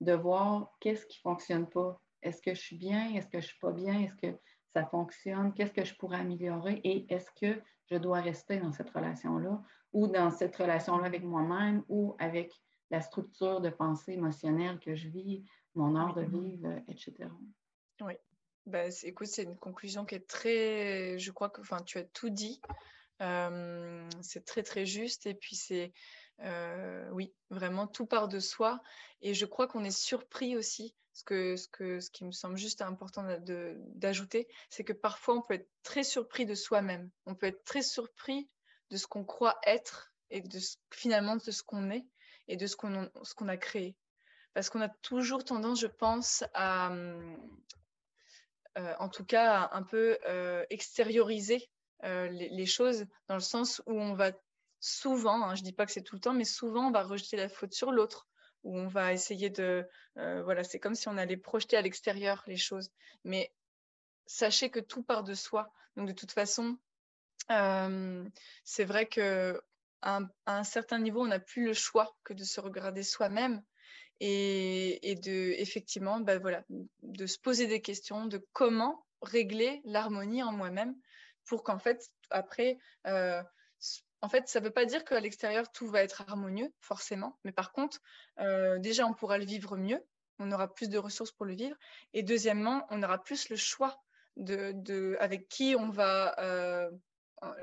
de 0.00 0.12
voir 0.12 0.72
qu'est-ce 0.80 1.06
qui 1.06 1.20
ne 1.24 1.30
fonctionne 1.30 1.68
pas. 1.68 2.00
Est-ce 2.22 2.40
que 2.42 2.54
je 2.54 2.60
suis 2.60 2.76
bien? 2.76 3.14
Est-ce 3.14 3.26
que 3.26 3.40
je 3.40 3.46
ne 3.46 3.48
suis 3.48 3.58
pas 3.58 3.72
bien? 3.72 4.00
Est-ce 4.00 4.14
que 4.16 4.38
ça 4.72 4.86
fonctionne? 4.86 5.52
Qu'est-ce 5.54 5.72
que 5.72 5.84
je 5.84 5.94
pourrais 5.94 6.18
améliorer? 6.18 6.80
Et 6.84 7.12
est-ce 7.12 7.30
que 7.40 7.60
je 7.90 7.96
dois 7.96 8.20
rester 8.20 8.58
dans 8.58 8.72
cette 8.72 8.90
relation-là 8.90 9.62
ou 9.92 10.06
dans 10.08 10.30
cette 10.30 10.56
relation-là 10.56 11.06
avec 11.06 11.22
moi-même 11.22 11.84
ou 11.88 12.16
avec 12.18 12.52
la 12.90 13.00
structure 13.00 13.60
de 13.60 13.70
pensée 13.70 14.12
émotionnelle 14.12 14.78
que 14.80 14.94
je 14.94 15.08
vis, 15.08 15.44
mon 15.74 15.96
art 15.96 16.14
de 16.14 16.22
vivre, 16.22 16.68
etc. 16.88 17.28
Oui. 18.00 18.14
Ben, 18.64 18.92
écoute, 19.02 19.26
c'est 19.26 19.42
une 19.42 19.58
conclusion 19.58 20.04
qui 20.04 20.14
est 20.14 20.26
très. 20.26 21.18
Je 21.18 21.32
crois 21.32 21.50
que 21.50 21.60
tu 21.84 21.98
as 21.98 22.04
tout 22.04 22.30
dit 22.30 22.60
c'est 24.20 24.44
très 24.44 24.62
très 24.62 24.86
juste 24.86 25.26
et 25.26 25.34
puis 25.34 25.56
c'est 25.56 25.92
oui 27.12 27.32
vraiment 27.50 27.86
tout 27.86 28.06
part 28.06 28.28
de 28.28 28.40
soi 28.40 28.80
et 29.20 29.34
je 29.34 29.46
crois 29.46 29.66
qu'on 29.66 29.84
est 29.84 29.96
surpris 29.96 30.56
aussi. 30.56 30.94
Ce 31.14 31.24
que 31.24 31.56
ce 31.56 31.68
que 31.68 32.00
ce 32.00 32.10
qui 32.10 32.24
me 32.24 32.32
semble 32.32 32.56
juste 32.56 32.80
important 32.80 33.26
d'ajouter 33.94 34.48
c'est 34.70 34.82
que 34.82 34.94
parfois 34.94 35.36
on 35.36 35.42
peut 35.42 35.54
être 35.54 35.68
très 35.82 36.04
surpris 36.04 36.46
de 36.46 36.54
soi-même. 36.54 37.10
On 37.26 37.34
peut 37.34 37.46
être 37.46 37.64
très 37.64 37.82
surpris 37.82 38.48
de 38.90 38.96
ce 38.96 39.06
qu'on 39.06 39.24
croit 39.24 39.58
être 39.66 40.12
et 40.30 40.40
de 40.40 40.58
finalement 40.90 41.36
de 41.36 41.50
ce 41.50 41.62
qu'on 41.62 41.90
est 41.90 42.06
et 42.48 42.56
de 42.56 42.66
ce 42.66 42.76
qu'on 42.76 43.10
qu'on 43.36 43.48
a 43.48 43.58
créé. 43.58 43.94
Parce 44.54 44.70
qu'on 44.70 44.80
a 44.80 44.88
toujours 44.88 45.44
tendance 45.44 45.80
je 45.80 45.86
pense 45.86 46.44
à 46.54 46.90
en 48.98 49.10
tout 49.10 49.24
cas 49.26 49.68
un 49.72 49.82
peu 49.82 50.18
extérioriser 50.70 51.68
euh, 52.04 52.26
les, 52.28 52.66
choses 52.66 53.06
dans 53.28 53.36
le 53.36 53.40
sens 53.40 53.80
où 53.86 53.92
on 53.92 54.14
va 54.14 54.32
souvent, 54.82 55.42
hein, 55.44 55.54
je 55.54 55.60
ne 55.62 55.66
dis 55.66 55.72
pas 55.72 55.86
que 55.86 55.92
c'est 55.92 56.02
tout 56.02 56.16
le 56.16 56.20
temps, 56.20 56.34
mais 56.34 56.44
souvent 56.44 56.88
on 56.88 56.90
va 56.90 57.04
rejeter 57.04 57.36
la 57.36 57.48
faute 57.48 57.72
sur 57.72 57.92
l'autre, 57.92 58.26
où 58.64 58.76
on 58.76 58.88
va 58.88 59.12
essayer 59.12 59.48
de... 59.48 59.88
Euh, 60.18 60.42
voilà, 60.42 60.64
c'est 60.64 60.80
comme 60.80 60.96
si 60.96 61.08
on 61.08 61.16
allait 61.16 61.36
projeter 61.36 61.76
à 61.76 61.82
l'extérieur 61.82 62.42
les 62.48 62.56
choses. 62.56 62.90
Mais 63.24 63.54
sachez 64.26 64.70
que 64.70 64.80
tout 64.80 65.02
part 65.02 65.22
de 65.22 65.34
soi. 65.34 65.72
Donc 65.96 66.08
de 66.08 66.12
toute 66.12 66.32
façon, 66.32 66.76
euh, 67.50 68.28
c'est 68.64 68.84
vrai 68.84 69.06
que 69.06 69.60
à 70.02 70.20
un, 70.46 70.64
certain 70.64 70.98
niveau, 70.98 71.22
on 71.22 71.28
n'a 71.28 71.38
plus 71.38 71.66
le 71.66 71.74
choix 71.74 72.16
que 72.24 72.32
de 72.32 72.42
se 72.42 72.60
regarder 72.60 73.04
soi-même 73.04 73.62
et, 74.18 75.16
de 75.22 75.54
effectivement, 75.58 76.18
ben 76.18 76.40
voilà, 76.40 76.64
de 77.02 77.26
se 77.26 77.38
poser 77.38 77.68
des 77.68 77.80
questions 77.80 78.26
de 78.26 78.44
comment 78.52 79.06
régler 79.20 79.80
l'harmonie 79.84 80.42
en 80.42 80.50
moi-même 80.50 80.96
pour 81.44 81.62
qu'en 81.62 81.78
fait, 81.78 82.10
après, 82.30 82.78
euh, 83.06 83.42
en 84.22 84.28
fait, 84.28 84.48
ça 84.48 84.60
ne 84.60 84.64
veut 84.64 84.70
pas 84.70 84.84
dire 84.84 85.04
qu'à 85.04 85.18
l'extérieur, 85.18 85.70
tout 85.72 85.88
va 85.88 86.02
être 86.02 86.22
harmonieux, 86.22 86.72
forcément. 86.80 87.38
Mais 87.44 87.50
par 87.50 87.72
contre, 87.72 88.00
euh, 88.38 88.78
déjà, 88.78 89.04
on 89.04 89.14
pourra 89.14 89.36
le 89.36 89.44
vivre 89.44 89.76
mieux. 89.76 90.00
On 90.38 90.52
aura 90.52 90.72
plus 90.72 90.88
de 90.88 90.96
ressources 90.96 91.32
pour 91.32 91.44
le 91.44 91.54
vivre. 91.54 91.76
Et 92.14 92.22
deuxièmement, 92.22 92.86
on 92.90 93.02
aura 93.02 93.22
plus 93.22 93.48
le 93.48 93.56
choix 93.56 94.00
avec 95.18 95.48
qui 95.48 95.74
on 95.78 95.90
va 95.90 96.34
euh, 96.38 96.90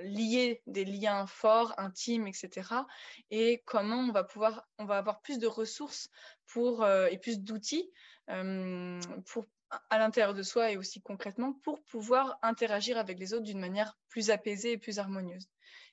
lier 0.01 0.61
des 0.67 0.85
liens 0.85 1.25
forts, 1.25 1.73
intimes, 1.77 2.27
etc. 2.27 2.85
Et 3.31 3.63
comment 3.65 3.97
on 3.97 4.11
va 4.11 4.23
pouvoir, 4.23 4.67
on 4.77 4.85
va 4.85 4.97
avoir 4.97 5.21
plus 5.21 5.39
de 5.39 5.47
ressources 5.47 6.09
pour, 6.45 6.85
et 6.85 7.17
plus 7.17 7.39
d'outils 7.39 7.89
à 8.27 9.97
l'intérieur 9.97 10.33
de 10.33 10.43
soi 10.43 10.71
et 10.71 10.77
aussi 10.77 11.01
concrètement 11.01 11.53
pour 11.63 11.81
pouvoir 11.83 12.37
interagir 12.41 12.97
avec 12.97 13.17
les 13.17 13.33
autres 13.33 13.45
d'une 13.45 13.59
manière 13.59 13.97
plus 14.09 14.29
apaisée 14.29 14.73
et 14.73 14.77
plus 14.77 14.99
harmonieuse. 14.99 15.47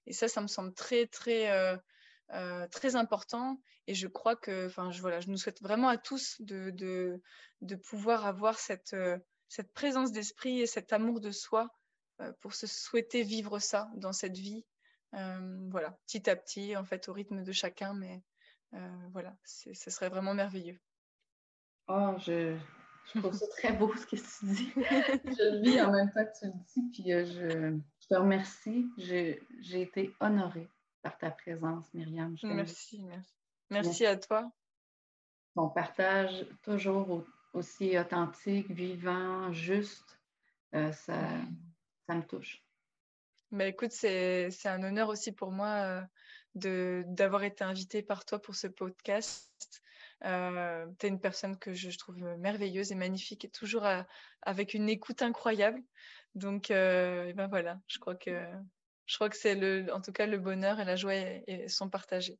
Et 0.06 0.12
ça, 0.12 0.28
ça 0.28 0.40
me 0.40 0.46
semble 0.46 0.72
très, 0.74 1.06
très, 1.06 1.50
euh, 1.50 1.76
euh, 2.32 2.66
très 2.68 2.96
important. 2.96 3.60
Et 3.86 3.94
je 3.94 4.08
crois 4.08 4.36
que, 4.36 4.66
enfin, 4.66 4.90
je, 4.90 5.00
voilà, 5.00 5.20
je 5.20 5.28
nous 5.28 5.36
souhaite 5.36 5.62
vraiment 5.62 5.88
à 5.88 5.96
tous 5.96 6.40
de, 6.40 6.70
de, 7.60 7.76
pouvoir 7.76 8.26
avoir 8.26 8.58
cette, 8.58 8.94
euh, 8.94 9.18
cette 9.48 9.72
présence 9.72 10.12
d'esprit 10.12 10.60
et 10.60 10.66
cet 10.66 10.92
amour 10.92 11.20
de 11.20 11.30
soi 11.30 11.68
pour 12.40 12.54
se 12.54 12.66
souhaiter 12.66 13.22
vivre 13.22 13.58
ça 13.58 13.90
dans 13.96 14.14
cette 14.14 14.38
vie. 14.38 14.64
voilà, 15.12 15.98
petit 16.06 16.30
à 16.30 16.34
petit, 16.34 16.74
en 16.74 16.82
fait, 16.82 17.10
au 17.10 17.12
rythme 17.12 17.44
de 17.44 17.52
chacun, 17.52 17.92
mais 17.92 18.22
voilà, 19.12 19.36
ce 19.44 19.90
serait 19.90 20.08
vraiment 20.08 20.32
merveilleux. 20.32 20.80
Oh, 21.88 22.14
je, 22.18 22.56
je 23.14 23.20
trouve 23.20 23.32
ça 23.32 23.46
très 23.48 23.72
beau 23.72 23.94
ce 23.94 24.06
que 24.06 24.16
tu 24.16 24.54
dis. 24.54 24.72
je 24.76 25.54
le 25.54 25.62
vis 25.62 25.80
en 25.80 25.92
même 25.92 26.10
temps 26.12 26.24
que 26.24 26.38
tu 26.38 26.46
le 26.46 26.52
dis, 26.74 26.82
puis 26.92 27.12
euh, 27.12 27.24
je, 28.00 28.06
te 28.08 28.14
remercie. 28.14 28.86
J'ai 28.96 29.40
été 29.80 30.12
honorée 30.20 30.68
par 31.02 31.16
ta 31.18 31.30
présence, 31.30 31.92
Myriam. 31.94 32.36
merci, 32.42 33.02
merci. 33.02 33.34
Merci 33.70 34.06
à 34.06 34.16
toi. 34.16 34.50
Ton 35.54 35.68
partage 35.68 36.46
toujours 36.62 37.24
aussi 37.52 37.98
authentique, 37.98 38.70
vivant, 38.70 39.52
juste, 39.52 40.20
euh, 40.74 40.92
ça, 40.92 41.16
ça 42.06 42.14
me 42.14 42.22
touche. 42.22 42.62
Mais 43.50 43.70
écoute, 43.70 43.92
c'est 43.92 44.50
un 44.64 44.82
honneur 44.82 45.08
aussi 45.08 45.32
pour 45.32 45.52
moi 45.52 46.06
euh, 46.64 47.02
d'avoir 47.06 47.44
été 47.44 47.64
invitée 47.64 48.02
par 48.02 48.24
toi 48.24 48.40
pour 48.40 48.56
ce 48.56 48.66
podcast. 48.66 49.82
Euh, 50.24 50.86
tu 50.98 51.06
es 51.06 51.08
une 51.08 51.20
personne 51.20 51.58
que 51.58 51.74
je, 51.74 51.96
trouve 51.96 52.16
merveilleuse 52.38 52.92
et 52.92 52.94
magnifique 52.94 53.44
et 53.44 53.50
toujours 53.50 53.86
avec 54.42 54.74
une 54.74 54.88
écoute 54.88 55.22
incroyable. 55.22 55.82
Donc, 56.34 56.70
euh, 56.70 57.32
ben 57.34 57.48
voilà, 57.48 57.78
je 57.86 57.98
crois 57.98 58.14
que 58.14 58.46
je 59.06 59.14
crois 59.14 59.28
que 59.28 59.36
c'est 59.36 59.54
le, 59.54 59.86
en 59.92 60.00
tout 60.00 60.12
cas, 60.12 60.26
le 60.26 60.38
bonheur 60.38 60.80
et 60.80 60.84
la 60.84 60.96
joie 60.96 61.14
sont 61.68 61.88
partagés. 61.88 62.38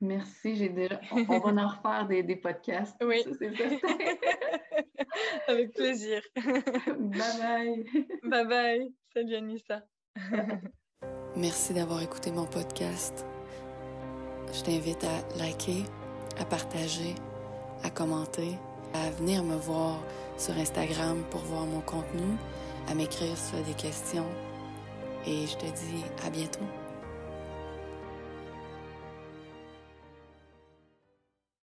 Merci, 0.00 0.56
j'ai 0.56 0.70
déjà. 0.70 1.00
On, 1.10 1.24
va 1.24 1.62
en 1.62 1.68
refaire 1.68 2.06
des, 2.06 2.22
des 2.22 2.36
podcasts. 2.36 2.96
Oui. 3.02 3.22
Avec 5.48 5.74
plaisir. 5.74 6.22
bye 6.36 7.38
bye. 7.38 7.84
Bye 8.22 8.46
bye. 8.46 8.94
Salut 9.12 9.34
Anissa. 9.34 9.82
Merci 11.36 11.74
d'avoir 11.74 12.02
écouté 12.02 12.32
mon 12.32 12.46
podcast. 12.46 13.26
Je 14.52 14.62
t'invite 14.62 15.04
à 15.04 15.38
liker, 15.38 15.84
à 16.40 16.44
partager, 16.44 17.14
à 17.84 17.90
commenter, 17.90 18.56
à 18.94 19.10
venir 19.10 19.44
me 19.44 19.56
voir 19.56 19.98
sur 20.38 20.56
Instagram 20.56 21.22
pour 21.30 21.40
voir 21.42 21.66
mon 21.66 21.80
contenu, 21.80 22.36
à 22.88 22.94
m'écrire 22.94 23.36
sur 23.36 23.58
des 23.64 23.74
questions. 23.74 24.26
Et 25.26 25.46
je 25.46 25.56
te 25.56 25.66
dis 25.66 26.04
à 26.26 26.30
bientôt. 26.30 26.79